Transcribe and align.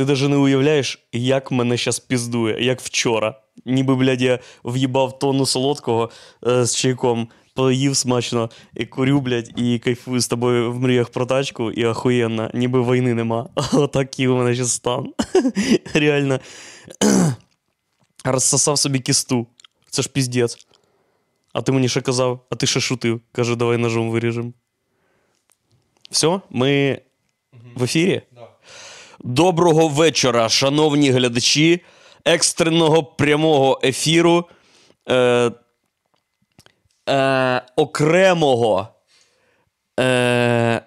Ти 0.00 0.06
навіть 0.06 0.28
не 0.28 0.36
уявляєш, 0.36 1.06
як 1.12 1.50
мене 1.50 1.76
зараз 1.76 2.00
піздує, 2.00 2.64
як 2.64 2.80
вчора. 2.80 3.40
Ніби, 3.64 3.96
блядь, 3.96 4.22
я 4.22 4.38
в'їбав 4.64 5.18
тонну 5.18 5.46
солодкого 5.46 6.10
е, 6.46 6.64
з 6.64 6.76
чайком, 6.76 7.28
поїв 7.54 7.96
смачно 7.96 8.50
і 8.74 8.86
курю, 8.86 9.20
блядь, 9.20 9.52
і 9.56 9.78
кайфую 9.78 10.20
з 10.20 10.28
тобою 10.28 10.72
в 10.72 10.80
мріях 10.80 11.08
про 11.08 11.26
тачку, 11.26 11.70
і 11.70 11.86
охуєнно, 11.86 12.50
ніби 12.54 12.82
війни 12.82 13.14
нема. 13.14 13.48
Отакий 13.72 14.28
у 14.28 14.36
мене 14.36 14.54
зараз 14.54 14.72
стан. 14.72 15.12
Реально. 15.94 16.40
Розсосав 18.24 18.78
собі 18.78 19.00
кісту. 19.00 19.46
Це 19.90 20.02
ж 20.02 20.08
піздець. 20.08 20.66
А 21.52 21.62
ти 21.62 21.72
мені 21.72 21.88
ще 21.88 22.00
казав, 22.00 22.46
а 22.50 22.56
ти 22.56 22.66
ще 22.66 22.80
шутив. 22.80 23.20
Каже, 23.32 23.56
давай 23.56 23.76
ножом 23.76 24.10
виріжемо. 24.10 24.52
Все, 26.10 26.40
ми 26.50 27.00
в 27.74 27.82
ефірі? 27.82 28.22
Доброго 29.24 29.88
вечора, 29.88 30.48
шановні 30.48 31.10
глядачі 31.10 31.82
екстреного 32.24 33.04
прямого 33.04 33.80
ефіру 33.84 34.48
е, 35.08 35.50
е, 37.08 37.62
окремого. 37.76 38.88
Е, 40.00 40.82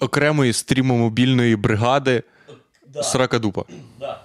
Окремої 0.00 0.52
стрімомобільної 0.52 1.56
бригади 1.56 2.22
да, 2.86 3.02
Сракадупа. 3.02 3.62
да. 4.00 4.20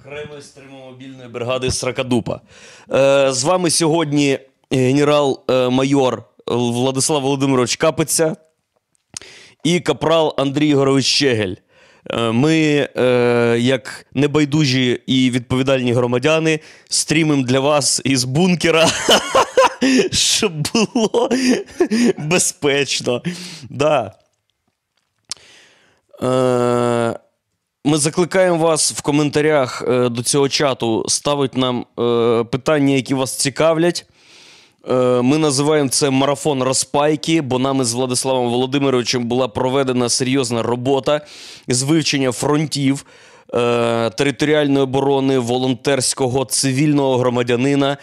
Окремої 0.00 0.42
стримомобільної 0.42 1.28
бригади 1.28 1.70
Сракадупа. 1.70 2.40
Е, 2.92 3.32
з 3.32 3.44
вами 3.44 3.70
сьогодні 3.70 4.38
генерал-майор 4.70 6.22
Владислав 6.46 7.22
Володимирович 7.22 7.76
Капиця 7.76 8.36
і 9.64 9.80
капрал 9.80 10.34
Андрій 10.38 10.68
Ігорович 10.68 11.06
Щегель. 11.06 11.54
Е, 12.10 12.32
Ми, 12.32 12.88
е, 12.96 13.56
як 13.60 14.06
небайдужі 14.14 15.02
і 15.06 15.30
відповідальні 15.30 15.92
громадяни, 15.92 16.60
стрімимо 16.88 17.42
для 17.42 17.60
вас 17.60 18.02
із 18.04 18.24
бункера, 18.24 18.88
щоб 20.12 20.52
було 20.74 21.30
безпечно. 22.18 23.22
Да. 23.70 24.14
Е, 26.22 27.18
ми 27.84 27.96
закликаємо 27.96 28.58
вас 28.58 28.92
в 28.92 29.00
коментарях 29.00 29.84
до 30.10 30.22
цього 30.22 30.48
чату 30.48 31.04
ставити 31.08 31.58
нам 31.58 31.86
питання, 32.50 32.94
які 32.94 33.14
вас 33.14 33.36
цікавлять. 33.36 34.06
Е, 34.88 35.22
Ми 35.22 35.38
називаємо 35.38 35.88
це 35.88 36.10
марафон 36.10 36.62
розпайки, 36.62 37.40
бо 37.40 37.58
нами 37.58 37.84
з 37.84 37.92
Владиславом 37.94 38.50
Володимировичем 38.50 39.24
була 39.24 39.48
проведена 39.48 40.08
серйозна 40.08 40.62
робота 40.62 41.20
з 41.68 41.82
вивчення 41.82 42.32
фронтів 42.32 43.06
е, 43.54 44.10
територіальної 44.10 44.82
оборони, 44.84 45.38
волонтерського 45.38 46.44
цивільного 46.44 47.18
громадянина, 47.18 47.96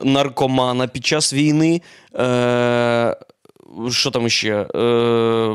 наркомана 0.00 0.86
під 0.88 1.06
час 1.06 1.34
війни. 1.34 1.82
Е, 2.14 3.16
Що 3.90 4.10
там 4.10 4.28
ще? 4.28 4.66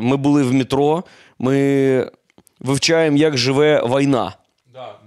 Ми 0.02 0.18
були 0.18 0.44
в 0.44 0.54
метро, 0.54 1.04
ми 1.40 2.12
вивчаємо, 2.59 3.18
як 3.18 3.38
живе 3.38 3.84
війна. 3.86 4.34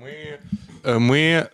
Ми, 0.00 0.98
ми 0.98 1.46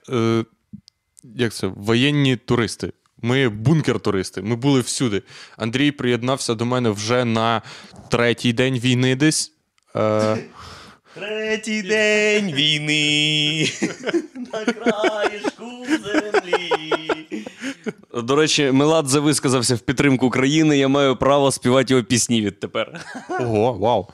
як 1.36 1.52
це, 1.52 1.66
воєнні 1.66 2.36
туристи. 2.36 2.92
Ми 3.22 3.48
бункер-туристи. 3.48 4.42
Ми 4.42 4.56
були 4.56 4.80
всюди. 4.80 5.22
Андрій 5.56 5.90
приєднався 5.90 6.54
до 6.54 6.64
мене 6.66 6.90
вже 6.90 7.24
на 7.24 7.62
третій 8.10 8.52
день 8.52 8.78
війни 8.78 9.16
десь. 9.16 9.52
Е, 9.96 10.36
Третій 11.14 11.82
день 11.82 12.52
війни 12.52 13.68
на 14.52 14.64
краєшку 14.72 15.86
землі. 16.04 17.44
До 18.14 18.36
речі, 18.36 18.70
Меладзе 18.70 19.18
висказався 19.18 19.74
в 19.74 19.78
підтримку 19.78 20.26
України. 20.26 20.78
Я 20.78 20.88
маю 20.88 21.16
право 21.16 21.52
співати 21.52 21.94
його 21.94 22.04
пісні 22.04 22.42
відтепер. 22.42 23.00
ого, 23.40 23.72
вау. 23.72 24.06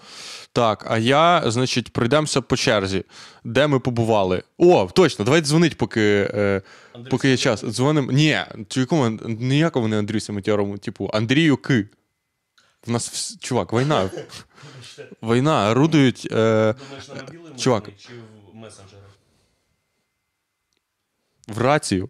Так, 0.57 0.87
а 0.89 0.99
я, 0.99 1.43
значить, 1.51 1.93
пройдемося 1.93 2.41
по 2.41 2.57
черзі. 2.57 3.05
Де 3.45 3.67
ми 3.67 3.81
побували? 3.81 4.43
О, 4.59 4.89
точно, 4.95 5.25
давайте 5.25 5.47
дзвонить, 5.49 5.77
поки, 5.79 6.31
е, 6.35 6.63
поки 7.11 7.29
є 7.31 7.37
час. 7.37 7.65
Дзвонимо. 7.65 8.13
Ні, 8.13 8.41
чи 8.69 8.81
якому 8.81 9.11
ніякому 9.27 9.89
не 9.89 9.99
Андрюся 9.99 10.33
Матярому, 10.33 10.79
типу, 10.79 11.11
Андрію 11.15 11.57
Ки. 11.57 11.89
В 12.87 12.91
нас, 12.91 13.13
вс- 13.13 13.39
чувак, 13.41 13.73
війна. 13.73 14.11
Війна, 15.23 15.71
орудують. 15.71 16.29
Е, 16.33 16.75
Думаєш, 16.89 17.09
на 17.09 17.15
мобілі 17.15 17.59
Чувак. 17.59 17.89
чи 17.99 18.13
в 18.53 18.57
месенджерах? 18.57 19.03
в 21.49 21.59
рацію. 21.59 22.09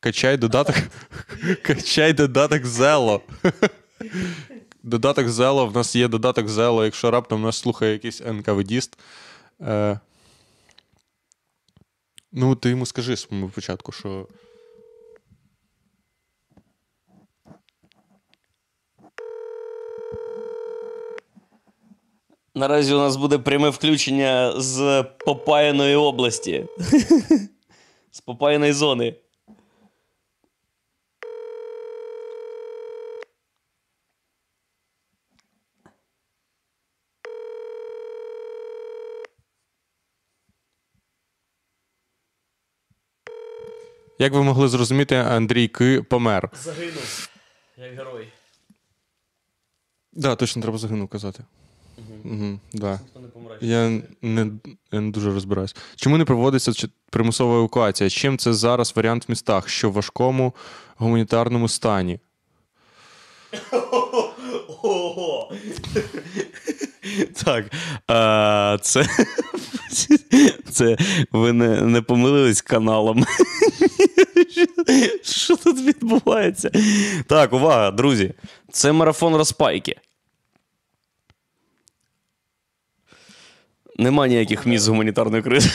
Качай 0.00 0.36
додаток. 0.36 0.76
Качай 1.62 2.12
додаток 2.12 2.66
Зело. 2.66 3.22
Додаток 4.84 5.28
Зело. 5.28 5.66
В 5.66 5.74
нас 5.74 5.96
є 5.96 6.08
додаток 6.08 6.48
Зело, 6.48 6.84
якщо 6.84 7.10
раптом 7.10 7.42
нас 7.42 7.56
слухає 7.56 7.92
якийсь 7.92 8.20
НКВДіст. 8.20 8.98
Е, 9.60 10.00
ну, 12.32 12.54
ти 12.54 12.70
йому 12.70 12.86
скажи 12.86 13.16
своєму 13.16 13.48
початку, 13.48 13.92
що. 13.92 14.28
Наразі 22.54 22.94
у 22.94 22.98
нас 22.98 23.16
буде 23.16 23.38
пряме 23.38 23.68
включення 23.68 24.60
з 24.60 25.02
Попаяної 25.02 25.96
області. 25.96 26.66
З 28.10 28.20
Попаяної 28.20 28.72
зони. 28.72 29.14
Як 44.24 44.32
ви 44.32 44.42
могли 44.42 44.68
зрозуміти, 44.68 45.16
Андрій 45.16 45.68
Ки 45.68 46.02
помер. 46.02 46.50
Загинув, 46.64 47.28
як 47.78 47.94
герой. 47.96 48.28
Да, 50.12 50.36
точно 50.36 50.62
треба 50.62 50.78
загинув 50.78 51.08
казати. 51.08 51.44
Угу, 52.24 52.58
да. 52.72 53.00
Не 53.22 53.28
помре. 53.28 53.58
Я 53.60 53.88
не, 54.22 54.46
я 54.92 55.00
не 55.00 55.10
дуже 55.10 55.32
розбираюсь. 55.32 55.76
Чому 55.96 56.18
не 56.18 56.24
проводиться 56.24 56.72
чи- 56.72 56.88
примусова 57.10 57.58
евакуація? 57.58 58.10
Чим 58.10 58.38
це 58.38 58.52
зараз 58.52 58.96
варіант 58.96 59.28
в 59.28 59.30
містах, 59.30 59.68
що 59.68 59.90
в 59.90 59.92
важкому 59.92 60.54
гуманітарному 60.96 61.68
стані? 61.68 62.20
Ого! 64.82 65.52
Так. 67.44 67.64
А, 68.08 68.78
це. 68.82 69.06
Це 70.70 70.96
ви 71.32 71.52
не, 71.52 71.80
не 71.80 72.02
помилились 72.02 72.62
каналом. 72.62 73.24
Що 75.22 75.56
тут 75.56 75.80
відбувається? 75.80 76.70
Так, 77.26 77.52
увага, 77.52 77.90
друзі. 77.90 78.34
Це 78.72 78.92
марафон 78.92 79.36
розпайки. 79.36 79.96
Нема 83.96 84.28
ніяких 84.28 84.66
міст 84.66 84.84
з 84.84 84.88
гуманітарної 84.88 85.42
кризи. 85.42 85.70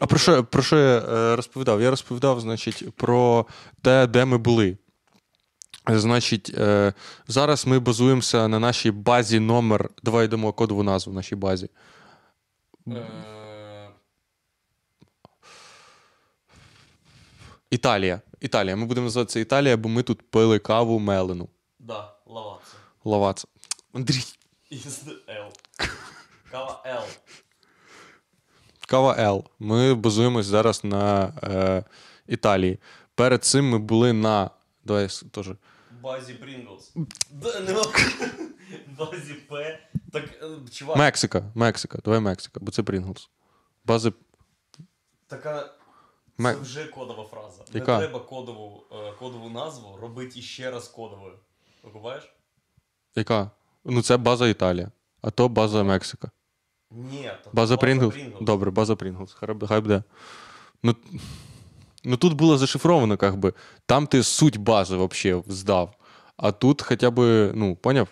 А 0.00 0.06
про 0.06 0.18
що, 0.18 0.44
про 0.44 0.62
що 0.62 0.78
я 0.78 0.98
е, 0.98 1.36
розповідав? 1.36 1.82
Я 1.82 1.90
розповідав, 1.90 2.40
значить, 2.40 2.96
про 2.96 3.46
те, 3.82 4.06
де 4.06 4.24
ми 4.24 4.38
були. 4.38 4.76
Значить, 5.88 6.54
е, 6.58 6.92
зараз 7.28 7.66
ми 7.66 7.78
базуємося 7.78 8.48
на 8.48 8.58
нашій 8.58 8.90
базі 8.90 9.40
номер. 9.40 9.90
Давай 10.02 10.24
йдемо 10.24 10.52
кодову 10.52 10.82
назву 10.82 11.12
в 11.12 11.16
нашій 11.16 11.36
базі. 11.36 11.68
Італія. 17.72 18.20
Італія. 18.40 18.76
Ми 18.76 18.86
будемо 18.86 19.04
називати 19.04 19.32
це 19.32 19.40
Італія, 19.40 19.76
бо 19.76 19.88
ми 19.88 20.02
тут 20.02 20.30
пили 20.30 20.58
каву 20.58 20.98
мелену. 20.98 21.48
Да, 21.78 22.14
Лавацца. 22.26 22.76
Лавац. 23.04 23.46
Андрій. 23.92 24.24
Із 24.70 25.02
Л. 25.28 25.52
Кава 26.50 26.82
Л. 26.86 27.02
Кава 28.86 29.16
Л. 29.18 29.44
Ми 29.58 29.94
базуємось 29.94 30.46
зараз 30.46 30.84
на 30.84 31.32
е, 31.42 31.84
Італії. 32.26 32.78
Перед 33.14 33.44
цим 33.44 33.68
ми 33.70 33.78
були 33.78 34.12
на. 34.12 34.50
Давай 34.84 35.08
теж. 35.30 35.50
Базі 36.02 36.34
Прінглс. 36.34 36.92
Да, 37.30 37.60
нема. 37.60 37.84
Базі 38.98 39.34
П. 39.34 39.78
Так, 40.12 40.24
е, 40.42 40.70
чувак, 40.70 40.96
Мексика. 40.96 41.42
Мексика. 41.54 41.98
Давай 42.04 42.20
Мексика, 42.20 42.60
бо 42.62 42.70
це 42.72 42.82
Прінглс. 42.82 43.30
Бази. 43.84 44.12
така. 45.26 45.74
Це 46.38 46.54
вже 46.54 46.84
кодова 46.84 47.24
фраза. 47.24 47.64
Яка? 47.72 47.98
Не 47.98 48.06
треба 48.06 48.20
кодову, 48.20 48.82
е, 48.92 49.12
кодову 49.18 49.50
назву 49.50 49.96
робити 49.96 50.38
іще 50.38 50.70
раз 50.70 50.88
кодовою. 50.88 51.34
Викупаєш? 51.82 52.32
Яка? 53.16 53.50
Ну, 53.84 54.02
це 54.02 54.16
база 54.16 54.48
Італія, 54.48 54.90
а 55.22 55.30
то 55.30 55.48
база 55.48 55.82
Мексика. 55.82 56.30
Ні, 56.90 57.30
то 57.44 57.50
База 57.52 57.76
Прінглс? 57.76 58.14
Добре, 58.40 58.70
база 58.70 58.96
Прінглс. 58.96 59.32
Хай 59.68 59.80
буде-. 59.80 60.02
Ну, 60.82 60.96
ну 62.04 62.16
тут 62.16 62.32
було 62.32 62.58
зашифровано, 62.58 63.16
как 63.16 63.36
бы. 63.36 63.52
Там 63.86 64.06
ти 64.06 64.22
суть 64.22 64.56
бази 64.56 64.96
вообще 64.96 65.42
здав. 65.46 65.94
А 66.36 66.52
тут 66.52 66.82
хоча 66.82 67.10
б, 67.10 67.50
ну, 67.54 67.76
поняв? 67.76 68.08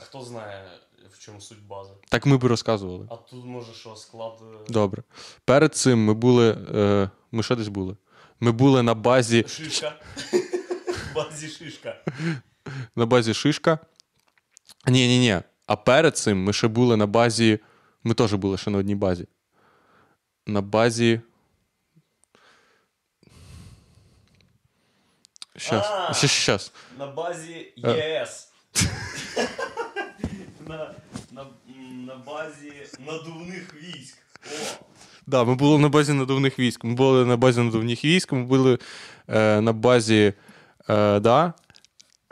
Хто 0.00 0.22
знає, 0.22 0.70
в 1.10 1.18
чому 1.18 1.40
суть 1.40 1.66
бази. 1.66 1.91
Так 2.12 2.26
ми 2.26 2.36
б 2.36 2.44
розказували. 2.44 3.06
А 3.10 3.16
тут 3.16 3.44
може 3.44 3.72
що 3.74 3.96
склад. 3.96 4.32
е, 4.42 4.72
Добре. 4.72 5.02
Перед 5.44 5.74
цим 5.74 6.04
ми 6.04 6.14
були. 6.14 6.50
Е, 6.74 7.10
ми 7.32 7.42
що 7.42 7.56
десь 7.56 7.68
були? 7.68 7.96
Ми 8.40 8.52
були 8.52 8.82
на 8.82 8.94
базі, 8.94 9.44
Шишка. 9.48 9.92
Базі 11.14 11.48
шишка. 11.48 12.04
на 12.96 13.06
базі 13.06 13.34
Шишка. 13.34 13.78
Ні, 14.86 15.08
ні, 15.08 15.18
ні. 15.18 15.40
А 15.66 15.76
перед 15.76 16.16
цим 16.16 16.44
ми 16.44 16.52
ще 16.52 16.68
були 16.68 16.96
на 16.96 17.06
базі. 17.06 17.58
Ми 18.04 18.14
теж 18.14 18.34
були 18.34 18.58
ще 18.58 18.70
на 18.70 18.78
одній 18.78 18.94
базі. 18.94 19.26
На 20.46 20.60
базі. 20.60 21.20
Щас. 25.56 25.86
А. 25.90 26.14
Щас, 26.14 26.30
щас. 26.30 26.72
На 26.98 27.06
базі 27.06 27.72
Е. 27.84 27.90
ЄС. 27.90 28.52
на, 30.66 30.94
на, 31.92 32.16
базі 32.16 32.72
надувних 33.06 33.74
військ. 33.82 34.18
О, 34.46 34.84
Да, 35.26 35.44
ми 35.44 35.54
були 35.54 35.78
на 35.78 35.88
базі 35.88 36.12
надувних 36.12 36.58
військ. 36.58 36.84
Ми 36.84 36.94
були 36.94 37.24
на 37.26 37.36
базі 37.36 37.60
надувних 37.60 38.04
військ, 38.04 38.32
ми 38.32 38.44
були 38.44 38.78
е, 39.28 39.60
на 39.60 39.72
базі 39.72 40.32
е, 40.88 41.20
да, 41.20 41.52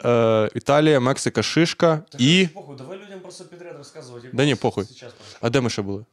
е, 0.05 0.51
Італія, 0.55 1.01
Мексика, 1.01 1.43
Шишка 1.43 2.03
так 2.11 2.21
і. 2.21 2.49
похуй, 2.55 2.77
давай 2.77 2.99
людям 2.99 3.21
просто 3.21 3.45
підряд 3.45 3.77
розказувати. 3.77 4.27
як 4.27 4.37
Да 4.37 4.45
ні, 4.45 4.55
похуй. 4.55 4.85
сейчас. 4.85 5.13
А 5.41 5.51
де 5.51 5.61
ми 5.61 5.71
ще 5.71 5.83
були? 5.83 6.05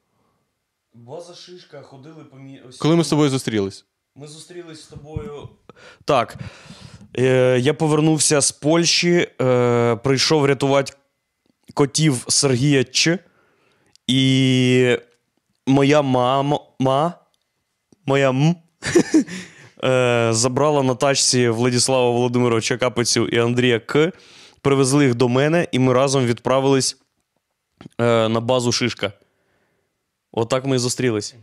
База 0.94 1.34
шишка, 1.36 1.82
ходили 1.82 2.24
по 2.24 2.38
мі... 2.38 2.62
ось 2.70 2.78
Коли 2.78 2.96
ми 2.96 3.04
з 3.04 3.10
тобою 3.10 3.30
зустрілись? 3.30 3.86
Ми 4.16 4.28
зустрілись 4.28 4.82
з 4.82 4.88
тобою. 4.88 5.50
Так. 6.06 6.36
Е, 7.18 7.58
я 7.62 7.74
повернувся 7.74 8.42
з 8.42 8.52
Польщі, 8.52 9.28
е, 9.42 9.96
прийшов 9.96 10.46
рятувати 10.46 10.94
котів 11.74 12.26
Сергія 12.28 12.84
Ч. 12.84 13.20
І 14.08 14.98
моя 15.68 16.02
мама. 16.02 16.60
Ма, 16.80 17.14
моя 18.06 18.30
м. 18.30 18.56
е, 19.84 20.30
забрала 20.32 20.84
на 20.84 20.96
тачці 20.96 21.50
Владислава 21.50 22.12
Володимировича 22.12 22.78
Капицю 22.78 23.28
і 23.28 23.40
Андрія 23.40 23.80
К. 23.80 24.12
Привезли 24.62 25.06
їх 25.06 25.16
до 25.16 25.30
мене, 25.30 25.68
і 25.72 25.80
ми 25.80 25.94
разом 25.94 26.26
відправились 26.26 26.98
е, 28.00 28.30
на 28.30 28.40
базу 28.40 28.72
Шишка. 28.72 29.12
Отак 30.32 30.66
ми 30.66 30.76
і 30.76 30.80
зустрілись. 30.80 31.36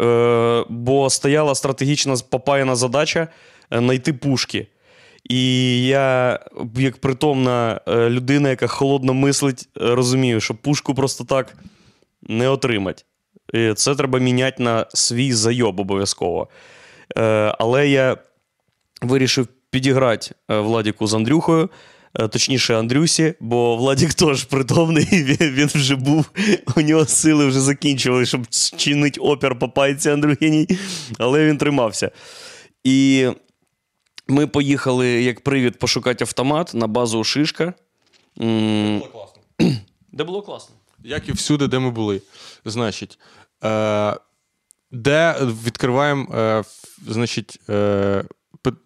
Е, 0.00 0.64
бо 0.68 1.10
стояла 1.10 1.54
стратегічна 1.54 2.16
попаяна 2.30 2.76
задача 2.76 3.28
знайти 3.70 4.12
пушки. 4.12 4.66
І 5.24 5.82
я, 5.86 6.40
як 6.76 6.96
притомна 6.96 7.80
людина, 7.88 8.50
яка 8.50 8.66
холодно 8.66 9.14
мислить, 9.14 9.68
розумію, 9.74 10.40
що 10.40 10.54
пушку 10.54 10.94
просто 10.94 11.24
так 11.24 11.56
не 12.28 12.48
отримать. 12.48 13.06
Це 13.76 13.94
треба 13.94 14.18
міняти 14.18 14.62
на 14.62 14.86
свій 14.94 15.32
зайоб 15.32 15.80
обов'язково. 15.80 16.48
Е, 17.18 17.22
але 17.58 17.88
я 17.88 18.16
вирішив 19.02 19.48
підіграти 19.70 20.34
е, 20.50 20.58
Владіку 20.60 21.06
з 21.06 21.14
Андрюхою. 21.14 21.70
е, 22.14 22.28
Точніше, 22.28 22.78
Андрюсі, 22.78 23.34
бо 23.40 23.76
Владік 23.76 24.14
теж 24.14 24.44
притомний, 24.44 25.04
він, 25.12 25.36
він 25.54 25.66
вже 25.66 25.96
був, 25.96 26.30
у 26.76 26.80
нього 26.80 27.04
сили 27.04 27.46
вже 27.46 27.60
закінчували, 27.60 28.26
щоб 28.26 28.46
чинити 28.76 29.20
опір 29.20 29.58
по 29.58 29.68
пайці 29.68 30.10
Андрюхіній, 30.10 30.68
але 31.18 31.46
він 31.46 31.58
тримався. 31.58 32.10
І 32.84 33.26
ми 34.28 34.46
поїхали 34.46 35.08
як 35.08 35.40
привід 35.40 35.78
пошукати 35.78 36.24
автомат 36.24 36.74
на 36.74 36.86
базу 36.86 37.24
Шишка. 37.24 37.74
М, 38.40 39.02
класно. 39.12 39.42
Де 40.12 40.24
було 40.24 40.42
класно. 40.42 40.74
Як 41.06 41.28
і 41.28 41.32
всюди, 41.32 41.68
де 41.68 41.78
ми 41.78 41.90
були. 41.90 42.22
Значить, 42.64 43.18
е, 43.64 44.16
де 44.90 45.36
відкриваємо, 45.64 46.34
е, 46.34 46.62
значить, 47.06 47.60
е, 47.68 48.24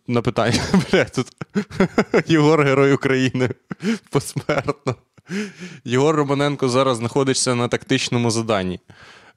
на 0.06 0.22
питання. 0.22 0.61
Бля, 0.93 1.05
тут 1.05 1.26
Єгор 2.26 2.62
Герой 2.62 2.93
України 2.93 3.50
посмертно. 4.11 4.94
Єгор 5.84 6.17
Романенко 6.17 6.69
зараз 6.69 6.96
знаходиться 6.96 7.55
на 7.55 7.69
тактичному 7.69 8.31
заданні 8.31 8.81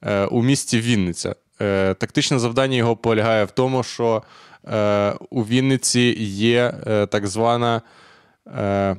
е, 0.02 0.26
у 0.26 0.44
місті 0.44 0.80
Вінниця. 0.80 1.36
Е, 1.62 1.94
тактичне 1.94 2.40
завдання 2.40 2.78
його 2.78 2.96
полягає 2.96 3.46
в 3.46 3.52
тому, 3.52 3.84
що 3.84 4.24
е, 4.68 5.14
у 5.30 5.44
Вінниці 5.44 6.16
є 6.20 6.74
е, 6.88 7.06
так 7.06 7.28
звана. 7.28 7.82
Е, 8.48 8.96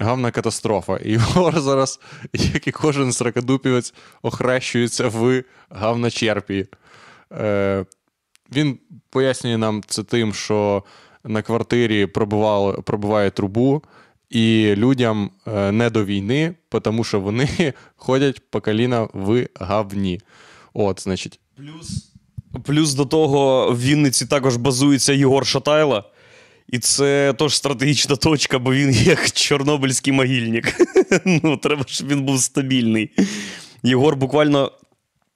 Гавна 0.00 0.30
катастрофа. 0.30 0.96
І 0.96 1.10
Єгор 1.10 1.60
зараз, 1.60 2.00
як 2.32 2.66
і 2.66 2.72
кожен 2.72 3.12
сракодупівець, 3.12 3.94
охрещується 4.22 5.08
в 5.08 5.42
гавначерпі. 5.70 6.66
Е, 7.32 7.84
він 8.54 8.78
пояснює 9.10 9.58
нам 9.58 9.82
це 9.86 10.02
тим, 10.02 10.34
що 10.34 10.84
на 11.24 11.42
квартирі 11.42 12.06
пробуває 12.84 13.30
трубу, 13.30 13.82
і 14.30 14.74
людям 14.76 15.30
е, 15.46 15.72
не 15.72 15.90
до 15.90 16.04
війни, 16.04 16.54
тому 16.82 17.04
що 17.04 17.20
вони 17.20 17.72
ходять 17.96 18.50
по 18.50 18.60
коліна 18.60 19.08
в 19.12 19.46
гавні. 19.54 20.20
От, 20.74 21.02
значить. 21.02 21.40
Плюс, 21.56 22.12
плюс 22.64 22.94
до 22.94 23.04
того 23.04 23.72
в 23.72 23.80
Вінниці 23.80 24.26
також 24.26 24.56
базується 24.56 25.12
Єгор 25.12 25.46
Шатайло. 25.46 26.04
І 26.70 26.78
це 26.78 27.34
теж 27.38 27.56
стратегічна 27.56 28.16
точка, 28.16 28.58
бо 28.58 28.72
він 28.72 28.90
як 29.04 29.30
чорнобильський 29.30 30.12
могильник. 30.12 30.74
ну, 31.24 31.56
треба, 31.56 31.84
щоб 31.86 32.08
він 32.08 32.22
був 32.22 32.40
стабільний. 32.40 33.10
Єгор 33.82 34.16
буквально. 34.16 34.72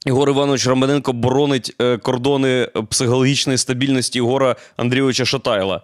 Єгор 0.07 0.31
Іванович 0.31 0.67
Романенко 0.67 1.13
боронить 1.13 1.75
е, 1.81 1.99
кордони 1.99 2.69
психологічної 2.91 3.59
стабільності 3.59 4.19
Єгора 4.19 4.57
Андрійовича 4.77 5.25
Шатайла. 5.25 5.83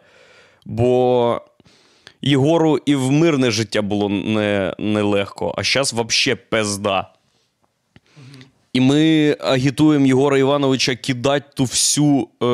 Бо 0.67 1.41
Єгору 2.23 2.79
і 2.87 2.95
в 2.95 3.11
мирне 3.11 3.51
життя 3.51 3.83
було 3.83 4.09
не- 4.09 4.75
нелегко, 4.79 5.55
а 5.59 5.63
зараз 5.63 5.93
взагалі 5.93 6.39
пизда. 6.51 7.13
І 8.73 8.81
ми 8.81 9.37
агітуємо 9.41 10.07
Єгора 10.07 10.39
Івановича 10.39 10.97
кидати 10.97 11.47
ту 11.55 11.65
всю, 11.65 12.29
е, 12.43 12.47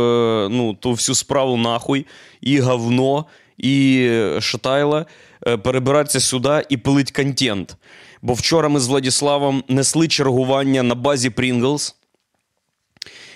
ну, 0.50 0.76
ту 0.80 0.92
всю 0.92 1.16
справу 1.16 1.56
нахуй, 1.56 2.06
і 2.46 2.60
говно, 2.60 3.26
і 3.58 4.10
Шатайла, 4.40 5.06
е, 5.46 5.56
перебиратися 5.56 6.20
сюди 6.20 6.66
і 6.68 6.76
пилить 6.76 7.10
контент. 7.10 7.76
Бо 8.22 8.32
вчора 8.32 8.68
ми 8.68 8.80
з 8.80 8.88
Владіславом 8.88 9.64
несли 9.68 10.08
чергування 10.08 10.82
на 10.82 10.94
базі 10.94 11.30
Pringles 11.30 11.94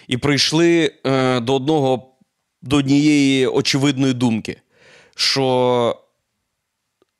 і 0.09 0.17
прийшли 0.17 0.93
е, 1.07 1.40
до 1.40 1.55
одного 1.55 2.07
до 2.62 2.76
однієї 2.76 3.47
очевидної 3.47 4.14
думки, 4.14 4.61
що 5.14 5.97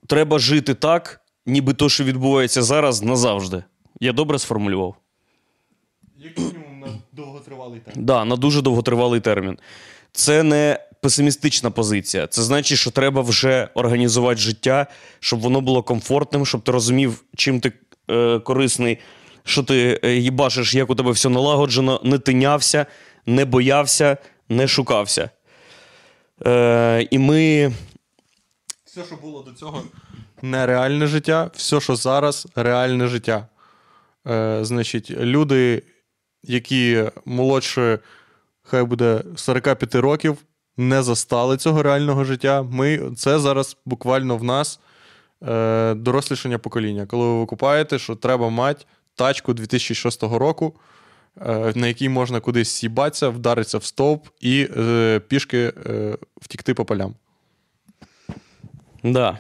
треба 0.07 0.39
жити 0.39 0.75
так, 0.75 1.21
ніби 1.47 1.75
то, 1.75 1.89
що 1.89 2.05
відбувається 2.05 2.63
зараз, 2.63 3.03
назавжди. 3.03 3.65
Я 4.01 4.13
добре 4.13 4.39
сформулював? 4.39 4.95
Як 6.19 6.39
мінімум 6.39 6.81
на 6.81 6.89
довготривалий 7.13 7.81
термін. 7.81 8.05
Да, 8.05 8.25
на 8.25 8.37
дуже 8.37 8.63
довготривалий 8.63 9.21
термін. 9.21 9.59
Це 10.13 10.43
не 10.43 10.79
песимістична 11.01 11.71
позиція. 11.71 12.27
Це 12.27 12.43
значить, 12.43 12.79
що 12.79 12.91
треба 12.91 13.23
вже 13.23 13.69
організувати 13.75 14.41
життя, 14.41 14.87
щоб 15.21 15.41
воно 15.41 15.61
було 15.61 15.83
комфортним, 15.83 16.47
щоб 16.47 16.63
ти 16.63 16.73
розумів, 16.73 17.25
чим 17.37 17.61
ти 17.61 17.73
е, 18.11 18.39
корисний, 18.39 18.99
що 19.45 19.63
ти 19.63 20.01
е, 20.05 20.17
їбашиш, 20.17 20.75
як 20.75 20.91
у 20.91 20.95
тебе 20.95 21.11
все 21.11 21.29
налагоджено, 21.29 22.01
не 22.05 22.19
тинявся, 22.19 22.87
не 23.27 23.45
боявся, 23.45 24.17
не 24.49 24.69
шукався. 24.69 25.31
Е, 26.47 27.09
і 27.11 27.19
ми. 27.19 27.73
Все, 28.85 29.05
що 29.05 29.17
було 29.17 29.43
до 29.43 29.53
цього, 29.53 29.83
нереальне 30.43 31.07
життя, 31.07 31.51
все, 31.55 31.81
що 31.81 31.97
зараз, 31.97 32.49
реальне 32.55 33.07
життя. 33.07 33.47
Е, 34.29 34.59
значить, 34.63 35.11
люди, 35.11 35.83
які 36.43 37.05
молодше, 37.25 37.99
хай 38.63 38.85
буде 38.85 39.23
45 39.37 39.95
років, 39.95 40.37
не 40.81 41.03
застали 41.03 41.57
цього 41.57 41.83
реального 41.83 42.25
життя. 42.25 42.63
Ми, 42.63 43.01
це 43.17 43.39
зараз 43.39 43.77
буквально 43.87 44.37
в 44.37 44.45
нас 44.45 44.81
е, 45.49 45.95
дорослішання 45.95 46.59
покоління. 46.59 47.07
Коли 47.07 47.25
ви 47.25 47.39
викупаєте, 47.39 47.99
що 47.99 48.17
треба 48.17 48.51
мати 48.51 48.85
тачку 49.15 49.55
2006 49.55 50.23
року, 50.23 50.75
е, 51.41 51.73
на 51.75 51.87
якій 51.87 52.09
можна 52.09 52.41
кудись 52.41 52.71
с'їбатися, 52.71 53.29
вдаритися 53.29 53.79
в 53.79 53.85
стовп 53.85 54.27
і 54.41 54.69
е, 54.77 55.21
пішки 55.29 55.73
е, 55.87 56.17
втікти 56.41 56.75
по 56.75 56.85
полям. 56.85 57.15
Да. 59.05 59.39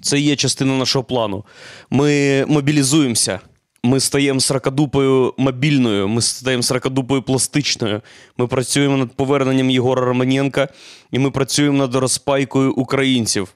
Це 0.00 0.20
є 0.20 0.36
частина 0.36 0.78
нашого 0.78 1.04
плану. 1.04 1.44
Ми 1.90 2.44
мобілізуємося. 2.48 3.40
Ми 3.84 4.00
стаємо 4.00 4.40
сракадупою 4.40 5.34
мобільною, 5.38 6.08
ми 6.08 6.22
стаємо 6.22 6.62
сракадупою 6.62 7.22
пластичною. 7.22 8.00
Ми 8.36 8.46
працюємо 8.46 8.96
над 8.96 9.12
поверненням 9.12 9.70
Єгора 9.70 10.04
Романенка, 10.04 10.68
і 11.10 11.18
ми 11.18 11.30
працюємо 11.30 11.78
над 11.78 11.94
розпайкою 11.94 12.72
українців, 12.72 13.54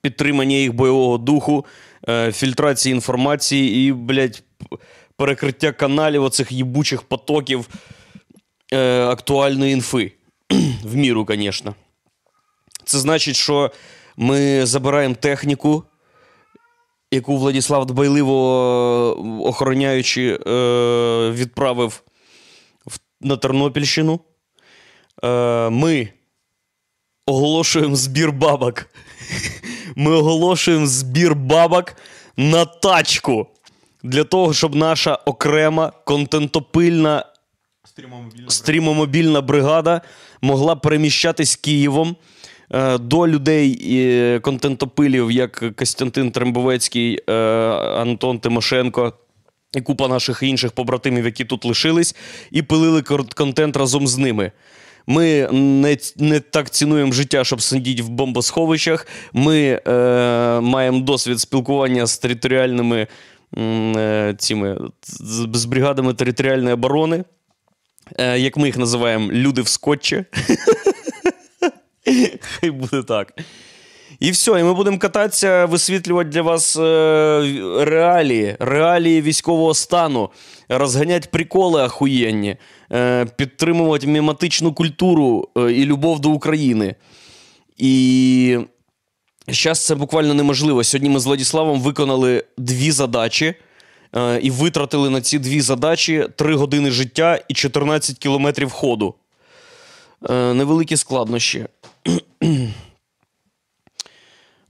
підтримання 0.00 0.56
їх 0.56 0.74
бойового 0.74 1.18
духу, 1.18 1.64
е, 2.08 2.32
фільтрації 2.32 2.94
інформації 2.94 3.88
і, 3.88 3.92
блядь, 3.92 4.42
перекриття 5.16 5.72
каналів 5.72 6.24
оцих 6.24 6.52
їбучих 6.52 7.02
потоків 7.02 7.68
е, 8.72 9.02
актуальної 9.04 9.72
інфи. 9.72 10.12
В 10.84 10.96
міру, 10.96 11.26
звісно. 11.30 11.74
Це 12.84 12.98
значить, 12.98 13.36
що 13.36 13.70
ми 14.16 14.66
забираємо 14.66 15.14
техніку, 15.14 15.84
яку 17.10 17.36
Владіслав 17.38 17.86
дбайливо 17.86 18.36
е, 19.18 19.48
охороняючи, 19.48 20.38
е, 20.46 21.30
відправив 21.30 22.02
на 23.20 23.36
Тернопільщину. 23.36 24.20
Е, 25.24 25.70
Ми 25.70 26.08
оголошуємо 27.26 27.96
збір 27.96 28.32
бабок. 28.32 28.86
Ми 29.96 30.12
оголошуємо 30.12 30.86
збір 30.86 31.34
бабок 31.34 31.96
на 32.36 32.64
тачку 32.64 33.46
для 34.02 34.24
того, 34.24 34.54
щоб 34.54 34.74
наша 34.74 35.14
окрема 35.14 35.92
контентопильна 36.04 37.24
стрімомобільна 38.48 39.40
бригада 39.40 40.00
могла 40.42 40.76
переміщатись 40.76 41.56
Києвом 41.56 42.16
до 43.00 43.28
людей 43.28 43.78
е, 43.90 44.40
контентопилів, 44.40 45.30
як 45.30 45.76
Костянтин 45.76 46.30
Трембовецький, 46.30 47.20
е, 47.28 47.32
Антон 47.96 48.38
Тимошенко. 48.38 49.12
І 49.76 49.80
купа 49.80 50.08
наших 50.08 50.42
інших 50.42 50.72
побратимів, 50.72 51.24
які 51.24 51.44
тут 51.44 51.64
лишились, 51.64 52.16
і 52.50 52.62
пилили 52.62 53.02
контент 53.34 53.76
разом 53.76 54.06
з 54.06 54.18
ними. 54.18 54.52
Ми 55.06 55.48
не, 55.52 55.96
не 56.16 56.40
так 56.40 56.70
цінуємо 56.70 57.12
життя, 57.12 57.44
щоб 57.44 57.62
сидіти 57.62 58.02
в 58.02 58.08
бомбосховищах. 58.08 59.06
Ми 59.32 59.80
е, 59.86 60.60
маємо 60.60 61.00
досвід 61.00 61.40
спілкування 61.40 62.06
з 62.06 62.18
територіальними 62.18 63.06
е, 63.58 64.34
цими, 64.38 64.78
з 65.52 65.64
бригадами 65.64 66.14
територіальної 66.14 66.74
оборони 66.74 67.24
е, 68.18 68.38
як 68.38 68.56
ми 68.56 68.66
їх 68.66 68.78
називаємо, 68.78 69.32
люди 69.32 69.62
в 69.62 69.68
скотчі. 69.68 70.24
Хай 72.40 72.70
буде 72.70 73.02
так. 73.02 73.34
І 74.20 74.30
все, 74.30 74.60
і 74.60 74.62
ми 74.62 74.74
будемо 74.74 74.98
кататися, 74.98 75.66
висвітлювати 75.66 76.30
для 76.30 76.42
вас 76.42 76.76
е, 76.76 76.82
реалії, 77.78 78.56
реалії 78.60 79.22
військового 79.22 79.74
стану, 79.74 80.30
розганяти 80.68 81.28
приколи 81.32 81.82
ахуєнні, 81.82 82.56
е, 82.92 83.26
підтримувати 83.36 84.06
мематичну 84.06 84.74
культуру 84.74 85.48
е, 85.56 85.72
і 85.72 85.84
любов 85.84 86.20
до 86.20 86.30
України. 86.30 86.94
І 87.76 88.58
зараз 89.48 89.86
це 89.86 89.94
буквально 89.94 90.34
неможливо. 90.34 90.84
Сьогодні 90.84 91.08
ми 91.08 91.20
з 91.20 91.26
Владіславом 91.26 91.80
виконали 91.80 92.44
дві 92.58 92.90
задачі 92.90 93.54
і 94.40 94.50
витратили 94.50 95.10
на 95.10 95.20
ці 95.20 95.38
дві 95.38 95.60
задачі 95.60 96.28
3 96.36 96.54
години 96.54 96.90
життя 96.90 97.40
і 97.48 97.54
14 97.54 98.18
кілометрів 98.18 98.70
ходу. 98.70 99.14
Невеликі 100.30 100.96
складнощі. 100.96 101.66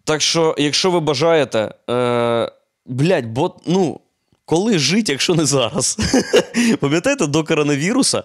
Так 0.05 0.23
що, 0.23 0.55
якщо 0.59 0.91
ви 0.91 1.01
бажаєте, 1.01 1.75
е, 1.91 2.53
блядь, 2.87 3.27
бо 3.27 3.57
ну, 3.67 4.01
коли 4.45 4.79
жити, 4.79 5.13
якщо 5.13 5.35
не 5.35 5.47
зараз? 5.47 5.99
Пам'ятаєте, 6.81 7.27
до 7.27 7.45
коронавіруса 7.45 8.25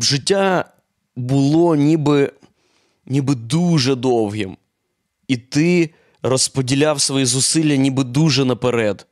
життя 0.00 0.64
було 1.16 1.76
ніби, 1.76 2.32
ніби 3.06 3.34
дуже 3.34 3.94
довгим. 3.94 4.56
І 5.28 5.36
ти 5.36 5.90
розподіляв 6.22 7.00
свої 7.00 7.26
зусилля 7.26 7.76
ніби 7.76 8.04
дуже 8.04 8.44
наперед. 8.44 9.06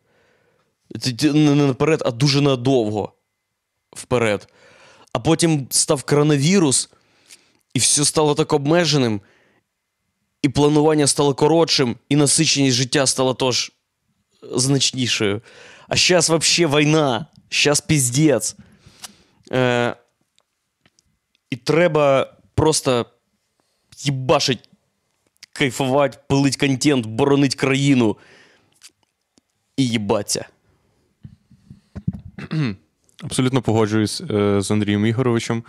Не 1.23 1.55
наперед, 1.55 2.03
а 2.07 2.11
дуже 2.11 2.41
надовго 2.41 3.13
вперед. 3.93 4.49
А 5.13 5.19
потім 5.19 5.67
став 5.71 6.03
коронавірус, 6.03 6.91
і 7.75 7.79
все 7.79 8.05
стало 8.05 8.35
так 8.35 8.53
обмеженим, 8.53 9.21
і 10.43 10.49
планування 10.49 11.07
стало 11.07 11.35
коротшим, 11.35 11.97
і 12.09 12.17
насиченість 12.17 12.77
життя 12.77 13.07
стала 13.07 13.35
теж 13.35 13.73
значнішою. 14.43 15.43
А 15.89 15.97
зараз 15.97 16.31
взагалі 16.31 16.77
війна, 16.77 17.27
зараз 17.51 17.81
піздець. 17.81 18.57
Е, 19.53 19.97
і 21.51 21.57
треба 21.57 22.35
просто 22.55 23.07
їбашить, 23.99 24.69
кайфувати, 25.53 26.19
пилить 26.29 26.57
контент, 26.57 27.07
боронить 27.07 27.55
країну 27.55 28.17
і 29.77 29.89
їбаться. 29.89 30.47
Абсолютно 33.23 33.63
погоджуюсь 33.63 34.21
е, 34.21 34.61
з 34.61 34.71
Андрієм 34.71 35.07
Ігоровичем 35.07 35.63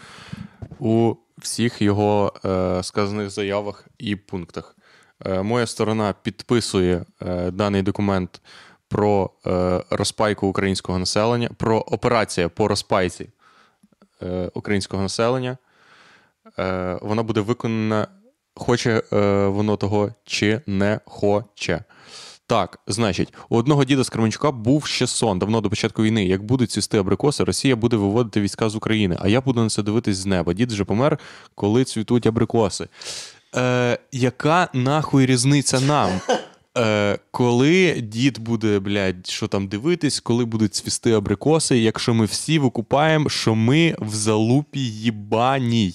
у 0.79 1.15
всіх 1.37 1.81
його 1.81 2.33
е, 2.45 2.83
сказаних 2.83 3.29
заявах 3.29 3.87
і 3.97 4.15
пунктах. 4.15 4.75
Е, 5.25 5.41
моя 5.41 5.67
сторона 5.67 6.13
підписує 6.23 7.05
даний 7.51 7.81
документ 7.81 8.41
про 8.87 9.29
розпайку 9.89 10.47
українського 10.47 10.99
населення, 10.99 11.49
про 11.57 11.79
операцію 11.79 12.49
по 12.49 12.67
розпайці 12.67 13.29
українського 14.53 15.03
населення. 15.03 15.57
Вона 17.01 17.23
буде 17.23 17.41
виконана, 17.41 18.07
хоче 18.55 19.03
воно 19.47 19.77
того 19.77 20.13
чи 20.25 20.61
не 20.67 20.99
хоче. 21.05 21.83
Так, 22.47 22.79
значить, 22.87 23.33
у 23.49 23.57
одного 23.57 23.85
діда 23.85 24.03
з 24.03 24.09
Кременчука 24.09 24.51
був 24.51 24.85
ще 24.85 25.07
сон 25.07 25.39
давно 25.39 25.61
до 25.61 25.69
початку 25.69 26.03
війни. 26.03 26.25
Як 26.25 26.43
будуть 26.43 26.71
цвісти 26.71 26.97
абрикоси, 26.97 27.43
Росія 27.43 27.75
буде 27.75 27.97
виводити 27.97 28.41
війська 28.41 28.69
з 28.69 28.75
України, 28.75 29.17
а 29.19 29.27
я 29.27 29.41
буду 29.41 29.63
на 29.63 29.69
це 29.69 29.83
дивитись 29.83 30.17
з 30.17 30.25
неба. 30.25 30.53
Дід 30.53 30.71
вже 30.71 30.83
помер, 30.83 31.19
коли 31.55 31.83
цвітуть 31.83 32.27
абрикоси. 32.27 32.87
Е, 33.55 33.97
яка 34.11 34.69
нахуй 34.73 35.25
різниця 35.25 35.79
нам? 35.79 36.09
Е, 36.77 37.17
коли 37.31 38.01
дід 38.01 38.39
буде, 38.39 38.79
блядь, 38.79 39.27
що 39.27 39.47
там 39.47 39.67
дивитись, 39.67 40.19
коли 40.19 40.45
будуть 40.45 40.75
цвісти 40.75 41.11
абрикоси, 41.11 41.77
якщо 41.77 42.13
ми 42.13 42.25
всі 42.25 42.59
викупаємо, 42.59 43.29
що 43.29 43.55
ми 43.55 43.95
в 43.99 44.09
залупі 44.09 44.79
їбаній. 44.79 45.93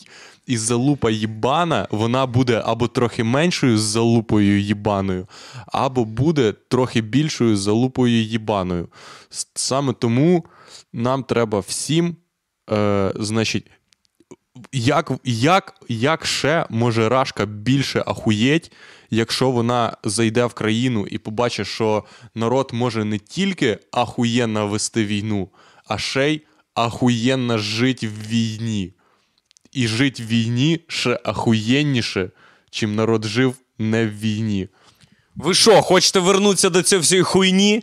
І 0.48 0.56
залупа 0.56 1.10
їбана, 1.10 1.88
вона 1.90 2.26
буде 2.26 2.62
або 2.66 2.88
трохи 2.88 3.24
меншою 3.24 3.78
з 3.78 3.80
залупою 3.80 4.60
їбаною, 4.60 5.26
або 5.66 6.04
буде 6.04 6.52
трохи 6.52 7.00
більшою 7.00 7.56
з 7.56 7.60
залупою 7.60 8.22
їбаною. 8.22 8.88
Саме 9.54 9.92
тому 9.92 10.44
нам 10.92 11.22
треба 11.22 11.60
всім, 11.60 12.16
е, 12.70 13.12
значить, 13.16 13.66
як, 14.72 15.12
як, 15.24 15.74
як 15.88 16.26
ще 16.26 16.66
може 16.70 17.08
Рашка 17.08 17.46
більше 17.46 18.04
ахуєть, 18.06 18.72
якщо 19.10 19.50
вона 19.50 19.96
зайде 20.04 20.44
в 20.44 20.54
країну 20.54 21.06
і 21.06 21.18
побачить, 21.18 21.66
що 21.66 22.04
народ 22.34 22.70
може 22.72 23.04
не 23.04 23.18
тільки 23.18 23.78
ахуєнно 23.92 24.68
вести 24.68 25.04
війну, 25.04 25.48
а 25.88 25.98
ще 25.98 26.32
й 26.32 26.42
ахуєнно 26.74 27.58
жити 27.58 28.08
в 28.08 28.28
війні. 28.28 28.94
І 29.78 29.86
жити 29.88 30.22
в 30.22 30.26
війні 30.26 30.80
ще 30.88 31.20
ахуєнніше, 31.24 32.30
чим 32.70 32.94
народ 32.94 33.24
жив 33.24 33.54
не 33.78 34.06
в 34.06 34.20
війні. 34.20 34.68
Ви 35.36 35.54
що, 35.54 35.82
хочете 35.82 36.20
вернутися 36.20 36.70
до 36.70 36.82
цієї 36.82 37.02
всієї 37.02 37.22
хуйні? 37.22 37.82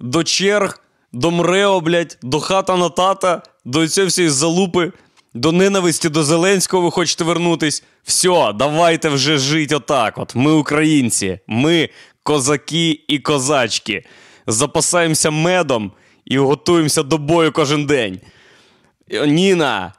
До 0.00 0.24
черг, 0.24 0.82
до 1.12 1.30
мрео, 1.30 1.80
блядь, 1.80 2.18
до 2.22 2.40
хата 2.40 2.76
на 2.76 2.88
тата, 2.88 3.42
до 3.64 3.88
цієї 3.88 4.08
всієї 4.08 4.30
залупи, 4.30 4.92
до 5.34 5.52
ненависті 5.52 6.08
до 6.08 6.24
Зеленського 6.24 6.82
ви 6.82 6.90
хочете 6.90 7.24
вернутись? 7.24 7.84
Все, 8.04 8.52
давайте 8.54 9.08
вже 9.08 9.38
жити 9.38 9.74
отак. 9.76 10.18
От. 10.18 10.34
Ми 10.34 10.52
українці, 10.52 11.38
ми 11.46 11.88
козаки 12.22 13.04
і 13.08 13.18
козачки. 13.18 14.04
Запасаємося 14.46 15.30
медом 15.30 15.92
і 16.24 16.38
готуємося 16.38 17.02
до 17.02 17.18
бою 17.18 17.52
кожен 17.52 17.86
день. 17.86 18.20
Ніна, 19.26 19.92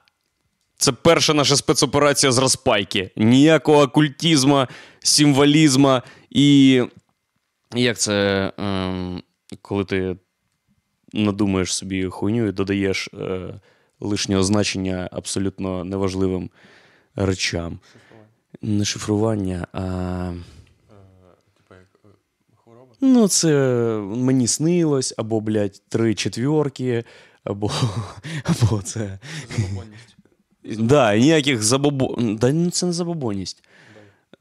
це 0.77 0.91
перша 0.91 1.33
наша 1.33 1.55
спецоперація 1.55 2.31
з 2.31 2.37
розпайки. 2.37 3.11
Ніякого 3.15 3.81
окультизму, 3.81 4.65
символізму 4.99 6.01
і. 6.29 6.83
Як 7.75 7.97
це, 7.97 8.51
ем, 8.57 9.23
коли 9.61 9.85
ти 9.85 10.15
надумаєш 11.13 11.75
собі 11.75 12.05
хуйню 12.05 12.47
і 12.47 12.51
додаєш 12.51 13.09
е, 13.13 13.53
лишнього 13.99 14.43
значення 14.43 15.09
абсолютно 15.11 15.83
неважливим 15.83 16.49
речам. 17.15 17.79
Не 18.61 18.85
шифрування, 18.85 19.67
а. 19.73 20.33
Ну, 23.01 23.27
це 23.27 23.49
мені 24.05 24.47
снилось, 24.47 25.13
або, 25.17 25.41
блядь, 25.41 25.81
три 25.89 26.15
четвірки, 26.15 27.03
або, 27.43 27.71
або 28.43 28.81
це. 28.81 29.19
Да, 30.77 31.13
і 31.13 31.21
ніяких 31.21 31.63
забобо... 31.63 32.15
Да, 32.19 32.51
ну 32.51 32.71
це 32.71 32.85
не 32.85 32.93
забобонність. 32.93 33.63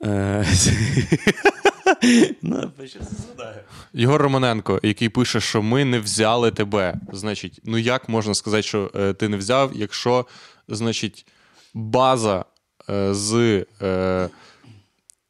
Е, 0.04 0.46
Ну, 2.42 2.72
щас 2.86 3.02
згадаю. 3.26 3.60
Єгор 3.92 4.22
Романенко, 4.22 4.80
який 4.82 5.08
пише, 5.08 5.40
що 5.40 5.62
ми 5.62 5.84
не 5.84 5.98
взяли 5.98 6.50
тебе. 6.50 6.94
Значить, 7.12 7.60
ну 7.64 7.78
як 7.78 8.08
можна 8.08 8.34
сказати, 8.34 8.62
що 8.62 8.90
е, 8.94 9.12
ти 9.12 9.28
не 9.28 9.36
взяв, 9.36 9.72
якщо, 9.74 10.26
значить, 10.68 11.26
база 11.74 12.44
е, 12.90 13.14
з 13.14 13.64
е, 13.82 14.28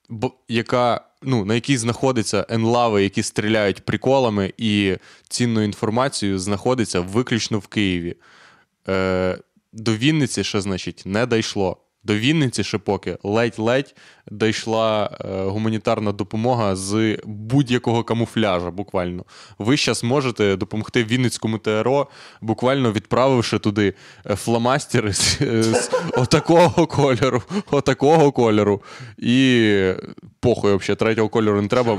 бо, 0.09 0.33
яка, 0.49 1.01
ну, 1.23 1.45
на 1.45 1.55
якій 1.55 1.77
знаходиться 1.77 2.47
енлави, 2.49 3.03
які 3.03 3.23
стріляють 3.23 3.85
приколами 3.85 4.53
і 4.59 4.97
цінною 5.29 5.67
інформацією, 5.67 6.39
знаходиться 6.39 7.01
виключно 7.01 7.59
в 7.59 7.67
Києві. 7.67 8.17
Е, 8.89 9.39
до 9.77 9.95
Вінниці 9.95 10.45
ще, 10.45 10.61
значить, 10.61 11.03
не 11.07 11.27
дійшло. 11.27 11.77
До 12.05 12.15
Вінниці 12.15 12.65
ще 12.65 12.79
поки 12.79 13.19
ледь-ледь 13.23 13.95
дійшла 14.31 15.11
е, 15.21 15.43
гуманітарна 15.43 16.13
допомога 16.13 16.77
з 16.77 17.19
будь-якого 17.25 18.05
камуфляжа, 18.05 18.71
буквально. 18.71 19.25
Ви 19.59 19.77
зараз 19.77 20.05
можете 20.05 20.57
допомогти 20.57 21.05
Вінницькому 21.05 21.59
ТРО, 21.59 22.07
буквально 22.41 22.93
відправивши 22.93 23.59
туди 23.59 23.95
е, 24.27 24.37
фломастери 24.37 25.13
з, 25.13 25.39
е, 25.41 25.63
з 25.63 25.91
отакого 26.17 26.87
кольору, 26.87 27.43
отакого 27.71 28.33
кольору. 28.33 28.83
І 29.19 29.93
похуй, 30.41 30.77
взагалі, 30.77 30.97
третього 30.97 31.29
кольору 31.29 31.63
не 31.63 31.69
треба. 31.69 31.99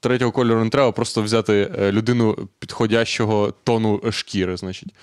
Третього 0.00 0.32
кольору 0.32 0.64
не 0.64 0.70
треба, 0.70 0.92
просто 0.92 1.22
взяти 1.22 1.70
е, 1.78 1.92
людину 1.92 2.48
підходящого 2.58 3.54
тону 3.64 4.02
шкіри, 4.10 4.56
значить. 4.56 4.94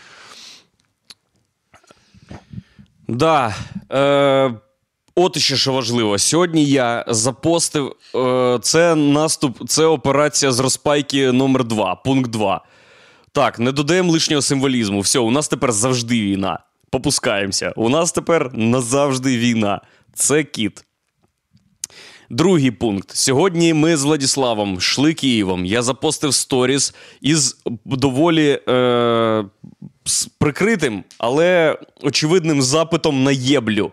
Да. 3.08 3.56
Е, 3.92 4.54
от 5.15 5.38
ще 5.38 5.56
що 5.56 5.74
важливо. 5.74 6.18
Сьогодні 6.18 6.65
я 6.65 7.06
запостив. 7.08 7.96
Е, 8.15 8.60
це 8.62 8.96
наступ, 8.96 9.70
це 9.70 9.86
операція 9.86 10.51
з 10.51 10.60
розпайки 10.60 11.32
номер 11.32 11.63
2 11.63 11.96
пункт 11.96 12.32
2. 12.32 12.62
Так, 13.32 13.60
не 13.60 13.72
додаємо 13.72 14.12
лишнього 14.12 14.42
символізму. 14.42 15.00
Все, 15.00 15.20
у 15.20 15.32
нас 15.32 15.48
тепер 15.48 15.72
завжди 15.72 16.22
війна. 16.22 16.60
Попускаємося. 16.89 17.74
У 17.75 17.89
нас 17.89 18.12
тепер 18.12 18.51
назавжди 18.54 19.38
війна. 19.38 19.82
Це 20.13 20.44
кіт. 20.44 20.86
Другий 22.30 22.72
пункт. 22.72 23.12
Сьогодні 23.15 23.74
ми 23.74 23.98
з 23.98 24.04
Владіславом 24.04 24.74
йшли 24.74 25.13
Києвом. 25.13 25.65
Я 25.65 25.82
запостив 25.82 26.34
сторіс 26.34 26.96
із 27.22 27.58
доволі 27.86 28.60
е, 28.68 29.46
з 30.06 30.26
прикритим, 30.26 31.04
але 31.18 31.78
очевидним 32.02 32.62
запитом 32.62 33.24
на 33.24 33.32
єблю, 33.32 33.92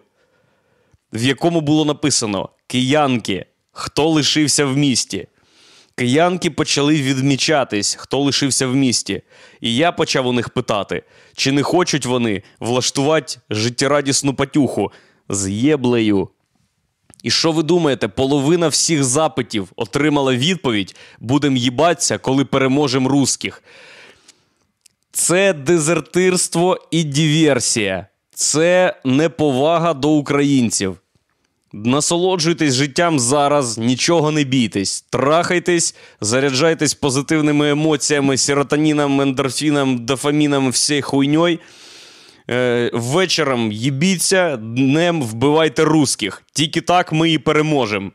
в 1.12 1.22
якому 1.22 1.60
було 1.60 1.84
написано: 1.84 2.48
Киянки, 2.66 3.46
хто 3.72 4.08
лишився 4.08 4.64
в 4.64 4.76
місті. 4.76 5.26
Киянки 5.94 6.50
почали 6.50 7.02
відмічатись, 7.02 7.94
хто 7.94 8.18
лишився 8.18 8.66
в 8.66 8.74
місті. 8.74 9.22
І 9.60 9.76
я 9.76 9.92
почав 9.92 10.26
у 10.26 10.32
них 10.32 10.48
питати, 10.48 11.02
чи 11.36 11.52
не 11.52 11.62
хочуть 11.62 12.06
вони 12.06 12.42
влаштувати 12.60 13.38
життєрадісну 13.50 14.34
патюху 14.34 14.92
з 15.28 15.50
єблею. 15.50 16.28
І 17.22 17.30
що 17.30 17.52
ви 17.52 17.62
думаєте, 17.62 18.08
половина 18.08 18.68
всіх 18.68 19.04
запитів 19.04 19.72
отримала 19.76 20.34
відповідь: 20.34 20.96
будем 21.20 21.56
їбатися, 21.56 22.18
коли 22.18 22.44
переможемо 22.44 23.08
русських. 23.08 23.62
Це 25.12 25.52
дезертирство 25.52 26.78
і 26.90 27.04
диверсія. 27.04 28.06
Це 28.34 28.96
неповага 29.04 29.94
до 29.94 30.10
українців. 30.10 30.98
Насолоджуйтесь 31.72 32.74
життям 32.74 33.18
зараз, 33.20 33.78
нічого 33.78 34.30
не 34.30 34.44
бійтесь. 34.44 35.00
Трахайтесь, 35.02 35.94
заряджайтесь 36.20 36.94
позитивними 36.94 37.70
емоціями, 37.70 38.36
серотоніном, 38.38 39.20
ендорфіном, 39.20 40.04
дофаміном, 40.06 40.70
всією 40.70 41.02
хуйньою. 41.02 41.58
Е, 42.50 42.90
вечором 42.94 43.72
їбіться, 43.72 44.56
днем 44.56 45.22
вбивайте 45.22 45.84
русських. 45.84 46.42
Тільки 46.52 46.80
так 46.80 47.12
ми 47.12 47.30
і 47.30 47.38
переможемо. 47.38 48.10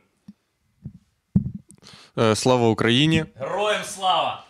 Е, 2.20 2.36
Слава 2.36 2.68
Україні! 2.70 3.26
Героям 3.36 3.82
слава! 3.96 4.44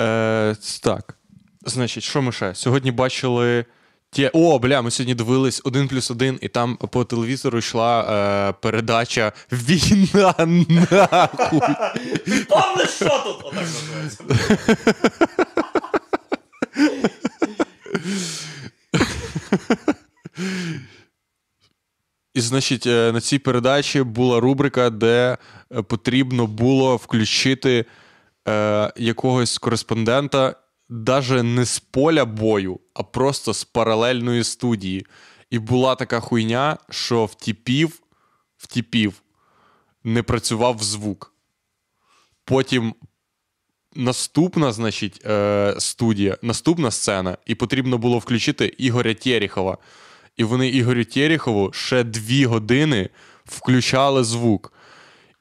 Е, 0.00 0.56
так. 0.82 1.18
Значить, 1.66 2.04
що 2.04 2.22
ми 2.22 2.32
ще? 2.32 2.54
Сьогодні 2.54 2.90
бачили. 2.90 3.64
Ті... 4.10 4.30
О, 4.32 4.58
бля, 4.58 4.82
ми 4.82 4.90
сьогодні 4.90 5.14
дивились 5.14 5.60
один 5.64 5.88
плюс 5.88 6.10
один, 6.10 6.38
і 6.42 6.48
там 6.48 6.76
по 6.76 7.04
телевізору 7.04 7.58
йшла 7.58 8.00
е, 8.02 8.52
передача 8.60 9.32
Війна 9.52 10.34
нахуй. 10.68 11.60
Павле, 12.48 12.86
що 12.86 13.22
тут? 13.24 13.36
Отак 13.44 13.62
називається. 13.62 14.24
І, 22.34 22.40
значить, 22.40 22.86
е, 22.86 23.12
на 23.12 23.20
цій 23.20 23.38
передачі 23.38 24.02
була 24.02 24.40
рубрика, 24.40 24.90
де 24.90 25.36
е, 25.74 25.82
потрібно 25.82 26.46
було 26.46 26.96
включити 26.96 27.84
е, 28.48 28.92
якогось 28.96 29.58
кореспондента, 29.58 30.56
навіть 30.88 31.42
не 31.42 31.64
з 31.64 31.78
поля 31.78 32.24
бою, 32.24 32.80
а 32.94 33.02
просто 33.02 33.54
з 33.54 33.64
паралельної 33.64 34.44
студії. 34.44 35.06
І 35.50 35.58
була 35.58 35.94
така 35.94 36.20
хуйня, 36.20 36.78
що 36.90 37.24
в 37.24 37.34
тіпів, 37.34 38.02
в 38.56 38.66
тіпів 38.66 39.22
не 40.04 40.22
працював 40.22 40.82
звук. 40.82 41.34
Потім 42.44 42.94
наступна, 43.94 44.72
значить, 44.72 45.26
е, 45.26 45.74
студія, 45.78 46.38
наступна 46.42 46.90
сцена, 46.90 47.38
і 47.46 47.54
потрібно 47.54 47.98
було 47.98 48.18
включити 48.18 48.74
Ігоря 48.78 49.14
Терехова. 49.14 49.78
І 50.36 50.44
вони 50.44 50.68
Ігорю 50.68 51.04
Терехову 51.04 51.72
ще 51.72 52.04
дві 52.04 52.44
години 52.44 53.08
включали 53.44 54.24
звук. 54.24 54.72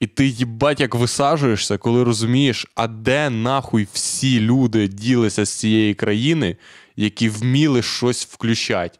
І 0.01 0.07
ти 0.07 0.27
їбать 0.27 0.79
як 0.79 0.95
висаджуєшся, 0.95 1.77
коли 1.77 2.03
розумієш, 2.03 2.67
а 2.75 2.87
де 2.87 3.29
нахуй 3.29 3.87
всі 3.93 4.39
люди 4.39 4.87
ділися 4.87 5.45
з 5.45 5.49
цієї 5.49 5.93
країни, 5.93 6.57
які 6.95 7.29
вміли 7.29 7.81
щось 7.81 8.25
включати. 8.25 8.99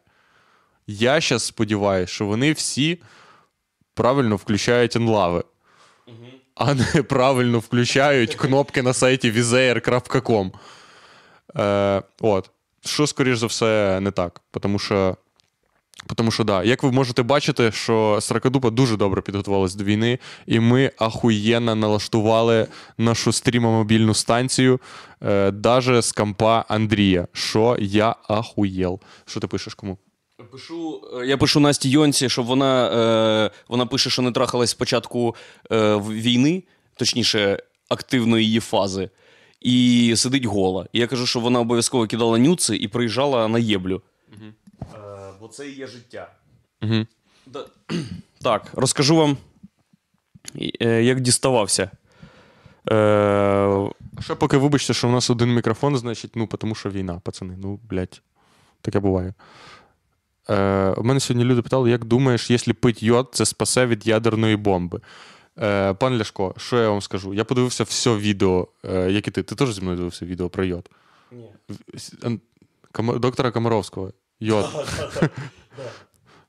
Я 0.86 1.20
зараз 1.20 1.42
сподіваюся, 1.42 2.12
що 2.12 2.26
вони 2.26 2.52
всі 2.52 3.02
правильно 3.94 4.36
включають 4.36 4.96
енлави, 4.96 5.44
а 6.54 6.74
не 6.74 7.02
правильно 7.02 7.58
включають 7.58 8.34
кнопки 8.34 8.82
на 8.82 8.92
сайті 8.92 9.32
vizair.com. 9.32 10.50
Е, 11.56 12.02
от. 12.20 12.50
Що, 12.84 13.06
скоріш 13.06 13.38
за 13.38 13.46
все, 13.46 14.00
не 14.00 14.10
так. 14.10 14.40
Тому 14.60 14.78
що 14.78 15.16
тому 16.16 16.30
що 16.30 16.44
да, 16.44 16.64
як 16.64 16.82
ви 16.82 16.92
можете 16.92 17.22
бачити, 17.22 17.72
що 17.72 18.18
Сракадупа 18.20 18.70
дуже 18.70 18.96
добре 18.96 19.22
підготувалась 19.22 19.74
до 19.74 19.84
війни, 19.84 20.18
і 20.46 20.60
ми 20.60 20.90
ахуєнно 20.98 21.74
налаштували 21.74 22.66
нашу 22.98 23.32
стрімомобільну 23.32 24.14
станцію, 24.14 24.80
е, 25.22 25.50
даже 25.50 26.02
з 26.02 26.12
компа 26.12 26.64
Андрія. 26.68 27.26
Що 27.32 27.76
я 27.80 28.16
ахуєл. 28.28 29.00
Що 29.26 29.40
ти 29.40 29.46
пишеш 29.46 29.74
кому? 29.74 29.98
Пишу, 30.50 31.00
е, 31.20 31.26
я 31.26 31.36
пишу 31.36 31.60
Насті 31.60 31.90
Йонці, 31.90 32.28
щоб 32.28 32.46
вона, 32.46 32.86
е, 32.86 33.50
вона 33.68 33.86
пише, 33.86 34.10
що 34.10 34.22
не 34.22 34.32
трахалась 34.32 34.70
з 34.70 34.74
початку 34.74 35.36
е, 35.72 35.96
війни, 35.96 36.62
точніше, 36.96 37.58
активної 37.88 38.46
її 38.46 38.60
фази, 38.60 39.10
і 39.60 40.14
сидить 40.16 40.44
гола. 40.44 40.86
І 40.92 41.00
я 41.00 41.06
кажу, 41.06 41.26
що 41.26 41.40
вона 41.40 41.60
обов'язково 41.60 42.06
кидала 42.06 42.38
нюци 42.38 42.76
і 42.76 42.88
приїжджала 42.88 43.48
на 43.48 43.58
єблю. 43.58 44.02
Це 45.52 45.68
і 45.68 45.74
є 45.74 45.86
життя. 45.86 46.32
Угу. 46.82 47.06
Да. 47.46 47.66
Так, 48.42 48.66
розкажу 48.72 49.16
вам, 49.16 49.36
е, 50.80 51.02
як 51.02 51.20
діставався. 51.20 51.90
Е, 52.90 53.90
ще 54.20 54.34
поки 54.34 54.56
вибачте, 54.56 54.94
що 54.94 55.08
в 55.08 55.12
нас 55.12 55.30
один 55.30 55.54
мікрофон, 55.54 55.96
значить, 55.96 56.36
ну, 56.36 56.46
тому 56.46 56.74
що 56.74 56.90
війна, 56.90 57.20
пацани. 57.24 57.56
Ну, 57.58 57.80
блядь, 57.90 58.22
таке 58.80 59.00
буває. 59.00 59.34
Е, 60.48 60.88
у 60.90 61.02
мене 61.02 61.20
сьогодні 61.20 61.44
люди 61.44 61.62
питали, 61.62 61.90
як 61.90 62.04
думаєш, 62.04 62.50
якщо 62.50 62.74
пить 62.74 63.02
йод, 63.02 63.28
це 63.32 63.46
спасе 63.46 63.86
від 63.86 64.06
ядерної 64.06 64.56
бомби. 64.56 65.00
Е, 65.58 65.94
пан 65.94 66.18
Ляшко, 66.18 66.54
що 66.56 66.78
я 66.78 66.90
вам 66.90 67.02
скажу? 67.02 67.34
Я 67.34 67.44
подивився 67.44 67.84
все 67.84 68.16
відео, 68.16 68.68
е, 68.84 69.10
як 69.10 69.28
і 69.28 69.30
ти. 69.30 69.42
Ти 69.42 69.54
теж 69.54 69.74
зі 69.74 69.80
мною 69.80 69.96
дивився 69.96 70.26
відео 70.26 70.48
про 70.48 70.64
йод? 70.64 70.90
ні. 71.32 71.50
Кам- 72.92 73.18
доктора 73.18 73.50
Комаровського. 73.50 74.12
Йод. 74.42 74.66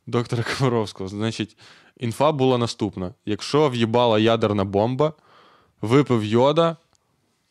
доктора 0.08 0.44
Комаровського. 0.44 1.10
Значить, 1.10 1.58
інфа 1.98 2.32
була 2.32 2.58
наступна: 2.58 3.14
якщо 3.26 3.70
в'їбала 3.70 4.20
ядерна 4.20 4.64
бомба, 4.64 5.14
випив 5.82 6.24
йода, 6.24 6.78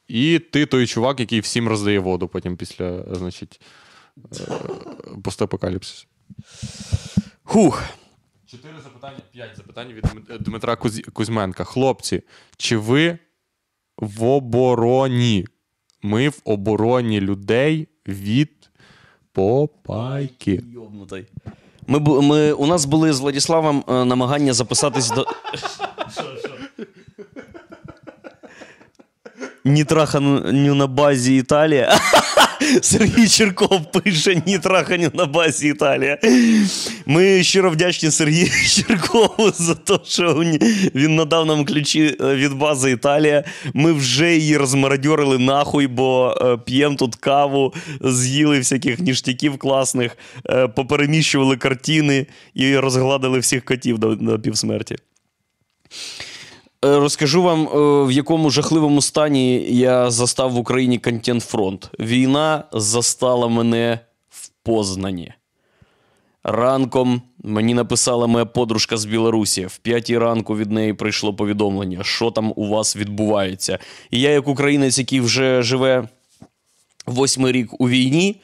і 0.08 0.38
ти 0.38 0.66
той 0.66 0.86
чувак, 0.86 1.20
який 1.20 1.40
всім 1.40 1.68
роздає 1.68 1.98
воду 1.98 2.28
потім 2.28 2.56
після, 2.56 3.04
значить, 3.16 3.60
е, 4.40 4.58
постапокаліпсису. 5.24 6.06
Хух. 7.42 7.82
Чотири 8.46 8.80
запитання, 8.84 9.18
п'ять 9.32 9.56
запитань 9.56 9.92
від 9.92 10.04
Дмитра 10.40 10.76
Кузьменка. 11.12 11.64
Хлопці, 11.64 12.22
чи 12.56 12.76
ви 12.76 13.18
в 13.96 14.24
обороні? 14.24 15.46
Ми 16.02 16.28
в 16.28 16.40
обороні 16.44 17.20
людей 17.20 17.88
від 18.06 18.62
попайки. 19.32 20.62
Йобнутий. 20.74 21.26
Ми, 21.86 21.98
бу- 21.98 22.22
ми, 22.22 22.52
у 22.52 22.66
нас 22.66 22.84
були 22.84 23.12
з 23.12 23.20
Владіславом 23.20 23.84
е, 23.88 24.04
намагання 24.04 24.52
записатись 24.52 25.10
до. 25.10 25.26
Нітраханю 29.64 30.74
на 30.74 30.86
базі 30.86 31.36
Італія. 31.36 31.98
Сергій 32.82 33.28
Черков 33.28 33.92
пише 33.92 34.42
Нітраханю 34.46 35.10
на 35.14 35.26
базі 35.26 35.68
Італія. 35.68 36.18
Ми 37.06 37.42
щиро 37.42 37.70
вдячні 37.70 38.10
Сергію 38.10 38.48
Черкову 38.68 39.52
за 39.54 39.74
те, 39.74 39.98
що 40.04 40.34
він- 40.94 41.14
надав 41.16 41.46
нам 41.46 41.64
ключі 41.64 42.16
е, 42.20 42.34
від 42.34 42.52
бази 42.52 42.90
Італія. 42.90 43.44
Ми 43.74 43.92
вже 43.92 44.36
її 44.36 44.56
розмародьорили 44.56 45.38
нахуй, 45.38 45.86
бо 45.86 46.34
е, 46.40 46.56
п'ємо 46.56 46.96
тут 46.96 47.14
каву, 47.14 47.74
з'їли 48.00 48.58
всяких 48.58 48.98
ніштяків 48.98 49.58
класних, 49.58 50.16
е, 50.50 50.68
попереміщували 50.68 51.56
картини 51.56 52.26
і 52.54 52.76
розгладили 52.76 53.38
всіх 53.38 53.64
котів 53.64 53.98
до, 53.98 54.14
до 54.14 54.38
півсмерті. 54.38 54.96
Е, 56.84 56.98
Розкажу 56.98 57.42
вам, 57.42 57.68
е, 57.68 58.06
в 58.06 58.12
якому 58.12 58.50
жахливому 58.50 59.02
стані 59.02 59.76
я 59.76 60.10
застав 60.10 60.52
в 60.52 60.56
Україні 60.56 60.98
контент 60.98 61.42
фронт. 61.42 61.90
Війна 62.00 62.64
застала 62.72 63.48
мене 63.48 63.98
в 64.30 64.48
Познані. 64.62 65.32
Ранком 66.44 67.22
мені 67.42 67.74
написала 67.74 68.26
моя 68.26 68.44
подружка 68.44 68.96
з 68.96 69.04
Білорусі. 69.04 69.66
В 69.66 69.76
п'ятій 69.78 70.18
ранку 70.18 70.56
від 70.56 70.70
неї 70.70 70.92
прийшло 70.92 71.34
повідомлення, 71.34 71.98
що 72.02 72.30
там 72.30 72.52
у 72.56 72.68
вас 72.68 72.96
відбувається. 72.96 73.78
І 74.10 74.20
я, 74.20 74.30
як 74.30 74.48
українець, 74.48 74.98
який 74.98 75.20
вже 75.20 75.62
живе 75.62 76.08
восьмий 77.06 77.52
рік 77.52 77.80
у 77.80 77.88
війні, 77.88 78.36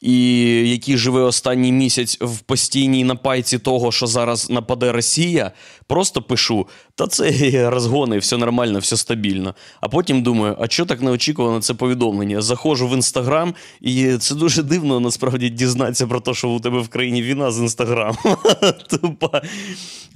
і 0.00 0.42
який 0.70 0.96
живе 0.96 1.20
останній 1.20 1.72
місяць 1.72 2.18
в 2.20 2.40
постійній 2.40 3.04
напайці 3.04 3.58
того, 3.58 3.92
що 3.92 4.06
зараз 4.06 4.50
нападе 4.50 4.92
Росія, 4.92 5.52
просто 5.86 6.22
пишу: 6.22 6.66
та 6.94 7.06
це 7.06 7.70
розгони, 7.70 8.18
все 8.18 8.36
нормально, 8.36 8.78
все 8.78 8.96
стабільно. 8.96 9.54
А 9.80 9.88
потім 9.88 10.22
думаю, 10.22 10.56
а 10.60 10.68
що 10.68 10.86
так 10.86 11.02
неочікувано 11.02 11.60
це 11.60 11.74
повідомлення? 11.74 12.42
Заходжу 12.42 12.88
в 12.88 12.94
інстаграм, 12.94 13.54
і 13.80 14.16
це 14.16 14.34
дуже 14.34 14.62
дивно 14.62 15.00
насправді 15.00 15.48
дізнатися 15.48 16.06
про 16.06 16.20
те, 16.20 16.34
що 16.34 16.48
у 16.48 16.60
тебе 16.60 16.80
в 16.80 16.88
країні 16.88 17.22
війна 17.22 17.50
з 17.50 17.58
інстаграм. 17.58 18.16
Тупо 18.90 19.30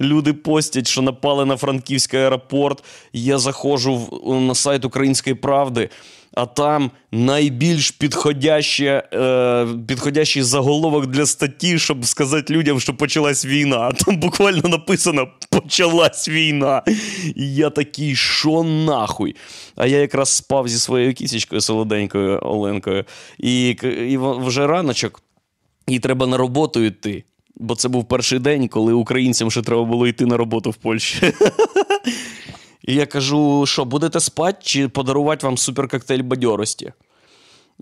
люди 0.01 0.33
постять, 0.33 0.87
що 0.87 1.01
напали 1.01 1.45
на 1.45 1.57
франківський 1.57 2.19
аеропорт. 2.19 2.83
Я 3.13 3.37
заходжу 3.37 4.21
на 4.25 4.55
сайт 4.55 4.85
Української 4.85 5.35
правди. 5.35 5.89
А 6.35 6.45
там 6.45 6.91
найбільш 7.11 7.91
підходяще, 7.91 9.03
е, 9.13 9.67
підходящий 9.87 10.43
заголовок 10.43 11.07
для 11.07 11.25
статті, 11.25 11.79
щоб 11.79 12.05
сказати 12.05 12.53
людям, 12.53 12.79
що 12.79 12.93
почалась 12.93 13.45
війна. 13.45 13.77
А 13.77 13.91
там 13.91 14.17
буквально 14.17 14.69
написано 14.69 15.27
почалась 15.49 16.29
війна. 16.29 16.83
І 17.35 17.55
я 17.55 17.69
такий, 17.69 18.15
що 18.15 18.63
нахуй? 18.63 19.35
А 19.75 19.85
я 19.87 19.97
якраз 19.97 20.29
спав 20.29 20.67
зі 20.67 20.79
своєю 20.79 21.13
кісечкою 21.13 21.61
солоденькою 21.61 22.39
Оленкою. 22.41 23.05
І, 23.37 23.69
і 24.09 24.17
вже 24.21 24.67
раночок, 24.67 25.21
і 25.87 25.99
треба 25.99 26.27
на 26.27 26.37
роботу 26.37 26.83
йти. 26.83 27.23
Бо 27.57 27.75
це 27.75 27.87
був 27.87 28.07
перший 28.07 28.39
день, 28.39 28.67
коли 28.67 28.93
українцям 28.93 29.51
ще 29.51 29.61
треба 29.61 29.83
було 29.83 30.07
йти 30.07 30.25
на 30.25 30.37
роботу 30.37 30.69
в 30.69 30.75
Польщі. 30.75 31.33
І 32.87 32.95
я 32.95 33.05
кажу, 33.05 33.65
що 33.65 33.85
будете 33.85 34.19
спати 34.19 34.57
чи 34.61 34.87
подарувати 34.87 35.45
вам 35.45 35.57
суперкоктейль 35.57 36.23
бадьорості? 36.23 36.93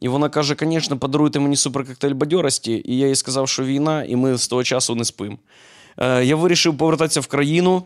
І 0.02 0.08
вона 0.08 0.30
каже: 0.30 0.56
звісно, 0.60 0.98
подаруйте 0.98 1.40
мені 1.40 1.56
суперкоктейль 1.56 2.14
бадьорості. 2.14 2.82
І 2.86 2.98
я 2.98 3.08
їй 3.08 3.16
сказав, 3.16 3.50
що 3.50 3.64
війна, 3.64 4.04
і 4.04 4.16
ми 4.16 4.38
з 4.38 4.48
того 4.48 4.64
часу 4.64 4.96
не 4.96 5.06
спимо. 5.06 5.38
Е, 5.98 6.26
я 6.26 6.36
вирішив 6.36 6.78
повертатися 6.78 7.20
в 7.20 7.28
країну. 7.28 7.84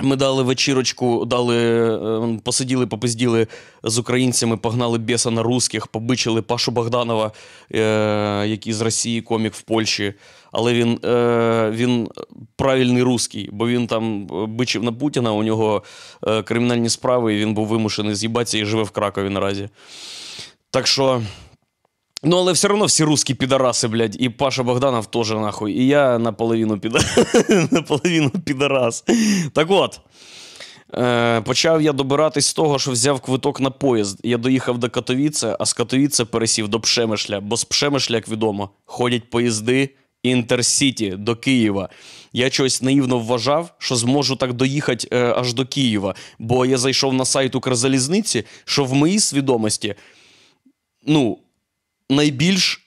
Ми 0.00 0.16
дали 0.16 0.42
вечірочку, 0.42 1.24
дали, 1.24 1.56
е, 1.56 2.38
посиділи, 2.44 2.86
попизділи 2.86 3.46
з 3.82 3.98
українцями, 3.98 4.56
погнали 4.56 4.98
біса 4.98 5.30
на 5.30 5.42
русських, 5.42 5.86
побичили 5.86 6.42
Пашу 6.42 6.70
Богданова, 6.70 7.32
е, 7.74 8.44
який 8.46 8.72
з 8.72 8.80
Росії 8.80 9.22
комік 9.22 9.54
в 9.54 9.62
Польщі. 9.62 10.14
Але 10.56 10.74
він, 10.74 10.98
е, 11.04 11.70
він 11.74 12.08
правильний 12.56 13.02
русський, 13.02 13.48
бо 13.52 13.68
він 13.68 13.86
там 13.86 14.28
е, 14.32 14.46
бичив 14.46 14.82
на 14.82 14.92
Путіна, 14.92 15.32
у 15.32 15.42
нього 15.42 15.82
е, 16.26 16.42
кримінальні 16.42 16.88
справи, 16.88 17.34
і 17.34 17.38
він 17.38 17.54
був 17.54 17.66
вимушений 17.66 18.14
з'їбатися 18.14 18.58
і 18.58 18.64
живе 18.64 18.82
в 18.82 18.90
Кракові 18.90 19.28
наразі. 19.28 19.68
Так 20.70 20.86
що. 20.86 21.22
Ну, 22.22 22.36
але 22.36 22.52
все 22.52 22.68
одно 22.68 22.84
всі 22.84 23.04
русські 23.04 23.34
підараси, 23.34 23.88
блядь, 23.88 24.16
і 24.22 24.28
Паша 24.28 24.62
Богданов 24.62 25.06
теж 25.06 25.30
нахуй. 25.30 25.72
І 25.72 25.86
я 25.86 26.18
наполовину, 26.18 26.80
наполовину 27.70 28.30
підарас. 28.30 29.04
Так 29.52 29.66
от. 29.70 30.00
Е, 30.94 31.40
почав 31.40 31.82
я 31.82 31.92
добиратись 31.92 32.46
з 32.46 32.54
того, 32.54 32.78
що 32.78 32.90
взяв 32.90 33.20
квиток 33.20 33.60
на 33.60 33.70
поїзд. 33.70 34.20
Я 34.22 34.38
доїхав 34.38 34.78
до 34.78 34.90
Катовіце, 34.90 35.56
а 35.58 35.66
з 35.66 35.72
Катовіце 35.72 36.24
пересів 36.24 36.68
до 36.68 36.80
Пшемишля, 36.80 37.40
бо 37.40 37.56
з 37.56 37.64
Пшемишля, 37.64 38.16
як 38.16 38.28
відомо, 38.28 38.70
ходять 38.84 39.30
поїзди 39.30 39.90
Інтерсіті 40.30 41.10
до 41.10 41.36
Києва. 41.36 41.88
Я 42.32 42.50
чогось 42.50 42.82
наївно 42.82 43.18
вважав, 43.18 43.74
що 43.78 43.96
зможу 43.96 44.36
так 44.36 44.52
доїхати 44.52 45.08
е, 45.12 45.34
аж 45.36 45.54
до 45.54 45.66
Києва, 45.66 46.14
бо 46.38 46.66
я 46.66 46.78
зайшов 46.78 47.14
на 47.14 47.24
сайт 47.24 47.54
Укрзалізниці, 47.54 48.44
що 48.64 48.84
в 48.84 48.94
моїй 48.94 49.20
свідомості, 49.20 49.94
ну, 51.06 51.38
найбільш 52.10 52.86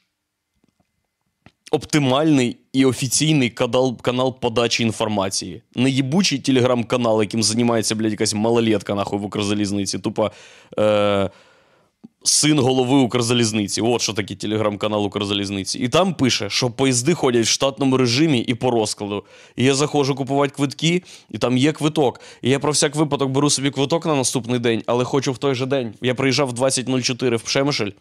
оптимальний 1.71 2.57
і 2.73 2.85
офіційний 2.85 3.49
канал, 3.49 4.01
канал 4.01 4.39
подачі 4.39 4.83
інформації. 4.83 5.61
Не 5.75 5.89
їбучий 5.89 6.39
телеграм-канал, 6.39 7.21
яким 7.21 7.43
займається, 7.43 7.95
блядь, 7.95 8.11
якась 8.11 8.33
малолетка 8.33 8.95
нахуй 8.95 9.19
в 9.19 9.23
Укрзалізниці. 9.23 9.99
Тупо 9.99 10.31
е, 10.79 11.29
син 12.23 12.59
голови 12.59 12.97
Укрзалізниці. 12.97 13.81
От 13.81 14.01
що 14.01 14.13
таке 14.13 14.35
телеграм-канал 14.35 15.05
Укрзалізниці. 15.05 15.79
І 15.79 15.87
там 15.87 16.13
пише, 16.13 16.49
що 16.49 16.69
поїзди 16.69 17.13
ходять 17.13 17.45
в 17.45 17.49
штатному 17.49 17.97
режимі 17.97 18.39
і 18.39 18.55
по 18.55 18.71
розкладу. 18.71 19.25
І 19.55 19.63
я 19.63 19.75
заходжу 19.75 20.13
купувати 20.13 20.53
квитки, 20.55 21.03
і 21.29 21.37
там 21.37 21.57
є 21.57 21.71
квиток. 21.71 22.21
І 22.41 22.49
я 22.49 22.59
про 22.59 22.71
всяк 22.71 22.95
випадок 22.95 23.29
беру 23.29 23.49
собі 23.49 23.71
квиток 23.71 24.05
на 24.05 24.15
наступний 24.15 24.59
день, 24.59 24.83
але 24.85 25.03
хочу 25.03 25.31
в 25.31 25.37
той 25.37 25.55
же 25.55 25.65
день. 25.65 25.93
Я 26.01 26.15
приїжджав 26.15 26.47
в 26.47 26.53
20.04 26.53 27.35
в 27.35 27.41
Пшемишель 27.41 27.91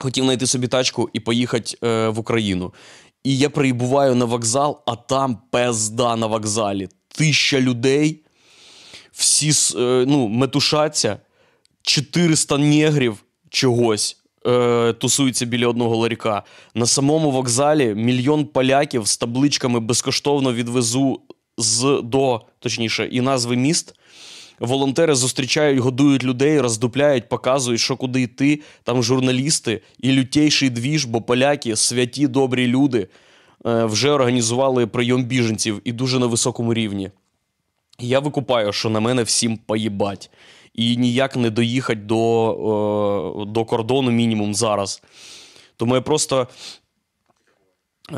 хотів 0.00 0.24
знайти 0.24 0.46
собі 0.46 0.68
тачку 0.68 1.10
і 1.12 1.20
поїхати 1.20 1.76
е, 1.84 2.08
в 2.08 2.18
Україну. 2.18 2.74
І 3.24 3.38
я 3.38 3.50
прибуваю 3.50 4.14
на 4.14 4.24
вокзал, 4.24 4.82
а 4.86 4.96
там 4.96 5.38
пизда 5.50 6.16
на 6.16 6.26
вокзалі. 6.26 6.88
Тисяча 7.08 7.60
людей, 7.60 8.22
всі 9.12 9.78
е, 9.78 10.04
ну, 10.08 10.28
метушаться, 10.28 11.18
400 11.82 12.58
негрів 12.58 13.24
чогось. 13.50 14.16
Е, 14.46 14.92
тусуються 14.92 15.46
біля 15.46 15.68
одного 15.68 15.96
ларіка. 15.96 16.42
На 16.74 16.86
самому 16.86 17.30
вокзалі 17.30 17.94
мільйон 17.94 18.44
поляків 18.44 19.06
з 19.06 19.16
табличками 19.16 19.80
безкоштовно 19.80 20.52
відвезу 20.52 21.20
з 21.58 22.00
до, 22.04 22.40
точніше, 22.58 23.06
і 23.06 23.20
назви 23.20 23.56
міст. 23.56 23.94
Волонтери 24.60 25.14
зустрічають, 25.14 25.78
годують 25.78 26.24
людей, 26.24 26.60
роздупляють, 26.60 27.28
показують, 27.28 27.80
що 27.80 27.96
куди 27.96 28.22
йти. 28.22 28.60
Там 28.82 29.02
журналісти 29.02 29.80
і 29.98 30.12
лютейший 30.12 30.70
двіж, 30.70 31.04
бо 31.04 31.22
поляки, 31.22 31.76
святі 31.76 32.26
добрі 32.26 32.66
люди, 32.66 33.08
е, 33.66 33.84
вже 33.84 34.10
організували 34.10 34.86
прийом 34.86 35.24
біженців 35.24 35.80
і 35.84 35.92
дуже 35.92 36.18
на 36.18 36.26
високому 36.26 36.74
рівні. 36.74 37.10
Я 37.98 38.20
викупаю, 38.20 38.72
що 38.72 38.90
на 38.90 39.00
мене 39.00 39.22
всім 39.22 39.56
поїбать. 39.56 40.30
І 40.80 40.96
ніяк 40.96 41.36
не 41.36 41.50
доїхати 41.50 42.00
до, 42.00 42.50
е, 43.42 43.44
до 43.44 43.64
кордону 43.64 44.10
мінімум 44.10 44.54
зараз. 44.54 45.02
Тому 45.76 45.94
я 45.94 46.00
просто. 46.00 46.48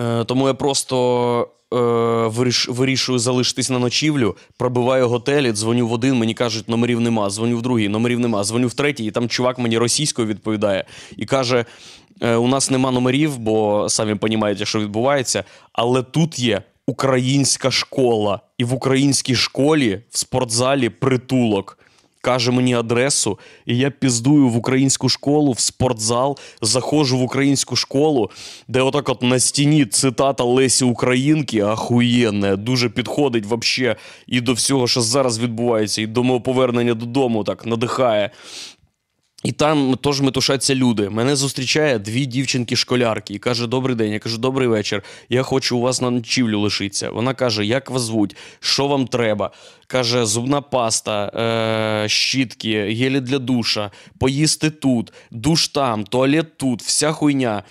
Е, 0.01 0.25
тому 0.25 0.47
я 0.47 0.55
просто 0.55 1.49
е, 1.73 2.73
вирішую 2.73 3.19
залишитись 3.19 3.71
на 3.71 3.79
ночівлю, 3.79 4.37
пробиваю 4.57 5.09
готелі, 5.09 5.53
дзвоню 5.53 5.89
в 5.89 5.93
один, 5.93 6.15
мені 6.15 6.35
кажуть, 6.35 6.69
номерів 6.69 7.01
нема, 7.01 7.31
дзвоню 7.31 7.59
в 7.59 7.63
другий, 7.63 7.89
номерів 7.89 8.21
нема, 8.21 8.45
дзвоню 8.45 8.67
в 8.67 8.75
третій, 8.75 9.05
і 9.05 9.11
там 9.11 9.29
чувак 9.29 9.59
мені 9.59 9.79
російською 9.79 10.29
відповідає 10.29 10.85
і 11.17 11.27
каже: 11.27 11.65
у 12.21 12.49
нас 12.49 12.71
нема 12.71 12.91
номерів, 12.91 13.39
бо 13.39 13.89
самі 13.89 14.19
розумієте, 14.23 14.65
що 14.65 14.81
відбувається, 14.81 15.45
але 15.73 16.03
тут 16.03 16.39
є 16.39 16.63
українська 16.87 17.71
школа, 17.71 18.41
і 18.59 18.65
в 18.65 18.75
українській 18.75 19.35
школі 19.35 20.03
в 20.11 20.19
спортзалі 20.19 20.89
притулок. 20.89 21.79
Каже 22.25 22.51
мені 22.51 22.75
адресу, 22.75 23.39
і 23.67 23.77
я 23.77 23.91
піздую 23.91 24.49
в 24.49 24.57
українську 24.57 25.09
школу, 25.09 25.53
в 25.53 25.61
спортзал, 25.61 26.39
заходжу 26.61 27.19
в 27.19 27.23
українську 27.23 27.77
школу, 27.77 28.31
де 28.69 28.81
отак 28.81 29.09
от 29.09 29.23
на 29.23 29.41
стіні 29.41 29.87
цитата 29.87 30.45
Лесі 30.45 30.85
Українки, 30.85 31.61
ахуєнне, 31.61 32.57
дуже 32.57 32.89
підходить 32.89 33.47
вообще 33.47 33.97
і 34.27 34.41
до 34.41 34.53
всього, 34.53 34.87
що 34.87 35.01
зараз 35.01 35.39
відбувається, 35.39 36.03
і 36.03 36.07
до 36.07 36.23
мого 36.23 36.41
повернення 36.41 36.95
додому 36.95 37.45
так 37.45 37.67
надихає. 37.67 38.31
І 39.43 39.53
там 39.53 39.95
теж 40.03 40.21
метушаться 40.21 40.75
люди. 40.75 41.09
Мене 41.09 41.37
зустрічає 41.37 41.99
дві 41.99 42.27
дівчинки-школярки 42.27 43.35
і 43.35 43.39
каже: 43.39 43.67
Добрий 43.67 43.97
день. 43.97 44.13
Я 44.13 44.19
кажу, 44.19 44.39
добрий 44.39 44.69
вечір. 44.69 45.03
Я 45.29 45.43
хочу 45.43 45.79
у 45.79 45.81
вас 45.81 46.01
на 46.01 46.11
ночівлю 46.11 46.61
лишитися. 46.61 47.11
Вона 47.11 47.35
каже: 47.35 47.67
Як 47.67 47.91
вас 47.91 48.03
звуть? 48.03 48.37
Що 48.61 48.87
вам 48.89 49.07
треба? 49.07 49.51
Каже, 49.87 50.27
зубна 50.27 50.61
паста, 50.61 51.27
е- 52.05 52.09
щітки, 52.09 52.95
гелі 52.95 53.21
для 53.21 53.39
душа, 53.39 53.91
поїсти 54.19 54.71
тут, 54.71 55.13
душ 55.31 55.69
там, 55.69 56.05
туалет 56.05 56.57
тут, 56.57 56.83
вся 56.83 57.13
хуйня. 57.13 57.63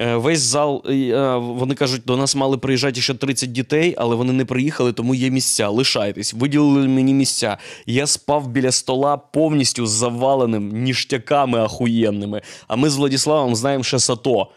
Е, 0.00 0.16
Весь 0.16 0.40
зал, 0.40 0.84
е, 0.88 1.36
вони 1.36 1.74
кажуть, 1.74 2.02
до 2.06 2.16
нас 2.16 2.36
мали 2.36 2.58
приїжджати 2.58 3.00
ще 3.00 3.14
30 3.14 3.52
дітей, 3.52 3.94
але 3.98 4.16
вони 4.16 4.32
не 4.32 4.44
приїхали, 4.44 4.92
тому 4.92 5.14
є 5.14 5.30
місця. 5.30 5.68
Лишайтесь. 5.68 6.34
Виділили 6.34 6.88
мені 6.88 7.14
місця. 7.14 7.58
Я 7.86 8.06
спав 8.06 8.48
біля 8.48 8.72
стола 8.72 9.16
повністю 9.16 9.86
заваленим 9.86 10.68
ніштяками 10.68 11.58
ахуєнними. 11.58 12.42
А 12.68 12.76
ми 12.76 12.90
з 12.90 12.96
Владіславом 12.96 13.56
знаємо 13.56 13.84
ще 13.84 13.98
сато, 13.98 14.50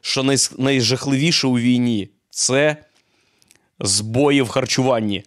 що 0.00 0.26
найжахливіше 0.58 1.46
у 1.46 1.58
війні 1.58 2.08
це 2.30 2.76
збої 3.80 4.42
в 4.42 4.48
харчуванні. 4.48 5.24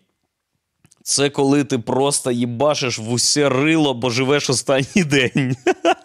Це 1.08 1.30
коли 1.30 1.64
ти 1.64 1.80
просто 1.80 2.32
їбашиш 2.32 3.00
в 3.00 3.12
усе 3.12 3.50
рило, 3.50 3.94
бо 3.94 4.10
живеш 4.10 4.50
останній 4.50 5.04
день. 5.06 5.56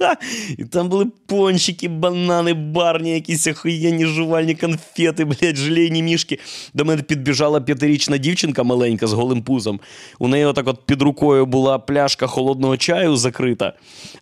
І 0.59 0.65
там 0.65 0.89
були 0.89 1.07
пончики, 1.27 1.89
банани, 1.89 2.55
барні, 2.55 3.11
якісь 3.11 3.47
охуєнні 3.47 4.07
жувальні 4.07 4.55
конфети, 4.55 5.25
блядь, 5.25 5.57
желейні 5.57 6.03
мішки. 6.03 6.39
До 6.75 6.85
мене 6.85 7.03
підбіжала 7.03 7.61
п'ятирічна 7.61 8.19
дівчинка 8.19 8.63
маленька 8.63 9.07
з 9.07 9.13
голим 9.13 9.43
пузом. 9.43 9.81
У 10.19 10.29
неї 10.29 10.45
отак 10.45 10.69
от 10.69 10.87
під 10.87 11.03
рукою 11.03 11.47
була 11.47 11.79
пляшка 11.79 12.27
холодного 12.27 12.77
чаю 12.77 13.17
закрита, 13.17 13.73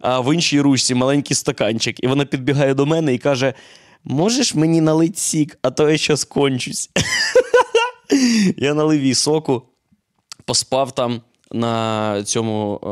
а 0.01 0.21
в 0.21 0.35
іншій 0.35 0.61
ручці 0.61 0.95
маленький 0.95 1.37
стаканчик. 1.37 2.05
І 2.05 2.07
вона 2.07 2.25
підбігає 2.25 2.75
до 2.75 2.87
мене 2.87 3.15
і 3.15 3.19
каже: 3.19 3.55
Можеш 4.05 4.55
мені 4.55 4.81
налить 4.81 5.19
сік, 5.19 5.59
а 5.63 5.71
то 5.71 5.91
я 5.91 5.99
щас 5.99 6.25
кончусь. 6.25 6.91
Я 8.57 8.75
налив 8.75 9.05
їй 9.05 9.15
соку 9.15 9.63
поспав 10.49 10.95
там 10.95 11.21
на 11.53 12.23
цьому 12.25 12.81
е, 12.83 12.89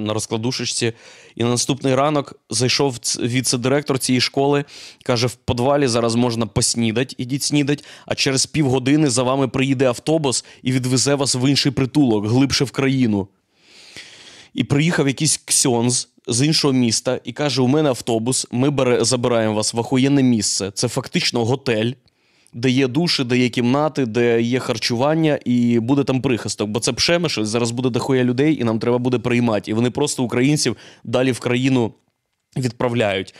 на 0.00 0.14
розкладушечці. 0.14 0.92
І 1.36 1.44
на 1.44 1.50
наступний 1.50 1.94
ранок 1.94 2.34
зайшов 2.50 2.94
віце-директор 3.20 3.98
цієї 3.98 4.20
школи, 4.20 4.64
каже: 5.02 5.26
в 5.26 5.34
подвалі 5.34 5.86
зараз 5.86 6.14
можна 6.14 6.46
поснідати, 6.46 7.14
ідіть 7.18 7.42
снідать, 7.42 7.84
а 8.06 8.14
через 8.14 8.46
півгодини 8.46 9.10
за 9.10 9.22
вами 9.22 9.48
приїде 9.48 9.86
автобус 9.86 10.44
і 10.62 10.72
відвезе 10.72 11.14
вас 11.14 11.34
в 11.34 11.50
інший 11.50 11.72
притулок, 11.72 12.26
глибше 12.26 12.64
в 12.64 12.70
країну. 12.70 13.28
І 14.54 14.64
приїхав 14.64 15.08
якийсь 15.08 15.36
ксьонз 15.36 16.08
з 16.26 16.46
іншого 16.46 16.74
міста 16.74 17.20
і 17.24 17.32
каже: 17.32 17.62
У 17.62 17.66
мене 17.66 17.88
автобус, 17.88 18.46
ми 18.50 18.70
бере, 18.70 19.04
забираємо 19.04 19.54
вас 19.54 19.74
в 19.74 19.78
охуєнне 19.78 20.22
місце. 20.22 20.70
Це 20.70 20.88
фактично 20.88 21.44
готель, 21.44 21.92
де 22.54 22.70
є 22.70 22.88
душі, 22.88 23.24
де 23.24 23.38
є 23.38 23.48
кімнати, 23.48 24.06
де 24.06 24.42
є 24.42 24.58
харчування, 24.58 25.38
і 25.44 25.78
буде 25.80 26.04
там 26.04 26.22
прихисток. 26.22 26.68
Бо 26.68 26.80
це 26.80 26.92
пшемиш, 26.92 27.38
зараз 27.42 27.70
буде 27.70 27.90
дохуя 27.90 28.24
людей, 28.24 28.60
і 28.60 28.64
нам 28.64 28.78
треба 28.78 28.98
буде 28.98 29.18
приймати. 29.18 29.70
І 29.70 29.74
вони 29.74 29.90
просто 29.90 30.22
українців 30.22 30.76
далі 31.04 31.32
в 31.32 31.38
країну 31.38 31.92
відправляють. 32.56 33.34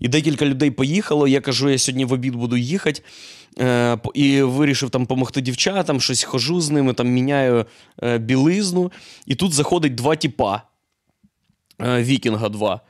І 0.00 0.08
декілька 0.08 0.46
людей 0.46 0.70
поїхало. 0.70 1.28
Я 1.28 1.40
кажу, 1.40 1.70
я 1.70 1.78
сьогодні 1.78 2.04
в 2.04 2.12
обід 2.12 2.34
буду 2.34 2.56
їхати. 2.56 3.02
Е, 3.58 3.98
і 4.14 4.42
вирішив 4.42 4.90
там 4.90 5.02
допомогти 5.02 5.40
дівчатам, 5.40 6.00
щось 6.00 6.22
хожу 6.24 6.60
з 6.60 6.70
ними, 6.70 6.92
там 6.92 7.08
міняю 7.08 7.66
е, 8.02 8.18
білизну. 8.18 8.92
І 9.26 9.34
тут 9.34 9.52
заходить 9.52 9.94
два 9.94 10.16
тіпа. 10.16 10.62
Е, 11.80 12.02
Вікінга 12.02 12.48
2. 12.48 12.80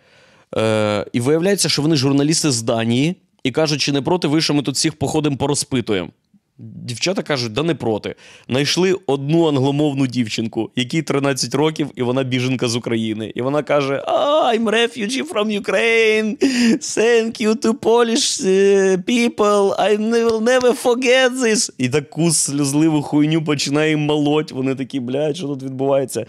Е, 0.57 1.07
і 1.13 1.21
виявляється, 1.21 1.69
що 1.69 1.83
вони 1.83 1.97
журналісти 1.97 2.51
з 2.51 2.63
Данії 2.63 3.17
і 3.45 3.51
кажуть, 3.51 3.81
чи 3.81 3.93
не 3.93 4.03
проти 4.03 4.29
ви, 4.29 4.41
що 4.41 4.55
ми 4.55 4.63
тут 4.63 4.75
всіх 4.75 4.93
походимо 4.95 5.37
порозпитуємо. 5.37 6.11
Дівчата 6.59 7.23
кажуть, 7.23 7.53
да 7.53 7.63
не 7.63 7.75
проти. 7.75 8.15
Найшли 8.49 8.95
одну 9.07 9.49
англомовну 9.49 10.07
дівчинку, 10.07 10.71
якій 10.77 11.03
13 11.03 11.55
років, 11.55 11.91
і 11.97 12.03
вона 12.03 12.23
біженка 12.23 12.69
з 12.69 12.77
України. 12.77 13.33
І 13.35 13.43
вона 13.43 13.63
каже: 13.63 14.05
«Ah, 14.07 14.59
I'm 14.59 14.65
refugee 14.65 15.33
from 15.33 15.61
Ukraine. 15.63 16.37
Thank 16.79 17.47
you 17.47 17.57
to 17.67 17.73
Polish 17.73 18.47
е, 18.47 18.97
people. 18.97 19.81
I 19.81 19.99
will 19.99 20.41
never 20.41 20.83
forget 20.83 21.31
this. 21.31 21.71
І 21.79 21.89
таку 21.89 22.31
сльозливу 22.31 23.03
хуйню 23.03 23.45
починає 23.45 23.91
їм 23.91 24.01
молоть. 24.01 24.53
Вони 24.53 24.75
такі, 24.75 25.01
блядь, 25.01 25.37
що 25.37 25.47
тут 25.47 25.63
відбувається? 25.63 26.27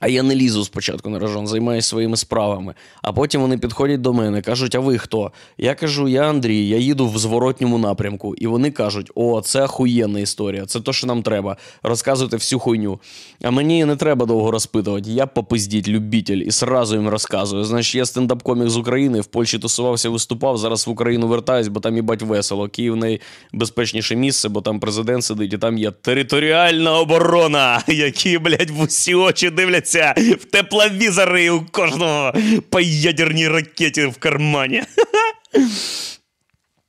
А 0.00 0.08
я 0.08 0.22
не 0.22 0.34
лізу 0.34 0.64
спочатку 0.64 1.10
на 1.10 1.18
рожон, 1.18 1.46
займаюся 1.46 1.88
своїми 1.88 2.16
справами. 2.16 2.74
А 3.02 3.12
потім 3.12 3.40
вони 3.40 3.58
підходять 3.58 4.00
до 4.00 4.12
мене, 4.12 4.42
кажуть: 4.42 4.74
а 4.74 4.80
ви 4.80 4.98
хто? 4.98 5.32
Я 5.58 5.74
кажу, 5.74 6.08
я 6.08 6.22
Андрій, 6.22 6.68
я 6.68 6.76
їду 6.76 7.08
в 7.08 7.18
зворотньому 7.18 7.78
напрямку. 7.78 8.34
І 8.34 8.46
вони 8.46 8.70
кажуть: 8.70 9.10
о, 9.14 9.40
це 9.40 9.62
охуєнна 9.62 10.20
історія, 10.20 10.66
це 10.66 10.80
то, 10.80 10.92
що 10.92 11.06
нам 11.06 11.22
треба. 11.22 11.56
Розказуйте 11.82 12.36
всю 12.36 12.58
хуйню. 12.58 13.00
А 13.42 13.50
мені 13.50 13.84
не 13.84 13.96
треба 13.96 14.26
довго 14.26 14.50
розпитувати. 14.50 15.10
Я 15.10 15.26
попиздіть, 15.26 15.88
любитель, 15.88 16.38
і 16.38 16.50
сразу 16.50 16.96
їм 16.96 17.08
розказую. 17.08 17.64
Значить, 17.64 17.94
я 17.94 18.04
стендап-комік 18.04 18.68
з 18.68 18.76
України, 18.76 19.20
в 19.20 19.26
Польщі 19.26 19.58
тусувався, 19.58 20.10
виступав. 20.10 20.58
Зараз 20.58 20.86
в 20.86 20.90
Україну 20.90 21.28
вертаюсь, 21.28 21.68
бо 21.68 21.80
там 21.80 21.96
їбать 21.96 22.22
весело. 22.22 22.68
Київ 22.68 22.96
найбезпечніше 22.96 24.16
місце, 24.16 24.48
бо 24.48 24.60
там 24.60 24.80
президент 24.80 25.24
сидить, 25.24 25.52
і 25.52 25.58
там 25.58 25.78
є 25.78 25.90
територіальна 25.90 26.98
оборона, 26.98 27.82
які, 27.88 28.38
блядь, 28.38 28.70
в 28.70 28.80
усі 28.80 29.14
очі 29.14 29.50
дивляться 29.84 30.14
в 30.40 30.44
тепловізори 30.44 31.50
у 31.50 31.66
кожного 31.70 32.32
по 32.70 32.80
ядерній 32.80 33.48
ракеті 33.48 34.06
в 34.06 34.16
кармані. 34.16 34.82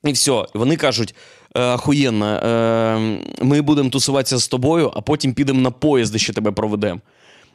І 0.03 0.11
все. 0.11 0.45
Вони 0.53 0.75
кажуть: 0.75 1.15
«Е, 1.55 1.61
ахуєнно, 1.61 2.25
е, 2.25 3.43
ми 3.43 3.61
будемо 3.61 3.89
тусуватися 3.89 4.37
з 4.37 4.47
тобою, 4.47 4.91
а 4.95 5.01
потім 5.01 5.33
підемо 5.33 5.61
на 5.61 5.71
поїзд, 5.71 6.19
ще 6.19 6.33
тебе 6.33 6.51
проведемо. 6.51 7.01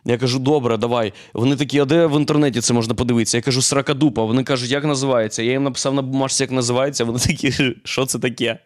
Я 0.05 0.18
кажу, 0.18 0.38
добре, 0.38 0.76
давай. 0.76 1.12
Вони 1.35 1.57
такі, 1.57 1.79
а 1.79 1.85
де 1.85 2.07
в 2.07 2.18
інтернеті 2.18 2.61
це 2.61 2.74
можна 2.74 2.94
подивитися? 2.94 3.37
Я 3.37 3.42
кажу, 3.42 3.62
сракадупа. 3.62 4.24
Вони 4.24 4.44
кажуть, 4.44 4.70
як 4.70 4.85
називається? 4.85 5.42
Я 5.42 5.53
їм 5.53 5.62
написав 5.62 5.94
на 5.94 6.03
бумажці, 6.03 6.42
як 6.42 6.50
називається. 6.50 7.05
Вони 7.05 7.18
такі, 7.18 7.53
що 7.85 8.07
це 8.07 8.18
таке? 8.18 8.59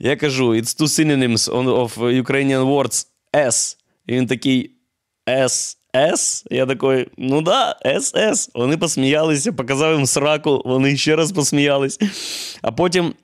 Я 0.00 0.16
кажу, 0.16 0.48
it's 0.48 0.80
two 0.80 0.88
synonyms 0.88 1.50
of 1.52 2.22
Ukrainian 2.22 2.64
words 2.64 3.06
S. 3.34 3.76
І 4.06 4.12
він 4.12 4.26
такий 4.26 4.73
S. 5.28 5.76
С? 5.96 6.44
Я 6.50 6.66
такий, 6.66 7.08
ну 7.18 7.42
да, 7.42 7.76
СС. 8.00 8.50
Вони 8.54 8.76
посміялися, 8.76 9.52
показав 9.52 9.96
їм 9.96 10.06
сраку, 10.06 10.62
вони 10.64 10.96
ще 10.96 11.16
раз 11.16 11.32
посміялись. 11.32 11.98
А 12.62 12.72
потім. 12.72 13.14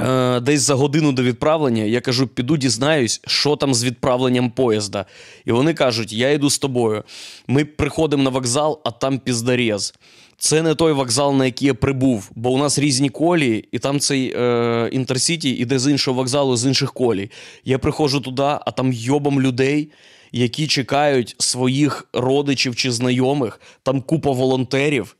Е, 0.00 0.40
десь 0.40 0.60
за 0.60 0.74
годину 0.74 1.12
до 1.12 1.22
відправлення 1.22 1.82
я 1.82 2.00
кажу, 2.00 2.26
піду 2.26 2.56
дізнаюсь, 2.56 3.20
що 3.26 3.56
там 3.56 3.74
з 3.74 3.84
відправленням 3.84 4.50
поїзда. 4.50 5.04
І 5.44 5.52
вони 5.52 5.74
кажуть: 5.74 6.12
я 6.12 6.30
йду 6.30 6.50
з 6.50 6.58
тобою. 6.58 7.04
Ми 7.46 7.64
приходимо 7.64 8.22
на 8.22 8.30
вокзал, 8.30 8.80
а 8.84 8.90
там 8.90 9.18
піздарез. 9.18 9.94
Це 10.38 10.62
не 10.62 10.74
той 10.74 10.92
вокзал, 10.92 11.36
на 11.36 11.44
який 11.44 11.66
я 11.66 11.74
прибув, 11.74 12.30
бо 12.34 12.50
у 12.50 12.58
нас 12.58 12.78
різні 12.78 13.08
колії, 13.08 13.68
і 13.72 13.78
там 13.78 14.00
цей 14.00 14.34
е, 14.36 14.88
інтерсіті 14.92 15.50
іде 15.50 15.78
з 15.78 15.90
іншого 15.90 16.16
вокзалу, 16.16 16.56
з 16.56 16.66
інших 16.66 16.92
колій. 16.92 17.30
Я 17.64 17.78
приходжу 17.78 18.18
туди, 18.18 18.42
а 18.42 18.70
там 18.76 18.92
йобом 18.92 19.40
людей, 19.40 19.90
які 20.32 20.66
чекають 20.66 21.34
своїх 21.38 22.08
родичів 22.12 22.76
чи 22.76 22.90
знайомих, 22.92 23.60
там 23.82 24.02
купа 24.02 24.30
волонтерів. 24.30 25.16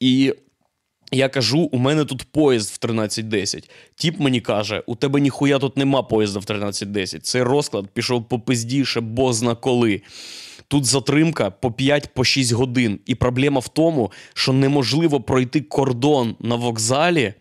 І 0.00 0.34
я 1.12 1.28
кажу, 1.28 1.58
у 1.72 1.78
мене 1.78 2.04
тут 2.04 2.22
поїзд 2.22 2.78
в 2.80 2.86
13.10. 2.86 3.70
Тіп 3.94 4.20
мені 4.20 4.40
каже: 4.40 4.82
у 4.86 4.96
тебе 4.96 5.20
ніхуя 5.20 5.58
тут 5.58 5.76
нема 5.76 6.02
поїзда 6.02 6.38
в 6.38 6.44
13.10. 6.44 7.20
Цей 7.20 7.42
розклад 7.42 7.88
пішов 7.88 8.28
по 8.28 8.40
пиздіше, 8.40 9.00
бозна 9.00 9.54
коли. 9.54 10.02
Тут 10.68 10.84
затримка 10.84 11.50
по 11.50 11.68
5-6 11.68 12.54
годин. 12.54 13.00
І 13.06 13.14
проблема 13.14 13.60
в 13.60 13.68
тому, 13.68 14.12
що 14.34 14.52
неможливо 14.52 15.20
пройти 15.20 15.60
кордон 15.60 16.36
на 16.40 16.54
вокзалі 16.54 17.34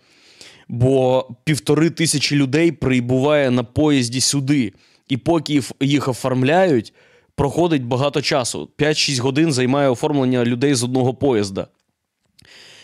бо 0.67 1.27
півтори 1.43 1.89
тисячі 1.89 2.35
людей 2.35 2.71
прибуває 2.71 3.51
на 3.51 3.63
поїзді 3.63 4.21
сюди. 4.21 4.73
І 5.09 5.17
поки 5.17 5.61
їх 5.81 6.07
оформляють, 6.07 6.93
проходить 7.37 7.85
багато 7.85 8.21
часу. 8.21 8.69
5-6 8.77 9.21
годин 9.21 9.53
займає 9.53 9.89
оформлення 9.89 10.45
людей 10.45 10.75
з 10.75 10.83
одного 10.83 11.13
поїзда. 11.13 11.67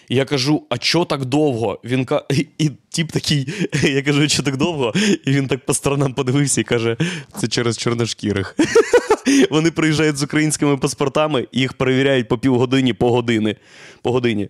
Я 0.10 0.26
кажу, 0.26 0.64
а 0.70 0.78
чо 0.78 1.06
так 1.06 1.26
довго? 1.26 1.80
Він 1.84 2.06
ка... 2.06 2.26
і, 2.30 2.48
і 2.58 2.72
тіп 2.90 3.12
такий, 3.12 3.48
я 3.84 4.02
кажу, 4.02 4.30
що 4.30 4.44
так 4.44 4.58
довго? 4.58 4.94
І 5.26 5.32
він 5.32 5.48
так 5.48 5.66
по 5.66 5.74
сторонам 5.74 6.14
подивився 6.14 6.62
і 6.62 6.64
каже: 6.64 6.98
це 7.40 7.48
через 7.48 7.78
чорношкірих. 7.78 8.56
Вони 9.50 9.72
приїжджають 9.72 10.18
з 10.18 10.24
українськими 10.24 10.78
паспортами, 10.78 11.48
їх 11.52 11.74
перевіряють 11.74 12.28
по 12.28 12.38
півгодині, 12.38 12.94
по 12.94 13.12
години. 13.12 13.56
По 14.02 14.12
годині. 14.12 14.50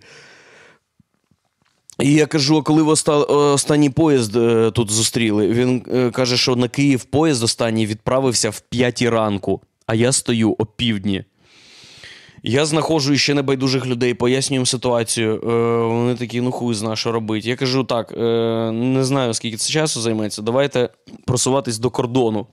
І 2.00 2.12
я 2.12 2.26
кажу: 2.26 2.56
а 2.58 2.62
коли 2.62 2.82
ви 2.82 2.92
оста- 2.92 3.52
останній 3.52 3.90
поїзд 3.90 4.36
е, 4.36 4.70
тут 4.70 4.90
зустріли? 4.90 5.48
Він 5.48 5.86
е, 5.94 6.10
каже, 6.10 6.36
що 6.36 6.56
на 6.56 6.68
Київ 6.68 7.04
поїзд 7.04 7.42
останній 7.42 7.86
відправився 7.86 8.50
в 8.50 8.60
п'ятій 8.60 9.08
ранку, 9.08 9.60
а 9.86 9.94
я 9.94 10.12
стою 10.12 10.56
о 10.58 10.66
півдні. 10.66 11.24
Я 12.46 12.66
знаходжу 12.66 13.16
ще 13.16 13.34
небайдужих 13.34 13.86
людей, 13.86 14.14
пояснюю 14.14 14.66
ситуацію. 14.66 15.34
Е, 15.34 15.86
вони 15.86 16.14
такі, 16.14 16.40
ну 16.40 16.52
хуй 16.52 16.74
зна, 16.74 16.96
що 16.96 17.12
робити. 17.12 17.48
Я 17.48 17.56
кажу, 17.56 17.84
так, 17.84 18.12
е, 18.12 18.70
не 18.72 19.04
знаю, 19.04 19.34
скільки 19.34 19.56
це 19.56 19.72
часу 19.72 20.00
займеться. 20.00 20.42
Давайте 20.42 20.88
просуватись 21.26 21.78
до 21.78 21.90
кордону. 21.90 22.46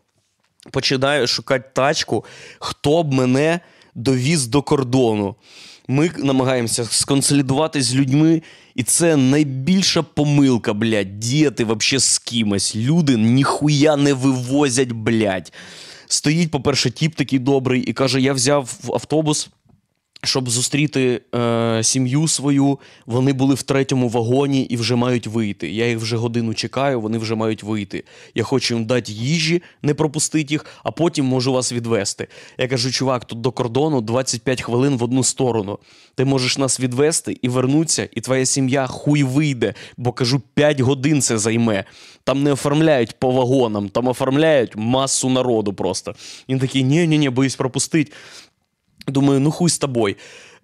Починаю 0.71 1.27
шукати 1.27 1.69
тачку, 1.73 2.25
хто 2.59 3.03
б 3.03 3.13
мене 3.13 3.59
довіз 3.95 4.47
до 4.47 4.61
кордону. 4.61 5.35
Ми 5.87 6.11
намагаємося 6.17 6.85
сконсолідуватись 6.85 7.85
з 7.85 7.95
людьми, 7.95 8.41
і 8.75 8.83
це 8.83 9.15
найбільша 9.15 10.01
помилка, 10.01 10.73
блядь, 10.73 11.19
діяти 11.19 11.63
вообще 11.63 11.99
з 11.99 12.17
кимось. 12.17 12.75
Люди 12.75 13.17
ніхуя 13.17 13.95
не 13.95 14.13
вивозять, 14.13 14.91
блядь. 14.91 15.53
Стоїть, 16.11 16.51
по-перше, 16.51 16.91
тіп 16.91 17.15
такий 17.15 17.39
добрий 17.39 17.81
і 17.81 17.93
каже: 17.93 18.21
я 18.21 18.33
взяв 18.33 18.79
автобус 18.93 19.49
щоб 20.23 20.49
зустріти 20.49 21.21
е, 21.35 21.83
сім'ю 21.83 22.27
свою, 22.27 22.79
вони 23.05 23.33
були 23.33 23.55
в 23.55 23.61
третьому 23.61 24.09
вагоні 24.09 24.61
і 24.61 24.77
вже 24.77 24.95
мають 24.95 25.27
вийти. 25.27 25.71
Я 25.71 25.87
їх 25.87 25.97
вже 25.97 26.17
годину 26.17 26.53
чекаю, 26.53 27.01
вони 27.01 27.17
вже 27.17 27.35
мають 27.35 27.63
вийти. 27.63 28.03
Я 28.35 28.43
хочу 28.43 28.75
їм 28.75 28.85
дати 28.85 29.11
їжі, 29.11 29.61
не 29.81 29.93
пропустити 29.93 30.53
їх, 30.53 30.65
а 30.83 30.91
потім 30.91 31.25
можу 31.25 31.53
вас 31.53 31.73
відвести. 31.73 32.27
Я 32.57 32.67
кажу, 32.67 32.91
чувак, 32.91 33.25
тут 33.25 33.41
до 33.41 33.51
кордону 33.51 34.01
25 34.01 34.61
хвилин 34.61 34.97
в 34.97 35.03
одну 35.03 35.23
сторону. 35.23 35.79
Ти 36.15 36.25
можеш 36.25 36.57
нас 36.57 36.79
відвести 36.79 37.37
і 37.41 37.49
вернутися, 37.49 38.09
і 38.11 38.21
твоя 38.21 38.45
сім'я 38.45 38.87
хуй 38.87 39.23
вийде, 39.23 39.73
бо 39.97 40.11
кажу, 40.11 40.41
5 40.53 40.79
годин 40.79 41.21
це 41.21 41.37
займе. 41.37 41.83
Там 42.23 42.43
не 42.43 42.51
оформляють 42.51 43.19
по 43.19 43.31
вагонам, 43.31 43.89
там 43.89 44.07
оформляють 44.07 44.75
масу 44.75 45.29
народу 45.29 45.73
просто. 45.73 46.15
Він 46.49 46.59
такий, 46.59 46.83
ні, 46.83 47.07
ні, 47.07 47.17
ні, 47.17 47.29
боюсь 47.29 47.55
пропустити. 47.55 48.11
Думаю, 49.07 49.39
ну 49.39 49.51
хуй 49.51 49.69
з 49.69 49.77
тобою. 49.77 50.15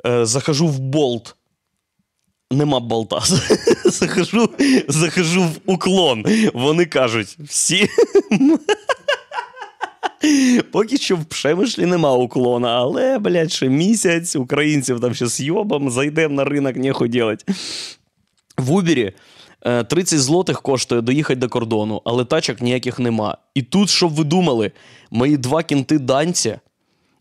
Е, 0.05 0.25
захожу 0.25 0.67
в 0.67 0.79
болт. 0.79 1.35
Нема 2.51 2.79
болта. 2.79 3.21
захожу, 3.85 4.49
захожу 4.87 5.43
в 5.43 5.59
уклон. 5.65 6.25
Вони 6.53 6.85
кажуть, 6.85 7.37
всі. 7.39 7.89
Поки 10.71 10.97
що 10.97 11.15
в 11.15 11.25
Пшемишлі 11.25 11.85
нема 11.85 12.13
уклона, 12.13 12.69
але, 12.69 13.19
блядь, 13.19 13.51
ще 13.51 13.69
місяць 13.69 14.35
українців 14.35 14.99
там 14.99 15.15
ще 15.15 15.27
з 15.27 15.41
йобом, 15.41 15.89
зайдемо 15.89 16.35
на 16.35 16.43
ринок, 16.43 16.75
нехуй 16.75 17.09
делать. 17.09 17.45
В 18.57 18.71
Убері 18.71 19.13
е, 19.65 19.83
30 19.83 20.19
злотих 20.19 20.61
коштує 20.61 21.01
доїхати 21.01 21.39
до 21.39 21.49
кордону, 21.49 22.01
але 22.05 22.25
тачок 22.25 22.61
ніяких 22.61 22.99
нема. 22.99 23.37
І 23.55 23.61
тут, 23.61 23.89
щоб 23.89 24.13
ви 24.13 24.23
думали, 24.23 24.71
мої 25.11 25.37
два 25.37 25.63
кінти 25.63 25.99
данця, 25.99 26.49
е, 26.49 26.59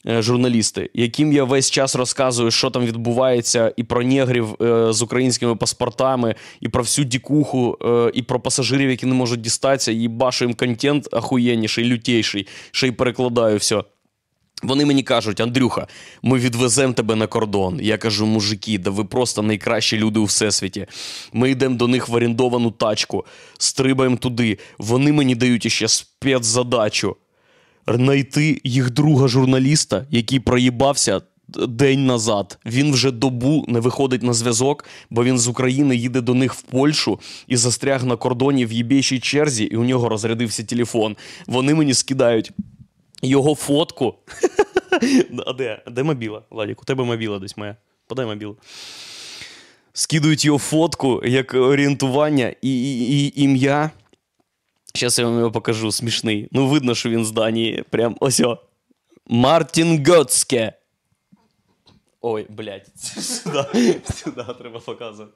журналісти, 0.06 0.90
яким 0.94 1.32
я 1.32 1.44
весь 1.44 1.70
час 1.70 1.94
розказую, 1.96 2.50
що 2.50 2.70
там 2.70 2.86
відбувається, 2.86 3.72
і 3.76 3.84
про 3.84 4.02
негрів 4.02 4.62
е, 4.62 4.92
з 4.92 5.02
українськими 5.02 5.56
паспортами, 5.56 6.34
і 6.60 6.68
про 6.68 6.82
всю 6.82 7.04
дікуху, 7.04 7.78
е, 7.84 8.10
і 8.14 8.22
про 8.22 8.40
пасажирів, 8.40 8.90
які 8.90 9.06
не 9.06 9.14
можуть 9.14 9.40
дістатися, 9.40 9.92
і 9.92 10.08
башу 10.08 10.44
їм 10.44 10.54
контент 10.54 11.14
ахуєнніший, 11.14 11.84
лютейший, 11.84 12.46
ще 12.70 12.86
й 12.86 12.90
перекладаю 12.90 13.56
все. 13.56 13.82
Вони 14.62 14.84
мені 14.86 15.02
кажуть, 15.02 15.40
Андрюха, 15.40 15.86
ми 16.22 16.38
відвеземо 16.38 16.92
тебе 16.92 17.14
на 17.14 17.26
кордон. 17.26 17.78
Я 17.82 17.98
кажу, 17.98 18.26
мужики, 18.26 18.78
да 18.78 18.90
ви 18.90 19.04
просто 19.04 19.42
найкращі 19.42 19.96
люди 19.96 20.20
у 20.20 20.24
всесвіті. 20.24 20.86
Ми 21.32 21.50
йдемо 21.50 21.76
до 21.76 21.88
них 21.88 22.08
в 22.08 22.14
орендовану 22.14 22.70
тачку, 22.70 23.24
стрибаємо 23.58 24.16
туди. 24.16 24.58
Вони 24.78 25.12
мені 25.12 25.34
дають 25.34 25.66
іще 25.66 25.88
спецзадачу 25.88 27.16
знайти 27.88 28.60
їх 28.64 28.90
друга 28.90 29.28
журналіста, 29.28 30.06
який 30.10 30.40
проїбався 30.40 31.20
день 31.48 32.06
назад. 32.06 32.58
Він 32.66 32.92
вже 32.92 33.10
добу 33.10 33.64
не 33.68 33.80
виходить 33.80 34.22
на 34.22 34.32
зв'язок, 34.32 34.84
бо 35.10 35.24
він 35.24 35.38
з 35.38 35.48
України 35.48 35.96
їде 35.96 36.20
до 36.20 36.34
них 36.34 36.54
в 36.54 36.62
Польщу 36.62 37.20
і 37.46 37.56
застряг 37.56 38.04
на 38.04 38.16
кордоні 38.16 38.66
в 38.66 38.72
єбєшій 38.72 39.20
черзі, 39.20 39.64
і 39.64 39.76
у 39.76 39.84
нього 39.84 40.08
розрядився 40.08 40.64
телефон. 40.64 41.16
Вони 41.46 41.74
мені 41.74 41.94
скидають 41.94 42.52
його 43.22 43.54
фотку. 43.54 44.14
А 45.46 45.52
де? 45.52 45.82
Де 45.90 46.02
мобіла? 46.02 46.42
Владік, 46.50 46.82
у 46.82 46.84
тебе 46.84 47.04
мобіла 47.04 47.38
десь 47.38 47.56
моя. 47.56 47.76
Подай 48.06 48.26
мобілу. 48.26 48.56
Скидують 49.92 50.44
його 50.44 50.58
фотку 50.58 51.22
як 51.24 51.54
орієнтування 51.54 52.54
і, 52.62 52.82
і, 52.82 53.26
і 53.26 53.42
ім'я. 53.42 53.90
Зараз 54.96 55.18
я 55.18 55.24
вам 55.24 55.38
його 55.38 55.50
покажу, 55.50 55.92
смішний. 55.92 56.48
Ну, 56.52 56.66
видно, 56.66 56.94
що 56.94 57.10
він 57.10 57.24
з 57.24 57.30
Данії. 57.30 57.84
Прям 57.90 58.16
ось. 58.20 58.40
о. 58.40 58.58
Мартін 59.26 60.06
Готське. 60.06 60.72
Ой, 62.20 62.46
блядь, 62.50 62.86
сюди, 62.96 64.00
сюди 64.14 64.44
треба 64.58 64.80
показувати. 64.80 65.32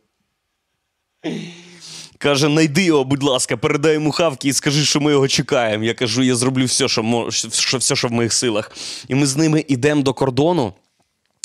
Каже, 2.18 2.48
найди 2.48 2.82
його, 2.82 3.04
будь 3.04 3.22
ласка, 3.22 3.56
передай 3.56 3.94
йому 3.94 4.10
хавки 4.10 4.48
і 4.48 4.52
скажи, 4.52 4.84
що 4.84 5.00
ми 5.00 5.10
його 5.12 5.28
чекаємо. 5.28 5.84
Я 5.84 5.94
кажу, 5.94 6.22
я 6.22 6.34
зроблю 6.34 6.64
все, 6.64 6.88
що, 6.88 7.28
що, 7.50 7.78
все, 7.78 7.96
що 7.96 8.08
в 8.08 8.12
моїх 8.12 8.32
силах. 8.32 8.76
І 9.08 9.14
ми 9.14 9.26
з 9.26 9.36
ними 9.36 9.64
йдемо 9.68 10.02
до 10.02 10.14
кордону, 10.14 10.72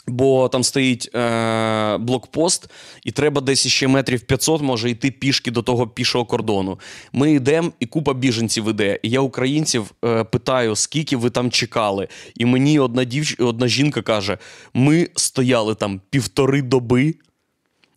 бо 0.07 0.49
там 0.49 0.63
стоїть 0.63 1.15
е- 1.15 1.97
блокпост, 1.97 2.69
і 3.03 3.11
треба 3.11 3.41
десь 3.41 3.67
ще 3.67 3.87
метрів 3.87 4.21
500 4.21 4.61
може 4.61 4.89
йти 4.89 5.11
пішки 5.11 5.51
до 5.51 5.61
того 5.61 5.87
пішого 5.87 6.25
кордону. 6.25 6.79
Ми 7.13 7.33
йдемо, 7.33 7.71
і 7.79 7.85
купа 7.85 8.13
біженців 8.13 8.69
іде. 8.69 8.99
І 9.03 9.09
я 9.09 9.19
українців 9.19 9.91
е- 10.05 10.23
питаю, 10.23 10.75
скільки 10.75 11.17
ви 11.17 11.29
там 11.29 11.51
чекали. 11.51 12.07
І 12.35 12.45
мені 12.45 12.79
одна 12.79 13.03
дівч... 13.03 13.35
одна 13.39 13.67
жінка 13.67 14.01
каже: 14.01 14.37
ми 14.73 15.09
стояли 15.15 15.75
там 15.75 16.01
півтори 16.09 16.61
доби. 16.61 17.15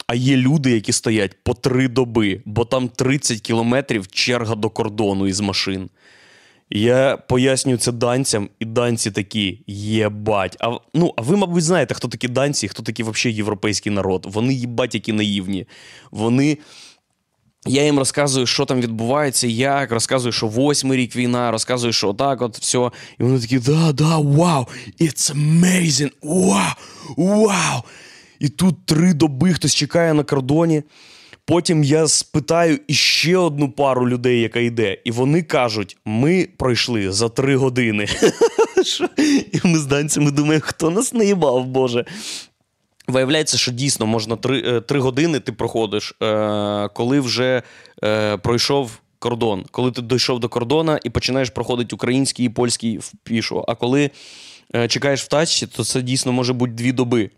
А 0.07 0.15
є 0.15 0.37
люди, 0.37 0.71
які 0.71 0.93
стоять 0.93 1.37
по 1.43 1.55
три 1.55 1.89
доби, 1.89 2.43
бо 2.45 2.65
там 2.65 2.89
30 2.89 3.41
кілометрів 3.41 4.09
черга 4.09 4.55
до 4.55 4.71
кордону 4.71 5.27
із 5.27 5.41
машин. 5.41 5.89
Я 6.71 7.17
пояснюю 7.17 7.79
це 7.79 7.93
данцям, 7.93 8.49
і 8.61 8.65
данці 8.65 9.11
такі 9.11 9.63
єбать. 9.67 10.57
А, 10.61 10.79
ну, 10.95 11.15
а 11.17 11.23
ви, 11.23 11.37
мабуть, 11.37 11.65
знаєте, 11.65 11.95
хто 11.95 12.09
такі 12.09 12.29
данці, 12.29 12.69
хто 12.69 12.83
такий 12.83 13.05
взагалі 13.05 13.37
європейський 13.37 13.93
народ. 13.93 14.27
Вони 14.29 14.55
їбать, 14.55 14.95
які 14.95 15.13
наївні. 15.13 15.67
Вони. 16.11 16.59
Я 17.67 17.85
їм 17.85 17.99
розказую, 17.99 18.47
що 18.47 18.65
там 18.65 18.81
відбувається, 18.81 19.47
як, 19.47 19.93
розказую, 19.93 20.33
що 20.33 20.47
восьмий 20.47 20.99
рік 20.99 21.17
війна, 21.17 21.51
розказую, 21.51 21.93
що 21.93 22.09
отак, 22.09 22.43
от 22.43 22.59
все. 22.59 22.91
І 23.19 23.23
вони 23.23 23.41
такі, 23.41 23.59
да, 23.59 23.93
да, 23.93 24.19
вау, 24.19 24.67
it's 25.01 25.35
amazing, 25.35 26.11
вау, 26.23 26.75
вау. 27.17 27.83
І 28.41 28.49
тут 28.49 28.87
три 28.87 29.15
доби 29.15 29.53
хтось 29.53 29.75
чекає 29.75 30.15
на 30.15 30.25
кордоні. 30.25 30.83
Потім 31.49 31.85
я 31.85 32.09
спитаю 32.09 32.79
іще 32.89 33.37
одну 33.37 33.71
пару 33.71 34.09
людей, 34.09 34.41
яка 34.41 34.61
йде, 34.61 34.99
і 35.05 35.11
вони 35.11 35.43
кажуть: 35.43 35.97
ми 36.05 36.49
пройшли 36.57 37.13
за 37.13 37.29
три 37.29 37.57
години. 37.57 38.07
І 39.53 39.61
ми 39.65 39.79
з 39.79 39.87
данцями 39.87 40.31
думаємо, 40.31 40.65
хто 40.67 40.91
нас 40.91 41.13
наїбав, 41.13 41.67
Боже. 41.67 42.05
Виявляється, 43.07 43.59
що 43.59 43.73
дійсно 43.73 44.07
можна 44.07 44.37
три, 44.37 44.83
е, 44.91 44.99
години 44.99 45.41
ти 45.41 45.53
проходиш, 45.53 46.15
е, 46.23 46.89
коли 46.89 47.21
вже 47.21 47.63
е, 48.05 48.37
пройшов 48.37 48.91
кордон. 49.19 49.65
Коли 49.71 49.93
ти 49.93 50.03
дійшов 50.03 50.41
до 50.41 50.49
кордона 50.49 51.01
і 51.05 51.11
починаєш 51.11 51.51
проходити 51.51 51.95
український 51.95 52.47
і 52.47 52.49
польський 52.49 52.99
в 52.99 53.13
пішо. 53.23 53.65
А 53.69 53.75
коли 53.75 54.11
е, 54.75 54.89
чекаєш 54.89 55.23
в 55.23 55.29
тачці, 55.29 55.67
то 55.67 55.85
це 55.85 56.03
дійсно 56.03 56.33
може 56.33 56.53
бути 56.53 56.73
дві 56.73 56.93
доби. 56.93 57.31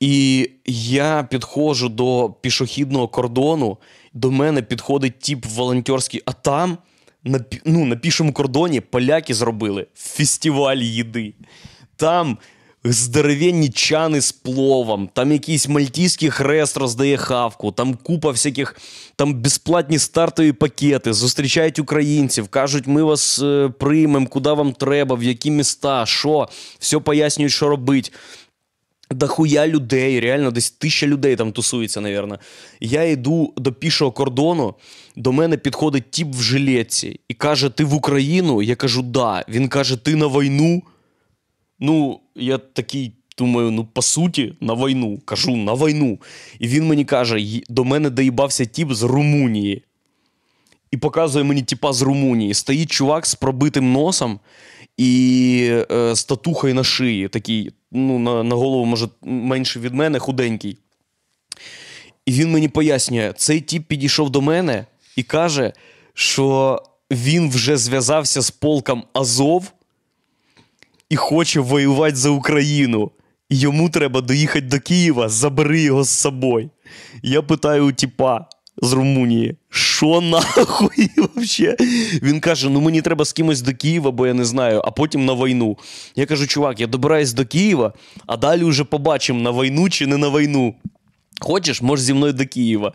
І 0.00 0.50
я 0.66 1.26
підходжу 1.30 1.86
до 1.86 2.34
пішохідного 2.40 3.08
кордону, 3.08 3.78
до 4.14 4.30
мене 4.30 4.62
підходить 4.62 5.18
тіп 5.18 5.46
волонтерський, 5.46 6.22
а 6.24 6.32
там 6.32 6.78
на, 7.24 7.44
ну, 7.64 7.84
на 7.84 7.96
пішому 7.96 8.32
кордоні 8.32 8.80
поляки 8.80 9.34
зробили 9.34 9.86
фестиваль 9.94 10.76
їди. 10.76 11.34
Там 11.96 12.38
здоровенні 12.84 13.68
чани 13.68 14.20
з 14.20 14.32
пловом, 14.32 15.08
там 15.12 15.32
якийсь 15.32 15.68
мальтійський 15.68 16.30
хрест 16.30 16.76
роздає 16.76 17.16
хавку, 17.16 17.72
там 17.72 17.94
купа 17.94 18.30
всяких, 18.30 18.76
там 19.16 19.34
безплатні 19.34 19.98
стартові 19.98 20.52
пакети, 20.52 21.12
зустрічають 21.12 21.78
українців, 21.78 22.48
кажуть, 22.48 22.86
ми 22.86 23.02
вас 23.02 23.38
е, 23.42 23.68
приймемо, 23.78 24.26
куди 24.26 24.52
вам 24.52 24.72
треба, 24.72 25.16
в 25.16 25.22
які 25.22 25.50
міста, 25.50 26.06
що, 26.06 26.48
все 26.78 26.98
пояснюють, 26.98 27.52
що 27.52 27.68
робить. 27.68 28.12
Дохуя 29.10 29.66
людей, 29.66 30.20
реально 30.20 30.50
десь 30.50 30.70
тисяча 30.70 31.06
людей 31.06 31.36
там 31.36 31.52
тусується, 31.52 32.00
навірно. 32.00 32.38
Я 32.80 33.02
йду 33.04 33.52
до 33.56 33.72
пішого 33.72 34.12
кордону, 34.12 34.74
до 35.16 35.32
мене 35.32 35.56
підходить 35.56 36.10
тіп 36.10 36.34
в 36.34 36.42
жилетці 36.42 37.20
і 37.28 37.34
каже: 37.34 37.70
Ти 37.70 37.84
в 37.84 37.94
Україну? 37.94 38.62
Я 38.62 38.76
кажу, 38.76 39.02
да. 39.02 39.44
Він 39.48 39.68
каже, 39.68 39.96
ти 39.96 40.16
на 40.16 40.26
війну. 40.26 40.82
Ну, 41.80 42.20
я 42.34 42.58
такий 42.58 43.12
думаю, 43.38 43.70
ну, 43.70 43.84
по 43.84 44.02
суті, 44.02 44.54
на 44.60 44.74
війну. 44.74 45.18
Кажу, 45.24 45.56
на 45.56 45.74
війну. 45.74 46.18
І 46.58 46.68
він 46.68 46.86
мені 46.86 47.04
каже: 47.04 47.60
до 47.68 47.84
мене 47.84 48.10
доїбався 48.10 48.64
тіп 48.64 48.92
з 48.92 49.02
Румунії. 49.02 49.82
І 50.90 50.96
показує 50.96 51.44
мені 51.44 51.62
тіпа 51.62 51.92
з 51.92 52.02
Румунії. 52.02 52.54
Стоїть 52.54 52.90
чувак 52.90 53.26
з 53.26 53.34
пробитим 53.34 53.92
носом 53.92 54.40
і 54.96 55.82
е, 55.90 56.14
з 56.14 56.26
на 56.74 56.84
шиї, 56.84 57.28
такий, 57.28 57.72
ну, 57.92 58.18
на, 58.18 58.42
на 58.42 58.54
голову, 58.54 58.84
може, 58.84 59.08
менше 59.22 59.80
від 59.80 59.94
мене, 59.94 60.18
худенький. 60.18 60.78
І 62.26 62.32
він 62.32 62.50
мені 62.50 62.68
пояснює, 62.68 63.32
цей 63.36 63.60
тіп 63.60 63.86
підійшов 63.86 64.30
до 64.30 64.40
мене 64.40 64.86
і 65.16 65.22
каже, 65.22 65.72
що 66.14 66.78
він 67.10 67.50
вже 67.50 67.76
зв'язався 67.76 68.40
з 68.40 68.50
полком 68.50 69.04
Азов 69.12 69.72
і 71.08 71.16
хоче 71.16 71.60
воювати 71.60 72.16
за 72.16 72.30
Україну. 72.30 73.10
Йому 73.50 73.90
треба 73.90 74.20
доїхати 74.20 74.66
до 74.66 74.80
Києва, 74.80 75.28
забери 75.28 75.80
його 75.80 76.04
з 76.04 76.08
собою. 76.08 76.70
Я 77.22 77.42
питаю 77.42 77.86
у 77.86 77.92
тіпа 77.92 78.46
з 78.82 78.92
Румунії, 78.92 79.56
що 79.70 80.20
нахуй 80.20 81.10
вообще? 81.16 81.76
Він 82.22 82.40
каже: 82.40 82.70
ну 82.70 82.80
мені 82.80 83.02
треба 83.02 83.24
з 83.24 83.32
кимось 83.32 83.62
до 83.62 83.74
Києва, 83.74 84.10
бо 84.10 84.26
я 84.26 84.34
не 84.34 84.44
знаю, 84.44 84.82
а 84.84 84.90
потім 84.90 85.24
на 85.24 85.34
війну. 85.34 85.78
Я 86.16 86.26
кажу, 86.26 86.46
чувак, 86.46 86.80
я 86.80 86.86
добираюсь 86.86 87.32
до 87.32 87.46
Києва, 87.46 87.92
а 88.26 88.36
далі 88.36 88.64
вже 88.64 88.84
побачимо 88.84 89.40
на 89.40 89.50
війну 89.50 89.88
чи 89.88 90.06
не 90.06 90.16
на 90.16 90.28
війну. 90.28 90.74
Хочеш, 91.40 91.82
можеш 91.82 92.04
зі 92.04 92.14
мною 92.14 92.32
до 92.32 92.46
Києва. 92.46 92.92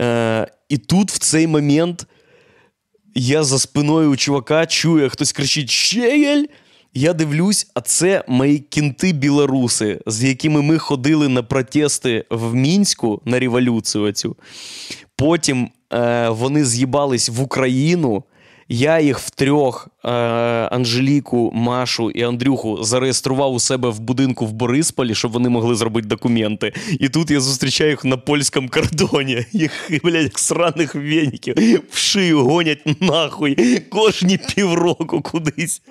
Е, 0.00 0.46
і 0.68 0.78
тут 0.78 1.10
в 1.10 1.18
цей 1.18 1.46
момент 1.46 2.06
я 3.14 3.44
за 3.44 3.58
спиною 3.58 4.10
у 4.10 4.16
чувака 4.16 4.66
чую, 4.66 5.10
хтось 5.10 5.32
кричить 5.32 5.70
Щегель! 5.70 6.44
Я 6.94 7.12
дивлюсь, 7.12 7.70
а 7.74 7.80
це 7.80 8.24
мої 8.28 8.58
кінти 8.58 9.12
білоруси, 9.12 10.00
з 10.06 10.24
якими 10.24 10.62
ми 10.62 10.78
ходили 10.78 11.28
на 11.28 11.42
протести 11.42 12.24
в 12.30 12.54
Мінську 12.54 13.22
на 13.24 13.38
революцію. 13.38 14.12
Цю. 14.12 14.36
Потім 15.16 15.70
е, 15.92 16.28
вони 16.28 16.64
з'їбались 16.64 17.28
в 17.28 17.42
Україну. 17.42 18.24
Я 18.70 19.00
їх 19.00 19.18
втрьох, 19.18 19.88
е, 20.04 20.08
Анжеліку, 20.72 21.50
Машу 21.54 22.10
і 22.10 22.22
Андрюху, 22.22 22.84
зареєстрував 22.84 23.54
у 23.54 23.60
себе 23.60 23.88
в 23.88 24.00
будинку 24.00 24.46
в 24.46 24.52
Борисполі, 24.52 25.14
щоб 25.14 25.32
вони 25.32 25.48
могли 25.48 25.74
зробити 25.74 26.08
документи. 26.08 26.72
І 27.00 27.08
тут 27.08 27.30
я 27.30 27.40
зустрічаю 27.40 27.90
їх 27.90 28.04
на 28.04 28.16
польському 28.16 28.68
кордоні. 28.68 29.44
Їх, 29.52 29.90
блядь, 30.04 30.22
як 30.22 30.38
сраних 30.38 30.94
веніків 30.94 31.54
в 31.90 31.96
шию 31.96 32.44
гонять 32.44 33.00
нахуй 33.00 33.80
кожні 33.90 34.38
півроку 34.54 35.22
кудись. 35.22 35.82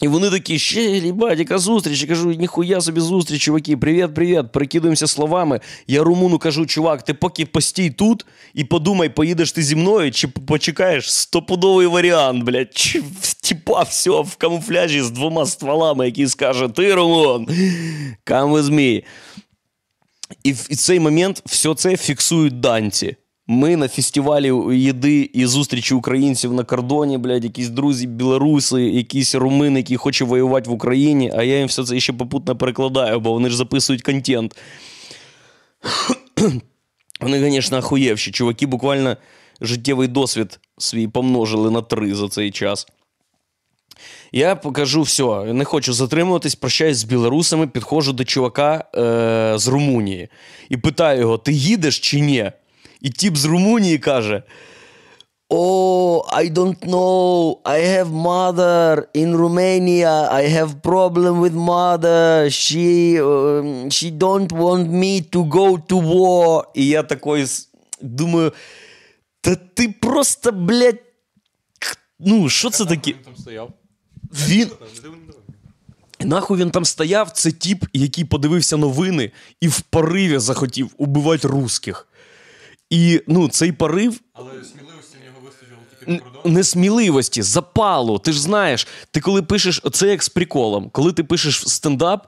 І 0.00 0.08
вони 0.08 0.30
такі, 0.30 0.58
ще 0.58 0.82
їбать, 0.82 1.38
яка 1.38 1.58
зустріч. 1.58 2.02
Я 2.02 2.08
кажу, 2.08 2.30
ніхуя 2.32 2.80
собі 2.80 3.00
зустріч, 3.00 3.42
чуваки, 3.42 3.76
привіт, 3.76 4.14
привіт. 4.14 4.52
Перекидуємося 4.52 5.06
словами. 5.06 5.60
Я 5.86 6.02
румуну 6.02 6.38
кажу, 6.38 6.66
чувак, 6.66 7.02
ти 7.02 7.14
поки 7.14 7.46
постій 7.46 7.90
тут 7.90 8.26
і 8.54 8.64
подумай, 8.64 9.08
поїдеш 9.08 9.52
ти 9.52 9.62
зі 9.62 9.76
мною, 9.76 10.10
чи 10.10 10.28
почекаєш 10.28 11.12
стопудовий 11.12 11.86
варіант, 11.86 12.44
блядь. 12.44 12.74
Чи, 12.74 13.02
типа 13.42 13.82
все 13.82 14.10
в 14.10 14.36
камуфляжі 14.36 15.02
з 15.02 15.10
двома 15.10 15.46
стволами, 15.46 16.06
який 16.06 16.28
скаже, 16.28 16.68
ти 16.68 16.94
румун, 16.94 17.46
come 18.26 18.52
with. 18.52 19.04
І 20.42 20.52
в 20.52 20.76
цей 20.76 21.00
момент 21.00 21.42
все 21.46 21.74
це 21.74 21.96
фіксують 21.96 22.60
данці. 22.60 23.16
Ми 23.52 23.76
на 23.76 23.88
фестивалі 23.88 24.52
їди 24.78 25.30
і 25.32 25.46
зустрічі 25.46 25.94
українців 25.94 26.52
на 26.52 26.64
кордоні, 26.64 27.18
блядь, 27.18 27.44
якісь 27.44 27.68
друзі 27.68 28.06
білоруси, 28.06 28.82
якісь 28.82 29.34
румини, 29.34 29.80
які 29.80 29.96
хочуть 29.96 30.28
воювати 30.28 30.70
в 30.70 30.72
Україні, 30.72 31.32
а 31.36 31.42
я 31.42 31.58
їм 31.58 31.68
все 31.68 31.84
це 31.84 32.00
ще 32.00 32.12
попутно 32.12 32.56
перекладаю, 32.56 33.20
бо 33.20 33.32
вони 33.32 33.50
ж 33.50 33.56
записують 33.56 34.02
контент. 34.02 34.56
Вони, 37.20 37.50
звісно, 37.50 37.78
охуєвші. 37.78 38.30
Чуваки 38.30 38.66
буквально 38.66 39.16
життєвий 39.60 40.08
досвід 40.08 40.60
свій 40.78 41.08
помножили 41.08 41.70
на 41.70 41.82
три 41.82 42.14
за 42.14 42.28
цей 42.28 42.50
час. 42.50 42.86
Я 44.32 44.56
покажу 44.56 45.02
все, 45.02 45.44
не 45.44 45.64
хочу 45.64 45.92
затримуватись, 45.92 46.54
прощаюсь 46.54 46.96
з 46.96 47.04
білорусами, 47.04 47.66
підходжу 47.66 48.12
до 48.12 48.24
чувака 48.24 48.84
е, 48.94 49.58
з 49.58 49.68
Румунії 49.68 50.28
і 50.68 50.76
питаю 50.76 51.20
його: 51.20 51.38
ти 51.38 51.52
їдеш 51.52 52.00
чи 52.00 52.20
ні? 52.20 52.52
І 53.00 53.10
тіп 53.10 53.36
з 53.36 53.44
Румунії 53.44 53.98
каже: 53.98 54.42
Oh, 55.50 56.22
I 56.32 56.48
don't 56.48 56.80
know. 56.86 57.58
I 57.64 57.80
have 57.80 58.10
mother 58.12 59.08
in 59.14 59.34
Romania. 59.36 60.28
I 60.30 60.44
have 60.56 60.80
problem 60.80 61.40
with 61.40 61.54
mother. 61.54 62.48
She, 62.50 63.18
um, 63.18 63.90
she 63.90 64.10
don't 64.12 64.52
want 64.52 64.86
me 64.90 65.22
to 65.22 65.40
go 65.44 65.76
to 65.76 65.96
war. 66.00 66.64
І 66.74 66.86
я 66.86 67.02
такий 67.02 67.46
думаю, 68.00 68.52
та 69.40 69.54
ти 69.54 69.88
просто, 69.88 70.52
блядь, 70.52 71.02
ну, 72.18 72.48
що 72.48 72.70
це 72.70 72.84
таке? 72.86 73.14
Він, 74.48 74.70
Нахуй 76.20 76.58
він 76.58 76.70
там 76.70 76.84
стояв, 76.84 77.30
це 77.30 77.52
тіп, 77.52 77.84
який 77.92 78.24
подивився 78.24 78.76
новини 78.76 79.30
і 79.60 79.68
в 79.68 79.80
пориві 79.80 80.38
захотів 80.38 80.90
убивати 80.98 81.48
русських. 81.48 82.06
І 82.90 83.22
ну, 83.26 83.48
цей 83.48 83.72
порив 83.72 84.20
Але 84.34 84.50
сміливості 84.50 85.16
в 85.22 85.26
нього 85.26 85.38
вистачило 85.44 85.80
тільки 85.90 86.12
на 86.12 86.18
кордон. 86.18 86.52
несміливості, 86.52 87.42
запалу. 87.42 88.18
Ти 88.18 88.32
ж 88.32 88.40
знаєш, 88.40 88.86
ти 89.10 89.20
коли 89.20 89.42
пишеш, 89.42 89.82
це 89.92 90.08
як 90.08 90.22
з 90.22 90.28
приколом. 90.28 90.90
Коли 90.92 91.12
ти 91.12 91.24
пишеш 91.24 91.68
стендап, 91.68 92.26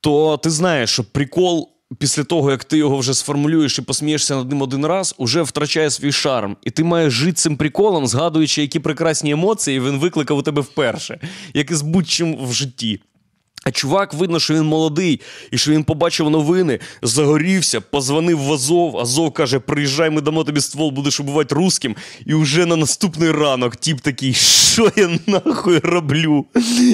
то 0.00 0.36
ти 0.36 0.50
знаєш, 0.50 0.90
що 0.90 1.04
прикол. 1.04 1.72
Після 1.98 2.24
того, 2.24 2.50
як 2.50 2.64
ти 2.64 2.78
його 2.78 2.98
вже 2.98 3.14
сформулюєш 3.14 3.78
і 3.78 3.82
посмієшся 3.82 4.36
над 4.36 4.48
ним 4.48 4.62
один 4.62 4.86
раз, 4.86 5.14
уже 5.18 5.42
втрачає 5.42 5.90
свій 5.90 6.12
шарм. 6.12 6.56
І 6.62 6.70
ти 6.70 6.84
маєш 6.84 7.12
жити 7.12 7.32
цим 7.32 7.56
приколом, 7.56 8.06
згадуючи, 8.06 8.62
які 8.62 8.80
прекрасні 8.80 9.30
емоції 9.30 9.80
він 9.80 9.98
викликав 9.98 10.38
у 10.38 10.42
тебе 10.42 10.62
вперше, 10.62 11.20
як 11.54 11.70
і 11.70 11.74
з 11.74 11.82
будь-чим 11.82 12.46
в 12.46 12.52
житті. 12.52 13.00
А 13.66 13.70
чувак, 13.70 14.14
видно, 14.14 14.40
що 14.40 14.54
він 14.54 14.62
молодий, 14.62 15.20
і 15.50 15.58
що 15.58 15.72
він 15.72 15.84
побачив 15.84 16.30
новини, 16.30 16.78
загорівся, 17.02 17.80
позвонив 17.80 18.38
в 18.38 18.52
Азов. 18.52 18.98
Азов 18.98 19.32
каже: 19.32 19.58
приїжджай, 19.58 20.10
ми 20.10 20.20
дамо 20.20 20.44
тобі 20.44 20.60
ствол, 20.60 20.90
будеш 20.90 21.20
убивати 21.20 21.54
русським. 21.54 21.96
І 22.26 22.34
вже 22.34 22.66
на 22.66 22.76
наступний 22.76 23.30
ранок 23.30 23.76
тіп 23.76 24.00
такий, 24.00 24.34
що 24.34 24.90
я 24.96 25.18
нахуй 25.26 25.78
роблю? 25.78 26.46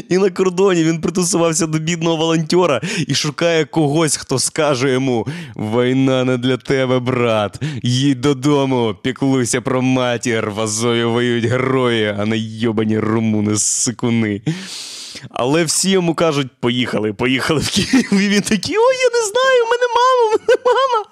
І 0.08 0.18
на 0.18 0.30
кордоні 0.30 0.84
він 0.84 1.00
притусувався 1.00 1.66
до 1.66 1.78
бідного 1.78 2.16
волонтера 2.16 2.80
і 3.06 3.14
шукає 3.14 3.64
когось, 3.64 4.16
хто 4.16 4.38
скаже 4.38 4.92
йому: 4.92 5.26
Війна 5.56 6.24
не 6.24 6.38
для 6.38 6.56
тебе, 6.56 6.98
брат. 6.98 7.60
Їдь 7.82 8.20
додому, 8.20 8.94
піклуйся 9.02 9.60
про 9.60 9.82
матір. 9.82 10.50
В 10.50 10.60
Азові 10.60 11.04
воюють 11.04 11.44
герої, 11.44 12.14
а 12.18 12.26
не 12.26 12.38
йобані 12.38 12.98
румуни 12.98 13.56
сикуни. 13.56 14.40
Але 15.30 15.64
всі 15.64 15.90
йому 15.90 16.14
кажуть: 16.14 16.48
поїхали, 16.60 17.12
поїхали 17.12 17.60
в 17.60 17.70
Київ. 17.70 18.12
І 18.12 18.28
він 18.28 18.42
такий, 18.42 18.76
ой, 18.78 18.96
я 18.96 19.20
не 19.20 19.26
знаю, 19.26 19.64
у 19.64 19.70
мене 19.70 19.86
мама, 19.96 20.26
у 20.26 20.30
мене 20.30 20.62
мама. 20.66 21.06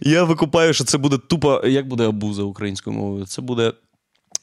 Я 0.00 0.24
викупаю, 0.24 0.74
що 0.74 0.84
це 0.84 0.98
буде 0.98 1.18
тупо. 1.18 1.62
Як 1.64 1.88
буде 1.88 2.08
абуза 2.08 2.42
українською 2.42 2.96
мовою? 2.96 3.26
Це 3.26 3.42
буде. 3.42 3.72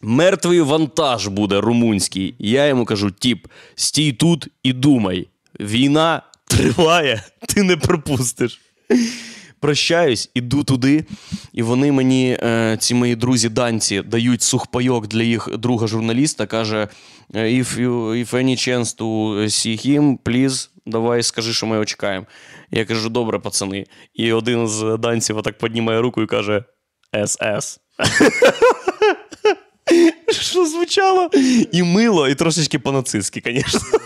Мертвий 0.01 0.62
вантаж 0.62 1.28
буде 1.28 1.62
румунський. 1.62 2.36
Я 2.39 2.66
йому 2.68 2.86
кажу: 2.86 3.12
тіп, 3.12 3.47
стій 3.76 4.14
тут 4.14 4.47
і 4.64 4.74
думай. 4.74 5.28
Війна 5.60 6.22
триває, 6.47 7.24
ти 7.47 7.64
не 7.64 7.78
пропустиш. 7.78 8.60
Прощаюсь, 9.60 10.30
іду 10.34 10.64
туди, 10.64 11.05
і 11.53 11.64
вони 11.64 11.91
мені, 11.91 12.38
е, 12.43 12.78
ці 12.80 12.93
мої 12.93 13.16
друзі 13.16 13.49
данці, 13.49 14.01
дають 14.01 14.41
сухпайок 14.41 15.07
для 15.07 15.24
їх 15.24 15.49
друга 15.57 15.88
журналіста. 15.88 16.45
Каже: 16.45 16.88
if, 17.34 17.80
you, 17.80 18.26
if 18.26 18.34
any 18.34 18.55
chance 18.55 18.97
to 18.97 19.38
see 19.43 19.88
him, 19.88 20.18
please, 20.26 20.70
давай 20.86 21.24
скажи, 21.24 21.53
що 21.53 21.66
ми 21.66 21.76
його 21.76 21.86
чекаємо. 21.86 22.26
Я 22.72 22.86
кажу, 22.86 23.10
добре, 23.10 23.39
пацани. 23.39 23.86
І 24.14 24.32
один 24.32 24.68
з 24.68 24.97
данців 24.99 25.38
отак 25.38 25.57
піднімає 25.57 26.01
руку 26.01 26.22
і 26.22 26.26
каже: 26.26 26.64
СС. 27.26 27.80
Що 30.32 30.66
звучало? 30.66 31.30
І 31.72 31.84
мило, 31.84 32.28
і 32.28 32.36
трошечки 32.36 32.80
по-нацистськи, 32.80 33.41
звісно. 33.45 33.99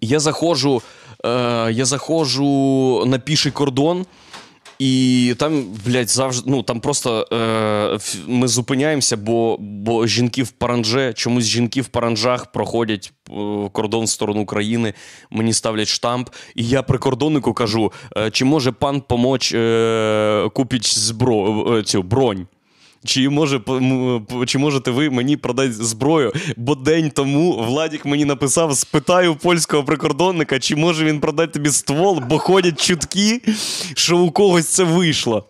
Я 0.00 0.20
заходжу, 0.20 0.82
е, 1.24 1.72
я 1.72 1.84
заходжу 1.84 3.04
на 3.06 3.18
піший 3.18 3.52
кордон, 3.52 4.06
і 4.78 5.34
там, 5.38 5.64
блядь, 5.86 6.10
завжди. 6.10 6.50
Ну 6.50 6.62
там 6.62 6.80
просто 6.80 7.26
е, 7.32 7.98
ми 8.26 8.48
зупиняємося, 8.48 9.16
бо, 9.16 9.56
бо 9.58 10.06
жінки 10.06 10.42
в 10.42 10.50
паранже, 10.50 11.12
чомусь 11.12 11.44
жінки 11.44 11.82
в 11.82 11.86
паранжах 11.86 12.52
проходять 12.52 13.12
е, 13.30 13.32
кордон 13.72 14.04
в 14.04 14.08
сторону 14.08 14.42
України, 14.42 14.94
мені 15.30 15.52
ставлять 15.52 15.88
штамп. 15.88 16.28
І 16.54 16.68
я 16.68 16.82
прикордоннику 16.82 17.52
кажу: 17.52 17.92
е, 18.16 18.30
чи 18.30 18.44
може 18.44 18.72
пан 18.72 19.00
помочь 19.00 19.54
е, 19.54 20.48
купити 20.54 20.88
збро, 20.88 21.66
е, 21.78 21.82
цю 21.82 22.02
бронь? 22.02 22.46
Чи, 23.04 23.28
може, 23.28 23.60
чи 24.46 24.58
можете 24.58 24.90
ви 24.90 25.10
мені 25.10 25.36
продати 25.36 25.72
зброю? 25.72 26.32
Бо 26.56 26.74
день 26.74 27.10
тому 27.10 27.62
Владік 27.62 28.04
мені 28.04 28.24
написав: 28.24 28.76
спитаю 28.76 29.36
польського 29.36 29.84
прикордонника, 29.84 30.58
чи 30.58 30.76
може 30.76 31.04
він 31.04 31.20
продати 31.20 31.52
тобі 31.52 31.70
ствол, 31.70 32.22
бо 32.28 32.38
ходять 32.38 32.82
чутки, 32.82 33.40
що 33.94 34.18
у 34.18 34.30
когось 34.30 34.66
це 34.66 34.84
вийшло. 34.84 35.44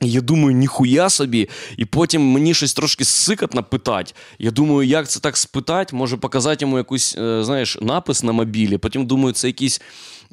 І 0.00 0.10
Я 0.10 0.20
думаю, 0.20 0.56
ніхуя 0.56 1.10
собі. 1.10 1.48
І 1.76 1.84
потім 1.84 2.22
мені 2.22 2.54
щось 2.54 2.74
трошки 2.74 3.04
сикотно 3.04 3.62
питати. 3.62 4.12
Я 4.38 4.50
думаю, 4.50 4.88
як 4.88 5.08
це 5.08 5.20
так 5.20 5.36
спитати? 5.36 5.96
Може 5.96 6.16
показати 6.16 6.64
йому 6.64 6.78
якийсь, 6.78 7.16
е, 7.18 7.44
знаєш, 7.44 7.78
напис 7.80 8.22
на 8.22 8.32
мобілі. 8.32 8.78
Потім 8.78 9.06
думаю, 9.06 9.32
це 9.32 9.46
якийсь 9.46 9.80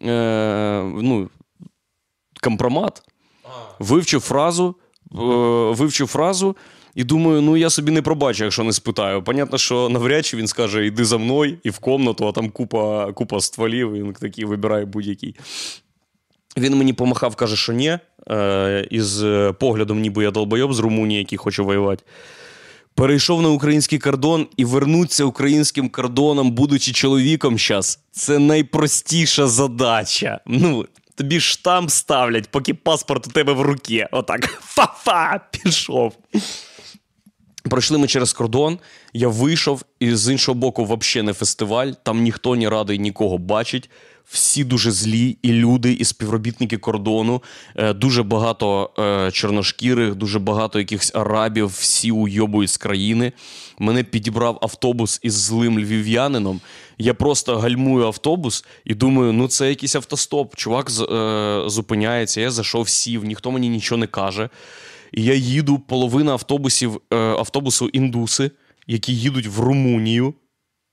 е, 0.05 0.83
ну, 1.01 1.29
компромат. 2.41 3.01
Вивчив 3.79 4.21
фразу, 4.21 4.75
е, 5.15 5.19
вивчив 5.75 6.07
фразу. 6.07 6.55
І 6.95 7.03
думаю, 7.03 7.41
ну 7.41 7.57
я 7.57 7.69
собі 7.69 7.91
не 7.91 8.01
пробачу, 8.01 8.43
якщо 8.43 8.63
не 8.63 8.73
спитаю. 8.73 9.23
Понятно, 9.23 9.57
що 9.57 9.89
навряд 9.89 10.25
чи 10.25 10.37
він 10.37 10.47
скаже, 10.47 10.85
йди 10.85 11.05
за 11.05 11.17
мною 11.17 11.57
і 11.63 11.69
в 11.69 11.79
комнату, 11.79 12.27
а 12.27 12.31
там 12.31 12.49
купа, 12.49 13.11
купа 13.11 13.41
стволів, 13.41 13.93
і 13.93 14.03
він 14.03 14.13
такий 14.13 14.45
вибирає 14.45 14.85
будь-який. 14.85 15.35
Він 16.57 16.75
мені 16.75 16.93
помахав, 16.93 17.35
каже, 17.35 17.55
що 17.55 17.73
ні, 17.73 17.97
е, 18.29 18.87
із 18.91 19.23
е, 19.23 19.53
поглядом, 19.59 19.99
ніби 19.99 20.23
я 20.23 20.31
долбойоб 20.31 20.73
з 20.73 20.79
Румунії, 20.79 21.19
який 21.19 21.37
хоче 21.37 21.61
воювати. 21.61 22.03
Перейшов 22.95 23.41
на 23.41 23.49
український 23.49 23.99
кордон 23.99 24.47
і 24.57 24.65
вернуться 24.65 25.23
українським 25.23 25.89
кордоном, 25.89 26.51
будучи 26.51 26.91
чоловіком 26.91 27.57
зараз, 27.57 27.99
це 28.11 28.39
найпростіша 28.39 29.47
задача. 29.47 30.39
Ну, 30.47 30.85
тобі 31.15 31.39
штамп 31.39 31.89
ставлять, 31.89 32.49
поки 32.49 32.73
паспорт 32.73 33.27
у 33.27 33.31
тебе 33.31 33.53
в 33.53 33.61
руці. 33.61 34.07
Отак. 34.11 34.45
Фа-фа! 34.61 35.39
Пішов. 35.51 36.13
Пройшли 37.69 37.97
ми 37.97 38.07
через 38.07 38.33
кордон, 38.33 38.79
я 39.13 39.27
вийшов, 39.27 39.83
і 39.99 40.15
з 40.15 40.31
іншого 40.31 40.55
боку, 40.55 40.83
взагалі 40.83 41.25
не 41.25 41.33
фестиваль. 41.33 41.91
Там 42.03 42.21
ніхто 42.21 42.55
не 42.55 42.69
радий 42.69 42.99
нікого 42.99 43.37
бачить. 43.37 43.89
Всі 44.25 44.63
дуже 44.63 44.91
злі, 44.91 45.37
і 45.41 45.51
люди, 45.51 45.93
і 45.93 46.05
співробітники 46.05 46.77
кордону. 46.77 47.43
Е, 47.75 47.93
дуже 47.93 48.23
багато 48.23 48.89
е, 48.99 49.31
чорношкірих, 49.31 50.15
дуже 50.15 50.39
багато 50.39 50.79
якихось 50.79 51.15
арабів, 51.15 51.67
всі 51.67 52.11
уйобують 52.11 52.69
з 52.69 52.77
країни. 52.77 53.31
Мене 53.79 54.03
підібрав 54.03 54.57
автобус 54.61 55.19
із 55.23 55.33
злим 55.33 55.79
львів'янином. 55.79 56.61
Я 56.97 57.13
просто 57.13 57.57
гальмую 57.57 58.05
автобус 58.05 58.65
і 58.85 58.93
думаю, 58.93 59.33
ну 59.33 59.47
це 59.47 59.69
якийсь 59.69 59.95
автостоп. 59.95 60.55
Чувак 60.55 60.89
е, 60.89 61.63
зупиняється. 61.67 62.41
Я 62.41 62.51
зайшов, 62.51 62.89
сів, 62.89 63.25
ніхто 63.25 63.51
мені 63.51 63.69
нічого 63.69 63.99
не 63.99 64.07
каже. 64.07 64.49
Я 65.13 65.33
їду, 65.33 65.79
половина 65.79 66.31
автобусів, 66.31 67.01
е, 67.13 67.17
автобусу 67.17 67.87
індуси, 67.87 68.51
які 68.87 69.15
їдуть 69.15 69.47
в 69.47 69.59
Румунію 69.59 70.33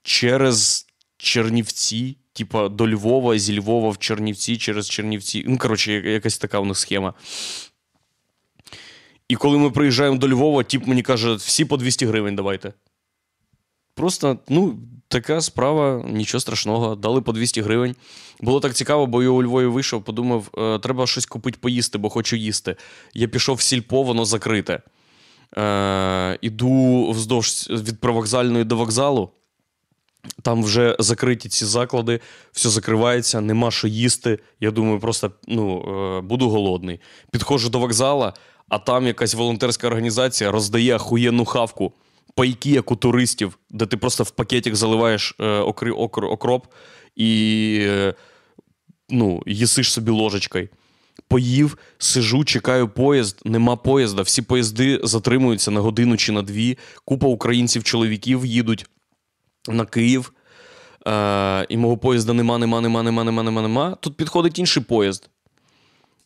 через 0.03 0.87
Чернівці, 1.17 2.17
типа 2.33 2.69
до 2.69 2.89
Львова, 2.89 3.39
зі 3.39 3.59
Львова 3.59 3.91
в 3.91 3.99
Чернівці, 3.99 4.57
через 4.57 4.91
Чернівці. 4.91 5.45
Ну, 5.49 5.59
коротше, 5.59 5.93
якась 5.93 6.39
така 6.39 6.59
у 6.59 6.65
них 6.65 6.79
схема. 6.79 7.15
І 9.29 9.37
коли 9.37 9.59
ми 9.59 9.71
приїжджаємо 9.71 10.17
до 10.17 10.29
Львова, 10.29 10.63
тип 10.63 10.87
мені 10.87 11.03
каже, 11.03 11.35
всі 11.35 11.65
по 11.65 11.77
200 11.77 12.07
гривень 12.07 12.37
давайте. 12.37 12.73
Просто, 13.95 14.39
ну, 14.49 14.79
така 15.11 15.41
справа, 15.41 16.05
нічого 16.09 16.41
страшного. 16.41 16.95
Дали 16.95 17.21
по 17.21 17.33
200 17.33 17.63
гривень. 17.63 17.97
Було 18.41 18.61
так 18.61 18.75
цікаво, 18.75 19.07
бо 19.07 19.23
я 19.23 19.29
у 19.29 19.43
Львові 19.43 19.67
вийшов, 19.67 20.05
подумав, 20.05 20.51
е, 20.59 20.79
треба 20.79 21.07
щось 21.07 21.27
купити 21.27 21.59
поїсти, 21.61 21.99
бо 21.99 22.09
хочу 22.09 22.37
їсти. 22.37 22.77
Я 23.15 23.29
пішов 23.29 23.57
в 23.57 23.61
сільпо, 23.61 24.03
воно 24.03 24.25
закрите. 24.25 24.81
Е, 25.57 26.39
іду 26.41 27.11
вздовж 27.11 27.69
від 27.71 28.01
привокзальної 28.01 28.65
до 28.65 28.77
вокзалу. 28.77 29.31
Там 30.43 30.65
вже 30.65 30.97
закриті 30.99 31.49
ці 31.49 31.65
заклади, 31.65 32.21
все 32.53 32.69
закривається, 32.69 33.41
нема 33.41 33.71
що 33.71 33.89
їсти. 33.89 34.39
Я 34.61 34.71
думаю, 34.71 35.01
просто 35.01 35.31
ну, 35.49 35.85
е, 36.19 36.21
буду 36.21 36.49
голодний. 36.51 37.01
Підходжу 37.31 37.69
до 37.69 37.79
вокзала, 37.79 38.33
а 38.69 38.79
там 38.79 39.07
якась 39.07 39.35
волонтерська 39.35 39.87
організація 39.87 40.51
роздає 40.51 40.97
охуєнну 40.97 41.45
хавку, 41.45 41.93
пайки, 42.41 42.71
як 42.71 42.91
у 42.91 42.97
туристів, 42.97 43.59
де 43.71 43.87
ти 43.87 43.97
просто 43.97 44.25
в 44.25 44.31
пакетик 44.31 44.77
заливаєш 44.77 45.35
е, 45.41 45.47
окри, 45.47 45.91
окр, 45.91 46.25
окроп 46.25 46.67
і 47.17 47.79
е, 47.83 48.15
ну, 49.11 49.43
їсиш 49.47 49.93
собі 49.93 50.11
ложечкою. 50.11 50.69
Поїв, 51.29 51.79
сижу, 51.99 52.45
чекаю 52.45 52.89
поїзд, 52.89 53.41
нема 53.45 53.77
поїзда. 53.77 54.23
Всі 54.23 54.43
поїзди 54.43 55.01
затримуються 55.03 55.71
на 55.71 55.81
годину 55.81 56.17
чи 56.17 56.33
на 56.33 56.43
дві. 56.43 56.79
Купа 57.05 57.27
українців-чоловіків 57.27 58.47
їдуть 58.47 58.87
на 59.69 59.85
Київ. 59.85 60.33
Е, 61.07 61.67
і 61.69 61.77
мого 61.77 61.99
поїзда 61.99 62.33
нема, 62.33 62.59
нема, 62.59 62.81
нема, 62.81 63.03
нема, 63.03 63.25
нема, 63.25 63.43
нема, 63.43 63.63
нема. 63.63 63.97
Тут 64.01 64.17
підходить 64.17 64.59
інший 64.59 64.83
поїзд. 64.83 65.31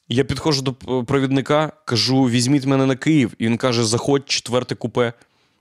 Я 0.09 0.25
підходжу 0.25 0.63
до 0.63 0.73
провідника, 1.05 1.73
кажу: 1.85 2.23
візьміть 2.23 2.67
мене 2.67 2.87
на 2.87 2.97
Київ. 2.97 3.35
І 3.39 3.47
він 3.47 3.57
каже: 3.57 3.85
заходь, 3.85 4.31
четверте 4.31 4.75
купе. 4.75 5.13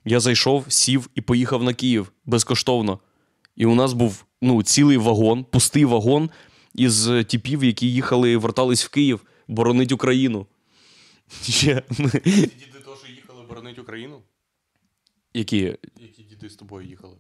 Я 0.05 0.19
зайшов, 0.19 0.65
сів 0.67 1.09
і 1.15 1.21
поїхав 1.21 1.63
на 1.63 1.73
Київ 1.73 2.11
безкоштовно. 2.25 2.99
І 3.55 3.65
у 3.65 3.75
нас 3.75 3.93
був 3.93 4.25
ну, 4.41 4.63
цілий 4.63 4.97
вагон, 4.97 5.43
пустий 5.43 5.85
вагон 5.85 6.29
із 6.75 7.07
е, 7.07 7.23
типів, 7.23 7.63
які 7.63 7.91
їхали 7.91 8.31
і 8.31 8.35
вертались 8.35 8.85
в 8.85 8.89
Київ 8.89 9.21
боронить 9.47 9.91
Україну. 9.91 10.47
Ще, 11.41 11.83
Ці 11.89 12.03
діди 12.03 12.79
теж 12.85 13.15
їхали 13.15 13.43
боронити 13.49 13.81
Україну? 13.81 14.21
які 15.33 15.77
Які 16.01 16.23
діди 16.23 16.49
з 16.49 16.55
тобою 16.55 16.87
їхали 16.87 17.15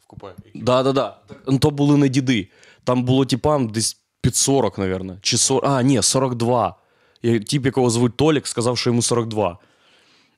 в 0.00 0.06
купе? 0.06 0.34
Які? 0.44 0.58
Да, 0.58 0.82
да, 0.82 0.92
да. 0.92 1.20
Ну, 1.46 1.58
то 1.58 1.70
були 1.70 1.96
не 1.96 2.08
діди. 2.08 2.48
Там 2.84 3.04
було 3.04 3.24
типам 3.24 3.68
десь 3.68 4.00
під 4.20 4.36
40, 4.36 4.78
мабуть. 4.78 5.18
Чи 5.20 5.36
40... 5.36 5.64
А, 5.66 5.82
ні, 5.82 6.02
42. 6.02 6.74
Я, 7.22 7.40
тип, 7.40 7.66
якого 7.66 7.90
звуть 7.90 8.16
Толік, 8.16 8.46
сказав, 8.46 8.78
що 8.78 8.90
йому 8.90 9.02
42. 9.02 9.58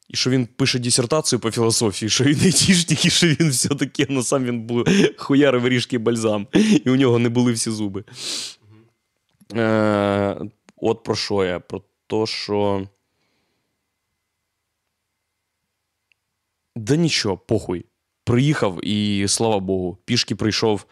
І 0.08 0.16
що 0.16 0.30
він 0.30 0.46
пише 0.46 0.78
дисертацію 0.78 1.40
по 1.40 1.50
філософії, 1.50 2.08
що 2.08 2.24
він 2.24 2.40
айтішник, 2.40 3.04
і 3.04 3.10
що 3.10 3.26
він 3.26 3.50
все 3.50 3.68
таке, 3.68 4.06
ну 4.08 4.22
сам 4.22 4.44
він 4.44 4.60
був 4.60 4.84
хуярив 5.16 5.68
ріжки 5.68 5.98
бальзам, 5.98 6.46
і 6.84 6.90
у 6.90 6.96
нього 6.96 7.18
не 7.18 7.28
були 7.28 7.52
всі 7.52 7.70
зуби. 7.70 8.04
Е, 9.54 10.36
от 10.76 11.02
про 11.02 11.14
що 11.14 11.44
я? 11.44 11.60
Про 11.60 11.82
те, 12.06 12.26
що. 12.26 12.88
Да 16.76 16.96
нічого, 16.96 17.36
похуй. 17.36 17.84
Приїхав 18.24 18.84
і 18.84 19.28
слава 19.28 19.58
Богу, 19.58 19.98
пішки 20.04 20.34
прийшов 20.34 20.84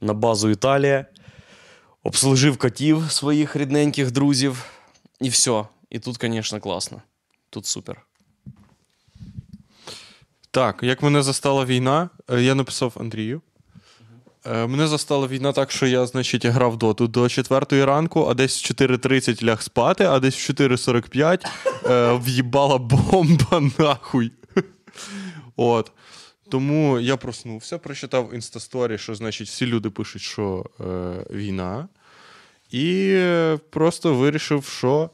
на 0.00 0.14
базу 0.14 0.50
Італія, 0.50 1.06
обслужив 2.02 2.56
котів 2.56 3.12
своїх 3.12 3.56
рідненьких 3.56 4.10
друзів, 4.10 4.64
і 5.20 5.28
все. 5.28 5.64
І 5.90 5.98
тут, 5.98 6.18
звісно, 6.20 6.60
класно. 6.60 7.02
Тут 7.50 7.66
супер. 7.66 8.06
Так, 10.56 10.82
як 10.82 11.02
мене 11.02 11.22
застала 11.22 11.64
війна, 11.64 12.10
е, 12.30 12.42
я 12.42 12.54
написав 12.54 12.92
Андрію. 13.00 13.42
Е, 14.46 14.66
Мене 14.66 14.86
застала 14.86 15.26
війна 15.26 15.52
так, 15.52 15.70
що 15.70 15.86
я, 15.86 16.06
значить, 16.06 16.46
грав 16.46 16.76
доту 16.76 17.08
до 17.08 17.28
4 17.28 17.84
ранку, 17.84 18.26
а 18.30 18.34
десь 18.34 18.64
в 18.64 18.74
4.30 18.74 19.44
ляг 19.44 19.62
спати, 19.62 20.04
а 20.04 20.20
десь 20.20 20.34
в 20.34 20.52
4.45 20.52 21.46
е, 21.90 22.20
в'їбала 22.24 22.78
бомба 22.78 23.70
нахуй. 23.78 24.32
От. 25.56 25.92
Тому 26.50 27.00
я 27.00 27.16
проснувся, 27.16 27.78
прочитав 27.78 28.34
інстасторі, 28.34 28.98
що 28.98 29.14
значить 29.14 29.48
всі 29.48 29.66
люди 29.66 29.90
пишуть, 29.90 30.22
що 30.22 30.64
е, 30.80 30.84
війна. 31.30 31.88
І 32.70 33.18
просто 33.70 34.14
вирішив, 34.14 34.64
що. 34.64 35.10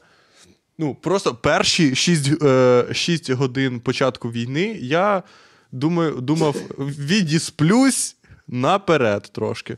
Ну, 0.78 0.94
просто 0.94 1.34
перші 1.34 1.94
6, 1.94 2.42
е, 2.42 2.86
6 2.92 3.30
годин 3.30 3.80
початку 3.80 4.30
війни 4.30 4.78
я 4.80 5.22
думаю, 5.72 6.20
думав, 6.20 6.54
відісплюсь 6.78 8.16
наперед 8.48 9.30
трошки. 9.32 9.76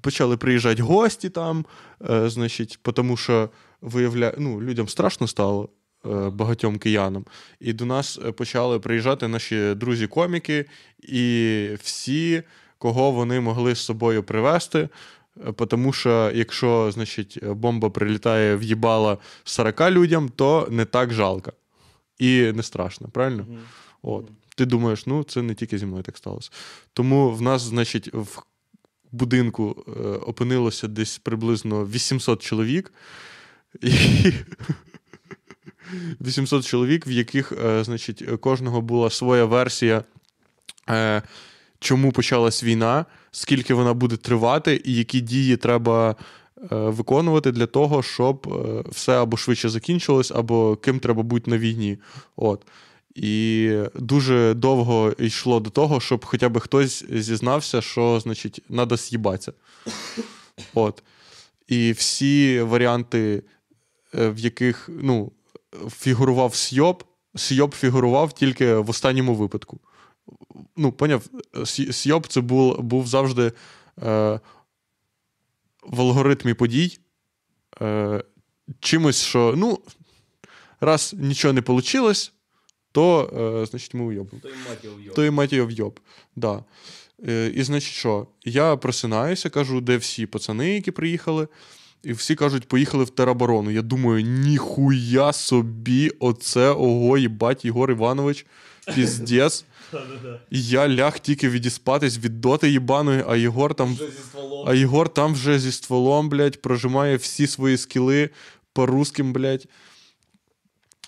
Почали 0.00 0.36
приїжджати 0.36 0.82
гості 0.82 1.30
там, 1.30 1.66
е, 2.10 2.28
значить, 2.30 2.78
тому 2.94 3.16
що 3.16 3.50
виявля... 3.80 4.34
ну, 4.38 4.62
людям 4.62 4.88
страшно 4.88 5.26
стало. 5.26 5.68
е, 6.06 6.30
Багатьом 6.30 6.78
киянам, 6.78 7.24
і 7.60 7.72
до 7.72 7.84
нас 7.84 8.18
е, 8.26 8.32
почали 8.32 8.78
приїжджати 8.78 9.28
наші 9.28 9.74
друзі-коміки, 9.74 10.64
і 10.98 11.68
всі, 11.82 12.42
кого 12.78 13.10
вони 13.10 13.40
могли 13.40 13.74
з 13.74 13.78
собою 13.78 14.22
привезти, 14.22 14.78
Е, 14.80 14.88
Тому 15.68 15.92
що 15.92 16.32
якщо, 16.34 16.90
значить, 16.92 17.44
бомба 17.44 17.90
прилітає 17.90 18.56
в 18.56 18.62
їбало 18.62 19.18
40 19.44 19.80
людям, 19.80 20.28
то 20.28 20.68
не 20.70 20.84
так 20.84 21.12
жалко. 21.12 21.52
І 22.18 22.52
не 22.52 22.62
страшно, 22.62 23.08
правильно? 23.08 23.46
От. 24.02 24.30
Ти 24.56 24.66
думаєш, 24.66 25.06
ну 25.06 25.24
це 25.24 25.42
не 25.42 25.54
тільки 25.54 25.78
зі 25.78 25.86
мною 25.86 26.02
так 26.02 26.16
сталося. 26.16 26.50
Тому 26.92 27.30
в 27.30 27.42
нас, 27.42 27.62
значить, 27.62 28.10
в 28.12 28.42
будинку 29.12 29.84
е, 29.88 30.00
опинилося 30.00 30.88
десь 30.88 31.18
приблизно 31.18 31.86
800 31.86 32.42
чоловік. 32.42 32.92
І 33.80 33.92
800 36.20 36.66
чоловік, 36.66 37.06
в 37.06 37.10
яких, 37.10 37.52
е, 37.52 37.84
значить, 37.84 38.24
кожного 38.40 38.80
була 38.80 39.10
своя 39.10 39.44
версія, 39.44 40.04
е, 40.90 41.22
чому 41.78 42.12
почалась 42.12 42.64
війна, 42.64 43.06
скільки 43.30 43.74
вона 43.74 43.94
буде 43.94 44.16
тривати, 44.16 44.82
і 44.84 44.94
які 44.94 45.20
дії 45.20 45.56
треба 45.56 46.10
е, 46.10 46.66
виконувати 46.70 47.52
для 47.52 47.66
того, 47.66 48.02
щоб 48.02 48.46
е, 48.48 48.84
все 48.90 49.22
або 49.22 49.36
швидше 49.36 49.68
закінчилось, 49.68 50.30
або 50.30 50.76
ким 50.76 50.98
треба 51.00 51.22
бути 51.22 51.50
на 51.50 51.58
війні. 51.58 51.98
От. 52.36 52.66
І 53.14 53.72
дуже 53.94 54.54
довго 54.54 55.14
йшло 55.18 55.60
до 55.60 55.70
того, 55.70 56.00
щоб 56.00 56.24
хоча 56.24 56.48
б 56.48 56.58
хтось 56.58 57.04
зізнався, 57.10 57.80
що, 57.80 58.20
значить, 58.20 58.62
треба 58.68 58.96
з'їбатися. 58.96 59.52
От. 60.74 61.02
І 61.68 61.92
всі 61.92 62.60
варіанти, 62.60 63.42
е, 64.14 64.30
в 64.30 64.38
яких 64.38 64.90
ну, 65.02 65.32
фігурував 65.90 66.54
Сйоб, 66.54 67.04
Сйоб 67.36 67.74
фігурував 67.74 68.32
тільки 68.32 68.74
в 68.74 68.90
останньому 68.90 69.34
випадку. 69.34 69.80
Ну, 70.76 70.92
поняв, 70.92 71.22
Сй- 71.54 71.92
Сйоб 71.92 72.26
це 72.26 72.40
був, 72.40 72.80
був 72.80 73.06
завжди 73.06 73.52
е, 74.02 74.40
в 75.82 76.00
алгоритмі 76.00 76.54
подій. 76.54 76.98
Е, 77.82 78.24
чимось, 78.80 79.22
що, 79.22 79.54
ну, 79.56 79.78
раз 80.80 81.14
нічого 81.18 81.54
не 81.54 81.60
вийшло, 81.60 82.12
то, 82.92 83.30
е, 83.62 83.66
значить, 83.66 83.94
ми 83.94 84.04
уйобимо. 84.04 84.42
То 85.14 85.24
і 85.24 85.30
мать 85.30 85.52
його 85.52 85.68
вйоб. 85.68 86.00
Да. 86.36 86.64
Е, 87.28 87.52
і 87.54 87.62
значить, 87.62 87.92
що? 87.92 88.26
Я 88.44 88.76
просинаюся, 88.76 89.50
кажу, 89.50 89.80
де 89.80 89.96
всі 89.96 90.26
пацани, 90.26 90.74
які 90.74 90.90
приїхали. 90.90 91.48
І 92.02 92.12
всі 92.12 92.34
кажуть, 92.34 92.68
поїхали 92.68 93.04
в 93.04 93.10
тероборону. 93.10 93.70
Я 93.70 93.82
думаю, 93.82 94.24
ніхуя 94.24 95.32
собі, 95.32 96.10
оце 96.20 96.68
ого, 96.70 97.18
їбать, 97.18 97.64
Єгор 97.64 97.90
Іванович, 97.90 98.46
піздець. 98.94 99.64
І 100.50 100.62
я 100.64 100.88
ляг 100.88 101.18
тільки 101.18 101.48
відіспатись 101.48 102.18
від 102.18 102.40
доти 102.40 102.70
їбаної, 102.70 103.24
а 103.28 103.36
Єгор 103.36 103.74
там. 103.74 103.98
А 104.66 104.74
Єгор 104.74 105.08
там 105.08 105.32
вже 105.32 105.58
зі 105.58 105.72
стволом, 105.72 106.28
блядь, 106.28 106.62
прожимає 106.62 107.16
всі 107.16 107.46
свої 107.46 107.76
скіли 107.76 108.30
по 108.72 108.86
русским, 108.86 109.32
блядь. 109.32 109.66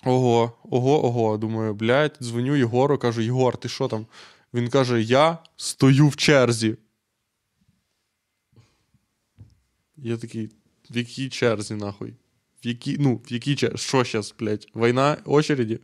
Ого, 0.05 0.53
ого, 0.63 1.05
ого. 1.05 1.37
Думаю, 1.37 1.73
блядь, 1.73 2.17
дзвоню 2.21 2.55
Єгору, 2.55 2.97
кажу: 2.97 3.21
Єгор, 3.21 3.57
ти 3.57 3.69
що 3.69 3.87
там? 3.87 4.05
Він 4.53 4.69
каже: 4.69 5.01
Я 5.01 5.37
стою 5.57 6.07
в 6.07 6.15
черзі. 6.15 6.77
Я 9.97 10.17
такий, 10.17 10.49
в 10.91 10.97
якій 10.97 11.29
черзі, 11.29 11.73
нахуй? 11.73 12.13
В 12.63 12.67
якій, 12.67 12.97
ну, 12.99 13.21
в 13.25 13.33
якій 13.33 13.55
черзі? 13.55 13.77
Що 13.77 14.03
зараз, 14.03 14.35
блядь? 14.39 14.67
Війна 14.75 15.17
очереді? 15.25 15.79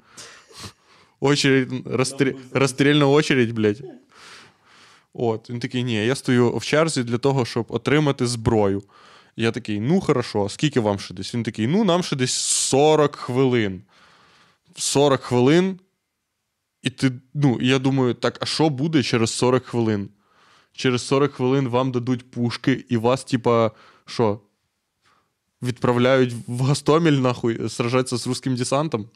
Очередь, 1.19 1.69
розстрі... 1.85 2.35
розстрільна 2.51 3.07
очередь, 3.07 3.51
блядь. 3.51 3.83
От, 5.13 5.49
він 5.49 5.59
такий, 5.59 5.83
ні, 5.83 6.05
я 6.05 6.15
стою 6.15 6.57
в 6.57 6.65
черзі 6.65 7.03
для 7.03 7.17
того, 7.17 7.45
щоб 7.45 7.65
отримати 7.69 8.27
зброю. 8.27 8.83
Я 9.35 9.51
такий, 9.51 9.79
ну 9.79 10.01
хорошо, 10.01 10.49
скільки 10.49 10.79
вам 10.79 10.99
ще 10.99 11.13
десь? 11.13 11.35
Він 11.35 11.43
такий, 11.43 11.67
ну 11.67 11.83
нам 11.83 12.03
ще 12.03 12.15
десь 12.15 12.33
40 12.33 13.15
хвилин. 13.15 13.81
40 14.75 15.21
хвилин. 15.21 15.79
І 16.81 16.89
ти, 16.89 17.11
ну, 17.33 17.57
я 17.61 17.79
думаю, 17.79 18.13
так, 18.13 18.37
а 18.41 18.45
що 18.45 18.69
буде 18.69 19.03
через 19.03 19.31
40 19.31 19.65
хвилин? 19.65 20.09
Через 20.73 21.07
40 21.07 21.33
хвилин 21.33 21.67
вам 21.67 21.91
дадуть 21.91 22.31
пушки, 22.31 22.85
і 22.89 22.97
вас, 22.97 23.23
типа, 23.23 23.71
що? 24.05 24.39
Відправляють 25.61 26.33
в 26.47 26.61
Гастомель, 26.61 27.11
нахуй, 27.11 27.69
сражатися 27.69 28.17
з 28.17 28.27
русським 28.27 28.55
десантом? 28.55 29.09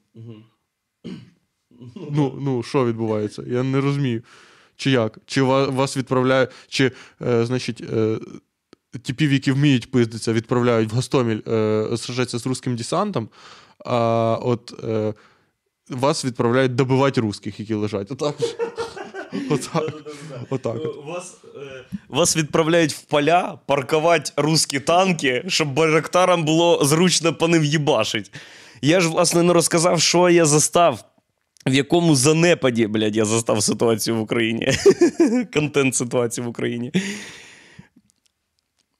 Ну, 2.11 2.39
ну, 2.41 2.63
що 2.63 2.86
відбувається? 2.86 3.43
Я 3.47 3.63
не 3.63 3.81
розумію. 3.81 4.21
Чи 4.75 4.91
як? 4.91 5.17
Чи 5.25 5.41
вас 5.41 5.97
відправляють, 5.97 6.49
чи, 6.67 6.91
е, 7.21 7.45
значить, 7.45 7.81
е, 7.93 8.17
типів, 9.03 9.34
які 9.34 9.51
вміють 9.51 9.91
пиздитися, 9.91 10.34
відправляють 10.34 10.91
в 10.91 10.95
Гастомель 10.95 11.39
е, 11.47 11.97
сражатися 11.97 12.39
з 12.39 12.45
русським 12.45 12.75
десантом, 12.75 13.29
а 13.86 14.38
от 14.41 14.73
е, 14.84 15.13
вас 15.89 16.25
відправляють 16.25 16.75
добивати 16.75 17.21
русських, 17.21 17.59
які 17.59 17.73
лежать. 17.73 18.11
Отак. 18.11 18.36
Отак. 19.49 19.93
Отак. 20.49 20.77
Вас, 21.05 21.38
е, 21.55 21.86
вас 22.09 22.38
відправляють 22.38 22.93
в 22.93 23.01
поля 23.01 23.59
паркувати 23.65 24.31
русські 24.38 24.79
танки, 24.79 25.43
щоб 25.47 25.73
байрактарам 25.73 26.43
було 26.43 26.86
зручно 26.86 27.34
по 27.34 27.47
ним 27.47 27.63
їбашить. 27.63 28.31
Я 28.81 28.99
ж, 28.99 29.09
власне, 29.09 29.43
не 29.43 29.53
розказав, 29.53 30.01
що 30.01 30.29
я 30.29 30.45
застав. 30.45 31.12
В 31.66 31.74
якому 31.74 32.16
занепаді, 32.16 32.88
блядь, 32.88 33.16
я 33.16 33.26
застав 33.26 33.64
ситуацію 33.64 34.16
в 34.18 34.20
Україні. 34.20 34.68
Контент 35.53 35.95
ситуації 35.95 36.45
в 36.45 36.49
Україні. 36.49 36.91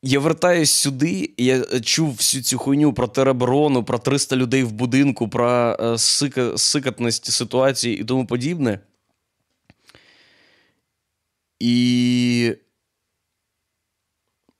Я 0.06 0.20
вертаюсь 0.20 0.72
сюди, 0.72 1.34
я 1.38 1.80
чув 1.80 2.12
всю 2.12 2.44
цю 2.44 2.58
хуйню 2.58 2.94
про 2.94 3.08
тероборону, 3.08 3.84
про 3.84 4.00
300 4.00 4.36
людей 4.36 4.64
в 4.64 4.72
будинку, 4.72 5.30
про 5.30 5.78
е, 5.80 5.98
сика, 5.98 6.58
сикатність 6.58 7.32
ситуації 7.32 8.00
і 8.00 8.04
тому 8.04 8.28
подібне. 8.28 8.80
І. 11.60 12.56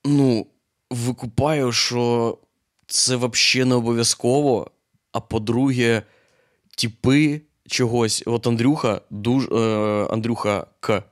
Ну, 0.04 0.46
викупаю, 0.90 1.72
що 1.72 2.38
це 2.86 3.16
взагалі 3.16 3.68
не 3.68 3.74
обов'язково. 3.74 4.70
А 5.12 5.20
по-друге, 5.20 6.02
типи 6.76 7.40
чогось. 7.68 8.22
От 8.26 8.46
Андрюха, 8.46 9.00
дуж, 9.10 9.44
е, 9.44 9.56
Андрюха 10.10 10.66
К. 10.80 11.02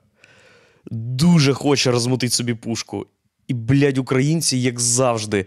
Дуже 0.91 1.53
хоче 1.53 1.91
розмутити 1.91 2.33
собі 2.33 2.53
пушку. 2.53 3.05
І, 3.47 3.53
блядь, 3.53 3.97
українці, 3.97 4.57
як 4.57 4.79
завжди, 4.79 5.45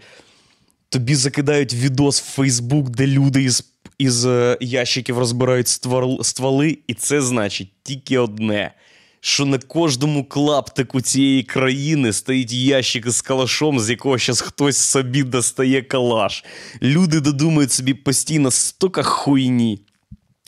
тобі 0.89 1.15
закидають 1.15 1.73
відос 1.73 2.21
в 2.21 2.25
Фейсбук, 2.25 2.89
де 2.89 3.07
люди 3.07 3.43
із, 3.43 3.73
із 3.97 4.25
е, 4.25 4.57
ящиків 4.61 5.17
розбирають 5.17 5.67
ствол, 5.67 6.23
стволи, 6.23 6.77
і 6.87 6.93
це 6.93 7.21
значить 7.21 7.69
тільки 7.83 8.17
одне. 8.17 8.73
Що 9.19 9.45
на 9.45 9.57
кожному 9.57 10.25
клаптику 10.25 11.01
цієї 11.01 11.43
країни 11.43 12.13
стоїть 12.13 12.53
ящик 12.53 13.05
із 13.05 13.21
калашом, 13.21 13.79
з 13.79 13.89
якого 13.89 14.17
зараз 14.17 14.41
хтось 14.41 14.77
собі 14.77 15.23
достає 15.23 15.81
калаш. 15.81 16.43
Люди 16.81 17.19
додумують 17.19 17.71
собі 17.71 17.93
постійно 17.93 18.51
стока 18.51 19.03
хуйні. 19.03 19.86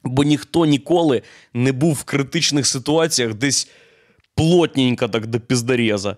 Бо 0.04 0.24
ніхто 0.24 0.66
ніколи 0.66 1.22
не 1.54 1.72
був 1.72 1.93
в 1.93 2.04
критичних 2.04 2.68
ситуаціях 2.68 3.34
десь 3.34 3.70
плотненько 4.36 5.08
так 5.08 5.28
до 5.28 5.39
піздареза. 5.39 6.18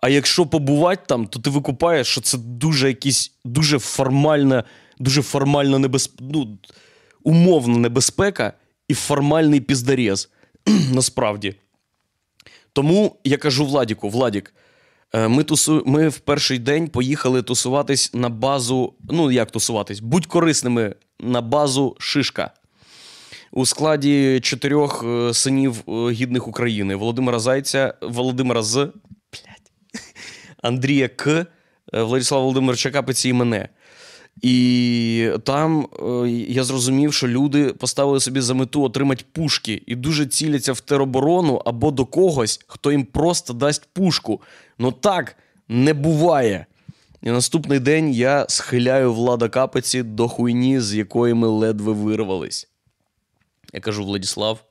А 0.00 0.08
якщо 0.08 0.46
побувати 0.46 1.02
там, 1.06 1.26
то 1.26 1.38
ти 1.40 1.50
викупаєш, 1.50 2.06
що 2.06 2.20
це 2.20 2.38
дуже 2.38 2.88
якісь 2.88 3.32
дуже 3.44 3.78
формальна, 3.78 4.64
дуже 4.98 5.22
формальна 5.22 5.78
небезпека, 5.78 6.24
ну, 6.32 6.58
умовна 7.22 7.78
небезпека 7.78 8.52
і 8.88 8.94
формальний 8.94 9.60
піздарез. 9.60 10.30
Насправді. 10.92 11.54
Тому 12.72 13.16
я 13.24 13.36
кажу 13.36 13.66
Владіку: 13.66 14.08
Владік, 14.08 14.54
ми, 15.14 15.44
тусу... 15.44 15.82
ми 15.86 16.08
в 16.08 16.18
перший 16.18 16.58
день 16.58 16.88
поїхали 16.88 17.42
тусуватись 17.42 18.14
на 18.14 18.28
базу. 18.28 18.94
Ну, 19.10 19.30
як 19.30 19.50
тусуватись? 19.50 20.00
Будь 20.00 20.26
корисними 20.26 20.94
на 21.20 21.40
базу 21.40 21.96
Шишка. 21.98 22.50
У 23.52 23.66
складі 23.66 24.40
чотирьох 24.40 25.04
е, 25.04 25.34
синів 25.34 25.82
е, 25.88 25.90
гідних 26.10 26.48
України: 26.48 26.96
Володимира 26.96 27.38
Зайця, 27.38 27.94
Володимира 28.02 28.62
З. 28.62 28.76
Блядь. 28.76 29.72
Андрія 30.62 31.08
К, 31.08 31.46
е, 31.94 32.02
Владислава 32.02 32.42
Володимировича 32.42 32.90
Капиці 32.90 33.28
і 33.28 33.32
мене. 33.32 33.68
І 34.42 35.30
там 35.44 35.88
е, 36.02 36.28
я 36.48 36.64
зрозумів, 36.64 37.14
що 37.14 37.28
люди 37.28 37.72
поставили 37.72 38.20
собі 38.20 38.40
за 38.40 38.54
мету 38.54 38.82
отримати 38.82 39.24
пушки 39.32 39.82
і 39.86 39.94
дуже 39.94 40.26
ціляться 40.26 40.72
в 40.72 40.80
тероборону 40.80 41.62
або 41.64 41.90
до 41.90 42.06
когось, 42.06 42.60
хто 42.66 42.92
їм 42.92 43.04
просто 43.04 43.52
дасть 43.52 43.88
пушку. 43.92 44.40
Ну 44.78 44.92
так 44.92 45.36
не 45.68 45.94
буває. 45.94 46.66
І 47.22 47.30
наступний 47.30 47.78
день 47.78 48.12
я 48.12 48.46
схиляю 48.48 49.14
влада 49.14 49.48
капиці 49.48 50.02
до 50.02 50.28
хуйні, 50.28 50.80
з 50.80 50.94
якої 50.94 51.34
ми 51.34 51.48
ледве 51.48 51.92
вирвались. 51.92 52.68
Я 53.72 53.80
кажу, 53.80 54.04
Владіслав, 54.04 54.64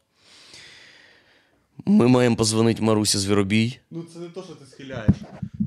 Ми 1.86 2.08
маємо 2.08 2.36
позвонити 2.36 2.82
Марусі 2.82 3.18
Звіробій. 3.18 3.80
Ну, 3.92 4.04
це 4.14 4.20
не 4.20 4.28
то, 4.28 4.44
що 4.44 4.54
ти 4.54 4.66
схиляєш. 4.66 5.16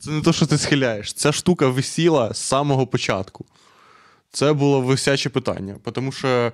Це 0.01 0.11
не 0.11 0.20
то, 0.20 0.32
що 0.32 0.46
ти 0.46 0.59
схиляєш. 0.59 1.12
Ця 1.12 1.32
штука 1.32 1.68
висіла 1.68 2.34
з 2.34 2.38
самого 2.38 2.86
початку. 2.86 3.44
Це 4.31 4.53
було 4.53 4.81
висяче 4.81 5.31
питання. 5.31 5.76
Тому 5.93 6.12
що, 6.12 6.53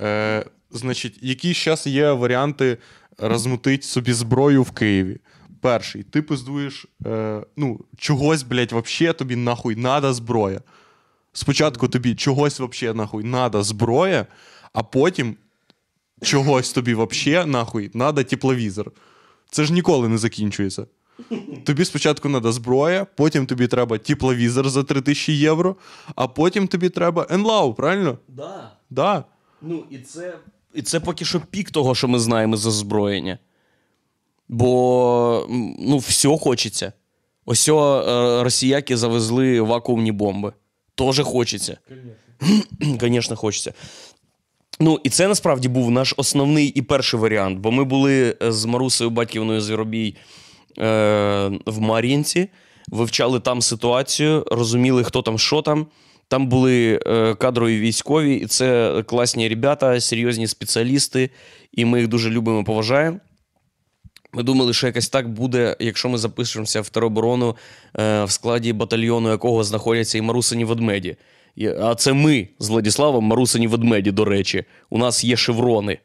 е, 0.00 0.44
значить, 0.70 1.18
які 1.22 1.54
зараз 1.54 1.86
є 1.86 2.12
варіанти 2.12 2.78
розмутити 3.18 3.82
собі 3.82 4.12
зброю 4.12 4.62
в 4.62 4.70
Києві? 4.70 5.18
Перший, 5.60 6.02
ти 6.02 6.22
пиздуєш, 6.22 6.86
е, 7.06 7.42
ну, 7.56 7.80
чогось, 7.96 8.42
блядь, 8.42 8.72
вообще 8.72 9.12
тобі 9.12 9.36
нахуй 9.36 9.76
надо 9.76 10.14
зброя. 10.14 10.60
Спочатку 11.32 11.88
тобі 11.88 12.14
чогось 12.14 12.58
вообще 12.58 12.94
нахуй 12.94 13.24
надо 13.24 13.62
зброя, 13.62 14.26
а 14.72 14.82
потім 14.82 15.36
чогось 16.22 16.72
тобі 16.72 16.94
вообще 16.94 17.46
нахуй 17.46 17.90
надо 17.94 18.24
тепловізор. 18.24 18.92
Це 19.50 19.64
ж 19.64 19.72
ніколи 19.72 20.08
не 20.08 20.18
закінчується. 20.18 20.86
Тобі 21.64 21.84
спочатку 21.84 22.28
треба 22.28 22.52
зброя, 22.52 23.06
потім 23.16 23.46
тобі 23.46 23.66
треба 23.66 23.98
тепловізор 23.98 24.68
за 24.68 24.82
3000 24.82 25.32
євро, 25.32 25.76
а 26.14 26.28
потім 26.28 26.68
тобі 26.68 26.88
треба 26.88 27.26
енлау, 27.30 27.74
правильно? 27.74 28.18
Да. 28.28 28.72
Да. 28.90 29.24
Ну, 29.62 29.84
і 29.90 29.98
це, 29.98 30.38
і 30.74 30.82
це 30.82 31.00
поки 31.00 31.24
що 31.24 31.40
пік 31.40 31.70
того, 31.70 31.94
що 31.94 32.08
ми 32.08 32.18
знаємо 32.18 32.56
за 32.56 32.68
озброєння. 32.68 33.38
Бо 34.48 35.46
ну, 35.78 35.98
все 35.98 36.38
хочеться. 36.38 36.92
Ось 37.44 37.68
о, 37.68 38.04
е, 38.08 38.42
росіяки 38.44 38.96
завезли 38.96 39.60
вакуумні 39.60 40.12
бомби. 40.12 40.52
Тоже 40.94 41.22
хочеться. 41.22 41.78
Звісно, 43.00 43.36
хочеться. 43.36 43.72
Ну, 44.80 45.00
і 45.04 45.10
це 45.10 45.28
насправді 45.28 45.68
був 45.68 45.90
наш 45.90 46.14
основний 46.16 46.68
і 46.68 46.82
перший 46.82 47.20
варіант, 47.20 47.58
бо 47.58 47.72
ми 47.72 47.84
були 47.84 48.36
з 48.40 48.64
Марусею 48.64 49.10
Батьківною 49.10 49.60
Звіробій 49.60 50.16
е, 50.16 50.20
в 50.76 51.78
Мар'їнці, 51.80 52.48
вивчали 52.88 53.40
там 53.40 53.62
ситуацію, 53.62 54.46
розуміли, 54.50 55.04
хто 55.04 55.22
там, 55.22 55.38
що 55.38 55.62
там. 55.62 55.86
Там 56.28 56.46
були 56.46 57.00
е, 57.06 57.34
кадрові 57.34 57.80
військові, 57.80 58.34
і 58.34 58.46
це 58.46 59.02
класні 59.06 59.48
ребята, 59.48 60.00
серйозні 60.00 60.46
спеціалісти, 60.46 61.30
і 61.72 61.84
ми 61.84 61.98
їх 61.98 62.08
дуже 62.08 62.30
любимо 62.30 62.60
і 62.60 62.64
поважаємо. 62.64 63.18
Ми 64.32 64.42
думали, 64.42 64.72
що 64.72 64.86
якось 64.86 65.08
так 65.08 65.28
буде, 65.28 65.76
якщо 65.80 66.08
ми 66.08 66.18
запишемося 66.18 66.80
в 66.80 66.88
тероборону, 66.88 67.56
е, 67.98 68.24
в 68.24 68.30
складі 68.30 68.72
батальйону 68.72 69.30
якого 69.30 69.64
знаходяться 69.64 70.18
і 70.18 70.20
Марусині 70.20 70.64
ведмеді. 70.64 71.16
А 71.80 71.94
це 71.94 72.12
ми 72.12 72.48
з 72.58 72.68
Владіславом 72.68 73.24
Марусині 73.24 73.66
ведмеді, 73.66 74.10
до 74.10 74.24
речі. 74.24 74.64
У 74.90 74.98
нас 74.98 75.24
є 75.24 75.36
шеврони. 75.36 75.98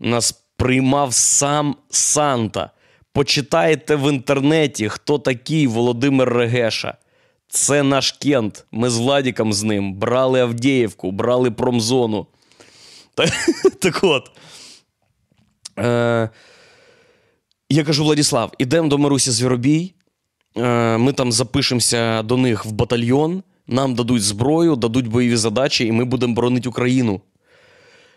Нас 0.00 0.32
приймав 0.56 1.14
сам 1.14 1.76
Санта. 1.90 2.70
Почитайте 3.18 3.96
в 3.96 4.12
інтернеті, 4.12 4.88
хто 4.88 5.18
такий 5.18 5.66
Володимир 5.66 6.32
Регеша. 6.32 6.96
Це 7.48 7.82
наш 7.82 8.12
Кент. 8.12 8.66
Ми 8.72 8.90
з 8.90 8.96
Владіком 8.96 9.52
з 9.52 9.62
ним 9.62 9.94
брали 9.94 10.40
Авдіївку, 10.40 11.10
брали 11.10 11.50
промзону. 11.50 12.26
Так, 13.80 14.00
от. 14.02 14.30
Е, 15.78 16.30
я 17.70 17.84
кажу, 17.84 18.04
Владіслав, 18.04 18.52
ідемо 18.58 18.88
до 18.88 18.98
Марусі 18.98 19.30
Звіробій. 19.30 19.94
Е, 20.56 20.98
ми 20.98 21.12
там 21.12 21.32
запишемося 21.32 22.22
до 22.22 22.36
них 22.36 22.64
в 22.64 22.70
батальйон, 22.70 23.42
нам 23.66 23.94
дадуть 23.94 24.22
зброю, 24.22 24.76
дадуть 24.76 25.08
бойові 25.08 25.36
задачі, 25.36 25.86
і 25.86 25.92
ми 25.92 26.04
будемо 26.04 26.34
боронити 26.34 26.68
Україну. 26.68 27.20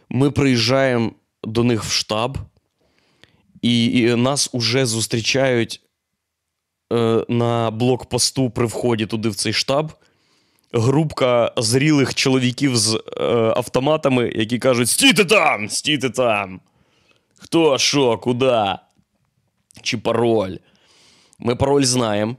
Ми 0.10 0.32
приїжджаємо 0.32 1.12
до 1.43 1.64
них 1.64 1.84
в 1.84 1.91
штаб, 1.91 2.38
і, 3.62 3.99
і 3.99 4.16
нас 4.16 4.49
уже 4.51 4.86
зустрічають 4.86 5.82
е, 6.93 7.26
на 7.30 7.72
блокпосту 7.72 8.49
при 8.49 8.66
вході 8.66 9.05
туди 9.05 9.30
в 9.30 9.36
цей 9.36 9.53
штаб. 9.53 9.91
Групка 10.74 11.53
зрілих 11.57 12.16
чоловіків 12.16 12.78
з 12.78 12.95
е, 12.95 13.24
автоматами, 13.34 14.32
які 14.36 14.59
кажуть: 14.59 14.89
стійте 14.89 15.26
там, 15.26 15.70
стійте 15.70 16.09
там. 16.09 16.59
Хто, 17.38 17.78
що, 17.78 18.18
куди? 18.18 18.76
Чи 19.82 19.97
пароль? 19.97 20.55
Ми 21.39 21.55
пароль 21.55 21.84
знаємо. 21.84 22.36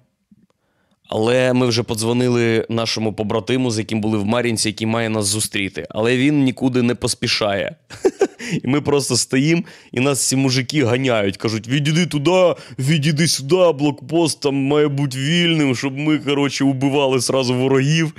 Але 1.08 1.52
ми 1.52 1.66
вже 1.66 1.82
подзвонили 1.82 2.66
нашому 2.68 3.12
побратиму, 3.12 3.70
з 3.70 3.78
яким 3.78 4.00
були 4.00 4.18
в 4.18 4.24
Мар'їнці, 4.24 4.68
який 4.68 4.86
має 4.86 5.08
нас 5.08 5.26
зустріти. 5.26 5.86
Але 5.90 6.16
він 6.16 6.44
нікуди 6.44 6.82
не 6.82 6.94
поспішає. 6.94 7.76
І 8.52 8.68
ми 8.68 8.80
просто 8.80 9.16
стоїмо, 9.16 9.62
і 9.92 10.00
нас 10.00 10.28
ці 10.28 10.36
мужики 10.36 10.84
ганяють. 10.84 11.36
Кажуть: 11.36 11.68
відійди 11.68 12.06
туди, 12.06 12.54
відійди 12.78 13.28
сюди, 13.28 13.72
блокпост 13.72 14.40
там 14.40 14.54
має 14.54 14.88
бути 14.88 15.18
вільним, 15.18 15.76
щоб 15.76 15.98
ми, 15.98 16.18
коротше, 16.18 16.64
убивали 16.64 17.20
сразу 17.20 17.54
ворогів. 17.54 18.14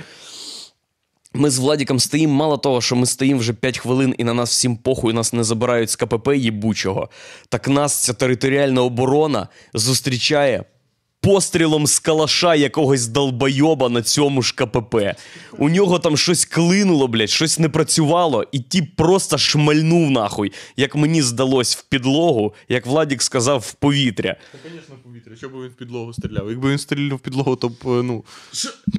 Ми 1.36 1.50
з 1.50 1.58
Владіком 1.58 1.98
стоїмо, 1.98 2.34
мало 2.34 2.58
того, 2.58 2.80
що 2.80 2.96
ми 2.96 3.06
стоїмо 3.06 3.40
вже 3.40 3.52
5 3.52 3.78
хвилин 3.78 4.14
і 4.18 4.24
на 4.24 4.34
нас 4.34 4.50
всім 4.50 4.76
похуй, 4.76 5.12
нас 5.12 5.32
не 5.32 5.44
забирають 5.44 5.90
з 5.90 5.96
КПП 5.96 6.36
їбучого. 6.36 7.08
Так 7.48 7.68
нас 7.68 8.04
ця 8.04 8.12
територіальна 8.12 8.82
оборона 8.82 9.48
зустрічає 9.74 10.64
пострілом 11.24 11.86
з 11.86 11.98
калаша 11.98 12.54
якогось 12.54 13.06
долбойоба 13.06 13.88
на 13.88 14.02
цьому 14.02 14.42
ж 14.42 14.54
КПП. 14.54 14.96
У 15.58 15.68
нього 15.68 15.98
там 15.98 16.16
щось 16.16 16.44
клинуло, 16.44 17.08
блядь, 17.08 17.30
щось 17.30 17.58
не 17.58 17.68
працювало, 17.68 18.44
і 18.52 18.58
тіп 18.58 18.96
просто 18.96 19.38
шмальнув 19.38 20.10
нахуй, 20.10 20.52
як 20.76 20.96
мені 20.96 21.22
здалось 21.22 21.76
в 21.76 21.82
підлогу, 21.82 22.54
як 22.68 22.86
Владік 22.86 23.22
сказав, 23.22 23.58
в 23.58 23.72
повітря. 23.72 24.36
Та, 24.52 24.58
звісно, 24.70 24.94
повітря. 25.04 25.36
Що 25.36 25.48
б 25.48 25.52
він 25.52 25.68
в 25.68 25.74
підлогу 25.74 26.12
стріляв? 26.12 26.50
Якби 26.50 26.70
він 26.70 26.78
стріляв 26.78 27.16
в 27.16 27.20
підлогу, 27.20 27.56
то 27.56 27.68
б, 27.68 27.74
е, 27.84 27.86
ну. 27.86 28.24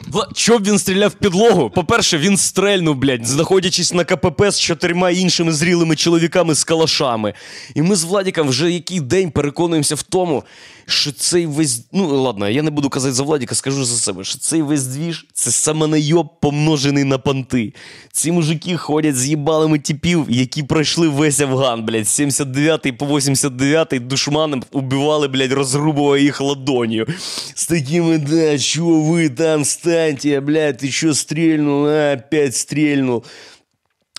Вла... 0.08 0.30
Щоб 0.36 0.68
він 0.68 0.80
стріляв 0.80 1.10
в 1.10 1.14
підлогу? 1.14 1.70
По-перше, 1.70 2.18
він 2.18 2.38
стрельнув, 2.38 2.96
блядь, 2.96 3.26
знаходячись 3.26 3.94
на 3.94 4.04
КПП 4.04 4.52
з 4.52 4.60
чотирма 4.60 5.10
іншими 5.10 5.52
зрілими 5.52 5.96
чоловіками 5.96 6.56
з 6.56 6.64
калашами. 6.64 7.34
І 7.76 7.82
ми 7.82 7.96
з 7.96 8.04
Владіком 8.04 8.48
вже 8.48 8.72
який 8.72 9.00
день 9.00 9.32
переконуємося 9.32 9.96
в 9.96 10.04
тому, 10.04 10.44
що 10.88 11.12
цей 11.12 11.46
весь. 11.46 11.82
Ну, 11.92 12.22
ладно, 12.22 12.50
я 12.50 12.62
не 12.62 12.72
буду 12.72 12.90
казати 12.90 13.14
за 13.14 13.24
Владіка, 13.24 13.56
скажу 13.56 13.86
за 13.86 13.96
себе, 13.96 14.24
що 14.24 14.38
цей 14.40 14.62
весь 14.62 14.86
двіж 14.86 15.26
це 15.34 15.52
самонайоб 15.52 16.40
помножений 16.40 17.04
на 17.04 17.18
понти. 17.18 17.74
Ці 18.12 18.32
мужики 18.32 18.78
ходять 18.78 19.16
з 19.16 19.28
їбалими 19.28 19.80
типів, 19.80 20.26
які 20.30 20.64
пройшли 20.64 21.08
весь 21.08 21.40
Афган, 21.40 21.86
блядь, 21.86 22.08
з 22.08 22.12
79 22.12 22.98
по 22.98 23.06
89 23.06 24.08
душманом 24.08 24.64
убивали, 24.72 25.28
блядь, 25.28 25.52
розрубували 25.52 26.22
їх 26.22 26.42
ладонью. 26.42 27.08
З 27.56 27.68
такими, 27.68 28.18
да, 28.18 28.58
що 28.58 28.86
ви 28.86 29.30
там 29.30 29.66
станьте, 29.66 30.40
блядь, 30.40 30.78
ти 30.78 30.92
що 30.92 31.14
стрільнув, 31.14 31.86
а, 31.86 32.14
опять 32.14 32.56
стрільнув. 32.56 33.24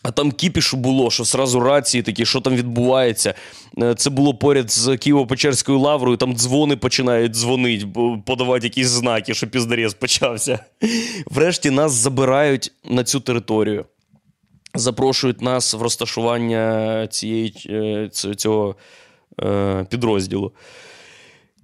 А 0.06 0.10
там 0.10 0.32
кіпішу 0.32 0.76
було, 0.76 1.10
що 1.10 1.24
сразу 1.24 1.60
рації 1.60 2.02
такі, 2.02 2.26
що 2.26 2.40
там 2.40 2.56
відбувається. 2.56 3.34
Е, 3.82 3.94
Це 3.94 4.10
було 4.10 4.34
поряд 4.34 4.70
з 4.70 4.88
Києво-Печерською 4.88 5.78
лаврою, 5.78 6.16
там 6.16 6.36
дзвони 6.36 6.76
починають 6.76 7.32
дзвонити, 7.32 7.86
подавати 8.26 8.66
якісь 8.66 8.86
знаки, 8.86 9.34
що 9.34 9.46
піздарєз 9.46 9.94
почався. 9.94 10.58
Врешті 11.26 11.70
нас 11.70 11.92
забирають 11.92 12.72
на 12.84 13.04
цю 13.04 13.20
територію. 13.20 13.84
Запрошують 14.74 15.42
нас 15.42 15.74
в 15.74 15.82
розташування 15.82 17.06
цієї, 17.10 17.54
е, 17.70 18.08
цього 18.36 18.76
е, 19.42 19.86
підрозділу. 19.90 20.52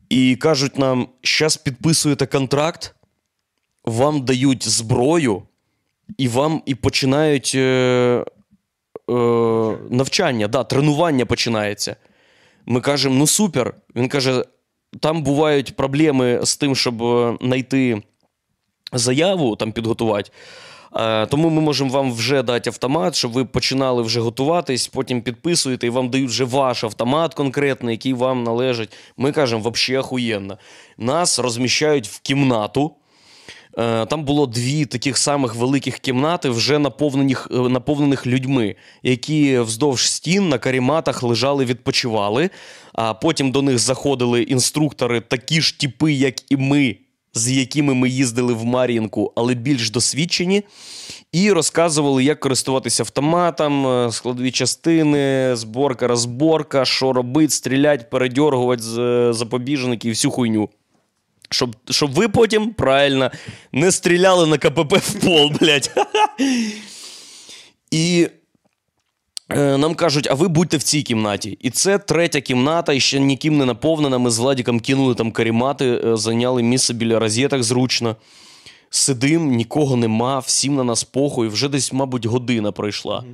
І 0.08 0.36
кажуть 0.36 0.78
нам: 0.78 1.08
зараз 1.24 1.56
підписуєте 1.56 2.26
контракт, 2.26 2.94
вам 3.84 4.24
дають 4.24 4.68
зброю, 4.68 5.42
і 6.18 6.28
вам 6.28 6.62
і 6.66 6.74
починають 6.74 7.56
навчання, 9.90 10.48
да, 10.48 10.64
тренування 10.64 11.26
починається. 11.26 11.96
Ми 12.66 12.80
кажемо, 12.80 13.14
ну 13.14 13.26
супер. 13.26 13.74
Він 13.96 14.08
каже: 14.08 14.44
там 15.00 15.22
бувають 15.22 15.76
проблеми 15.76 16.40
з 16.42 16.56
тим, 16.56 16.76
щоб 16.76 17.02
е, 17.02 17.36
знайти 17.40 18.02
заяву, 18.92 19.56
там 19.56 19.72
підготувати. 19.72 20.30
Е, 20.96 21.26
Тому 21.26 21.50
ми 21.50 21.60
можемо 21.60 21.90
вам 21.90 22.12
вже 22.12 22.42
дати 22.42 22.70
автомат, 22.70 23.14
щоб 23.14 23.32
ви 23.32 23.44
починали 23.44 24.02
вже 24.02 24.20
готуватись, 24.20 24.88
потім 24.88 25.22
підписуєте, 25.22 25.86
і 25.86 25.90
вам 25.90 26.10
дають 26.10 26.30
вже 26.30 26.44
ваш 26.44 26.84
автомат 26.84 27.34
конкретний, 27.34 27.94
який 27.94 28.14
вам 28.14 28.42
належить. 28.42 28.92
Ми 29.16 29.32
кажемо, 29.32 29.70
взагалі 29.70 30.00
охуєнно. 30.00 30.58
Нас 30.98 31.38
розміщають 31.38 32.08
в 32.08 32.20
кімнату. 32.20 32.96
Е, 33.78 34.06
Там 34.06 34.24
було 34.24 34.46
дві 34.46 34.84
таких 34.84 35.18
самих 35.18 35.54
великих 35.54 35.98
кімнати, 35.98 36.48
вже 36.48 36.78
наповнених, 36.78 37.48
е, 37.50 37.54
наповнених 37.54 38.26
людьми, 38.26 38.74
які 39.02 39.58
вздовж 39.58 40.10
стін 40.10 40.48
на 40.48 40.58
каріматах 40.58 41.22
лежали, 41.22 41.64
відпочивали. 41.64 42.50
А 42.92 43.14
потім 43.14 43.52
до 43.52 43.62
них 43.62 43.78
заходили 43.78 44.42
інструктори, 44.42 45.20
такі 45.20 45.60
ж 45.60 45.80
типи, 45.80 46.12
як 46.12 46.52
і 46.52 46.56
ми, 46.56 46.96
з 47.34 47.50
якими 47.50 47.94
ми 47.94 48.08
їздили 48.08 48.54
в 48.54 48.64
Мар'їнку, 48.64 49.32
але 49.36 49.54
більш 49.54 49.90
досвідчені, 49.90 50.62
і 51.32 51.52
розказували, 51.52 52.24
як 52.24 52.40
користуватися 52.40 53.02
автоматом, 53.02 53.86
е, 53.86 54.12
складові 54.12 54.50
частини, 54.50 55.56
зборка, 55.56 56.06
розборка, 56.06 56.84
що 56.84 57.12
робити, 57.12 57.50
стріляти, 57.52 58.06
передьоргувати 58.10 58.82
з 58.82 58.98
е, 58.98 59.32
запобіжників, 59.32 60.12
всю 60.12 60.30
хуйню. 60.30 60.68
Щоб, 61.52 61.76
щоб 61.90 62.12
ви 62.12 62.28
потім 62.28 62.72
правильно 62.72 63.30
не 63.72 63.92
стріляли 63.92 64.46
на 64.46 64.58
КПП 64.58 64.96
в 64.96 65.14
пол, 65.14 65.52
блядь. 65.60 65.90
І 67.90 68.28
е, 69.50 69.76
нам 69.76 69.94
кажуть, 69.94 70.28
а 70.30 70.34
ви 70.34 70.48
будьте 70.48 70.76
в 70.76 70.82
цій 70.82 71.02
кімнаті. 71.02 71.58
І 71.60 71.70
це 71.70 71.98
третя 71.98 72.40
кімната, 72.40 72.92
і 72.92 73.00
ще 73.00 73.20
ніким 73.20 73.58
не 73.58 73.64
наповнена. 73.64 74.18
Ми 74.18 74.30
з 74.30 74.38
Владіком 74.38 74.80
кинули 74.80 75.14
там 75.14 75.32
карімати, 75.32 76.00
е, 76.04 76.16
зайняли 76.16 76.62
місце 76.62 76.94
біля 76.94 77.18
розеток 77.18 77.62
зручно. 77.62 78.16
Сидим, 78.90 79.54
нікого 79.54 79.96
нема, 79.96 80.38
всім 80.38 80.74
на 80.74 80.84
нас 80.84 81.04
похуй. 81.04 81.48
Вже 81.48 81.68
десь, 81.68 81.92
мабуть, 81.92 82.26
година 82.26 82.72
пройшла. 82.72 83.24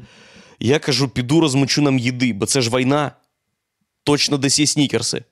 Я 0.60 0.78
кажу, 0.78 1.08
піду 1.08 1.40
розмочу 1.40 1.82
нам 1.82 1.98
їди, 1.98 2.32
бо 2.32 2.46
це 2.46 2.60
ж 2.60 2.76
війна. 2.76 3.12
Точно 4.04 4.38
десь 4.38 4.58
є 4.58 4.66
снікерси. 4.66 5.24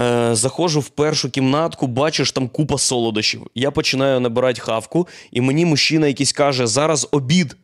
Е, 0.00 0.34
заходжу 0.34 0.80
в 0.80 0.88
першу 0.88 1.30
кімнатку, 1.30 1.86
бачиш, 1.86 2.32
там 2.32 2.48
купа 2.48 2.78
солодощів. 2.78 3.46
Я 3.54 3.70
починаю 3.70 4.20
набирати 4.20 4.60
хавку, 4.60 5.08
і 5.30 5.40
мені 5.40 5.64
мужчина 5.66 6.06
якийсь 6.06 6.32
каже: 6.32 6.66
зараз 6.66 7.08
обід. 7.10 7.56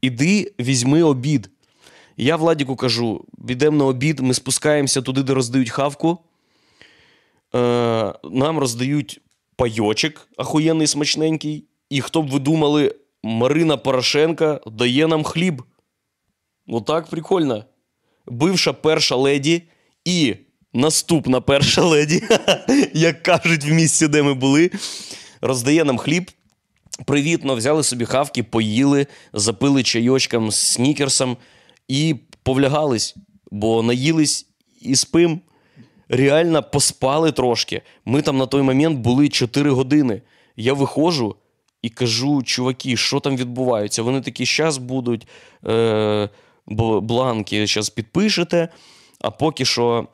Іди, 0.00 0.52
візьми 0.60 1.02
обід. 1.02 1.50
Я 2.16 2.36
Владіку 2.36 2.76
кажу: 2.76 3.24
підемо 3.46 3.76
на 3.76 3.84
обід, 3.84 4.20
ми 4.20 4.34
спускаємося 4.34 5.02
туди, 5.02 5.22
де 5.22 5.34
роздають 5.34 5.70
хавку. 5.70 6.18
Е, 7.54 8.14
нам 8.24 8.58
роздають 8.58 9.20
пайочок 9.56 10.28
ахуєнний 10.36 10.86
смачненький. 10.86 11.64
І 11.90 12.00
хто 12.00 12.22
б 12.22 12.30
ви 12.30 12.38
думали, 12.38 12.94
Марина 13.22 13.76
Порошенка 13.76 14.60
дає 14.66 15.06
нам 15.06 15.24
хліб. 15.24 15.62
Отак 16.66 17.06
прикольно. 17.06 17.64
Бивша 18.26 18.72
перша 18.72 19.16
леді 19.16 19.62
і 20.04 20.36
наступна 20.74 21.40
перша 21.40 21.82
леді, 21.82 22.22
як 22.94 23.22
кажуть 23.22 23.64
в 23.64 23.72
місці, 23.72 24.08
де 24.08 24.22
ми 24.22 24.34
були, 24.34 24.70
роздає 25.40 25.84
нам 25.84 25.98
хліб. 25.98 26.30
Привітно, 27.04 27.54
взяли 27.54 27.82
собі 27.82 28.04
хавки, 28.04 28.42
поїли, 28.42 29.06
запили 29.32 29.82
чайочком 29.82 30.50
з 30.50 30.56
снікерсом 30.56 31.36
і 31.88 32.14
повлягались, 32.42 33.16
бо 33.50 33.82
наїлись 33.82 34.46
і 34.80 34.96
спим. 34.96 35.40
Реально 36.08 36.62
поспали 36.62 37.32
трошки. 37.32 37.82
Ми 38.04 38.22
там 38.22 38.38
на 38.38 38.46
той 38.46 38.62
момент 38.62 38.98
були 38.98 39.28
4 39.28 39.70
години. 39.70 40.22
Я 40.56 40.72
виходжу 40.72 41.36
і 41.82 41.88
кажу, 41.88 42.42
чуваки, 42.42 42.96
що 42.96 43.20
там 43.20 43.36
відбувається? 43.36 44.02
Вони 44.02 44.20
такі, 44.20 44.46
щас 44.46 44.78
будуть 44.78 45.26
е, 45.66 46.28
бланки, 46.66 47.66
зараз 47.66 47.90
підпишете, 47.90 48.68
а 49.20 49.30
поки 49.30 49.64
що 49.64 50.08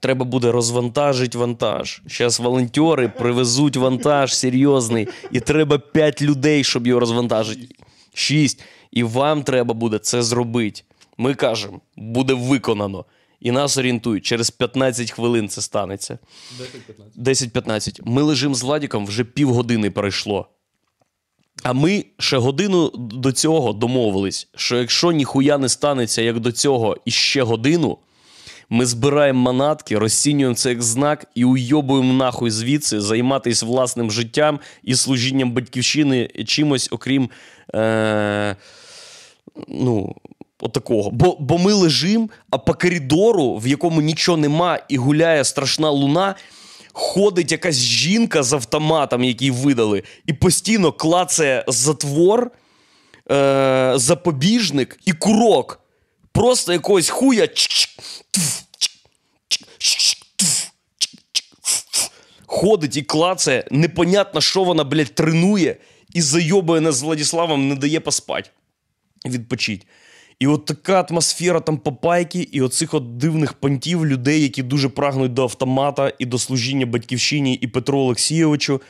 треба 0.00 0.24
буде 0.24 0.52
розвантажити 0.52 1.38
вантаж. 1.38 2.02
Зараз 2.06 2.40
волонтери 2.40 3.08
привезуть 3.08 3.76
вантаж 3.76 4.34
серйозний, 4.34 5.08
і 5.32 5.40
треба 5.40 5.78
5 5.78 6.22
людей, 6.22 6.64
щоб 6.64 6.86
його 6.86 7.00
розвантажити. 7.00 7.68
6. 8.14 8.62
І 8.90 9.02
вам 9.02 9.42
треба 9.42 9.74
буде 9.74 9.98
це 9.98 10.22
зробити. 10.22 10.82
Ми 11.18 11.34
кажемо, 11.34 11.80
буде 11.96 12.34
виконано. 12.34 13.04
І 13.40 13.50
нас 13.50 13.78
орієнтують, 13.78 14.24
через 14.24 14.50
15 14.50 15.10
хвилин 15.10 15.48
це 15.48 15.62
станеться. 15.62 16.18
10-15. 17.16 18.00
Ми 18.04 18.22
лежимо 18.22 18.54
з 18.54 18.62
Владіком, 18.62 19.06
вже 19.06 19.24
півгодини 19.24 19.90
пройшло. 19.90 20.48
А 21.62 21.72
ми 21.72 22.04
ще 22.18 22.36
годину 22.36 22.90
до 22.96 23.32
цього 23.32 23.72
домовились, 23.72 24.48
що 24.56 24.76
якщо 24.76 25.12
ніхуя 25.12 25.58
не 25.58 25.68
станеться 25.68 26.22
як 26.22 26.40
до 26.40 26.52
цього 26.52 26.96
і 27.04 27.10
ще 27.10 27.42
годину, 27.42 27.98
ми 28.70 28.86
збираємо 28.86 29.40
манатки, 29.40 29.98
розцінюємо 29.98 30.54
це 30.54 30.68
як 30.68 30.82
знак 30.82 31.26
і 31.34 31.44
уйобуємо 31.44 32.12
нахуй 32.12 32.50
звідси 32.50 33.00
займатися 33.00 33.66
власним 33.66 34.10
життям 34.10 34.60
і 34.82 34.94
служінням 34.94 35.52
батьківщини 35.52 36.28
чимось, 36.46 36.88
окрім. 36.92 37.30
Е- 37.74 38.56
ну, 39.68 40.16
отакого. 40.60 41.10
Бо, 41.10 41.36
бо 41.40 41.58
ми 41.58 41.72
лежимо, 41.72 42.28
а 42.50 42.58
по 42.58 42.74
коридору, 42.74 43.56
в 43.56 43.66
якому 43.66 44.00
нічого 44.00 44.38
нема, 44.38 44.78
і 44.88 44.96
гуляє 44.96 45.44
страшна 45.44 45.90
луна. 45.90 46.34
Ходить 46.92 47.52
якась 47.52 47.76
жінка 47.76 48.42
з 48.42 48.52
автоматом, 48.52 49.24
який 49.24 49.50
видали, 49.50 50.02
і 50.26 50.32
постійно 50.32 50.92
клацає 50.92 51.64
затвор, 51.68 52.50
е- 53.30 53.92
запобіжник 53.96 54.98
і 55.04 55.12
курок. 55.12 55.80
Просто 56.36 56.72
якогось 56.72 57.08
хуя. 57.08 57.48
Ходить 62.46 62.96
і 62.96 63.02
клацає. 63.02 63.68
Непонятно, 63.70 64.40
що 64.40 64.64
вона, 64.64 64.84
блядь, 64.84 65.14
тренує 65.14 65.76
і 66.12 66.22
зайобує 66.22 66.80
нас 66.80 66.94
з 66.94 67.02
Владиславом, 67.02 67.68
не 67.68 67.74
дає 67.74 68.00
поспати. 68.00 68.50
Відпочить. 69.26 69.86
І 70.38 70.46
от 70.46 70.64
така 70.64 71.06
атмосфера 71.10 71.60
там 71.60 71.78
попайки, 71.78 72.48
і 72.52 72.62
оцих 72.62 72.94
от 72.94 73.16
дивних 73.16 73.52
понтів 73.52 74.06
людей, 74.06 74.42
які 74.42 74.62
дуже 74.62 74.88
прагнуть 74.88 75.34
до 75.34 75.42
автомата 75.42 76.12
і 76.18 76.26
до 76.26 76.38
служіння 76.38 76.86
батьківщині 76.86 77.54
і 77.54 77.66
Петру 77.66 77.98
Олексійовичу. 77.98 78.80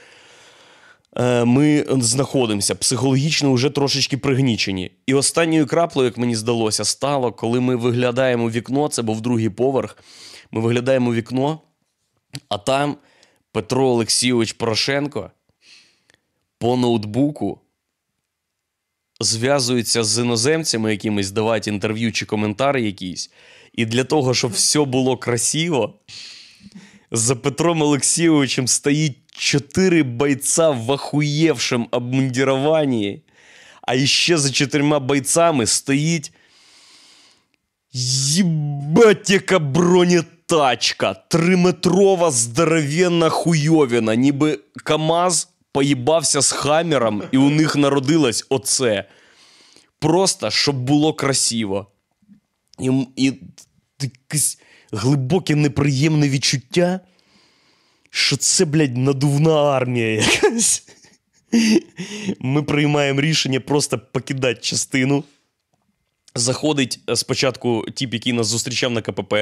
Е, 1.19 1.45
Ми 1.45 1.85
знаходимося 1.89 2.75
психологічно 2.75 3.53
вже 3.53 3.71
трошечки 3.71 4.17
пригнічені. 4.17 4.91
І 5.07 5.14
останньою 5.14 5.67
краплею, 5.67 6.05
як 6.05 6.19
мені 6.19 6.37
здалося, 6.37 6.85
стало, 6.85 7.33
коли 7.33 7.61
ми 7.61 7.77
виглядаємо 7.77 8.51
вікно, 8.51 8.89
це 8.89 9.03
був 9.03 9.21
другий 9.21 9.49
поверх. 9.49 9.99
Ми 10.51 10.61
виглядаємо 10.61 11.14
вікно, 11.14 11.61
а 12.49 12.59
там 12.59 12.97
Петро 13.53 13.87
Олексійович 13.87 14.53
Порошенко 14.53 15.31
по 16.59 16.77
ноутбуку 16.77 17.61
зв'язується 19.21 20.05
з 20.05 20.19
іноземцями 20.19 20.91
якимись, 20.91 21.31
давати 21.31 21.71
інтерв'ю 21.71 22.12
чи 22.12 22.27
коментар 22.27 22.79
якийсь. 22.79 23.31
І 23.73 23.87
для 23.87 24.05
того, 24.05 24.35
щоб 24.35 24.53
все 24.53 24.85
було 24.85 25.17
красиво, 25.17 25.95
за 27.11 27.37
Петром 27.37 27.83
Олексійовичем 27.83 28.69
стоїть 28.69 29.26
чотири 29.39 30.03
бойця 30.03 30.70
в 30.70 30.91
охуєвшем 30.91 31.89
обмундіруванні, 31.91 33.22
а 33.82 33.95
іще 33.95 34.39
за 34.39 34.51
чотирма 34.51 34.99
бойцами 34.99 35.66
стоїть 35.66 36.32
Єбать, 38.32 39.30
яка 39.30 39.59
бронетачка. 39.59 41.14
Триметрова 41.14 42.30
здоровенна 42.30 43.28
хуйовіна, 43.28 44.14
ніби 44.14 44.59
КАМАЗ 44.84 45.49
поїбався 45.72 46.41
з 46.41 46.53
Хаммером, 46.53 47.22
і 47.32 47.37
у 47.37 47.51
них 47.51 47.76
народилось 47.76 48.47
оце. 48.49 49.05
Просто 49.99 50.51
щоб 50.51 50.76
було 50.76 51.14
красиво. 51.14 51.87
І, 52.78 53.07
і 53.16 53.32
якесь 54.01 54.59
глибоке 54.93 55.55
неприємне 55.55 56.28
відчуття, 56.28 57.01
що 58.17 58.37
це, 58.37 58.64
блядь, 58.64 58.97
надувна 58.97 59.62
армія 59.62 60.09
якась. 60.09 60.83
Ми 62.41 62.62
приймаємо 62.62 63.21
рішення 63.21 63.61
просто 63.61 63.99
покидати 63.99 64.61
частину. 64.61 65.25
Заходить 66.35 67.01
е, 67.11 67.17
спочатку 67.17 67.85
тіп, 67.95 68.14
який 68.14 68.33
нас 68.33 68.47
зустрічав 68.47 68.91
на 68.91 69.03
КПП. 69.03 69.35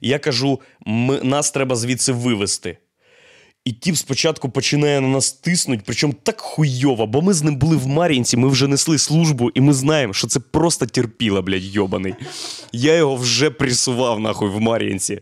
Я 0.00 0.18
кажу: 0.18 0.60
ми, 0.86 1.22
нас 1.22 1.50
треба 1.50 1.76
звідси 1.76 2.12
вивезти. 2.12 2.76
І 3.64 3.72
тіп 3.72 3.96
спочатку 3.96 4.50
починає 4.50 5.00
на 5.00 5.08
нас 5.08 5.32
тиснути, 5.32 5.82
причому 5.86 6.14
так 6.22 6.40
хуйово, 6.40 7.06
бо 7.06 7.22
ми 7.22 7.34
з 7.34 7.42
ним 7.42 7.56
були 7.56 7.76
в 7.76 7.86
Мар'їнці, 7.86 8.36
ми 8.36 8.48
вже 8.48 8.68
несли 8.68 8.98
службу, 8.98 9.50
і 9.54 9.60
ми 9.60 9.72
знаємо, 9.72 10.12
що 10.12 10.26
це 10.26 10.40
просто 10.40 10.86
терпіла, 10.86 11.42
блядь, 11.42 11.64
йобаний. 11.64 12.14
Я 12.72 12.96
його 12.96 13.16
вже 13.16 13.50
пресував 13.50 14.20
нахуй 14.20 14.48
в 14.48 14.60
Мар'їнці. 14.60 15.20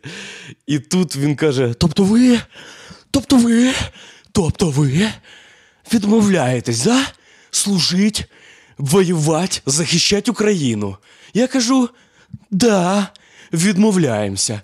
І 0.66 0.78
тут 0.78 1.16
він 1.16 1.36
каже: 1.36 1.74
Тобто 1.78 2.04
ви, 2.04 2.40
тобто 3.10 3.36
ви, 3.36 3.72
тобто 4.32 4.70
ви 4.70 5.10
відмовляєтесь, 5.94 6.84
да? 6.84 7.06
Служить, 7.50 8.24
воювати, 8.78 9.60
захищати 9.66 10.30
Україну. 10.30 10.96
Я 11.34 11.46
кажу: 11.46 11.88
да, 12.50 13.08
відмовляємося. 13.52 14.60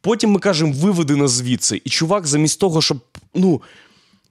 Потім 0.00 0.30
ми 0.30 0.40
кажемо, 0.40 0.72
виведи 0.72 1.16
нас 1.16 1.30
звідси. 1.30 1.82
І 1.84 1.90
чувак, 1.90 2.26
замість 2.26 2.60
того, 2.60 2.82
щоб. 2.82 3.00
ну, 3.34 3.62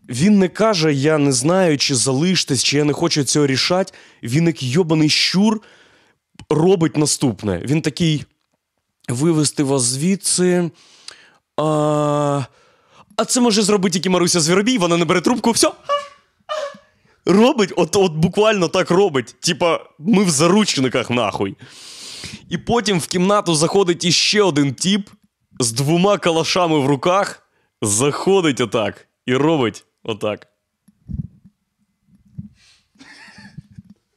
Він 0.09 0.39
не 0.39 0.47
каже, 0.47 0.93
я 0.93 1.17
не 1.17 1.31
знаю, 1.31 1.77
чи 1.77 1.95
залиштесь, 1.95 2.63
чи 2.63 2.77
я 2.77 2.83
не 2.83 2.93
хочу 2.93 3.23
цього 3.23 3.47
рішати. 3.47 3.93
Він, 4.23 4.47
як 4.47 4.63
йобаний 4.63 5.09
щур, 5.09 5.61
робить 6.49 6.97
наступне. 6.97 7.61
Він 7.65 7.81
такий: 7.81 8.25
вивести 9.09 9.63
вас 9.63 9.81
звідси. 9.81 10.71
А, 11.57 12.43
А 13.17 13.25
це 13.25 13.41
може 13.41 13.61
зробити 13.61 13.93
тільки 13.93 14.09
Маруся 14.09 14.39
Звіробій, 14.39 14.77
вона 14.77 14.97
не 14.97 15.05
бере 15.05 15.21
трубку, 15.21 15.51
все. 15.51 15.71
Робить, 17.25 17.73
от, 17.75 17.95
от 17.95 18.13
буквально 18.13 18.67
так 18.67 18.91
робить. 18.91 19.35
Типа, 19.39 19.79
ми 19.99 20.23
в 20.23 20.29
заручниках 20.29 21.09
нахуй. 21.09 21.55
І 22.49 22.57
потім 22.57 22.99
в 22.99 23.07
кімнату 23.07 23.55
заходить 23.55 24.05
іще 24.05 24.41
один 24.41 24.73
тіп 24.73 25.09
з 25.59 25.71
двома 25.71 26.17
калашами 26.17 26.79
в 26.79 26.85
руках, 26.85 27.47
заходить 27.81 28.61
отак 28.61 29.07
і 29.25 29.35
робить 29.35 29.85
отак. 30.03 30.47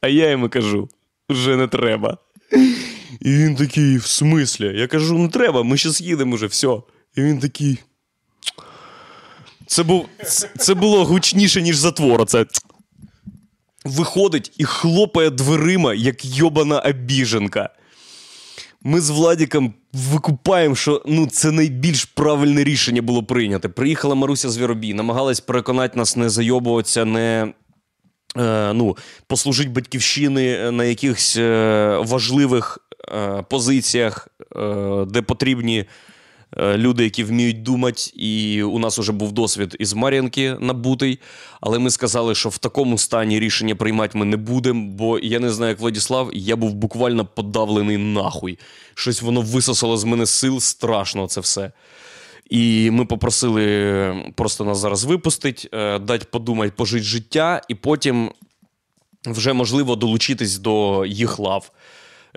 А 0.00 0.08
я 0.08 0.30
йому 0.30 0.48
кажу: 0.48 0.88
вже 1.30 1.56
не 1.56 1.66
треба. 1.66 2.18
І 3.20 3.30
він 3.30 3.56
такий, 3.56 3.96
в 3.96 4.06
смислі? 4.06 4.72
Я 4.78 4.86
кажу, 4.86 5.18
не 5.18 5.28
треба, 5.28 5.62
ми 5.62 5.76
щас 5.76 6.00
їдемо 6.00 6.36
вже, 6.36 6.46
все. 6.46 6.80
І 7.16 7.22
він 7.22 7.38
такий. 7.38 7.78
Це, 9.66 9.82
був, 9.82 10.06
це, 10.24 10.50
це 10.58 10.74
було 10.74 11.04
гучніше, 11.04 11.62
ніж 11.62 11.76
затвор. 11.76 12.20
Оце. 12.20 12.46
Виходить 13.84 14.52
і 14.58 14.64
хлопає 14.64 15.30
дверима, 15.30 15.94
як 15.94 16.24
йобана 16.24 16.80
обіженка. 16.80 17.70
Ми 18.82 19.00
з 19.00 19.10
Владіком 19.10 19.74
викупаємо, 19.92 20.74
що 20.74 21.02
ну, 21.06 21.26
це 21.26 21.52
найбільш 21.52 22.04
правильне 22.04 22.64
рішення 22.64 23.02
було 23.02 23.22
прийняте. 23.22 23.68
Приїхала 23.68 24.14
Маруся 24.14 24.50
Звіробій, 24.50 24.94
намагалась 24.94 25.40
переконати 25.40 25.98
нас 25.98 26.16
не 26.16 26.30
зайобуватися, 26.30 27.04
не 27.04 27.52
е, 28.36 28.72
ну, 28.72 28.96
послужити 29.26 29.70
батьківщини 29.70 30.70
на 30.70 30.84
якихось 30.84 31.36
е, 31.36 31.98
важливих 32.02 32.78
е, 33.08 33.44
позиціях, 33.50 34.28
е, 34.56 35.04
де 35.08 35.22
потрібні 35.22 35.84
люди, 36.58 37.04
які 37.04 37.24
вміють 37.24 37.62
думати. 37.62 38.02
І 38.14 38.62
у 38.62 38.78
нас 38.78 38.98
вже 38.98 39.12
був 39.12 39.32
досвід 39.32 39.76
із 39.78 39.92
Мар'янки 39.92 40.56
набутий. 40.60 41.18
Але 41.60 41.78
ми 41.78 41.90
сказали, 41.90 42.34
що 42.34 42.48
в 42.48 42.58
такому 42.58 42.98
стані 42.98 43.40
рішення 43.40 43.74
приймати 43.74 44.18
ми 44.18 44.24
не 44.24 44.36
будемо, 44.36 44.86
бо 44.90 45.18
я 45.18 45.40
не 45.40 45.50
знаю, 45.50 45.70
як 45.70 45.80
Владіслав, 45.80 46.30
я 46.32 46.56
був 46.56 46.74
буквально 46.74 47.24
подавлений 47.24 47.96
нахуй. 47.96 48.58
Щось 48.94 49.22
воно 49.22 49.40
висосало 49.40 49.96
з 49.96 50.04
мене 50.04 50.26
сил, 50.26 50.60
страшно 50.60 51.26
це 51.26 51.40
все. 51.40 51.72
І 52.50 52.90
ми 52.90 53.04
попросили 53.04 54.32
просто 54.34 54.64
нас 54.64 54.78
зараз 54.78 55.04
випустити, 55.04 55.68
е, 55.72 55.98
дати 55.98 56.26
подумати, 56.30 56.72
пожити 56.76 57.04
життя, 57.04 57.62
і 57.68 57.74
потім 57.74 58.30
вже 59.26 59.52
можливо 59.52 59.96
долучитись 59.96 60.58
до 60.58 61.06
їх 61.06 61.38
лав. 61.38 61.70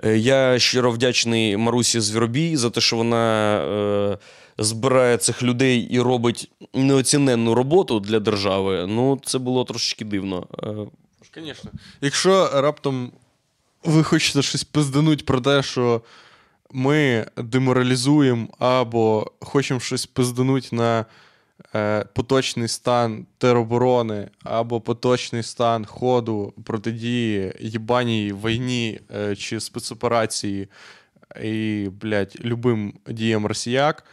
Е, 0.04 0.18
Я 0.18 0.58
щиро 0.58 0.90
вдячний 0.90 1.56
Марусі 1.56 2.00
Звіробій 2.00 2.56
за 2.56 2.70
те, 2.70 2.80
що 2.80 2.96
вона 2.96 3.56
е, 3.58 4.18
збирає 4.58 5.16
цих 5.16 5.42
людей 5.42 5.80
і 5.80 6.00
робить 6.00 6.50
неоціненну 6.74 7.54
роботу 7.54 8.00
для 8.00 8.20
держави. 8.20 8.86
Ну, 8.88 9.20
це 9.24 9.38
було 9.38 9.64
трошечки 9.64 10.04
дивно. 10.04 10.46
Е, 10.62 10.74
Звісно. 11.34 11.70
Якщо 12.00 12.50
раптом 12.54 13.12
ви 13.84 14.04
хочете 14.04 14.42
щось 14.42 14.64
пиздануть 14.64 15.26
про 15.26 15.40
те, 15.40 15.62
що 15.62 16.02
ми 16.72 17.26
деморалізуємо 17.36 18.48
або 18.58 19.32
хочемо 19.40 19.80
щось 19.80 20.06
пиздануть 20.06 20.68
на 20.72 21.00
е, 21.00 21.04
поточний 22.14 22.68
стан 22.68 23.26
тероборони, 23.38 24.28
або 24.44 24.80
поточний 24.80 25.42
стан 25.42 25.84
ходу 25.84 26.54
протидії 26.64 27.52
їбаній 27.60 28.32
війні 28.44 29.00
е, 29.16 29.36
чи 29.36 29.60
спецоперації 29.60 30.68
і, 31.42 31.88
блядь, 32.02 32.36
любим 32.44 32.94
діям 33.08 33.46
росіяк, 33.46 34.04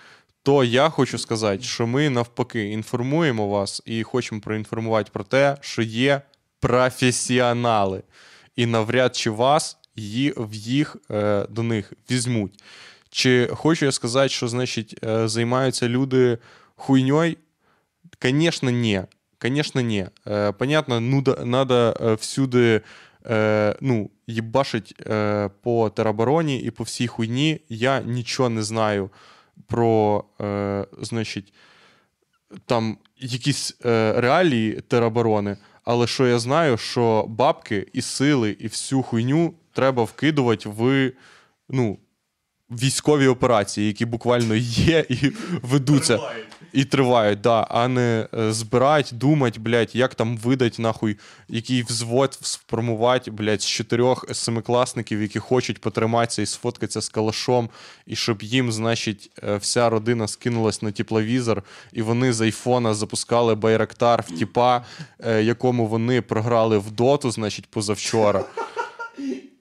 то 0.44 0.64
я 0.64 0.90
хочу 0.90 1.18
сказати, 1.18 1.64
що 1.64 1.88
ми 1.88 2.10
навпаки 2.10 2.70
інформуємо 2.70 3.48
вас 3.48 3.82
і 3.86 4.04
хочемо 4.04 4.42
проінформувати 4.42 5.10
про 5.14 5.24
те, 5.24 5.58
що 5.62 5.82
є 5.82 6.22
професіонали, 6.60 8.04
і 8.56 8.66
навряд 8.66 9.16
чи 9.16 9.30
вас 9.30 9.78
ї- 9.98 10.48
в 10.50 10.54
їх 10.54 10.98
е, 11.12 11.46
до 11.50 11.64
них 11.64 11.94
візьмуть. 12.12 12.64
Чи 13.10 13.50
хочу 13.54 13.86
я 13.86 13.92
сказати, 13.92 14.30
що 14.30 14.48
значить 14.48 15.00
е, 15.04 15.28
займаються 15.28 15.90
люди 15.90 16.38
хуйньою? 16.78 17.36
Конечно, 18.20 18.70
ні. 18.70 19.04
Конечно, 19.40 19.82
ні. 19.82 20.08
Е, 20.28 20.52
понятно, 20.52 21.00
ну, 21.00 21.22
да, 21.22 21.46
надо 21.46 21.98
е, 22.02 22.14
всюди 22.14 22.82
е, 23.26 23.76
ну, 23.82 24.10
їбашить 24.28 24.96
по 25.62 25.90
теробороні 25.90 26.60
і 26.60 26.72
по 26.72 26.84
всій 26.84 27.08
хуйні. 27.08 27.62
Я 27.70 28.02
нічого 28.02 28.50
не 28.50 28.64
знаю 28.64 29.10
про, 29.68 30.24
значить, 31.02 31.54
там 32.66 32.98
якісь 33.18 33.78
реалії 34.16 34.82
тероборони, 34.88 35.58
але 35.84 36.08
що 36.08 36.28
я 36.28 36.40
знаю, 36.40 36.78
що 36.78 37.26
бабки 37.28 37.88
і 37.94 38.02
сили, 38.02 38.58
і 38.60 38.68
всю 38.68 39.04
хуйню 39.04 39.54
треба 39.74 40.04
вкидувати 40.04 40.70
в 40.70 41.12
ну, 41.70 41.98
військові 42.70 43.28
операції, 43.28 43.88
які 43.88 44.06
буквально 44.06 44.56
є 44.56 45.06
і 45.10 45.32
ведуться. 45.62 46.20
І 46.74 46.86
тривають, 46.86 47.42
да, 47.42 47.68
а 47.70 47.88
не 47.88 48.28
е, 48.34 48.52
збирать, 48.54 49.10
думать, 49.14 49.58
блядь, 49.58 49.96
як 49.96 50.16
там 50.16 50.38
видать, 50.38 50.80
нахуй, 50.80 51.18
який 51.48 51.84
взвод 51.84 52.38
сформувати, 52.42 53.32
блядь, 53.32 53.62
з 53.62 53.66
чотирьох 53.66 54.26
семикласників, 54.36 55.22
які 55.22 55.40
хочуть 55.40 55.82
потриматися 55.82 56.42
і 56.42 56.46
сфоткатися 56.46 57.02
з 57.02 57.10
калашом, 57.10 57.70
і 58.06 58.16
щоб 58.16 58.44
їм, 58.44 58.72
значить, 58.72 59.32
е, 59.44 59.58
вся 59.58 59.90
родина 59.90 60.28
скинулась 60.28 60.82
на 60.82 60.92
тепловізор, 60.92 61.64
і 61.94 62.02
вони 62.02 62.34
з 62.34 62.42
айфона 62.42 62.94
запускали 62.94 63.56
Байрактар 63.56 64.24
в 64.28 64.38
тіпа, 64.38 64.86
е, 65.20 65.44
якому 65.44 65.88
вони 65.88 66.22
програли 66.22 66.78
в 66.78 66.92
доту, 66.92 67.32
значить, 67.32 67.66
позавчора. 67.66 68.46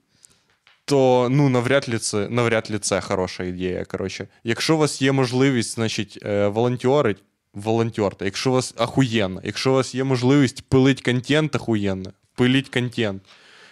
То 0.88 1.28
ну 1.30 1.48
навряд 1.48 1.88
ли 1.88 1.98
це 1.98 2.28
навряд 2.28 2.70
ли 2.70 2.78
це 2.78 3.00
хороша 3.00 3.44
ідея. 3.44 3.84
Коротше, 3.84 4.28
якщо 4.44 4.74
у 4.74 4.78
вас 4.78 5.02
є 5.02 5.12
можливість, 5.12 5.74
значить, 5.74 6.18
е, 6.22 6.46
волонтерить, 6.48 7.22
волонтерте. 7.54 8.24
Якщо 8.24 8.50
у 8.50 8.52
вас 8.52 8.74
ахуєнно, 8.78 9.40
якщо 9.44 9.70
у 9.70 9.74
вас 9.74 9.94
є 9.94 10.04
можливість 10.04 10.62
пилить 10.62 11.02
контент 11.02 11.54
ахуєнно, 11.56 12.12
пиліть 12.34 12.68
контент. 12.68 13.22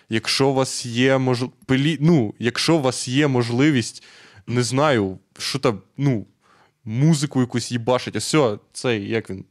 Якщо 0.08 0.48
у 0.48 0.54
вас 0.54 0.86
є 0.86 1.18
мож... 1.18 1.44
пилі... 1.66 1.98
ну, 2.00 2.34
якщо 2.38 2.76
у 2.76 2.80
вас 2.80 3.08
є 3.08 3.26
можливість, 3.28 4.02
не 4.46 4.62
знаю, 4.62 5.18
що 5.38 5.58
там, 5.58 5.80
ну, 5.96 6.26
музику 6.84 7.40
якусь 7.40 7.72
їбашить, 7.72 8.16
а 8.16 8.18
все, 8.18 8.58
цей, 8.72 9.08
як 9.08 9.30
він, 9.30 9.44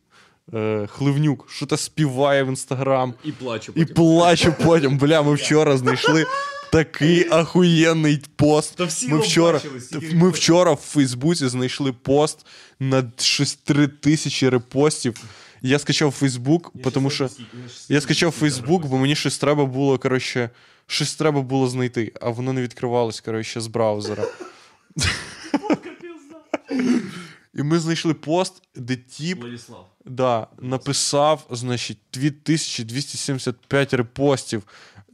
е, 0.53 0.88
Хливнюк, 0.91 1.49
що 1.49 1.66
то 1.66 1.78
співає 1.78 2.43
в 2.43 2.47
інстаграм. 2.47 3.14
і 3.24 3.32
плачу. 3.32 3.74
І 3.76 3.86
плачу 3.86 4.53
потім. 4.64 4.97
Бля, 4.97 5.22
ми 5.22 5.34
вчора 5.34 5.78
знайшли 5.78 6.26
такий 6.74 7.28
ахуєнний 7.32 8.24
пост. 8.36 8.76
Та 8.76 8.86
всі 8.86 9.07
ми 9.07 9.19
вчора, 9.19 9.61
бачили, 9.74 10.13
ми 10.13 10.30
вчора 10.30 10.71
в 10.71 10.78
Фейсбуці 10.78 11.47
знайшли 11.47 11.93
пост 11.93 12.45
на 12.80 13.11
щось 13.17 13.55
3 13.55 13.88
тисячі 13.88 14.49
репостів. 14.49 15.24
Я 15.61 15.80
скачав 15.80 16.11
Фейсбук, 16.11 16.74
тому 16.93 17.09
що 17.09 17.30
я 17.89 18.01
скачав 18.01 18.32
Фейсбук, 18.32 18.86
бо 18.86 18.97
мені 18.97 19.15
щось 19.15 19.38
треба 19.38 19.65
було, 19.65 19.97
коротше, 19.97 20.49
щось 20.88 21.15
треба 21.15 21.41
було 21.41 21.67
знайти, 21.67 22.11
а 22.21 22.30
воно 22.30 22.53
не 22.53 22.61
відкривалось, 22.61 23.21
коротше, 23.21 23.61
з 23.61 23.67
браузера. 23.67 24.28
І 27.53 27.63
ми 27.63 27.80
знайшли 27.80 28.13
пост, 28.13 28.61
де 28.76 28.95
тіп 28.95 29.41
Владислав. 29.41 29.89
Да, 30.05 30.47
написав, 30.61 31.47
значить, 31.49 31.97
2275 32.13 33.93
репостів, 33.93 34.63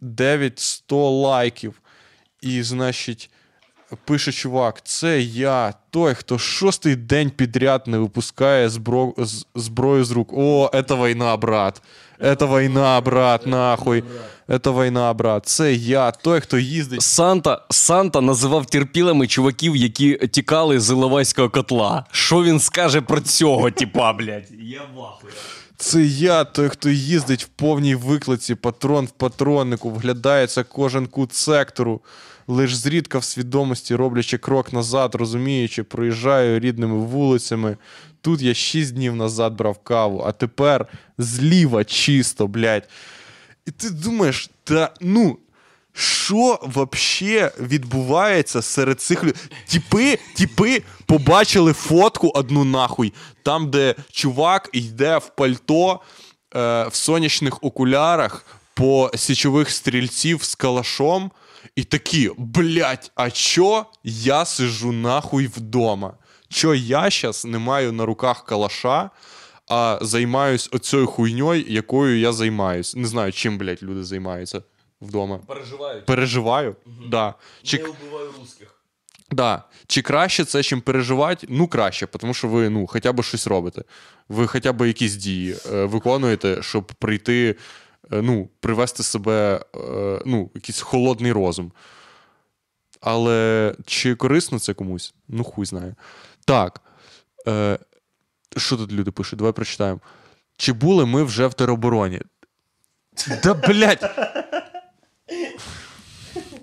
900 0.02 0.91
лайків. 1.12 1.82
І, 2.41 2.64
значить, 2.64 3.30
пише 4.06 4.32
чувак: 4.32 4.82
це 4.84 5.22
я, 5.22 5.74
той, 5.89 6.14
хто 6.14 6.38
шостий 6.38 6.95
день 6.95 7.30
підряд 7.30 7.88
не 7.88 7.97
випускає 7.97 8.70
збро... 8.70 9.14
зброю 9.56 10.04
з 10.04 10.12
рук. 10.12 10.34
О, 10.34 10.72
це 10.88 10.95
війна, 10.95 11.38
брат. 11.38 11.82
Це 12.22 12.45
війна, 12.45 13.02
брат, 13.02 13.47
нахуй. 13.47 14.04
Це 14.64 14.72
війна, 14.72 15.14
брат. 15.14 15.45
Це 15.45 15.74
я, 15.74 16.12
той, 16.12 16.39
хто 16.41 16.58
їздить. 16.58 17.02
Санта, 17.02 17.62
Санта 17.70 18.22
називав 18.22 18.66
терпілими 18.66 19.28
чуваків, 19.28 19.76
які 19.76 20.28
тікали 20.28 20.80
з 20.80 20.89
Іловайського 20.89 21.50
котла. 21.50 22.06
Що 22.12 22.43
він 22.43 22.60
скаже 22.60 23.02
про 23.02 23.20
цього, 23.22 23.72
типа, 23.72 24.14
блядь? 24.14 24.52
Я 24.60 24.82
вахую. 24.95 25.34
Це 25.82 26.04
я, 26.04 26.44
той, 26.44 26.70
хто 26.70 26.90
їздить 26.90 27.44
в 27.44 27.48
повній 27.48 27.96
виклиці, 27.96 28.56
патрон 28.56 29.06
в 29.06 29.12
патроннику, 29.12 29.90
вглядається 29.90 30.64
кожен 30.64 31.08
кут 31.08 31.34
сектору, 31.34 32.02
лиш 32.48 32.76
зрідка 32.76 33.18
в 33.18 33.24
свідомості, 33.24 33.96
роблячи 33.96 34.38
крок 34.38 34.74
назад, 34.74 35.16
розуміючи, 35.16 35.84
проїжджаю 35.84 36.60
рідними 36.60 36.98
вулицями. 36.98 37.78
Тут 38.22 38.42
я 38.42 38.54
шість 38.54 38.94
днів 38.94 39.16
назад 39.16 39.54
брав 39.54 39.78
каву, 39.78 40.24
а 40.28 40.32
тепер 40.32 40.88
зліва 41.18 41.84
чисто, 41.84 42.48
блядь. 42.48 42.90
І 43.66 43.72
ти 43.72 43.90
думаєш, 43.90 44.50
та 44.64 44.94
ну, 45.02 45.38
Що 45.94 46.60
вообще 46.62 47.52
відбувається 47.60 48.62
серед 48.62 49.02
цих 49.02 49.24
людей? 49.24 49.42
Тіпи, 49.68 50.20
тіпи 50.36 50.84
побачили 51.06 51.74
фотку 51.74 52.30
одну 52.30 52.64
нахуй, 52.64 53.14
там, 53.44 53.72
де 53.72 53.96
чувак 54.12 54.70
йде 54.74 55.18
в 55.18 55.36
пальто 55.36 56.00
е, 56.56 56.88
в 56.88 56.96
сонячних 56.96 57.64
окулярах 57.64 58.46
по 58.74 59.12
січових 59.16 59.70
стрільців 59.70 60.44
з 60.44 60.56
калашом, 60.56 61.32
і 61.76 61.84
такі, 61.84 62.32
блять, 62.38 63.12
а 63.16 63.32
чо 63.32 63.86
я 64.04 64.46
сижу 64.46 64.92
нахуй 64.92 65.48
вдома? 65.48 66.14
Чо 66.50 66.76
я 66.76 67.10
щас 67.10 67.46
не 67.46 67.58
маю 67.58 67.92
на 67.92 68.06
руках 68.06 68.46
калаша, 68.46 69.10
а 69.68 70.00
займаюсь 70.02 70.70
оцею 70.72 71.08
хуйньою, 71.08 71.66
якою 71.68 72.20
я 72.20 72.32
займаюсь. 72.32 72.96
Не 72.96 73.08
знаю, 73.08 73.32
чим, 73.32 73.58
блять, 73.58 73.84
люди 73.84 74.04
займаються 74.04 74.64
вдома. 75.02 75.38
Переживають. 75.47 76.06
Переживаю? 76.06 76.76
Да. 77.08 77.34
Чи, 77.64 77.78
вбиваю 77.78 78.32
русських. 78.39 78.82
да. 79.32 79.64
Чи 79.88 80.02
краще 80.02 80.45
це, 80.45 80.64
чим 80.64 80.82
переживати? 80.82 81.47
Ну, 81.50 81.68
краще, 81.68 82.08
тому 82.08 82.34
що 82.34 82.47
ви 82.47 82.70
ну, 82.70 82.88
хоча 82.88 83.14
б 83.14 83.24
щось 83.24 83.47
робите. 83.47 83.84
Ви 84.30 84.47
хоча 84.47 84.74
б 84.74 84.88
якісь 84.88 85.16
дії 85.16 85.56
е, 85.72 85.86
виконуєте, 85.86 86.62
щоб 86.62 86.86
прийти, 86.86 87.56
е, 88.12 88.22
ну, 88.22 88.50
привести 88.60 89.04
себе, 89.04 89.66
е, 89.76 90.22
ну, 90.26 90.52
якийсь 90.56 90.82
холодний 90.82 91.32
розум. 91.32 91.72
Але 93.02 93.76
чи 93.86 94.16
корисно 94.16 94.60
це 94.60 94.74
комусь? 94.74 95.14
Ну, 95.28 95.43
хуй 95.43 95.66
знає. 95.66 95.95
Так. 96.45 96.82
Е, 97.47 97.80
що 98.58 98.78
тут 98.78 98.91
люди 98.91 99.12
пишуть? 99.12 99.39
Давай 99.39 99.54
прочитаємо. 99.54 100.00
Чи 100.58 100.74
були 100.74 101.06
ми 101.06 101.24
вже 101.24 101.47
в 101.47 101.54
теробороні? 101.54 102.22
Да, 103.43 103.54
блядь! 103.54 104.12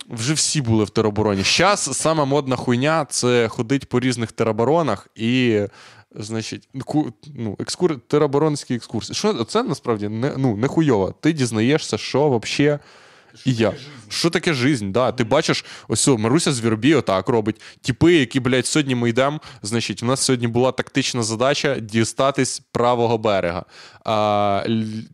Вже 0.08 0.34
всі 0.34 0.60
були 0.60 0.84
в 0.84 0.90
теробороні. 0.90 1.42
Зараз 1.42 1.80
сама 1.98 2.24
модна 2.24 2.56
хуйня 2.56 3.06
це 3.10 3.48
ходить 3.48 3.88
по 3.88 4.00
різних 4.00 4.32
тероборонах 4.32 5.08
і, 5.14 5.60
значить, 6.14 6.68
ну, 7.34 7.56
екскур, 7.58 8.00
тероборонські 8.00 8.74
екскурсії. 8.74 9.16
Що 9.16 9.44
це 9.44 9.62
насправді 9.62 10.08
не, 10.08 10.32
ну, 10.36 10.56
не 10.56 10.68
хуйово. 10.68 11.14
Ти 11.20 11.32
дізнаєшся, 11.32 11.98
що 11.98 12.38
взагалі. 12.38 12.78
І 13.44 13.54
я. 13.54 13.72
Що 14.08 14.30
таке 14.30 14.54
жизнь? 14.54 14.90
Да. 14.90 15.12
Ти 15.12 15.24
бачиш, 15.24 15.64
ось 15.88 16.08
о, 16.08 16.18
Маруся 16.18 16.52
Звірбі 16.52 16.94
отак 16.94 17.28
робить. 17.28 17.60
Тіпи, 17.80 18.14
які, 18.14 18.40
блядь, 18.40 18.66
сьогодні 18.66 18.94
ми 18.94 19.08
йдемо. 19.08 19.40
Значить, 19.62 20.02
у 20.02 20.06
нас 20.06 20.20
сьогодні 20.20 20.46
була 20.48 20.72
тактична 20.72 21.22
задача 21.22 21.80
дістатись 21.80 22.60
правого 22.72 23.18
берега. 23.18 23.64
А, 24.04 24.66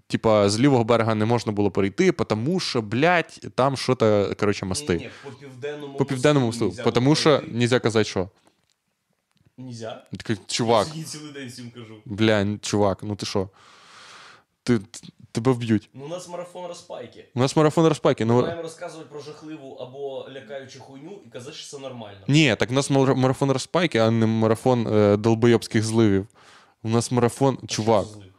типа, 0.07 0.49
з 0.49 0.61
лівого 0.61 0.85
берега 0.85 1.15
не 1.15 1.25
можна 1.25 1.53
було 1.53 1.71
перейти, 1.71 2.13
тому 2.13 2.61
що, 2.61 2.83
блядь, 2.83 3.41
там 3.55 3.77
що 3.77 3.95
то 3.95 4.35
коротше, 4.41 4.67
мости. 4.67 5.11
по 5.25 5.31
південному 5.31 5.95
По 5.99 6.05
південному 6.05 6.47
мосту. 6.47 6.75
Тому 6.95 7.15
що 7.15 7.43
нельзя 7.49 7.79
казати, 7.81 8.05
що. 8.05 8.29
Нельзя. 9.59 10.03
Чувак, 10.47 10.89
Я 10.95 11.05
цілий 11.05 11.33
день 11.33 11.49
всім 11.49 11.71
кажу. 11.71 11.95
бля, 12.05 12.59
чувак, 12.63 12.99
ну 13.03 13.17
ти 13.17 13.27
що? 13.27 13.49
Ти, 14.63 14.81
тебе 15.33 15.53
вб'ють. 15.53 15.91
Ну, 15.95 16.05
у 16.05 16.09
нас 16.09 16.29
марафон 16.29 16.67
розпайки. 16.67 17.29
У 17.35 17.39
нас 17.39 17.57
марафон 17.57 17.87
розпайки. 17.87 18.25
Ми 18.25 18.35
Ну, 18.35 18.43
маємо 18.43 18.63
розказувати 18.63 19.09
про 19.11 19.21
жахливу 19.21 19.75
або 19.75 20.27
лякаючу 20.31 20.81
хуйню 20.81 21.21
і 21.27 21.29
казати, 21.31 21.57
що 21.57 21.77
це 21.77 21.83
нормально. 21.83 22.21
ні, 22.29 22.57
так 22.59 22.71
у 22.71 22.73
нас 22.73 22.91
марафон 22.91 23.51
розпайки, 23.51 23.99
а 23.99 24.11
не 24.11 24.27
марафон 24.27 24.87
е, 24.87 25.17
долбойобських 25.17 25.85
зливів. 25.85 26.27
У 26.83 26.89
нас 26.89 27.11
марафон, 27.13 27.59
чувак, 27.69 28.05
Що 28.05 28.13
це 28.15 28.19
злив? 28.21 28.33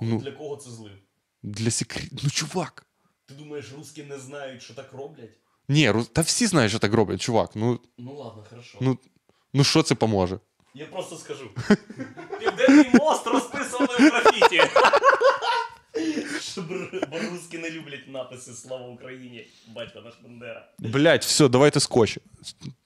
ну 0.00 0.18
Для 0.20 0.32
кого 0.32 0.56
це 0.56 0.70
злив? 0.70 0.92
для 1.42 1.70
секрет. 1.70 2.10
Ну, 2.24 2.30
чувак. 2.30 2.86
Ти 3.26 3.34
думаєш, 3.34 3.72
русські 3.78 4.02
не 4.02 4.18
знають, 4.18 4.62
що 4.62 4.74
так 4.74 4.92
роблять? 4.92 5.30
Ні, 5.68 5.90
ру- 5.90 6.04
та 6.12 6.20
всі 6.20 6.46
знають, 6.46 6.70
що 6.70 6.78
так 6.78 6.94
роблять, 6.94 7.20
чувак. 7.20 7.50
Ну, 7.54 7.78
Ну 7.98 8.14
ладно, 8.14 8.44
хорошо. 8.50 8.78
ну, 8.80 8.98
ну 9.54 9.64
що 9.64 9.82
це 9.82 9.94
поможе? 9.94 10.38
Я 10.74 10.86
просто 10.86 11.16
скажу. 11.16 11.50
Південний 12.40 12.86
мост 12.94 13.26
розписаний 13.26 13.88
в 13.88 14.12
графіті. 14.12 14.62
Русські 17.30 17.58
не 17.58 17.70
люблять 17.70 18.08
написи 18.08 18.52
Слава 18.52 18.86
Україні, 18.88 19.46
батько 19.74 20.00
наш 20.00 20.14
Бандера. 20.22 20.68
Блять, 20.78 21.24
все, 21.24 21.48
давайте 21.48 21.80
скотч. 21.80 22.18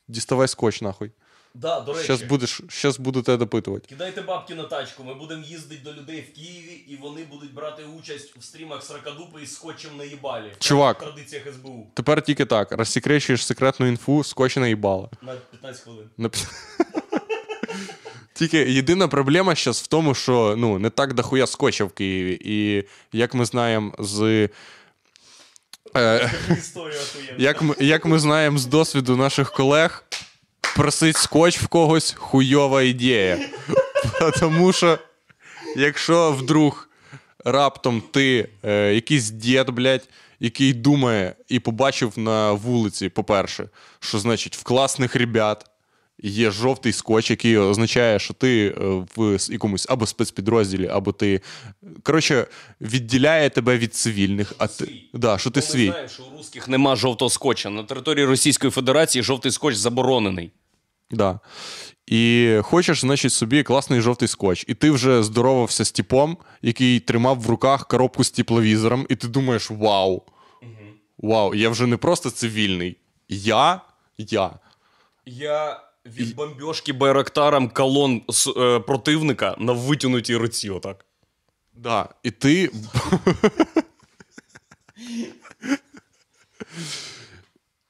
Діставай 0.08 0.48
скотч, 0.48 0.82
нахуй. 0.82 1.10
Да, 1.54 1.80
до 1.80 1.92
речі, 1.92 2.04
Щас 2.04 2.22
будеш, 2.22 2.60
щас 2.68 2.98
буду 2.98 3.22
тебе 3.22 3.36
допитувати. 3.38 3.86
кидайте 3.88 4.22
бабки 4.22 4.54
на 4.54 4.64
тачку, 4.64 5.04
ми 5.04 5.14
будемо 5.14 5.42
їздити 5.44 5.80
до 5.84 5.92
людей 5.92 6.20
в 6.32 6.34
Києві, 6.34 6.72
і 6.88 6.96
вони 6.96 7.24
будуть 7.24 7.54
брати 7.54 7.82
участь 7.98 8.36
в 8.36 8.42
стрімах 8.44 8.82
Сракадупи 8.84 9.42
із 9.42 9.54
скотчем 9.54 9.96
на 9.96 10.04
їбалі. 10.04 10.52
Чувак. 10.58 11.00
В 11.00 11.04
традиціях 11.04 11.44
СБУ 11.54 11.90
Тепер 11.94 12.22
тільки 12.22 12.44
так. 12.44 12.72
Розсекречуєш 12.72 13.46
секретну 13.46 13.86
інфу, 13.86 14.24
скотч 14.24 14.56
наїбала. 14.56 15.08
на 15.22 15.32
15 15.50 15.82
хвилин. 15.82 16.10
Нап- 16.18 16.46
Тільки 18.38 18.58
єдина 18.58 19.08
проблема 19.08 19.54
зараз 19.54 19.80
в 19.80 19.86
тому, 19.86 20.14
що 20.14 20.54
ну, 20.58 20.78
не 20.78 20.90
так 20.90 21.14
дохуя 21.14 21.46
скотча 21.46 21.84
в 21.84 21.90
Києві. 21.90 22.38
І 22.44 22.84
як 23.12 23.34
ми 23.34 23.44
знаємо 23.44 23.94
з. 23.98 24.48
Е, 25.96 26.30
як, 27.38 27.62
як 27.80 28.04
ми 28.04 28.18
знаємо 28.18 28.58
з 28.58 28.66
досвіду 28.66 29.16
наших 29.16 29.52
колег, 29.52 30.04
просить 30.76 31.16
скотч 31.16 31.58
в 31.58 31.66
когось 31.66 32.14
хуйова 32.18 32.82
ідея. 32.82 33.38
Тому 34.40 34.72
що, 34.72 34.98
якщо 35.76 36.32
вдруг 36.32 36.88
раптом 37.44 38.02
ти 38.12 38.48
е, 38.64 38.94
якийсь 38.94 39.30
дід, 39.30 39.70
блядь, 39.70 40.08
який 40.40 40.72
думає 40.72 41.34
і 41.48 41.60
побачив 41.60 42.12
на 42.16 42.52
вулиці, 42.52 43.08
по-перше, 43.08 43.68
що 44.00 44.18
значить 44.18 44.56
в 44.56 44.62
класних 44.62 45.16
ребят 45.16 45.70
є 46.22 46.50
жовтий 46.50 46.92
скотч, 46.92 47.30
який 47.30 47.56
означає, 47.56 48.18
що 48.18 48.34
ти 48.34 48.68
е, 48.68 49.04
в 49.16 49.38
якомусь 49.50 49.86
або 49.88 50.06
спецпідрозділі, 50.06 50.86
або 50.86 51.12
ти. 51.12 51.40
Коротше, 52.02 52.46
відділяє 52.80 53.50
тебе 53.50 53.78
від 53.78 53.94
цивільних, 53.94 54.54
а 54.58 54.66
ти. 54.66 54.74
свій. 54.84 55.10
Да, 55.14 55.38
що 55.38 55.50
ти 55.50 55.58
Ми 55.60 55.66
свій. 55.66 55.86
знаємо, 55.86 56.08
що 56.08 56.22
у 56.22 56.36
русських 56.36 56.68
нема 56.68 56.96
жовтого 56.96 57.30
скотча. 57.30 57.70
На 57.70 57.82
території 57.82 58.24
Російської 58.26 58.70
Федерації 58.70 59.22
жовтий 59.22 59.52
скотч 59.52 59.74
заборонений. 59.76 60.50
Да. 61.10 61.40
І 62.06 62.54
хочеш, 62.62 63.00
значить, 63.00 63.32
собі 63.32 63.62
класний 63.62 64.00
жовтий 64.00 64.28
скотч. 64.28 64.64
І 64.68 64.74
ти 64.74 64.90
вже 64.90 65.22
здоровався 65.22 65.84
з 65.84 65.92
типом, 65.92 66.36
який 66.62 67.00
тримав 67.00 67.40
в 67.40 67.50
руках 67.50 67.86
коробку 67.88 68.24
з 68.24 68.30
тепловізором, 68.30 69.06
і 69.08 69.16
ти 69.16 69.28
думаєш: 69.28 69.70
вау! 69.70 70.22
Вау, 71.18 71.54
я 71.54 71.68
вже 71.68 71.86
не 71.86 71.96
просто 71.96 72.30
цивільний. 72.30 72.96
Я. 73.28 73.80
Я. 74.18 74.50
Я 75.26 75.80
від 76.08 76.34
бомбьошки 76.34 76.92
байрактаром 76.92 77.68
колон 77.70 78.22
з, 78.28 78.46
е, 78.56 78.80
противника 78.80 79.56
на 79.58 79.72
витягнутій 79.72 80.36
руці, 80.36 80.70
отак. 80.70 81.04
Да. 81.74 82.08
І 82.22 82.30
ти. 82.30 82.70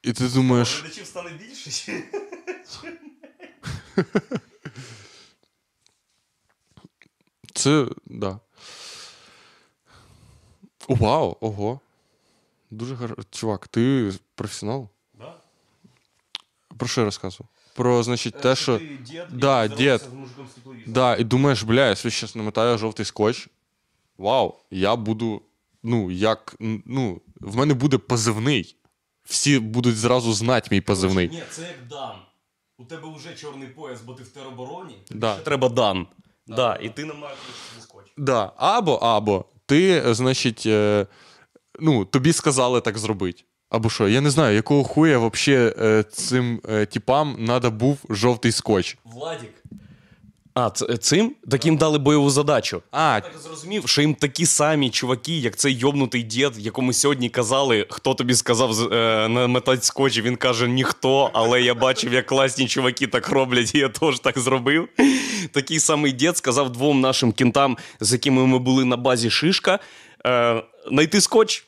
І 0.02 0.12
ти 0.12 0.28
думаєш. 0.28 0.80
Глядачів 0.80 1.06
стане 1.06 1.30
більше? 1.30 1.70
чи- 1.70 2.04
Це. 7.54 7.86
Да. 8.06 8.38
Вау, 10.88 11.36
ого. 11.40 11.80
Дуже 12.70 12.94
гарно. 12.94 13.16
Чувак, 13.30 13.68
ти 13.68 14.12
професіонал? 14.34 14.88
Да? 15.14 15.34
Про 16.78 16.88
що 16.88 17.00
я 17.00 17.04
розказував? 17.04 17.48
Про, 17.78 18.02
значить, 18.02 18.36
Е, 18.36 18.38
те, 18.40 18.56
що. 18.56 18.78
ти 18.78 18.84
дід, 19.04 19.22
Да, 19.30 19.66
здоровався 19.68 19.68
дід. 19.76 20.00
з 20.10 20.14
мужиком 20.14 20.46
з 20.50 20.54
тепловізором. 20.54 20.92
Да, 20.92 21.16
і 21.16 21.24
думаєш, 21.24 21.62
бля, 21.62 21.86
я 21.88 21.96
собі 21.96 22.14
зараз 22.14 22.36
намотаю 22.36 22.78
жовтий 22.78 23.06
скотч. 23.06 23.48
Вау, 24.18 24.54
я 24.70 24.96
буду. 24.96 25.42
Ну, 25.82 26.10
як. 26.10 26.56
Ну, 26.86 27.20
в 27.40 27.56
мене 27.56 27.74
буде 27.74 27.98
позивний. 27.98 28.76
Всі 29.24 29.58
будуть 29.58 29.96
зразу 29.96 30.32
знати 30.32 30.68
мій 30.70 30.80
позивний. 30.80 31.28
Ні, 31.28 31.42
це 31.50 31.62
як 31.62 31.88
Дан. 31.90 32.16
У 32.78 32.84
тебе 32.84 33.02
вже 33.16 33.34
чорний 33.34 33.68
пояс, 33.68 34.00
бо 34.00 34.14
ти 34.14 34.22
в 34.22 34.28
теробороні. 34.28 34.98
Да. 35.10 35.34
Ще 35.34 35.42
треба 35.44 35.68
Дан. 35.68 36.06
Да, 36.46 36.78
і 36.82 36.88
ти 36.88 37.04
не 37.04 37.14
маєш 37.14 37.38
скотч. 37.80 38.04
Да. 38.16 38.52
Або, 38.56 38.94
або, 38.94 39.44
ти, 39.66 40.02
е, 40.06 40.14
значить, 40.14 40.62
е, 40.66 41.06
ну, 41.80 42.04
тобі 42.04 42.32
сказали 42.32 42.80
так 42.80 42.98
зробити. 42.98 43.42
Або 43.70 43.90
що, 43.90 44.08
я 44.08 44.20
не 44.20 44.30
знаю, 44.30 44.54
якого 44.54 44.84
хуя 44.84 45.18
вообще 45.18 45.74
е, 45.80 46.02
цим 46.02 46.60
е, 46.70 46.86
типам 46.86 47.36
треба 47.46 47.70
був 47.70 47.98
жовтий 48.10 48.52
скотч. 48.52 48.96
Владік. 49.04 49.50
А, 50.54 50.70
ц- 50.70 50.96
цим? 50.96 51.34
Таким 51.50 51.76
дали 51.76 51.98
бойову 51.98 52.30
задачу. 52.30 52.82
А, 52.90 53.14
Я 53.14 53.20
Так 53.20 53.38
зрозумів, 53.42 53.88
що 53.88 54.00
їм 54.00 54.14
такі 54.14 54.46
самі 54.46 54.90
чуваки, 54.90 55.38
як 55.38 55.56
цей 55.56 55.74
йобнутий 55.74 56.22
дід, 56.22 56.52
якому 56.58 56.92
сьогодні 56.92 57.28
казали, 57.28 57.86
хто 57.90 58.14
тобі 58.14 58.34
сказав 58.34 58.72
з- 58.72 58.88
е, 58.92 59.28
наметати 59.28 59.82
скотч. 59.82 60.18
Він 60.20 60.36
каже, 60.36 60.68
ніхто, 60.68 61.30
але 61.32 61.62
я 61.62 61.74
бачив, 61.74 62.12
як 62.12 62.26
класні 62.26 62.68
чуваки 62.68 63.06
так 63.06 63.28
роблять, 63.28 63.74
і 63.74 63.78
я 63.78 63.88
теж 63.88 64.18
так 64.20 64.38
зробив. 64.38 64.88
Такий 65.52 65.80
самий 65.80 66.12
дід 66.12 66.36
сказав 66.36 66.72
двом 66.72 67.00
нашим 67.00 67.32
кінтам, 67.32 67.76
з 68.00 68.12
якими 68.12 68.46
ми 68.46 68.58
були 68.58 68.84
на 68.84 68.96
базі 68.96 69.30
Шишка, 69.30 69.78
е, 70.26 70.62
знайти 70.88 71.20
скотч. 71.20 71.64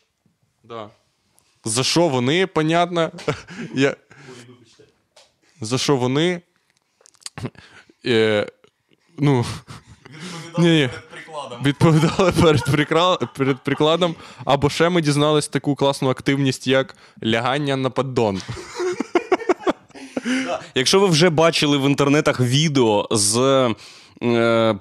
да. 0.65 0.91
За 1.65 1.85
що 1.85 2.09
вони, 2.09 2.47
понятно. 2.47 3.11
Я... 3.75 3.97
За 5.61 5.79
що 5.79 5.97
вони. 5.97 6.41
Е, 8.07 8.47
ну, 9.19 9.45
ні, 10.59 10.91
відповідали 11.65 12.33
перед, 12.33 12.61
прикра- 12.61 13.29
перед 13.37 13.65
прикладом. 13.65 14.15
Або 14.45 14.71
ще 14.71 14.89
ми 14.89 15.01
дізнались 15.01 15.49
таку 15.49 15.75
класну 15.75 16.11
активність, 16.11 16.67
як 16.67 16.97
лягання 17.25 17.77
на 17.77 17.91
поддон. 17.91 18.43
Якщо 20.75 21.01
ви 21.01 21.07
вже 21.07 21.31
бачили 21.31 21.79
в 21.79 21.87
інтернетах 21.87 22.41
відео 22.41 23.09
з 23.11 23.69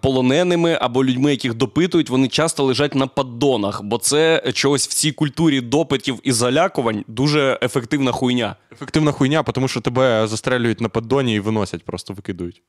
полоненими 0.02 0.78
або 0.82 1.06
людьми, 1.06 1.32
яких 1.32 1.54
допитують, 1.54 2.10
вони 2.10 2.28
часто 2.28 2.64
лежать 2.64 2.96
на 2.96 3.08
поддонах, 3.08 3.84
бо 3.84 3.98
це 3.98 4.44
чогось 4.54 4.88
в 4.88 4.94
цій 4.94 5.12
культурі 5.12 5.62
допитів 5.62 6.20
і 6.24 6.32
залякувань 6.32 7.04
дуже 7.08 7.60
ефективна 7.62 8.12
хуйня. 8.12 8.56
Ефективна 8.72 9.12
хуйня, 9.12 9.44
тому 9.44 9.68
що 9.68 9.82
тебе 9.82 10.28
застрелюють 10.28 10.82
на 10.82 10.90
поддоні 10.90 11.36
і 11.36 11.40
виносять, 11.40 11.86
просто 11.86 12.14
викидують. 12.14 12.64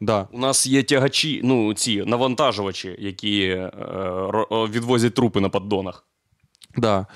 Да. 0.00 0.28
У 0.32 0.38
нас 0.38 0.66
є 0.66 0.82
тягачі, 0.82 1.40
ну 1.44 1.74
ці 1.74 2.04
навантажувачі, 2.04 2.96
які 2.98 3.40
е, 3.42 3.70
відвозять 4.50 5.14
трупи 5.14 5.40
на 5.40 5.48
поддонах. 5.48 6.04
Да. 6.76 7.06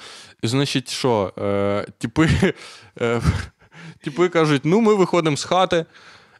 І 0.42 0.46
значить, 0.46 0.90
що? 0.90 1.32
Е, 1.38 1.86
типи, 1.98 2.28
е, 3.00 3.20
типи 4.04 4.28
кажуть: 4.28 4.62
ну, 4.64 4.80
ми 4.80 4.94
виходимо 4.94 5.36
з 5.36 5.44
хати, 5.44 5.86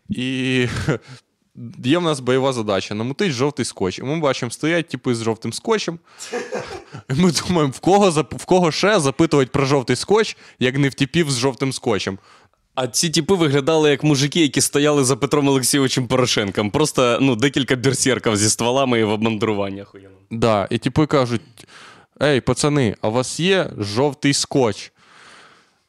і 0.08 0.66
є 1.85 1.98
в 1.98 2.02
нас 2.02 2.20
бойова 2.20 2.52
задача 2.52 2.94
намутить 2.94 3.32
жовтий 3.32 3.64
скотч. 3.64 3.98
І 3.98 4.02
ми 4.02 4.18
бачимо, 4.18 4.51
стоять 4.51 4.89
типи 4.89 5.14
з 5.14 5.22
жовтим 5.22 5.52
скотчем. 5.52 5.98
І 7.10 7.14
ми 7.14 7.32
думаємо, 7.32 7.72
в 7.77 7.81
кого, 7.81 8.10
в 8.31 8.44
кого 8.44 8.72
ще 8.72 9.01
запитувати 9.01 9.51
про 9.52 9.64
жовтий 9.64 9.97
скотч, 9.97 10.36
як 10.59 10.78
не 10.78 10.89
в 10.89 10.94
типів 10.94 11.31
з 11.31 11.39
жовтим 11.39 11.72
скотчем. 11.72 12.18
А 12.74 12.86
ці 12.86 13.10
типи 13.10 13.35
виглядали 13.35 13.90
як 13.90 14.05
мужики, 14.05 14.40
які 14.40 14.60
стояли 14.60 15.05
за 15.05 15.16
Петром 15.16 15.48
Олексійовичем 15.48 16.06
Порошенком. 16.06 16.70
Просто 16.70 17.18
ну, 17.20 17.36
декілька 17.36 17.77
берсерків 17.77 18.36
зі 18.36 18.51
стволами 18.51 19.01
і 19.01 19.05
в 19.05 19.10
обмандруванні 19.10 19.82
охуєнно. 19.82 20.16
Да, 20.31 20.68
і 20.70 20.78
типи 20.78 21.06
кажуть: 21.06 21.40
Ей, 22.22 22.40
пацани, 22.40 22.97
а 23.01 23.09
у 23.09 23.12
вас 23.12 23.40
є 23.40 23.70
жовтий 23.78 24.32
скотч? 24.32 24.93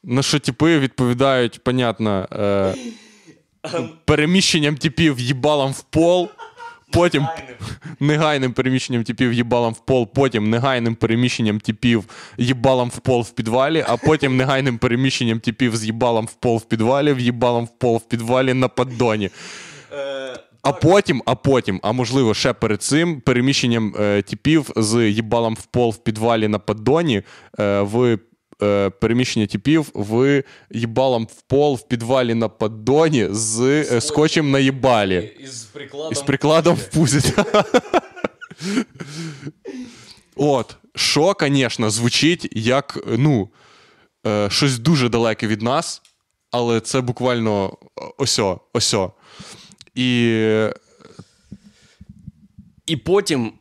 На 0.04 0.22
що 0.22 0.38
типи 0.38 0.78
відповідають, 0.78 1.64
понятно, 1.64 2.28
е, 2.32 2.74
переміщенням 4.04 4.76
типів 4.76 5.20
їбалом 5.20 5.72
в 5.78 5.82
пол, 5.82 6.28
потім 6.92 7.26
негайним 8.00 8.52
переміщенням 8.52 9.04
типів 9.04 9.32
їбалом 9.32 9.72
в 9.72 9.78
пол, 9.78 10.08
потім 10.14 10.50
негайним 10.50 10.94
переміщенням 10.94 11.60
типів 11.60 12.04
їбалом 12.38 12.88
в 12.88 12.98
пол 12.98 13.22
в 13.22 13.30
підвалі, 13.30 13.84
а 13.88 13.96
потім 13.96 14.36
негайним 14.36 14.78
переміщенням 14.78 15.40
типів 15.40 15.76
з 15.76 15.84
їбалом 15.84 16.26
в 16.26 16.32
пол 16.32 16.56
в 16.56 16.64
підвалі, 16.64 17.12
в 17.12 17.20
їбалом 17.20 17.64
в 17.64 17.78
пол 17.78 17.96
в 17.96 18.08
підвалі 18.08 18.54
на 18.54 18.68
поддоні. 18.68 19.30
А 20.62 20.72
потім, 20.72 21.22
а 21.26 21.34
потім, 21.34 21.80
а 21.82 21.92
можливо, 21.92 22.34
ще 22.34 22.52
перед 22.52 22.82
цим 22.82 23.20
переміщенням 23.20 23.94
е, 24.00 24.22
типів 24.22 24.70
з 24.76 25.10
їбалом 25.10 25.54
в 25.54 25.62
пол 25.62 25.90
в 25.90 25.96
підвалі 25.96 26.48
на 26.48 26.58
поддоні 26.58 27.22
е, 27.58 27.80
в 27.80 28.18
е, 28.62 28.90
переміщення 28.90 29.46
типів 29.46 29.90
в 29.94 30.42
їбалом 30.70 31.24
в 31.24 31.42
пол 31.42 31.74
в 31.74 31.88
підвалі 31.88 32.34
на 32.34 32.48
поддоні 32.48 33.28
з 33.30 33.60
е, 33.60 34.00
скотчем 34.00 34.50
на 34.50 34.58
їбалі. 34.58 35.32
Із 35.40 35.62
прикладом. 35.62 36.12
І 36.12 36.14
з 36.14 36.22
прикладом 36.22 36.76
в 36.76 36.88
пузі. 36.88 37.32
От, 40.36 40.76
що, 40.94 41.36
звісно, 41.40 41.90
звучить 41.90 42.48
як 42.52 42.98
ну, 43.06 43.48
е, 44.26 44.50
щось 44.50 44.78
дуже 44.78 45.08
далеке 45.08 45.46
від 45.46 45.62
нас, 45.62 46.02
але 46.50 46.80
це 46.80 47.00
буквально 47.00 47.76
осьо, 48.18 48.60
осьо. 48.72 49.12
І 49.94 50.38
І 52.86 52.96
потім, 52.96 53.52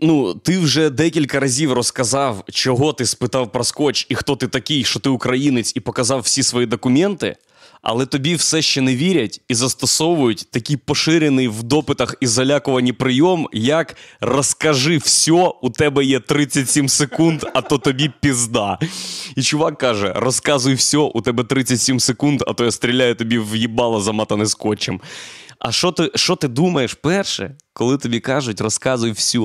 ну, 0.00 0.34
ти 0.34 0.58
вже 0.58 0.90
декілька 0.90 1.40
разів 1.40 1.72
розказав, 1.72 2.44
чого 2.50 2.92
ти 2.92 3.06
спитав 3.06 3.52
про 3.52 3.64
скотч 3.64 4.06
і 4.08 4.14
хто 4.14 4.36
ти 4.36 4.48
такий, 4.48 4.84
що 4.84 5.00
ти 5.00 5.08
українець, 5.08 5.72
і 5.76 5.80
показав 5.80 6.20
всі 6.20 6.42
свої 6.42 6.66
документи, 6.66 7.36
але 7.82 8.06
тобі 8.06 8.34
все 8.34 8.62
ще 8.62 8.80
не 8.80 8.96
вірять 8.96 9.40
і 9.48 9.54
застосовують 9.54 10.46
такий 10.50 10.76
поширений 10.76 11.48
в 11.48 11.62
допитах 11.62 12.14
і 12.20 12.26
залякувані 12.26 12.92
прийом, 12.92 13.48
як 13.52 13.96
розкажи 14.20 14.96
все, 14.96 15.50
у 15.62 15.70
тебе 15.70 16.04
є 16.04 16.20
37 16.20 16.88
секунд, 16.88 17.44
а 17.54 17.60
то 17.60 17.78
тобі 17.78 18.10
пізда. 18.20 18.78
І 19.36 19.42
чувак 19.42 19.78
каже: 19.78 20.12
розказуй 20.16 20.74
все, 20.74 20.98
у 20.98 21.20
тебе 21.20 21.44
37 21.44 22.00
секунд, 22.00 22.42
а 22.46 22.52
то 22.52 22.64
я 22.64 22.70
стріляю 22.70 23.14
тобі 23.14 23.38
в 23.38 23.56
їбало 23.56 24.00
заматане 24.00 24.46
скотчем. 24.46 25.00
А 25.58 25.72
що 25.72 25.92
ти, 25.92 26.10
що 26.14 26.36
ти 26.36 26.48
думаєш 26.48 26.94
перше, 26.94 27.56
коли 27.72 27.98
тобі 27.98 28.20
кажуть, 28.20 28.60
розказуй 28.60 29.10
все? 29.10 29.38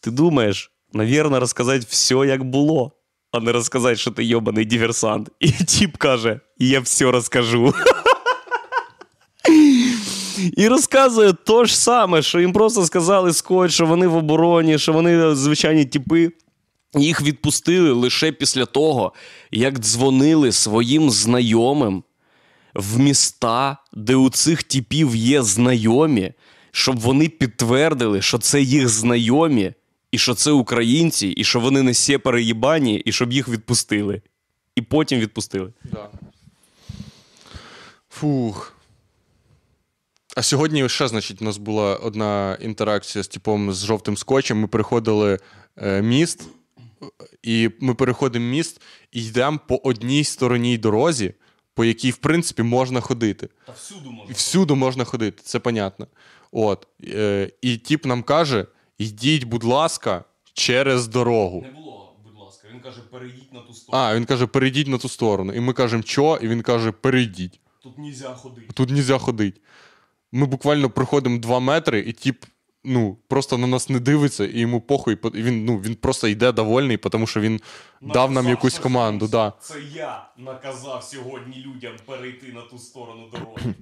Ти 0.00 0.10
думаєш, 0.10 0.72
навірно, 0.92 1.40
розказати 1.40 1.86
все, 1.88 2.14
як 2.14 2.44
було, 2.44 2.92
а 3.32 3.40
не 3.40 3.52
розказати, 3.52 3.96
що 3.96 4.10
ти 4.10 4.24
йобаний 4.24 4.64
диверсант. 4.64 5.28
І 5.40 5.50
тіп 5.50 5.96
каже: 5.96 6.40
я 6.58 6.80
все 6.80 7.10
розкажу. 7.10 7.74
І 10.56 10.68
розказує 10.68 11.32
то 11.32 11.64
ж 11.64 11.78
саме, 11.78 12.22
що 12.22 12.40
їм 12.40 12.52
просто 12.52 12.84
сказали 12.84 13.32
скотч, 13.32 13.72
що 13.72 13.86
вони 13.86 14.06
в 14.06 14.16
обороні, 14.16 14.78
що 14.78 14.92
вони 14.92 15.34
звичайні 15.34 15.84
тіпи. 15.84 16.32
Їх 16.94 17.22
відпустили 17.22 17.92
лише 17.92 18.32
після 18.32 18.66
того, 18.66 19.12
як 19.50 19.78
дзвонили 19.78 20.52
своїм 20.52 21.10
знайомим 21.10 22.02
в 22.74 22.98
міста, 22.98 23.76
де 23.92 24.16
у 24.16 24.30
цих 24.30 24.62
типів 24.62 25.16
є 25.16 25.42
знайомі, 25.42 26.32
щоб 26.72 27.00
вони 27.00 27.28
підтвердили, 27.28 28.22
що 28.22 28.38
це 28.38 28.60
їх 28.62 28.88
знайомі, 28.88 29.72
і 30.12 30.18
що 30.18 30.34
це 30.34 30.50
українці, 30.50 31.28
і 31.28 31.44
що 31.44 31.60
вони 31.60 31.82
не 31.82 31.94
сє 31.94 32.18
переїбані, 32.18 32.96
і 32.96 33.12
щоб 33.12 33.32
їх 33.32 33.48
відпустили. 33.48 34.22
І 34.76 34.82
потім 34.82 35.20
відпустили. 35.20 35.72
Да. 35.84 36.08
Фух. 38.10 38.76
А 40.36 40.42
сьогодні 40.42 40.88
ще, 40.88 41.08
значить, 41.08 41.42
у 41.42 41.44
нас 41.44 41.56
була 41.56 41.96
одна 41.96 42.58
інтеракція 42.60 43.24
з 43.24 43.28
типом 43.28 43.72
з 43.72 43.84
жовтим 43.84 44.16
скотчем. 44.16 44.60
Ми 44.60 44.66
переходили 44.66 45.38
е, 45.76 46.02
міст, 46.02 46.48
і 47.42 47.70
ми 47.80 47.94
переходимо 47.94 48.46
міст 48.46 48.80
і 49.12 49.24
йдемо 49.24 49.60
по 49.68 49.76
одній 49.76 50.24
сторонній 50.24 50.78
дорозі, 50.78 51.34
по 51.74 51.84
якій, 51.84 52.10
в 52.10 52.16
принципі, 52.16 52.62
можна 52.62 53.00
ходити. 53.00 53.48
Та 53.66 53.72
всюди 53.72 54.08
можна. 54.08 54.30
І 54.30 54.32
всюди 54.32 54.74
можна 54.74 55.04
ходити, 55.04 55.42
це 55.44 55.58
понятно. 55.58 56.06
От. 56.52 56.86
Е, 57.04 57.50
і 57.62 57.76
тіп 57.76 58.06
нам 58.06 58.22
каже: 58.22 58.66
йдіть, 59.00 59.44
будь 59.44 59.64
ласка, 59.64 60.24
через 60.52 61.08
дорогу. 61.08 61.60
Не 61.62 61.70
було, 61.70 62.16
будь 62.24 62.36
ласка. 62.36 62.68
Він 62.72 62.80
каже, 62.80 63.00
перейдіть 63.10 63.52
на 63.52 63.60
ту 63.60 63.74
сторону. 63.74 64.04
А, 64.04 64.16
він 64.16 64.24
каже, 64.24 64.46
перейдіть 64.46 64.88
на 64.88 64.98
ту 64.98 65.08
сторону. 65.08 65.52
І 65.52 65.60
ми 65.60 65.72
кажемо, 65.72 66.02
що? 66.06 66.38
І 66.42 66.48
він 66.48 66.62
каже, 66.62 66.92
перейдіть. 66.92 67.60
Тут 67.82 67.98
нельзя 67.98 68.34
ходити. 68.34 68.72
Тут 68.74 68.90
нельзя 68.90 69.18
ходити. 69.18 69.60
Ми 70.32 70.46
буквально 70.46 70.90
проходимо 70.90 71.38
2 71.38 71.60
метри, 71.60 72.00
і 72.00 72.12
тіп 72.12 72.44
ну, 72.84 73.16
просто 73.28 73.58
на 73.58 73.66
нас 73.66 73.88
не 73.88 74.00
дивиться, 74.00 74.46
і 74.46 74.58
йому 74.58 74.80
похуй. 74.80 75.18
і 75.34 75.42
Він, 75.42 75.64
ну, 75.64 75.78
він 75.78 75.94
просто 75.94 76.28
йде 76.28 76.52
довольний, 76.52 76.96
тому 76.96 77.26
що 77.26 77.40
він 77.40 77.60
дав 78.02 78.32
нам 78.32 78.48
якусь 78.48 78.78
команду. 78.78 79.28
Да. 79.28 79.52
Це 79.60 79.74
я 79.94 80.28
наказав 80.38 81.04
сьогодні 81.04 81.64
людям 81.66 81.92
перейти 82.06 82.52
на 82.52 82.60
ту 82.60 82.78
сторону 82.78 83.28
дороги. 83.32 83.74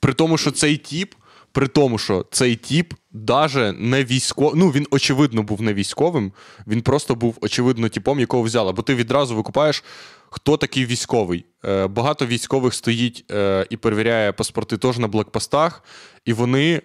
При 0.00 0.14
тому, 0.14 0.38
що 0.38 0.50
цей 0.50 0.76
тіп, 0.76 1.14
при 1.52 1.68
тому, 1.68 1.98
що 1.98 2.26
цей 2.30 2.56
тіп 2.56 2.94
даже 3.10 3.72
не 3.72 4.04
військовий, 4.04 4.60
ну 4.60 4.70
він 4.70 4.86
очевидно 4.90 5.42
був 5.42 5.62
не 5.62 5.74
військовим, 5.74 6.32
він 6.66 6.82
просто 6.82 7.14
був 7.14 7.38
очевидно 7.40 7.88
типом, 7.88 8.20
якого 8.20 8.42
взяли. 8.42 8.72
Бо 8.72 8.82
ти 8.82 8.94
відразу 8.94 9.36
викупаєш, 9.36 9.84
хто 10.30 10.56
такий 10.56 10.86
військовий. 10.86 11.44
Е, 11.64 11.86
багато 11.86 12.26
військових 12.26 12.74
стоїть 12.74 13.24
е, 13.30 13.66
і 13.70 13.76
перевіряє 13.76 14.32
паспорти 14.32 14.78
теж 14.78 14.98
на 14.98 15.08
блокпостах, 15.08 15.84
і 16.24 16.32
вони, 16.32 16.82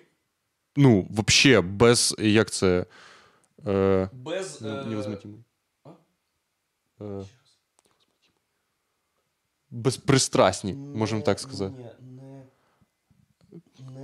ну, 0.75 1.07
взагалі, 1.09 1.61
без 1.61 2.15
як 2.19 2.51
це. 2.51 2.85
Е, 3.67 4.09
Без. 4.13 4.59
ну, 4.61 4.85
невозмутимий. 4.85 5.39
Е, 7.01 7.05
безпристрасні, 9.71 10.73
можемо 10.73 11.21
так 11.21 11.39
сказати. 11.39 11.75
Не, 11.77 12.16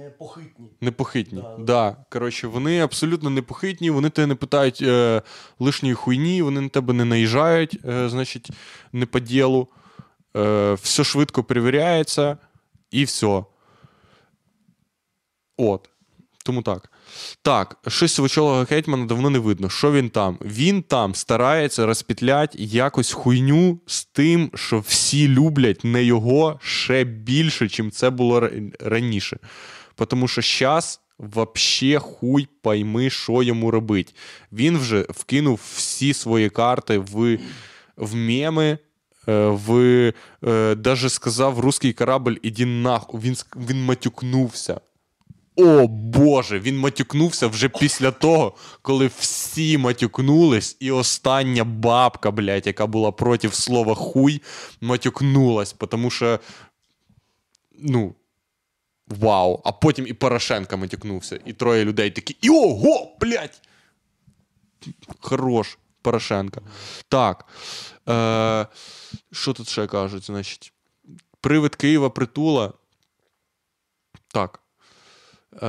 не 0.04 0.10
похитні. 0.10 0.70
Непохитні. 0.82 1.42
Да. 1.42 1.58
Да. 1.60 1.98
Коротше, 2.10 2.48
вони 2.48 2.80
абсолютно 2.80 3.30
непохитні, 3.30 3.90
вони 3.90 4.10
тебе 4.10 4.28
не 4.28 4.36
питають 4.36 4.82
е, 4.82 5.22
лишньої 5.60 5.96
хуйні, 5.96 6.42
вони 6.42 6.62
на 6.62 6.70
тебе 6.70 6.94
не 6.94 7.06
наїжджають, 7.06 7.80
е, 7.86 8.10
значить, 8.10 8.50
не 8.94 9.06
по 9.06 9.20
ділу. 9.20 9.68
Е, 10.38 10.74
все 10.74 11.04
швидко 11.04 11.44
перевіряється 11.44 12.38
і 12.92 13.04
все. 13.04 13.44
От. 15.58 15.90
Тому 16.46 16.62
так. 16.62 16.92
Так, 17.42 17.78
щось 17.88 18.14
свочолого 18.14 18.66
гетьмана 18.70 19.06
давно 19.06 19.30
не 19.30 19.40
видно. 19.40 19.70
Що 19.70 19.92
він 19.92 20.10
там? 20.10 20.38
Він 20.42 20.82
там 20.82 21.16
старається 21.16 21.86
розпітлять 21.86 22.56
якось 22.56 23.12
хуйню 23.12 23.80
з 23.86 24.06
тим, 24.06 24.52
що 24.56 24.80
всі 24.80 25.28
люблять 25.28 25.84
не 25.84 26.04
його 26.04 26.60
ще 26.64 27.04
більше, 27.04 27.70
чим 27.70 27.92
це 27.92 28.10
було 28.10 28.40
ра- 28.40 28.72
раніше. 28.80 29.38
Тому 30.08 30.28
що 30.28 30.42
зараз 30.42 31.00
вообще 31.18 32.00
хуй 32.00 32.48
пойми, 32.62 33.10
що 33.10 33.44
йому 33.44 33.72
робить. 33.72 34.16
Він 34.52 34.78
вже 34.78 35.06
вкинув 35.10 35.60
всі 35.76 36.14
свої 36.14 36.50
карти 36.50 36.98
в, 36.98 37.38
в 37.98 38.16
меми. 38.16 38.78
е, 39.28 39.48
В 39.48 39.74
е, 40.44 40.76
даже 40.76 41.10
сказав 41.10 41.60
русський 41.60 41.94
корабль, 41.94 42.36
іди 42.42 42.66
нахуй. 42.66 43.22
Він, 43.22 43.36
він 43.56 43.86
матюкнувся. 43.86 44.82
О 45.56 45.88
Боже, 45.88 46.60
він 46.60 46.78
матюкнувся 46.78 47.48
вже 47.48 47.70
після 47.70 48.12
того, 48.12 48.54
коли 48.82 49.10
всі 49.20 49.78
матюкнулись, 49.78 50.78
і 50.80 50.92
остання 50.92 51.64
бабка, 51.64 52.32
блядь, 52.32 52.68
яка 52.68 52.88
була 52.88 53.12
проти 53.12 53.50
слова 53.52 53.96
хуй, 53.96 54.42
матюкнулась, 54.82 55.76
тому 55.90 56.10
що. 56.10 56.40
Ну. 57.80 58.16
Вау. 59.08 59.62
А 59.66 59.72
потім 59.72 60.08
і 60.08 60.14
Порошенко 60.14 60.78
матюкнувся, 60.78 61.40
і 61.46 61.54
троє 61.54 61.86
людей 61.86 62.12
такі. 62.12 62.38
І 62.42 62.50
ого, 62.50 63.18
блядь! 63.22 63.62
Хорош, 65.20 65.78
Порошенко. 66.02 66.62
Так. 67.10 67.46
Е, 68.10 68.68
що 69.32 69.54
тут 69.54 69.70
ще 69.70 69.88
кажуть, 69.88 70.24
значить? 70.24 70.74
Привид 71.42 71.76
Києва 71.76 72.10
притула. 72.10 72.74
Так. 74.28 74.63
Е, 75.62 75.66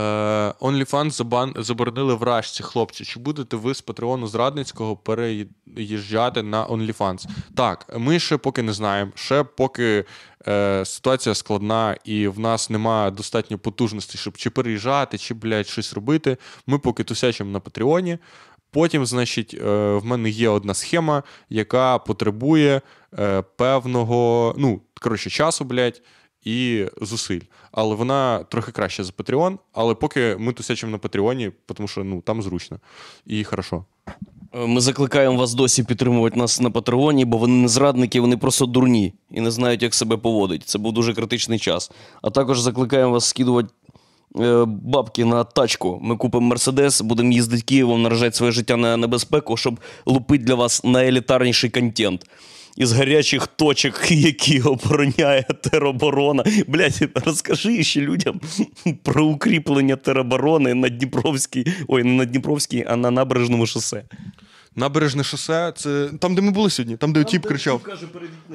OnlyFans 0.60 1.62
заборонили 1.62 2.14
в 2.14 2.22
Рашці, 2.22 2.62
хлопці. 2.62 3.04
Чи 3.04 3.20
будете 3.20 3.56
ви 3.56 3.74
з 3.74 3.80
Патреону 3.80 4.26
Зрадницького 4.26 4.96
переїжджати 4.96 6.42
на 6.42 6.66
OnlyFans? 6.66 7.26
Так, 7.56 7.94
ми 7.98 8.18
ще 8.18 8.36
поки 8.36 8.62
не 8.62 8.72
знаємо. 8.72 9.12
Ще 9.14 9.44
поки 9.44 10.04
е, 10.48 10.84
ситуація 10.84 11.34
складна 11.34 11.96
і 12.04 12.28
в 12.28 12.38
нас 12.38 12.70
немає 12.70 13.10
достатньо 13.10 13.58
потужності, 13.58 14.18
щоб 14.18 14.36
чи 14.36 14.50
переїжджати, 14.50 15.18
чи, 15.18 15.34
блядь, 15.34 15.66
щось 15.66 15.92
робити. 15.92 16.36
Ми 16.66 16.78
поки 16.78 17.04
тусячимо 17.04 17.50
на 17.50 17.60
Патреоні. 17.60 18.18
Потім, 18.70 19.06
значить, 19.06 19.54
е, 19.54 19.94
в 19.94 20.04
мене 20.04 20.30
є 20.30 20.48
одна 20.48 20.74
схема, 20.74 21.22
яка 21.48 21.98
потребує 21.98 22.80
е, 23.18 23.42
певного, 23.42 24.54
ну, 24.58 24.80
коротше, 25.00 25.30
часу, 25.30 25.64
блядь, 25.64 26.02
і 26.44 26.86
зусиль. 27.00 27.40
Але 27.76 27.94
вона 27.94 28.44
трохи 28.44 28.72
краще 28.72 29.04
за 29.04 29.12
Patreon, 29.12 29.58
але 29.72 29.94
поки 29.94 30.36
ми 30.38 30.52
тусячимо 30.52 30.92
на 30.92 30.98
Патреоні, 30.98 31.50
тому 31.74 31.88
що 31.88 32.04
ну, 32.04 32.20
там 32.20 32.42
зручно 32.42 32.78
і 33.26 33.44
хорошо. 33.44 33.84
Е, 34.54 34.66
Ми 34.66 34.80
закликаємо 34.80 35.36
вас 35.36 35.54
досі 35.54 35.82
підтримувати 35.84 36.38
нас 36.38 36.60
на 36.60 36.70
Патреоні, 36.70 37.24
бо 37.24 37.38
вони 37.38 37.62
не 37.62 37.68
зрадники, 37.68 38.20
вони 38.20 38.36
просто 38.36 38.66
дурні 38.66 39.14
і 39.30 39.40
не 39.40 39.50
знають, 39.50 39.82
як 39.82 39.94
себе 39.94 40.16
поводить. 40.16 40.62
Це 40.64 40.78
був 40.78 40.92
дуже 40.92 41.14
критичний 41.14 41.58
час. 41.58 41.90
А 42.22 42.30
також 42.30 42.60
закликаємо 42.60 43.12
вас 43.12 43.24
скидувати 43.24 43.68
е, 44.40 44.64
бабки 44.66 45.24
на 45.24 45.44
тачку. 45.44 45.98
Ми 46.02 46.16
купимо 46.16 46.46
Мерседес, 46.46 47.00
будемо 47.00 47.32
їздити 47.32 47.62
Києвом, 47.62 48.02
наражати 48.02 48.36
своє 48.36 48.52
життя 48.52 48.76
на 48.76 48.96
небезпеку, 48.96 49.56
щоб 49.56 49.80
лупити 50.06 50.44
для 50.44 50.54
вас 50.54 50.84
найелітарніший 50.84 51.70
контент. 51.70 52.26
Із 52.76 52.92
гарячих 52.92 53.46
точок, 53.46 54.10
які 54.10 54.60
обороняє 54.60 55.42
тероборона. 55.42 56.44
Блять, 56.66 57.02
розкажи 57.14 57.84
ще 57.84 58.00
людям 58.00 58.40
про 59.02 59.26
укріплення 59.26 59.96
тероборони 59.96 60.74
на 60.74 60.88
Дніпровській, 60.88 61.66
ой, 61.88 62.02
не 62.04 62.12
на 62.12 62.24
Дніпровській, 62.24 62.84
а 62.88 62.96
на 62.96 63.10
набережному 63.10 63.66
шосе. 63.66 64.04
Набережне 64.76 65.24
шосе 65.24 65.72
це 65.76 66.10
там, 66.20 66.34
де 66.34 66.42
ми 66.42 66.50
були 66.50 66.70
сьогодні, 66.70 66.96
там, 66.96 67.12
де 67.12 67.24
тіп 67.24 67.46
кричав. 67.46 67.80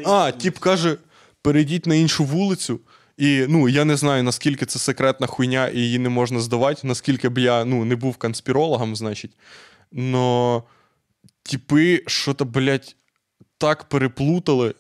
А, 0.06 0.32
тіп 0.32 0.58
каже: 0.58 0.98
перейдіть 1.42 1.86
на 1.86 1.96
іншу 1.96 2.24
вулицю. 2.24 2.80
І 3.18 3.46
ну, 3.50 3.70
я 3.70 3.86
не 3.86 3.98
знаю, 3.98 4.24
наскільки 4.24 4.66
це 4.66 4.80
секретна 4.80 5.28
хуйня, 5.28 5.68
і 5.68 5.78
її 5.78 6.00
не 6.00 6.10
можна 6.10 6.40
здавати, 6.40 6.88
наскільки 6.88 7.30
б 7.30 7.38
я 7.38 7.66
ну, 7.66 7.86
не 7.86 7.96
був 7.96 8.18
конспірологом, 8.18 8.96
значить. 8.96 9.32
Но 9.92 10.64
типи 11.44 12.04
що-то, 12.08 12.46
блядь, 12.46 12.96
так 13.60 13.84
переплутали. 13.84 14.76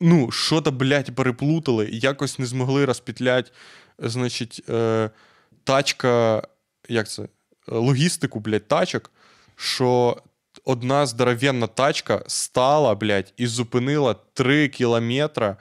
Ну, 0.00 0.30
що-то, 0.30 0.72
блядь, 0.72 1.14
переплутали, 1.14 1.88
якось 1.92 2.38
не 2.38 2.46
змогли 2.46 2.84
розпітлять, 2.84 3.52
значить, 3.98 4.62
е, 4.68 5.10
тачка, 5.64 6.42
як 6.88 7.08
це? 7.08 7.28
Логістику, 7.68 8.40
блядь, 8.40 8.68
тачок, 8.68 9.10
що 9.56 10.16
одна 10.64 11.06
здоровенна 11.06 11.66
тачка 11.66 12.24
стала, 12.26 12.94
блядь, 12.94 13.32
і 13.36 13.46
зупинила 13.46 14.14
3 14.14 14.68
кілометри 14.68 15.56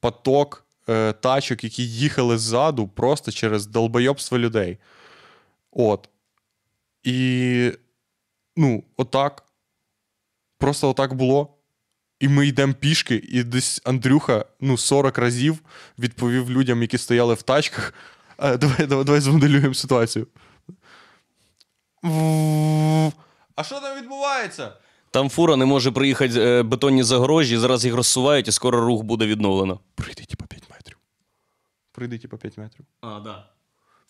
поток 0.00 0.64
е, 0.88 1.12
тачок, 1.12 1.64
які 1.64 1.88
їхали 1.88 2.38
ззаду, 2.38 2.88
просто 2.88 3.32
через 3.32 3.66
долбойобство 3.66 4.38
людей. 4.38 4.78
От. 5.72 6.08
І, 7.02 7.72
ну, 8.56 8.84
отак. 8.96 9.44
Просто 10.58 10.90
отак 10.90 11.14
було. 11.14 11.51
І 12.22 12.28
ми 12.28 12.46
йдемо 12.46 12.74
пішки, 12.74 13.22
і 13.28 13.44
десь 13.44 13.80
Андрюха 13.84 14.44
ну, 14.60 14.78
40 14.78 15.18
разів 15.18 15.58
відповів 15.98 16.50
людям, 16.50 16.82
які 16.82 16.98
стояли 16.98 17.34
в 17.34 17.42
тачках. 17.42 17.94
А, 18.36 18.56
давай, 18.56 18.86
давай, 18.86 19.04
давай 19.04 19.20
змоделюємо 19.20 19.74
ситуацію. 19.74 20.26
А 23.56 23.64
що 23.64 23.80
там 23.80 23.98
відбувається? 24.00 24.72
Там 25.10 25.30
фура 25.30 25.56
не 25.56 25.64
може 25.64 25.90
приїхати 25.90 26.40
е, 26.40 26.62
бетонні 26.62 27.02
загорожі, 27.02 27.58
зараз 27.58 27.84
їх 27.84 27.94
розсувають, 27.94 28.48
і 28.48 28.52
скоро 28.52 28.86
рух 28.86 29.02
буде 29.02 29.26
відновлено. 29.26 29.80
Прийди, 29.94 30.24
типа 30.24 30.46
5 30.46 30.62
метрів. 30.70 30.96
Прийди, 31.92 32.18
типа 32.18 32.36
5 32.36 32.58
метрів. 32.58 32.86
А, 33.00 33.20
да. 33.20 33.51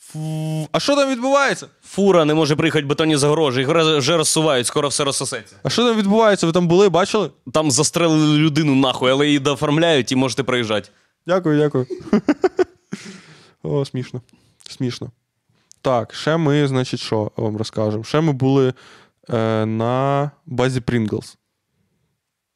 Фу. 0.05 0.69
А 0.73 0.81
що 0.81 0.97
там 0.97 1.11
відбувається? 1.11 1.67
Фура 1.83 2.25
не 2.25 2.35
може 2.35 2.57
приїхати 2.57 2.87
бетонні 2.87 3.17
загорожі, 3.17 3.61
їх 3.61 3.69
вже 3.99 4.17
розсувають, 4.17 4.67
скоро 4.67 4.89
все 4.89 5.05
розсосеться. 5.05 5.57
А 5.63 5.71
що 5.71 5.89
там 5.89 5.97
відбувається? 5.97 6.47
Ви 6.47 6.53
там 6.53 6.69
були, 6.69 6.89
бачили? 6.89 7.31
Там 7.53 7.71
застрелили 7.71 8.39
людину 8.39 8.75
нахуй, 8.75 9.11
але 9.11 9.27
її 9.27 9.39
дооформляють 9.39 10.13
і 10.13 10.17
можете 10.17 10.43
проїжджати. 10.43 10.89
Дякую, 11.27 11.59
дякую. 11.59 11.87
О, 13.63 13.85
смішно. 13.85 14.23
Смішно. 14.69 15.11
Так, 15.83 16.15
ще 16.15 16.37
ми, 16.37 16.69
значить, 16.69 17.01
що 17.01 17.33
вам 17.37 17.57
розкажемо? 17.57 18.05
Ще 18.05 18.21
ми 18.21 18.33
були 18.33 18.75
е, 19.31 19.67
на 19.67 20.31
базі 20.47 20.81
Pringles. 20.81 21.37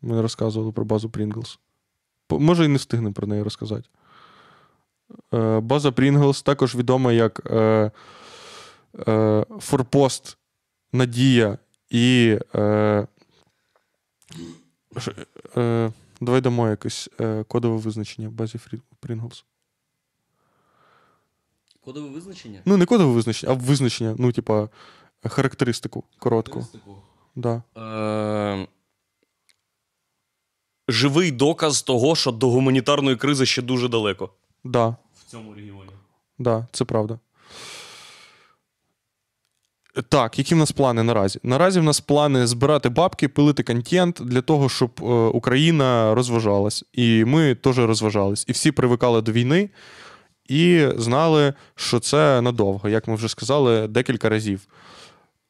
Ми 0.02 0.14
не 0.14 0.23
розказували 0.23 0.73
про 0.73 0.85
базу 0.85 1.09
Pringles. 1.09 1.59
Може, 2.31 2.64
і 2.64 2.68
не 2.68 2.78
встигнемо 2.78 3.14
про 3.14 3.27
неї 3.27 3.43
розказати. 3.43 3.89
Е, 5.35 5.61
база 5.61 5.89
Pringles 5.89 6.45
також 6.45 6.74
відома 6.74 7.12
як 7.12 7.41
е, 7.51 7.91
е, 9.09 9.45
Форпост 9.61 10.39
Надія 10.93 11.59
і. 11.91 12.39
Е, 12.55 13.07
е, 15.57 15.93
давай 16.20 16.41
дамо 16.41 16.69
якесь 16.69 17.09
е, 17.20 17.45
кодове 17.45 17.77
визначення 17.77 18.31
базі 18.31 18.59
Pringles. 19.03 19.45
Кодове 21.81 22.09
визначення? 22.09 22.61
Ну, 22.65 22.77
не 22.77 22.87
кодове 22.87 23.12
визначення, 23.12 23.53
а 23.53 23.55
визначення, 23.55 24.15
ну, 24.19 24.33
типа, 24.33 24.69
характеристику 25.24 26.05
коротку. 26.19 26.66
Да. 27.37 27.62
Е, 27.77 28.66
живий 30.89 31.31
доказ 31.31 31.83
того, 31.83 32.16
що 32.16 32.33
до 32.33 32.51
гуманітарної 32.51 33.16
кризи 33.16 33.47
ще 33.47 33.62
дуже 33.62 33.89
далеко. 33.89 34.31
Да, 34.66 34.97
В 35.14 35.30
цьому 35.30 35.55
регіоні. 35.55 35.90
да, 36.38 36.66
це 36.72 36.84
правда. 36.84 37.18
Так, 40.09 40.38
які 40.38 40.55
в 40.55 40.59
нас 40.59 40.72
плани 40.72 41.02
наразі? 41.02 41.40
Наразі 41.43 41.80
в 41.80 41.82
нас 41.82 42.01
плани 42.01 42.47
збирати 42.47 42.88
бабки, 42.88 43.28
пилити 43.28 43.62
контент 43.62 44.20
для 44.24 44.43
того, 44.43 44.68
щоб 44.68 44.90
е, 45.01 45.05
Україна 45.14 46.14
розважалась. 46.14 46.84
І 46.93 47.24
ми 47.24 47.55
теж 47.55 47.78
розважались. 47.78 48.44
І 48.48 48.52
всі 48.52 48.72
привикали 48.72 49.22
до 49.22 49.32
війни 49.32 49.70
і 50.48 50.88
знали, 50.97 51.55
що 51.74 52.01
це 52.01 52.40
надовго, 52.40 52.88
як 52.88 53.09
ми 53.09 53.14
вже 53.14 53.28
сказали 53.28 53.88
декілька 53.88 54.28
разів. 54.28 54.66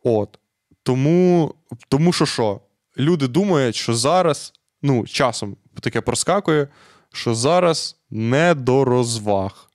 От. 0.05 0.39
Тому, 0.83 1.55
тому 1.89 2.13
що 2.13 2.27
що? 2.27 2.61
Люди 2.99 3.29
думають, 3.29 3.77
що 3.77 3.95
зараз, 3.95 4.53
ну, 4.83 5.07
часом 5.07 5.57
таке 5.81 6.01
проскакує, 6.01 6.69
що 7.17 7.35
зараз 7.35 7.97
не 8.11 8.55
до 8.55 8.85
розваг, 8.85 9.71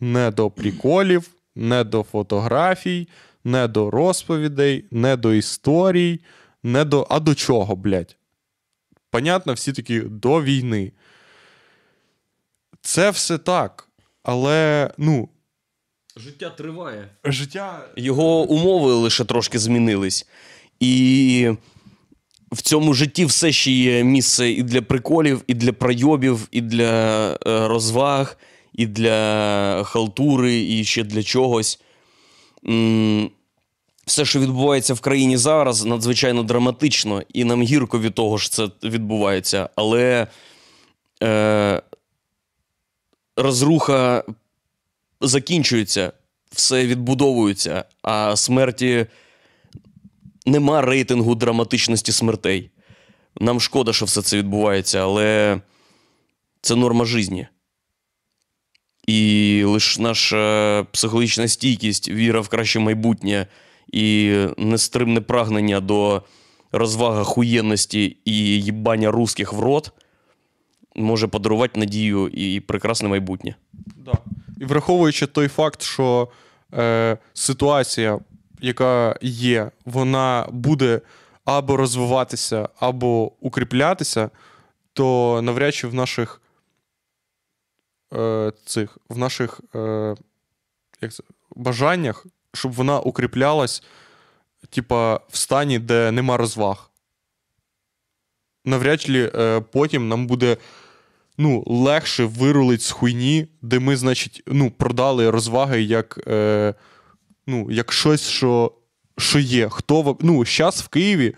не 0.00 0.30
до 0.30 0.50
приколів, 0.50 1.28
не 1.54 1.84
до 1.84 2.02
фотографій, 2.02 3.08
не 3.44 3.68
до 3.68 3.90
розповідей, 3.90 4.84
не 4.90 5.16
до 5.16 5.34
історій, 5.34 6.20
не 6.62 6.84
до. 6.84 7.06
А 7.10 7.20
до 7.20 7.34
чого, 7.34 7.76
блядь? 7.76 8.16
Понятно, 9.10 9.52
всі 9.52 9.72
такі 9.72 10.00
до 10.00 10.42
війни. 10.42 10.92
Це 12.80 13.10
все 13.10 13.38
так. 13.38 13.88
Але, 14.22 14.90
ну, 14.98 15.28
Життя 16.16 16.50
триває. 16.50 17.08
Життя. 17.24 17.88
Його 17.96 18.42
умови 18.42 18.92
лише 18.92 19.24
трошки 19.24 19.58
змінились. 19.58 20.26
І 20.80 21.52
в 22.56 22.62
цьому 22.62 22.94
житті 22.94 23.24
все 23.24 23.52
ще 23.52 23.70
є 23.70 24.04
місце 24.04 24.50
і 24.50 24.62
для 24.62 24.82
приколів, 24.82 25.42
і 25.46 25.54
для 25.54 25.72
пройобів, 25.72 26.48
і 26.50 26.60
для 26.60 27.30
е, 27.32 27.38
розваг, 27.68 28.36
і 28.74 28.86
для 28.86 29.84
халтури, 29.84 30.56
і 30.62 30.84
ще 30.84 31.04
для 31.04 31.22
чогось. 31.22 31.80
Все, 34.06 34.24
що 34.24 34.40
відбувається 34.40 34.94
в 34.94 35.00
країні 35.00 35.36
зараз, 35.36 35.84
надзвичайно 35.84 36.42
драматично, 36.42 37.22
і 37.34 37.44
нам 37.44 37.62
гірко 37.62 38.00
від 38.00 38.14
того, 38.14 38.38
що 38.38 38.50
це 38.50 38.88
відбувається. 38.88 39.68
Але 39.76 40.26
е, 41.22 41.82
розруха 43.36 44.24
закінчується, 45.20 46.12
все 46.50 46.86
відбудовується, 46.86 47.84
а 48.02 48.36
смерті 48.36 49.06
нема 50.46 50.82
рейтингу 50.82 51.34
драматичності 51.34 52.12
смертей. 52.12 52.70
Нам 53.40 53.60
шкода, 53.60 53.92
що 53.92 54.04
все 54.04 54.22
це 54.22 54.36
відбувається, 54.36 54.98
але 54.98 55.60
це 56.60 56.74
норма 56.74 57.04
житті. 57.04 57.46
І 59.06 59.62
лише 59.66 60.02
наша 60.02 60.86
психологічна 60.92 61.48
стійкість, 61.48 62.08
віра 62.08 62.40
в 62.40 62.48
краще 62.48 62.78
майбутнє 62.78 63.46
і 63.92 64.36
нестримне 64.56 65.20
прагнення 65.20 65.80
до 65.80 66.22
розвага 66.72 67.24
хуєнності 67.24 68.16
і 68.24 68.34
їбання 68.62 69.10
русських 69.10 69.52
в 69.52 69.60
рот 69.60 69.92
може 70.94 71.26
подарувати 71.26 71.80
надію 71.80 72.28
і 72.28 72.60
прекрасне 72.60 73.08
майбутнє. 73.08 73.54
Да. 73.96 74.12
І 74.60 74.64
враховуючи 74.64 75.26
той 75.26 75.48
факт, 75.48 75.82
що 75.82 76.28
е, 76.74 77.18
ситуація, 77.34 78.18
яка 78.60 79.16
є, 79.22 79.70
вона 79.84 80.46
буде 80.50 81.00
або 81.44 81.76
розвиватися, 81.76 82.68
або 82.80 83.32
укріплятися, 83.40 84.30
то 84.92 85.40
навряд 85.42 85.74
чи 85.74 85.88
в 85.88 85.94
наших 85.94 86.42
е, 88.14 88.52
цих, 88.64 88.98
в 89.08 89.18
наших 89.18 89.60
е, 89.74 90.14
як 91.00 91.12
це, 91.12 91.22
бажаннях, 91.56 92.26
щоб 92.54 92.72
вона 92.72 93.00
укріплялась, 93.00 93.82
типа, 94.70 95.20
в 95.28 95.36
стані, 95.36 95.78
де 95.78 96.10
нема 96.10 96.36
розваг. 96.36 96.90
Навряд 98.64 99.00
чи 99.00 99.30
е, 99.34 99.60
потім 99.60 100.08
нам 100.08 100.26
буде 100.26 100.56
ну, 101.38 101.64
легше 101.66 102.24
вирулить 102.24 102.82
з 102.82 102.90
хуйні, 102.90 103.48
де 103.62 103.78
ми, 103.78 103.96
значить, 103.96 104.42
ну, 104.46 104.70
продали 104.70 105.30
розваги 105.30 105.82
як, 105.82 106.20
е, 106.26 106.74
ну, 107.46 107.70
як 107.70 107.92
щось, 107.92 108.28
що, 108.28 108.72
що 109.18 109.38
є. 109.38 109.68
Хто, 109.68 110.16
ну, 110.20 110.44
зараз 110.44 110.80
в 110.80 110.88
Києві 110.88 111.34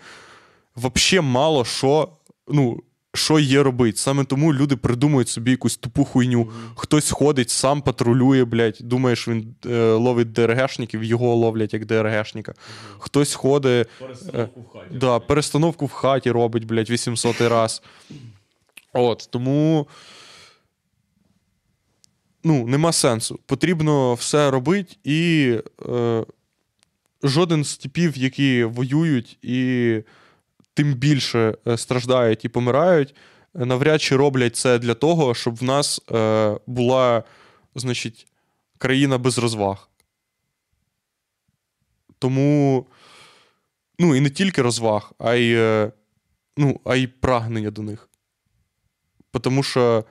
взагалі 0.75 1.25
мало 1.27 1.65
що, 1.65 2.09
ну, 2.47 2.83
що 3.13 3.39
є 3.39 3.63
робити. 3.63 3.97
Саме 3.97 4.23
тому 4.23 4.53
люди 4.53 4.75
придумують 4.75 5.29
собі 5.29 5.51
якусь 5.51 5.77
тупу 5.77 6.05
хуйню. 6.05 6.49
Хтось 6.75 7.11
ходить, 7.11 7.49
сам 7.49 7.81
патрулює, 7.81 8.45
блядь, 8.45 8.77
думає, 8.81 9.15
що 9.15 9.31
він 9.31 9.55
е, 9.65 9.91
ловить 9.91 10.31
ДРГшників, 10.31 11.03
його 11.03 11.35
ловлять 11.35 11.73
як 11.73 11.85
ДРГшника. 11.85 12.53
Хтось 12.99 13.33
ходить. 13.33 13.87
Перестановку 13.99 14.61
в 14.61 14.73
хаті. 14.73 14.97
Да, 14.97 15.19
перестановку 15.19 15.85
в 15.85 15.91
хаті 15.91 16.31
робить, 16.31 16.65
блядь, 16.65 16.89
800 16.89 17.41
раз. 17.41 17.81
От, 18.93 19.27
тому. 19.31 19.87
Ну, 22.43 22.67
нема 22.67 22.91
сенсу. 22.91 23.39
Потрібно 23.45 24.13
все 24.13 24.51
робити, 24.51 24.95
і 25.03 25.53
е, 25.89 26.25
жоден 27.23 27.63
з 27.63 27.77
типів, 27.77 28.17
які 28.17 28.63
воюють 28.63 29.37
і 29.41 30.03
тим 30.73 30.93
більше 30.93 31.57
е, 31.67 31.77
страждають 31.77 32.45
і 32.45 32.49
помирають, 32.49 33.15
е, 33.55 33.65
навряд 33.65 34.01
чи 34.01 34.15
роблять 34.15 34.55
це 34.55 34.79
для 34.79 34.93
того, 34.93 35.35
щоб 35.35 35.55
в 35.55 35.63
нас 35.63 36.01
е, 36.11 36.59
була, 36.67 37.23
значить, 37.75 38.27
країна 38.77 39.17
без 39.17 39.37
розваг. 39.37 39.89
Тому. 42.19 42.85
Ну, 44.01 44.15
і 44.15 44.19
не 44.19 44.29
тільки 44.29 44.61
розваг, 44.61 45.11
а 45.19 45.33
й, 45.35 45.55
е, 45.55 45.91
ну, 46.57 46.79
а 46.85 46.95
й 46.95 47.07
прагнення 47.07 47.71
до 47.71 47.81
них. 47.81 48.09
Тому 49.41 49.63
що. 49.63 50.05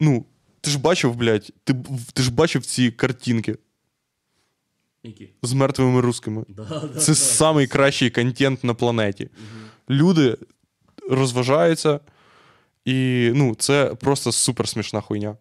Ну, 0.00 0.24
ти 0.60 0.70
ж 0.70 0.78
бачив, 0.78 1.14
блядь, 1.14 1.50
ти, 1.64 1.74
ти 2.12 2.22
ж 2.22 2.32
бачив 2.32 2.66
ці 2.66 2.90
картинки 2.90 3.56
Які? 5.02 5.28
з 5.42 5.52
мертвими 5.52 6.00
рускими. 6.00 6.44
Да, 6.48 6.88
да, 6.94 7.00
Це 7.00 7.14
самий 7.14 7.66
кращий 7.66 8.10
контент 8.10 8.64
на 8.64 8.74
планеті. 8.74 9.28
Люди 9.90 10.36
розважаються, 11.10 12.00
і 12.84 13.30
ну, 13.34 13.54
це 13.54 13.94
просто 13.94 14.32
супер 14.32 14.68
смішна 14.68 15.00
хуйня. 15.00 15.36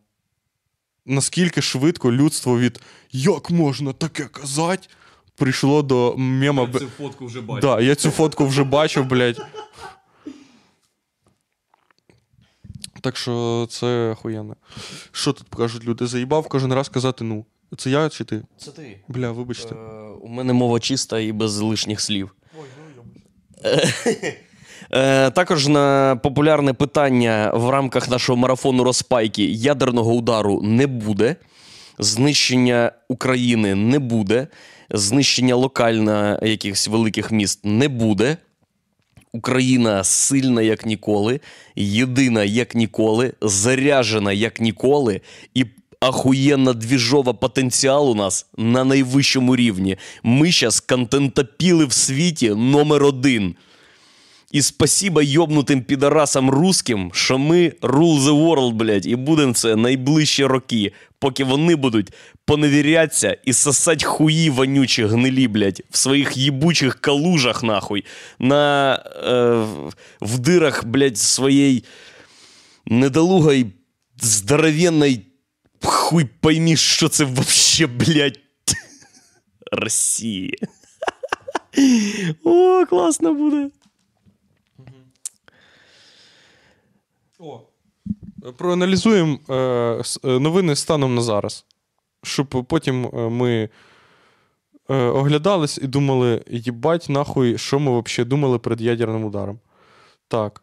Наскільки 1.06 1.62
швидко 1.62 2.12
людство 2.12 2.60
від 2.60 2.82
як 3.12 3.50
можна 3.52 3.94
таке 3.94 4.26
казати, 4.26 4.88
прийшло 5.36 5.82
до 5.82 6.16
мема. 6.18 6.66
б- 6.66 6.80
Цю 6.80 6.88
фотку 6.88 7.26
вже 7.26 7.42
бачив. 7.42 7.62
Да, 7.70 7.82
я 7.82 7.96
цю 7.96 8.10
фотку 8.12 8.46
вже 8.48 8.64
бачив, 8.64 9.06
блядь. 9.06 9.42
Так 13.02 13.18
що 13.18 13.68
це 13.70 14.10
охуєнно. 14.12 14.56
Що 15.12 15.34
тут 15.34 15.48
кажуть 15.50 15.86
люди? 15.86 16.08
Заїбав 16.08 16.48
кожен 16.48 16.74
раз 16.74 16.90
казати 16.90 17.24
ну. 17.24 17.46
Це 17.78 17.90
я 17.90 18.10
чи 18.10 18.24
ти? 18.24 18.42
Це 18.58 18.72
ти. 18.72 19.00
Бля, 19.08 19.32
вибачте. 19.32 19.76
Е, 19.76 19.78
у 20.22 20.28
мене 20.28 20.54
мова 20.54 20.80
чиста 20.80 21.20
і 21.20 21.32
без 21.32 21.60
лишніх 21.60 22.02
слів. 22.02 22.36
Е, 24.92 25.32
також 25.32 25.68
на 25.68 26.16
популярне 26.24 26.74
питання 26.74 27.52
в 27.56 27.70
рамках 27.70 28.10
нашого 28.10 28.38
марафону 28.38 28.84
розпайки 28.84 29.44
ядерного 29.46 30.14
удару 30.14 30.62
не 30.62 30.88
буде, 30.88 31.36
знищення 32.00 32.92
України 33.08 33.76
не 33.76 34.00
буде, 34.00 34.48
знищення 34.90 35.56
локально 35.56 36.40
якихось 36.42 36.88
великих 36.88 37.32
міст 37.32 37.60
не 37.64 37.88
буде. 37.88 38.38
Україна 39.38 40.04
сильна 40.04 40.62
як 40.62 40.86
ніколи, 40.86 41.40
єдина 41.76 42.44
як 42.44 42.76
ніколи, 42.76 43.34
заряжена 43.42 44.32
як 44.34 44.62
ніколи, 44.62 45.22
і 45.54 45.66
ахуєнна 46.00 46.74
двіжова 46.74 47.34
потенціал 47.34 48.12
у 48.12 48.16
нас 48.16 48.46
на 48.58 48.84
найвищому 48.84 49.56
рівні. 49.56 49.98
Ми 50.24 50.52
зараз 50.52 50.80
контентопіли 50.80 51.86
в 51.86 51.94
світі 51.94 52.50
номер 52.50 53.04
один. 53.04 53.56
І 54.58 54.62
спасіба 54.62 55.22
йобнутим 55.24 55.82
підарасам 55.82 56.50
русським, 56.50 57.12
що 57.14 57.38
ми 57.38 57.70
rule 57.82 58.20
the 58.20 58.46
world, 58.46 58.72
блядь, 58.72 59.06
і 59.06 59.16
будемо 59.16 59.54
це 59.54 59.76
найближчі 59.76 60.46
роки, 60.46 60.92
поки 61.20 61.44
вони 61.44 61.76
будуть 61.76 62.14
поневірятися 62.46 63.38
і 63.46 63.54
сосать 63.54 64.04
хуї 64.04 64.50
вонючі 64.50 65.06
гнилі, 65.06 65.48
блядь, 65.48 65.82
в 65.90 65.98
своїх 65.98 66.38
їбучих 66.38 66.96
калужах, 67.02 67.64
нахуй, 67.64 68.06
на, 68.40 68.94
е, 69.24 69.56
в- 70.22 70.40
дирах, 70.40 70.86
блядь, 70.86 71.18
своєї 71.18 71.84
недолугой, 72.86 73.66
здоровенной, 74.22 75.22
хуй 75.84 76.26
пойми, 76.40 76.76
що 76.76 77.10
це 77.10 77.24
вообще, 77.24 77.88
блядь, 77.88 78.40
Росії. 79.72 80.54
О, 82.44 82.86
класно 82.86 83.34
буде. 83.34 83.70
О. 87.40 87.62
Проаналізуємо 88.58 89.40
е, 89.50 89.54
е, 89.54 90.40
новини 90.40 90.76
станом 90.76 91.16
на 91.16 91.22
зараз. 91.22 91.66
Щоб 92.24 92.48
потім 92.48 93.06
е, 93.06 93.30
ми 93.30 93.70
е, 94.90 94.96
оглядались 94.96 95.78
і 95.78 95.88
думали, 95.88 96.44
їбать, 96.50 97.06
нахуй, 97.10 97.58
що 97.58 97.80
ми 97.80 98.02
взагалі 98.02 98.30
думали 98.30 98.60
перед 98.60 98.82
ядерним 98.82 99.24
ударом. 99.24 99.60
Так. 100.28 100.62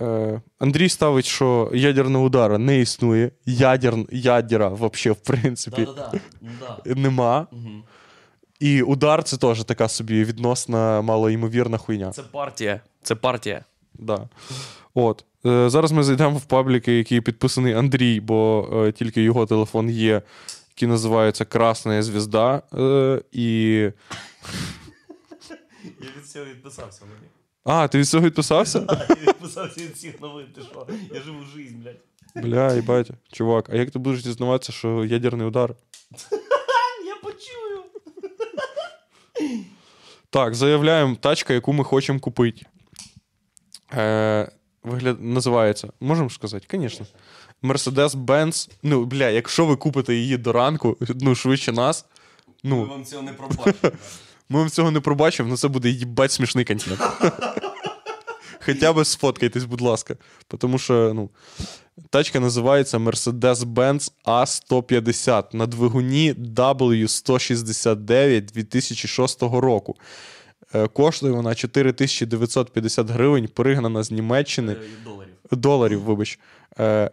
Е, 0.00 0.40
Андрій 0.58 0.88
ставить, 0.88 1.24
що 1.24 1.70
ядерного 1.74 2.24
удара 2.24 2.58
не 2.58 2.80
існує. 2.80 3.30
Ядер, 3.46 3.94
ядера, 4.12 4.68
взагалі, 4.68 5.10
в 5.10 5.20
принципі, 5.20 5.84
Да-да-да. 5.84 7.00
нема. 7.00 7.46
І 8.60 8.82
удар 8.82 9.22
це 9.22 9.36
теж 9.36 9.64
така 9.64 9.88
собі 9.88 10.24
відносна, 10.24 11.02
малоймовірна 11.02 11.78
хуйня. 11.78 12.10
Це 12.10 12.22
партія. 12.22 12.80
Це 13.02 13.14
партія. 13.14 13.64
Да. 13.94 14.28
От. 14.94 15.24
Е, 15.46 15.70
зараз 15.70 15.92
ми 15.92 16.02
зайдемо 16.02 16.38
в 16.38 16.44
пабліки, 16.44 16.98
який 16.98 17.20
підписаний 17.20 17.74
Андрій, 17.74 18.20
бо 18.20 18.68
е, 18.72 18.92
тільки 18.92 19.22
його 19.22 19.46
телефон 19.46 19.90
є, 19.90 20.22
який 20.70 20.88
називається 20.88 21.44
Красна 21.44 22.02
звізда. 22.02 22.62
Е, 22.74 23.22
і 23.32 23.72
Я 25.84 26.08
від 26.16 26.26
цього 26.26 26.44
відписався 26.44 27.04
мені. 27.04 27.28
А, 27.64 27.88
ти 27.88 27.98
від 27.98 28.08
цього 28.08 28.26
відписався? 28.26 28.86
Я 29.08 29.16
відписався 29.32 29.80
від 29.80 29.90
всіх 29.90 30.20
новин, 30.20 30.46
ти 30.54 30.60
що? 30.60 30.86
Я 31.14 31.20
живу 31.20 31.44
жизнь, 31.56 31.76
блядь. 31.76 32.00
Бля, 32.44 32.74
їбать, 32.74 33.10
чувак, 33.32 33.70
а 33.70 33.76
як 33.76 33.90
ти 33.90 33.98
будеш 33.98 34.22
дізнаватися, 34.22 34.72
що 34.72 35.04
ядерний 35.04 35.46
удар? 35.46 35.74
Я 37.06 37.16
почую. 37.22 37.82
Так, 40.30 40.54
заявляємо 40.54 41.16
тачка, 41.16 41.54
яку 41.54 41.72
ми 41.72 41.84
хочемо 41.84 42.20
купити. 42.20 42.66
Е, 43.92 44.50
вигляд... 44.88 45.16
Називається. 45.20 45.88
Можемо 46.00 46.30
сказати? 46.30 46.66
Звісно. 46.78 47.06
Mercedes-Benz. 47.62 48.70
Ну, 48.82 49.04
бля, 49.04 49.28
якщо 49.30 49.66
ви 49.66 49.76
купите 49.76 50.14
її 50.14 50.36
до 50.36 50.52
ранку, 50.52 50.96
ну, 51.20 51.34
швидше 51.34 51.72
нас. 51.72 52.04
Ми 52.62 52.70
Ну, 52.70 52.84
вам 52.84 53.04
цього 53.04 53.22
не 53.22 53.32
пробачимо. 53.32 53.92
ми 54.48 54.58
вам 54.58 54.70
цього 54.70 54.90
не 54.90 55.00
пробачимо, 55.00 55.48
але 55.48 55.56
це 55.56 55.68
буде 55.68 55.90
їбать 55.90 56.32
смішний 56.32 56.64
контент. 56.64 57.00
Хоча 58.66 58.92
б 58.92 59.04
сфоткайтесь, 59.04 59.64
будь 59.64 59.80
ласка. 59.80 60.16
Тому 60.58 60.78
що, 60.78 61.12
ну, 61.14 61.30
тачка 62.10 62.40
називається 62.40 62.98
Mercedes-Benz 62.98 64.12
A150 64.24 65.56
на 65.56 65.66
двигуні 65.66 66.32
W169 66.32 68.40
2006 68.52 69.42
року. 69.42 69.96
Е, 70.74 70.88
Коштує 70.88 71.32
вона 71.32 71.54
4950 71.54 73.10
гривень, 73.10 73.48
пригнана 73.48 74.02
з 74.02 74.10
Німеччини. 74.10 74.72
Е, 74.72 74.76
Доларів. 75.04 75.32
Доларів, 75.50 76.00
вибач. 76.00 76.38
Е, 76.78 77.10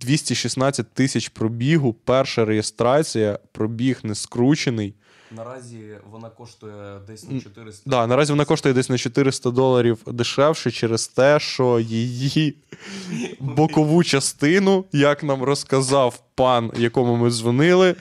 216 0.00 0.94
тисяч 0.94 1.28
пробігу, 1.28 1.92
перша 1.92 2.44
реєстрація, 2.44 3.38
пробіг 3.52 4.00
не 4.02 4.14
скручений. 4.14 4.94
Наразі 5.36 5.96
вона 6.10 6.30
коштує 6.30 7.00
десь 7.06 7.28
на 7.28 7.40
400. 7.40 7.90
Да, 7.90 8.06
наразі 8.06 8.32
вона 8.32 8.44
коштує 8.44 8.74
десь 8.74 8.88
на 8.88 8.98
400 8.98 9.50
доларів 9.50 9.98
дешевше 10.06 10.70
через 10.70 11.08
те, 11.08 11.40
що 11.40 11.80
її 11.80 12.56
бокову 13.40 14.04
частину, 14.04 14.84
як 14.92 15.22
нам 15.22 15.42
розказав 15.42 16.22
пан, 16.34 16.72
якому 16.76 17.16
ми 17.16 17.30
дзвонили, 17.30 17.94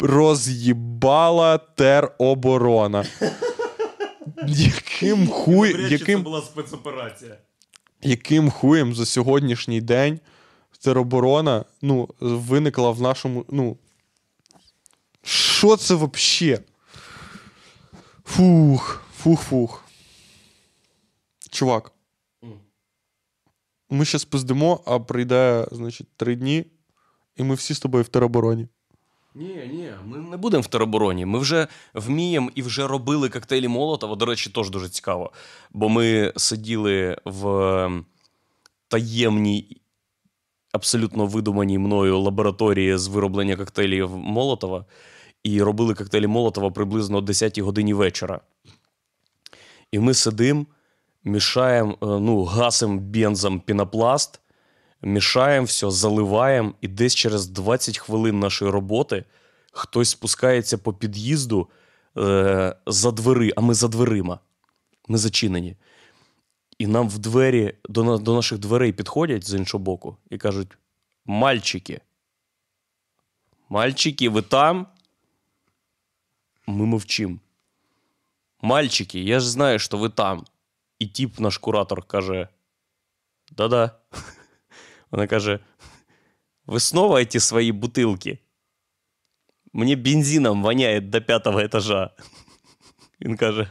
роз'їбала 0.00 1.58
тероборона. 1.58 3.04
Яким 4.46 5.28
хуй, 5.28 5.92
яким, 5.92 6.22
була 6.22 6.42
спецоперація. 6.42 7.38
яким 8.02 8.50
хуєм 8.50 8.94
за 8.94 9.06
сьогоднішній 9.06 9.80
день 9.80 10.20
тероборона 10.78 11.64
ну, 11.82 12.08
виникла 12.20 12.90
в 12.90 13.00
нашому. 13.02 13.44
Ну, 13.48 13.78
що 15.22 15.76
це 15.76 15.94
взагалі? 15.94 16.58
Фух, 18.24 19.02
фух-фух. 19.16 19.84
Чувак. 21.50 21.92
Ми 23.90 24.04
ще 24.04 24.18
спиздимо, 24.18 24.80
а 24.86 24.98
прийде, 24.98 25.66
значить, 25.72 26.16
три 26.16 26.36
дні, 26.36 26.64
і 27.36 27.42
ми 27.42 27.54
всі 27.54 27.74
з 27.74 27.80
тобою 27.80 28.04
в 28.04 28.08
теробороні. 28.08 28.68
Ні, 29.34 29.70
ні, 29.72 29.92
ми 30.06 30.18
не 30.18 30.36
будемо 30.36 30.60
в 30.60 30.66
теробороні. 30.66 31.26
Ми 31.26 31.38
вже 31.38 31.66
вміємо 31.94 32.50
і 32.54 32.62
вже 32.62 32.86
робили 32.86 33.28
коктейлі 33.28 33.68
Молотова. 33.68 34.16
До 34.16 34.26
речі, 34.26 34.50
теж 34.50 34.70
дуже 34.70 34.88
цікаво. 34.88 35.32
Бо 35.72 35.88
ми 35.88 36.32
сиділи 36.36 37.16
в 37.24 37.48
ем, 37.48 38.04
таємній, 38.88 39.80
абсолютно 40.72 41.26
видуманій 41.26 41.78
мною 41.78 42.18
лабораторії 42.18 42.96
з 42.96 43.06
вироблення 43.06 43.56
коктейлів 43.56 44.16
Молотова 44.16 44.84
і 45.42 45.62
робили 45.62 45.94
коктейлі 45.94 46.26
Молотова 46.26 46.70
приблизно 46.70 47.18
о 47.18 47.20
10 47.20 47.58
годині 47.58 47.94
вечора. 47.94 48.40
І 49.92 49.98
ми 49.98 50.14
сидимо, 50.14 50.66
мішаємо, 51.24 51.92
е, 51.92 51.96
ну, 52.00 52.44
гасимо 52.44 53.00
бензом 53.00 53.60
пінопласт, 53.60 54.40
мішаємо 55.02 55.66
все, 55.66 55.90
заливаємо, 55.90 56.74
і 56.80 56.88
десь 56.88 57.14
через 57.14 57.46
20 57.46 57.98
хвилин 57.98 58.38
нашої 58.38 58.70
роботи 58.70 59.24
хтось 59.72 60.10
спускається 60.10 60.78
по 60.78 60.94
під'їзду 60.94 61.68
е, 62.16 62.76
за 62.86 63.10
двери, 63.10 63.52
а 63.56 63.60
ми 63.60 63.74
за 63.74 63.88
дверима. 63.88 64.40
Ми 65.08 65.18
зачинені. 65.18 65.76
І 66.78 66.86
нам 66.86 67.08
в 67.08 67.18
двері, 67.18 67.74
до, 67.88 68.18
до 68.18 68.34
наших 68.34 68.58
дверей 68.58 68.92
підходять 68.92 69.48
з 69.48 69.54
іншого 69.54 69.84
боку 69.84 70.16
і 70.30 70.38
кажуть: 70.38 70.78
мальчики. 71.24 72.00
Мальчики, 73.68 74.28
ви 74.28 74.42
там? 74.42 74.86
Ми 76.66 76.86
мовчим. 76.86 77.40
Мальчики, 78.60 79.20
я 79.20 79.40
ж 79.40 79.50
знаю, 79.50 79.78
що 79.78 79.98
ви 79.98 80.08
там. 80.08 80.44
І 80.98 81.06
тіп, 81.06 81.40
наш 81.40 81.58
куратор, 81.58 82.02
каже: 82.02 82.48
Да-да. 83.50 83.90
Вона 85.10 85.26
каже: 85.26 85.58
Ви 86.66 86.80
снова 86.80 87.20
эти 87.20 87.40
свої 87.40 87.72
бутилки? 87.72 88.38
Мені 89.72 89.96
бензином 89.96 90.62
воняє 90.62 91.00
до 91.00 91.22
п'ятого 91.22 91.60
етажа. 91.60 92.10
Він 93.20 93.36
каже: 93.36 93.70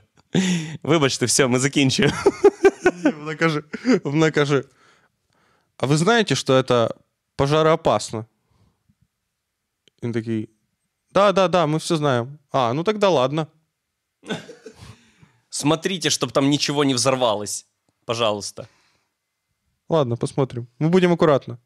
Вибачте, 0.83 1.25
все, 1.25 1.47
ми 1.47 1.59
закінчуємо. 1.59 2.15
Вона 3.19 3.35
каже, 3.35 3.63
вона 4.03 4.31
каже: 4.31 4.63
А 5.77 5.85
ви 5.85 5.97
знаєте, 5.97 6.35
що 6.35 6.63
це 6.63 6.89
пожароопасно? 7.35 8.25
Він 10.03 10.11
такий. 10.11 10.49
Да, 11.11 11.31
да, 11.31 11.47
да, 11.47 11.65
ми 11.65 11.77
все 11.77 11.97
знаємо. 11.97 12.27
А, 12.51 12.73
ну 12.73 12.83
тогда 12.83 13.09
ладно. 13.09 13.47
Смотрите, 15.49 16.09
щоб 16.09 16.31
там 16.31 16.47
нічого 16.47 16.85
не 16.85 16.93
взорвалось. 16.93 17.65
Пожалуйста. 18.05 18.67
Ладно, 19.89 20.17
посмотрим. 20.17 20.67
Мы 20.79 20.89
будем 20.89 21.13
аккуратно. 21.13 21.57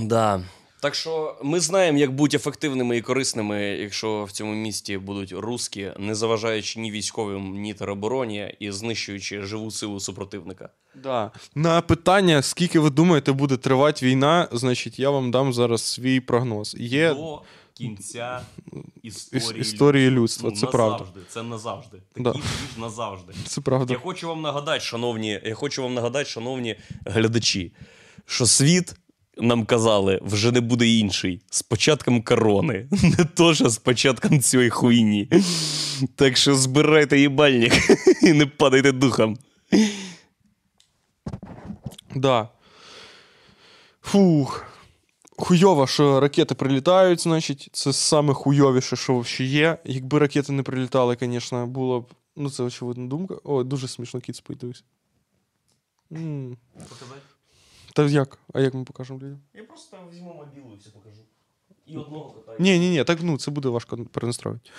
Да. 0.00 0.42
Так 0.82 0.94
що 0.94 1.36
ми 1.42 1.60
знаємо, 1.60 1.98
як 1.98 2.14
бути 2.14 2.36
ефективними 2.36 2.96
і 2.96 3.02
корисними, 3.02 3.62
якщо 3.62 4.24
в 4.24 4.32
цьому 4.32 4.54
місті 4.54 4.98
будуть 4.98 5.32
русські, 5.32 5.90
не 5.98 6.14
заважаючи 6.14 6.80
ні 6.80 6.90
військовим, 6.90 7.52
ні 7.52 7.74
теробороні 7.74 8.54
і 8.60 8.70
знищуючи 8.70 9.42
живу 9.42 9.70
силу 9.70 10.00
супротивника. 10.00 10.68
Да. 10.94 11.30
На 11.54 11.80
питання, 11.80 12.42
скільки 12.42 12.78
ви 12.80 12.90
думаєте, 12.90 13.32
буде 13.32 13.56
тривати 13.56 14.06
війна, 14.06 14.48
значить, 14.52 14.98
я 14.98 15.10
вам 15.10 15.30
дам 15.30 15.52
зараз 15.52 15.82
свій 15.82 16.20
прогноз. 16.20 16.76
Є 16.78 17.14
До 17.14 17.42
кінця 17.80 18.40
історії, 19.02 19.60
історії 19.60 20.10
людства, 20.10 20.50
Ну, 20.50 20.56
це 20.60 20.66
правда. 20.66 21.04
Це 21.28 21.42
назавжди. 21.42 21.98
Такий 22.08 22.24
Да. 22.24 22.32
да. 22.32 22.40
назавжди. 22.80 23.32
Це 23.46 23.60
правда. 23.60 23.92
Я 23.92 23.98
хочу 24.00 24.28
вам 24.28 24.42
нагадати, 24.42 24.80
шановні, 24.80 25.40
я 25.44 25.54
хочу 25.54 25.82
вам 25.82 25.94
нагадати, 25.94 26.30
шановні 26.30 26.76
глядачі, 27.06 27.72
що 28.26 28.46
світ. 28.46 28.94
Нам 29.42 29.64
казали, 29.64 30.20
вже 30.22 30.52
не 30.52 30.60
буде 30.60 30.86
інший. 30.88 31.42
З 31.50 31.62
початком 31.62 32.22
корони. 32.22 32.88
Не 33.18 33.24
то, 33.24 33.54
що 33.54 33.68
з 33.70 33.78
початком 33.78 34.40
цієї 34.40 34.70
хуйні. 34.70 35.30
Так 36.16 36.36
що 36.36 36.54
збирайте 36.54 37.20
їбальник 37.20 37.72
і 38.22 38.32
не 38.32 38.46
падайте 38.46 38.92
духом. 38.92 39.38
Да. 42.14 42.48
Фух. 44.02 44.69
Хуйово, 45.40 45.86
що 45.86 46.20
ракети 46.20 46.54
прилітають, 46.54 47.20
значить, 47.20 47.68
це 47.72 47.92
саме 47.92 48.34
хуйовіше, 48.34 48.96
що 48.96 49.18
взагалі 49.18 49.52
є. 49.52 49.78
Якби 49.84 50.18
ракети 50.18 50.52
не 50.52 50.62
прилітали, 50.62 51.16
звісно, 51.20 51.66
було 51.66 52.00
б. 52.00 52.12
Ну, 52.36 52.50
це 52.50 52.62
очевидна 52.62 53.06
думка. 53.06 53.34
О, 53.44 53.62
дуже 53.62 53.88
смішно 53.88 54.20
кіт 54.20 54.36
спить, 54.36 54.58
дивись. 54.58 54.84
М. 56.12 56.56
Та 57.92 58.04
як? 58.04 58.38
А 58.52 58.60
як 58.60 58.74
ми 58.74 58.84
покажемо 58.84 59.18
людям? 59.18 59.38
Я 59.54 59.64
просто 59.64 59.96
візьму 60.12 60.34
мобілу 60.34 60.74
і 60.74 60.78
все 60.78 60.90
покажу. 60.90 61.20
І 61.86 61.96
одного 61.96 62.30
кота. 62.30 62.56
Ні, 62.58 62.78
ні, 62.78 62.90
ні, 62.90 63.04
так 63.04 63.18
ну 63.22 63.38
це 63.38 63.50
буде 63.50 63.68
важко 63.68 63.96
перенастроїти. 63.96 64.70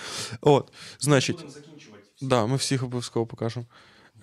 От, 0.41 0.73
значить, 0.99 1.35
Будемо 1.35 1.51
закінчувати. 1.51 2.03
да, 2.21 2.45
ми 2.45 2.55
всіх 2.55 2.83
обов'язково 2.83 3.25
покажемо. 3.25 3.65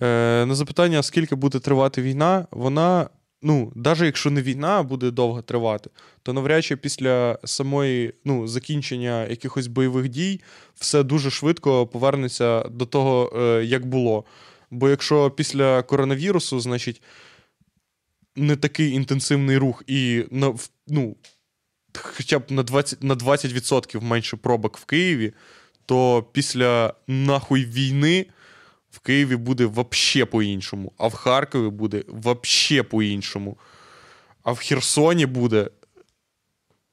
Е, 0.01 0.45
на 0.45 0.55
запитання, 0.55 1.03
скільки 1.03 1.35
буде 1.35 1.59
тривати 1.59 2.01
війна, 2.01 2.47
вона, 2.51 3.09
ну, 3.41 3.71
навіть 3.75 4.01
якщо 4.01 4.29
не 4.29 4.41
війна 4.41 4.83
буде 4.83 5.11
довго 5.11 5.41
тривати, 5.41 5.89
то 6.23 6.33
навряд 6.33 6.65
чи 6.65 6.75
після 6.75 7.39
самої 7.43 8.13
ну, 8.25 8.47
закінчення 8.47 9.27
якихось 9.27 9.67
бойових 9.67 10.09
дій 10.09 10.41
все 10.75 11.03
дуже 11.03 11.29
швидко 11.29 11.87
повернеться 11.87 12.63
до 12.63 12.85
того, 12.85 13.33
е, 13.35 13.65
як 13.65 13.85
було. 13.85 14.25
Бо 14.71 14.89
якщо 14.89 15.31
після 15.31 15.83
коронавірусу, 15.83 16.59
значить, 16.59 17.01
не 18.35 18.55
такий 18.55 18.91
інтенсивний 18.91 19.57
рух 19.57 19.83
і 19.87 20.25
на, 20.31 20.55
ну, 20.87 21.15
хоча 21.93 22.39
б 22.39 22.43
на 22.49 22.63
20%, 22.63 22.97
на 23.01 23.15
20% 23.15 24.01
менше 24.01 24.37
пробок 24.37 24.77
в 24.77 24.85
Києві, 24.85 25.33
то 25.85 26.25
після 26.31 26.93
нахуй 27.07 27.65
війни 27.65 28.25
в 28.91 28.99
Києві 28.99 29.35
буде 29.35 29.65
вообще 29.65 30.25
по-іншому, 30.25 30.91
а 30.97 31.07
в 31.07 31.13
Харкові 31.13 31.69
буде 31.69 32.03
вообще 32.07 32.83
по-іншому. 32.83 33.57
А 34.43 34.51
в 34.51 34.57
Херсоні 34.57 35.25
буде 35.25 35.69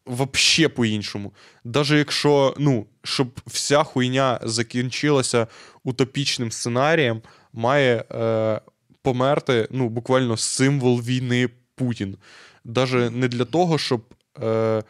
вообще 0.07 0.69
по-іншому. 0.69 1.35
Даже 1.65 1.99
якщо, 1.99 2.55
ну, 2.59 2.87
щоб 3.03 3.41
вся 3.47 3.83
хуйня 3.83 4.41
закінчилася 4.43 5.47
утопічним 5.85 6.53
сценарієм, 6.53 7.23
має 7.53 8.05
е, 8.11 8.61
померти 9.03 9.69
ну, 9.71 9.89
буквально 9.89 10.37
символ 10.37 11.01
війни 11.01 11.51
Путін. 11.75 12.17
Даже 12.65 13.11
не 13.11 13.29
для 13.29 13.45
того, 13.45 13.79
щоб. 13.79 14.15
Е, 14.43 14.83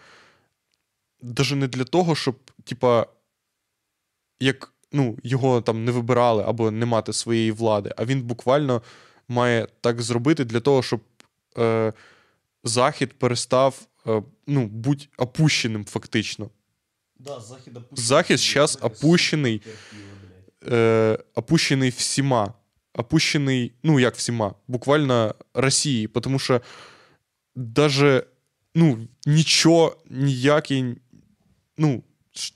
даже 1.23 1.57
не 1.57 1.69
для 1.69 1.85
того, 1.85 2.15
щоб, 2.15 2.37
типа, 2.65 3.07
як 4.41 4.73
ну, 4.93 5.19
його 5.23 5.61
там 5.61 5.85
не 5.85 5.93
вибирали 5.93 6.45
або 6.47 6.71
не 6.71 6.87
мати 6.87 7.13
своєї 7.13 7.53
влади, 7.53 7.95
а 7.97 8.05
він 8.05 8.23
буквально 8.23 8.83
має 9.29 9.69
так 9.81 10.03
зробити 10.03 10.45
для 10.45 10.61
того, 10.61 10.83
щоб 10.83 11.01
е, 11.59 11.93
Захід 12.65 13.19
перестав 13.19 13.87
е, 14.07 14.23
ну, 14.47 14.67
бути 14.67 15.07
опущеним 15.19 15.85
фактично. 15.85 16.51
Да, 17.19 17.41
Захід 17.41 17.79
Захід 17.93 18.39
зараз 18.39 18.79
опущений, 18.81 19.63
е, 20.69 21.19
опущений 21.35 21.91
всіма. 21.91 22.55
Опущений, 22.99 23.73
ну 23.83 24.01
як 24.01 24.17
всіма, 24.17 24.55
буквально 24.69 25.35
Росії, 25.55 26.09
тому 26.09 26.39
що 26.39 26.61
даже 27.55 28.27
ну, 28.75 29.09
нічого, 29.27 29.97
ніякий. 30.11 30.85
Ну, 31.79 32.03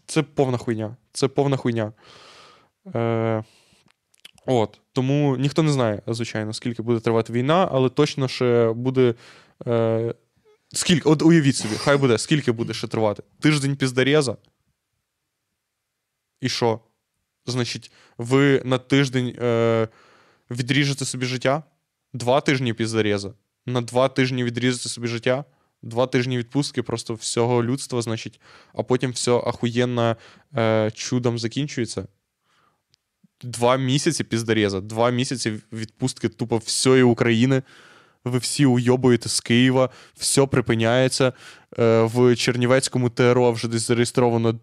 це 0.07 0.23
повна 0.23 0.59
хуйня. 0.59 0.97
Це 1.13 1.29
повна 1.29 1.57
хуйня. 1.57 1.93
Е, 2.95 3.45
от. 4.47 4.81
Тому 4.93 5.37
ніхто 5.37 5.63
не 5.63 5.73
знає, 5.73 6.03
звичайно, 6.07 6.53
скільки 6.53 6.83
буде 6.83 7.01
тривати 7.01 7.33
війна, 7.33 7.69
але 7.73 7.89
точно 7.89 8.29
ще 8.29 8.73
буде. 8.73 9.15
Е, 9.67 10.15
скільки, 10.73 11.09
от 11.09 11.23
уявіть 11.23 11.57
собі, 11.57 11.75
хай 11.75 11.97
буде, 11.97 12.19
скільки 12.19 12.53
буде 12.53 12.75
ще 12.75 12.89
тривати? 12.89 13.23
Тиждень 13.41 13.77
піздареза. 13.77 14.37
І 16.41 16.49
що? 16.49 16.81
Значить, 17.47 17.93
ви 18.19 18.63
на 18.65 18.79
тиждень 18.79 19.37
е, 19.39 19.89
відріжете 20.51 21.05
собі 21.05 21.27
життя? 21.27 21.63
Два 22.13 22.41
тижні 22.41 22.73
піздареза. 22.73 23.33
На 23.67 23.81
два 23.81 24.09
тижні 24.09 24.45
відрізати 24.45 24.89
собі 24.89 25.07
життя, 25.07 25.45
два 25.83 26.07
тижні 26.07 26.39
відпустки 26.39 26.83
просто 26.83 27.15
всього 27.15 27.65
людства, 27.65 28.03
значить, 28.03 28.41
а 28.75 28.83
потім 28.83 29.11
все 29.11 29.33
ахуєнно 29.33 30.17
е, 30.57 30.91
чудом 30.95 31.39
закінчується. 31.39 32.07
Два 33.43 33.77
місяці 33.77 34.25
піздареза, 34.25 34.81
два 34.81 35.11
місяці 35.11 35.61
відпустки 35.73 36.29
тупо 36.29 36.57
всієї 36.57 37.03
України. 37.03 37.63
Ви 38.25 38.39
всі 38.39 38.67
уйобуєте 38.67 39.29
з 39.29 39.41
Києва, 39.41 39.91
все 40.15 40.47
припиняється. 40.47 41.33
Е, 41.79 42.03
в 42.03 42.37
Чернівецькому 42.37 43.11
ТРО 43.11 43.53
вже 43.53 43.69
десь 43.69 43.87
зареєстровано 43.87 44.61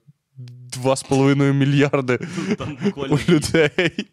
2,5 0.84 1.54
мільярди 1.54 2.20
Там 2.58 2.78
буквально, 2.84 3.20
людей. 3.30 3.70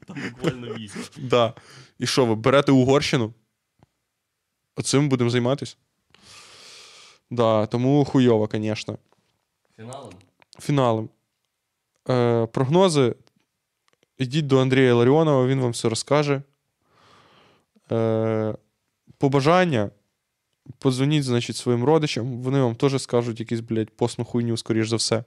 там 0.06 0.16
буквально 0.31 0.74
вісім. 0.74 1.02
Да. 1.18 1.55
І 1.98 2.06
що, 2.06 2.26
ви 2.26 2.35
берете 2.35 2.72
Угорщину? 2.72 3.35
Оцим 4.76 5.09
будемо 5.09 5.31
займатися? 5.31 5.76
Да, 7.31 7.67
тому 7.67 8.05
хуйово, 8.05 8.49
звісно. 8.53 8.99
Фіналом. 9.77 10.13
Фіналом. 10.61 11.09
Е, 12.09 12.47
прогнози. 12.47 13.15
Ідіть 14.19 14.47
до 14.47 14.61
Андрія 14.61 14.95
Ларіонова, 14.95 15.47
він 15.47 15.61
вам 15.61 15.71
все 15.71 15.89
розкаже. 15.89 16.43
Е, 17.93 18.55
побажання. 19.19 19.91
Подзвоніть, 20.79 21.25
значить, 21.25 21.57
своїм 21.57 21.85
родичам. 21.85 22.43
Вони 22.43 22.61
вам 22.61 22.75
теж 22.75 23.03
скажуть 23.03 23.41
якусь, 23.41 23.61
блядь, 23.61 23.91
посну 23.91 24.25
хуйню, 24.25 24.57
скоріш 24.57 24.89
за 24.89 24.97
все. 24.97 25.25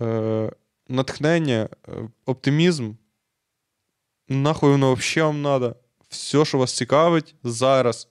Е, 0.00 0.52
натхнення, 0.88 1.68
е, 1.88 1.92
оптимізм. 2.26 2.92
Нахуй 4.28 4.70
воно 4.70 4.94
взагалі 4.94 5.26
вам 5.26 5.42
надо. 5.42 5.76
Все, 6.08 6.44
що 6.44 6.58
вас 6.58 6.76
цікавить 6.76 7.34
зараз 7.44 8.08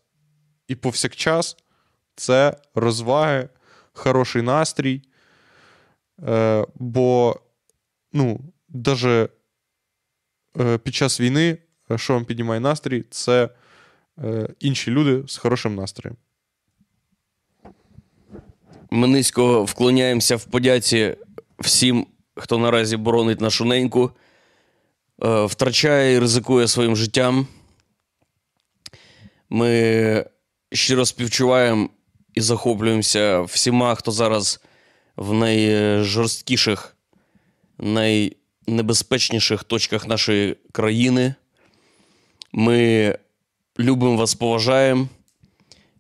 і 0.68 0.76
повсякчас, 0.76 1.58
це 2.16 2.58
розваги, 2.76 3.50
хороший 3.94 4.42
настрій. 4.42 5.02
Е, 6.28 6.66
бо, 6.76 7.40
ну, 8.14 8.40
даже 8.70 9.30
е, 10.60 10.78
під 10.78 10.96
час 10.96 11.22
війни, 11.22 11.58
е, 11.92 11.98
що 11.98 12.14
вам 12.14 12.26
піднімає 12.26 12.60
настрій, 12.60 13.04
це 13.10 13.50
е, 14.24 14.50
інші 14.60 14.92
люди 14.92 15.24
з 15.28 15.38
хорошим 15.38 15.76
настроєм. 15.76 16.18
Ми 18.92 19.08
низько 19.08 19.64
вклоняємося 19.64 20.36
в 20.36 20.46
подяці 20.46 21.16
всім, 21.60 22.08
хто 22.36 22.58
наразі 22.58 22.98
боронить 22.98 23.42
нашу 23.42 23.66
неньку, 23.66 24.12
е, 25.24 25.46
втрачає 25.46 26.14
і 26.14 26.20
ризикує 26.20 26.68
своїм 26.68 26.96
життям. 26.96 27.48
Ми 29.50 30.26
щиро 30.72 31.06
співчуваємо 31.06 31.90
і 32.36 32.42
захоплюємося 32.42 33.42
всіма, 33.42 33.96
хто 33.96 34.12
зараз 34.12 34.62
в 35.16 35.34
найжорсткіших, 35.34 36.96
найнебезпечніших 37.78 39.64
точках 39.64 40.08
нашої 40.08 40.56
країни. 40.72 41.36
Ми 42.52 43.18
любимо 43.80 44.18
вас, 44.18 44.36
поважаємо. 44.36 45.08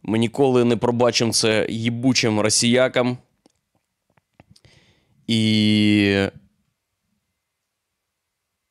Ми 0.03 0.17
ніколи 0.17 0.65
не 0.65 0.77
пробачимо 0.77 1.33
це 1.33 1.67
їбучим 1.69 2.39
росіякам. 2.39 3.17
І 5.27 6.27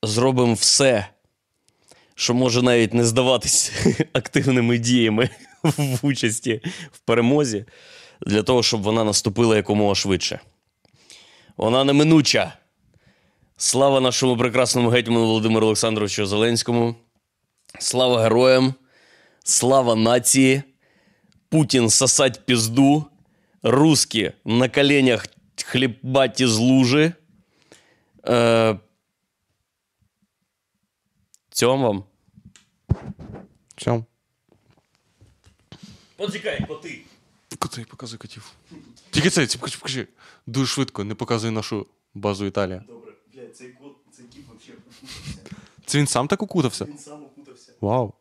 зробимо 0.02 0.54
все, 0.54 1.06
що 2.14 2.34
може 2.34 2.62
навіть 2.62 2.94
не 2.94 3.04
здаватись 3.04 3.72
активними 4.12 4.78
діями 4.78 5.30
в 5.78 5.98
участі 6.02 6.60
в 6.92 6.98
перемозі, 6.98 7.64
для 8.26 8.42
того, 8.42 8.62
щоб 8.62 8.82
вона 8.82 9.04
наступила 9.04 9.56
якомога 9.56 9.94
швидше. 9.94 10.40
Вона 11.56 11.84
неминуча. 11.84 12.52
Слава 13.56 14.00
нашому 14.00 14.36
прекрасному 14.36 14.88
гетьману 14.88 15.26
Володимиру 15.26 15.66
Олександровичу 15.66 16.26
Зеленському. 16.26 16.94
Слава 17.78 18.22
героям, 18.22 18.74
слава 19.44 19.94
нації. 19.94 20.62
Путин 21.48 21.90
сосать 21.90 22.46
пизду, 22.46 23.04
русские 23.62 24.32
на 24.44 24.68
коленях 24.68 25.26
хлебать 25.64 26.40
из 26.40 26.56
лужи. 26.56 27.14
Э, 28.24 28.78
Цьом 31.50 31.82
вам. 31.82 32.04
Цьом. 33.76 34.06
Почекай, 36.26 36.66
коти. 36.68 37.02
Коти, 37.58 37.86
показуй 37.90 38.18
котів. 38.18 38.52
Тільки 39.10 39.30
це, 39.30 39.46
ці, 39.46 39.58
покажи, 39.58 39.78
покажи. 39.78 40.08
Дуже 40.46 40.66
швидко, 40.72 41.04
не 41.04 41.14
показуй 41.14 41.50
нашу 41.50 41.86
базу 42.14 42.46
Італія. 42.46 42.84
Добре, 42.88 43.12
блядь, 43.34 43.56
цей 43.56 43.68
кот, 43.68 43.96
цей 44.16 44.26
кіт 44.26 44.44
вообще 44.48 44.72
Це 45.86 45.98
він 45.98 46.06
сам 46.06 46.28
так 46.28 46.42
укутався? 46.42 46.84
Він 46.84 46.98
сам 46.98 47.24
окутався. 47.24 47.72
Вау. 47.80 48.12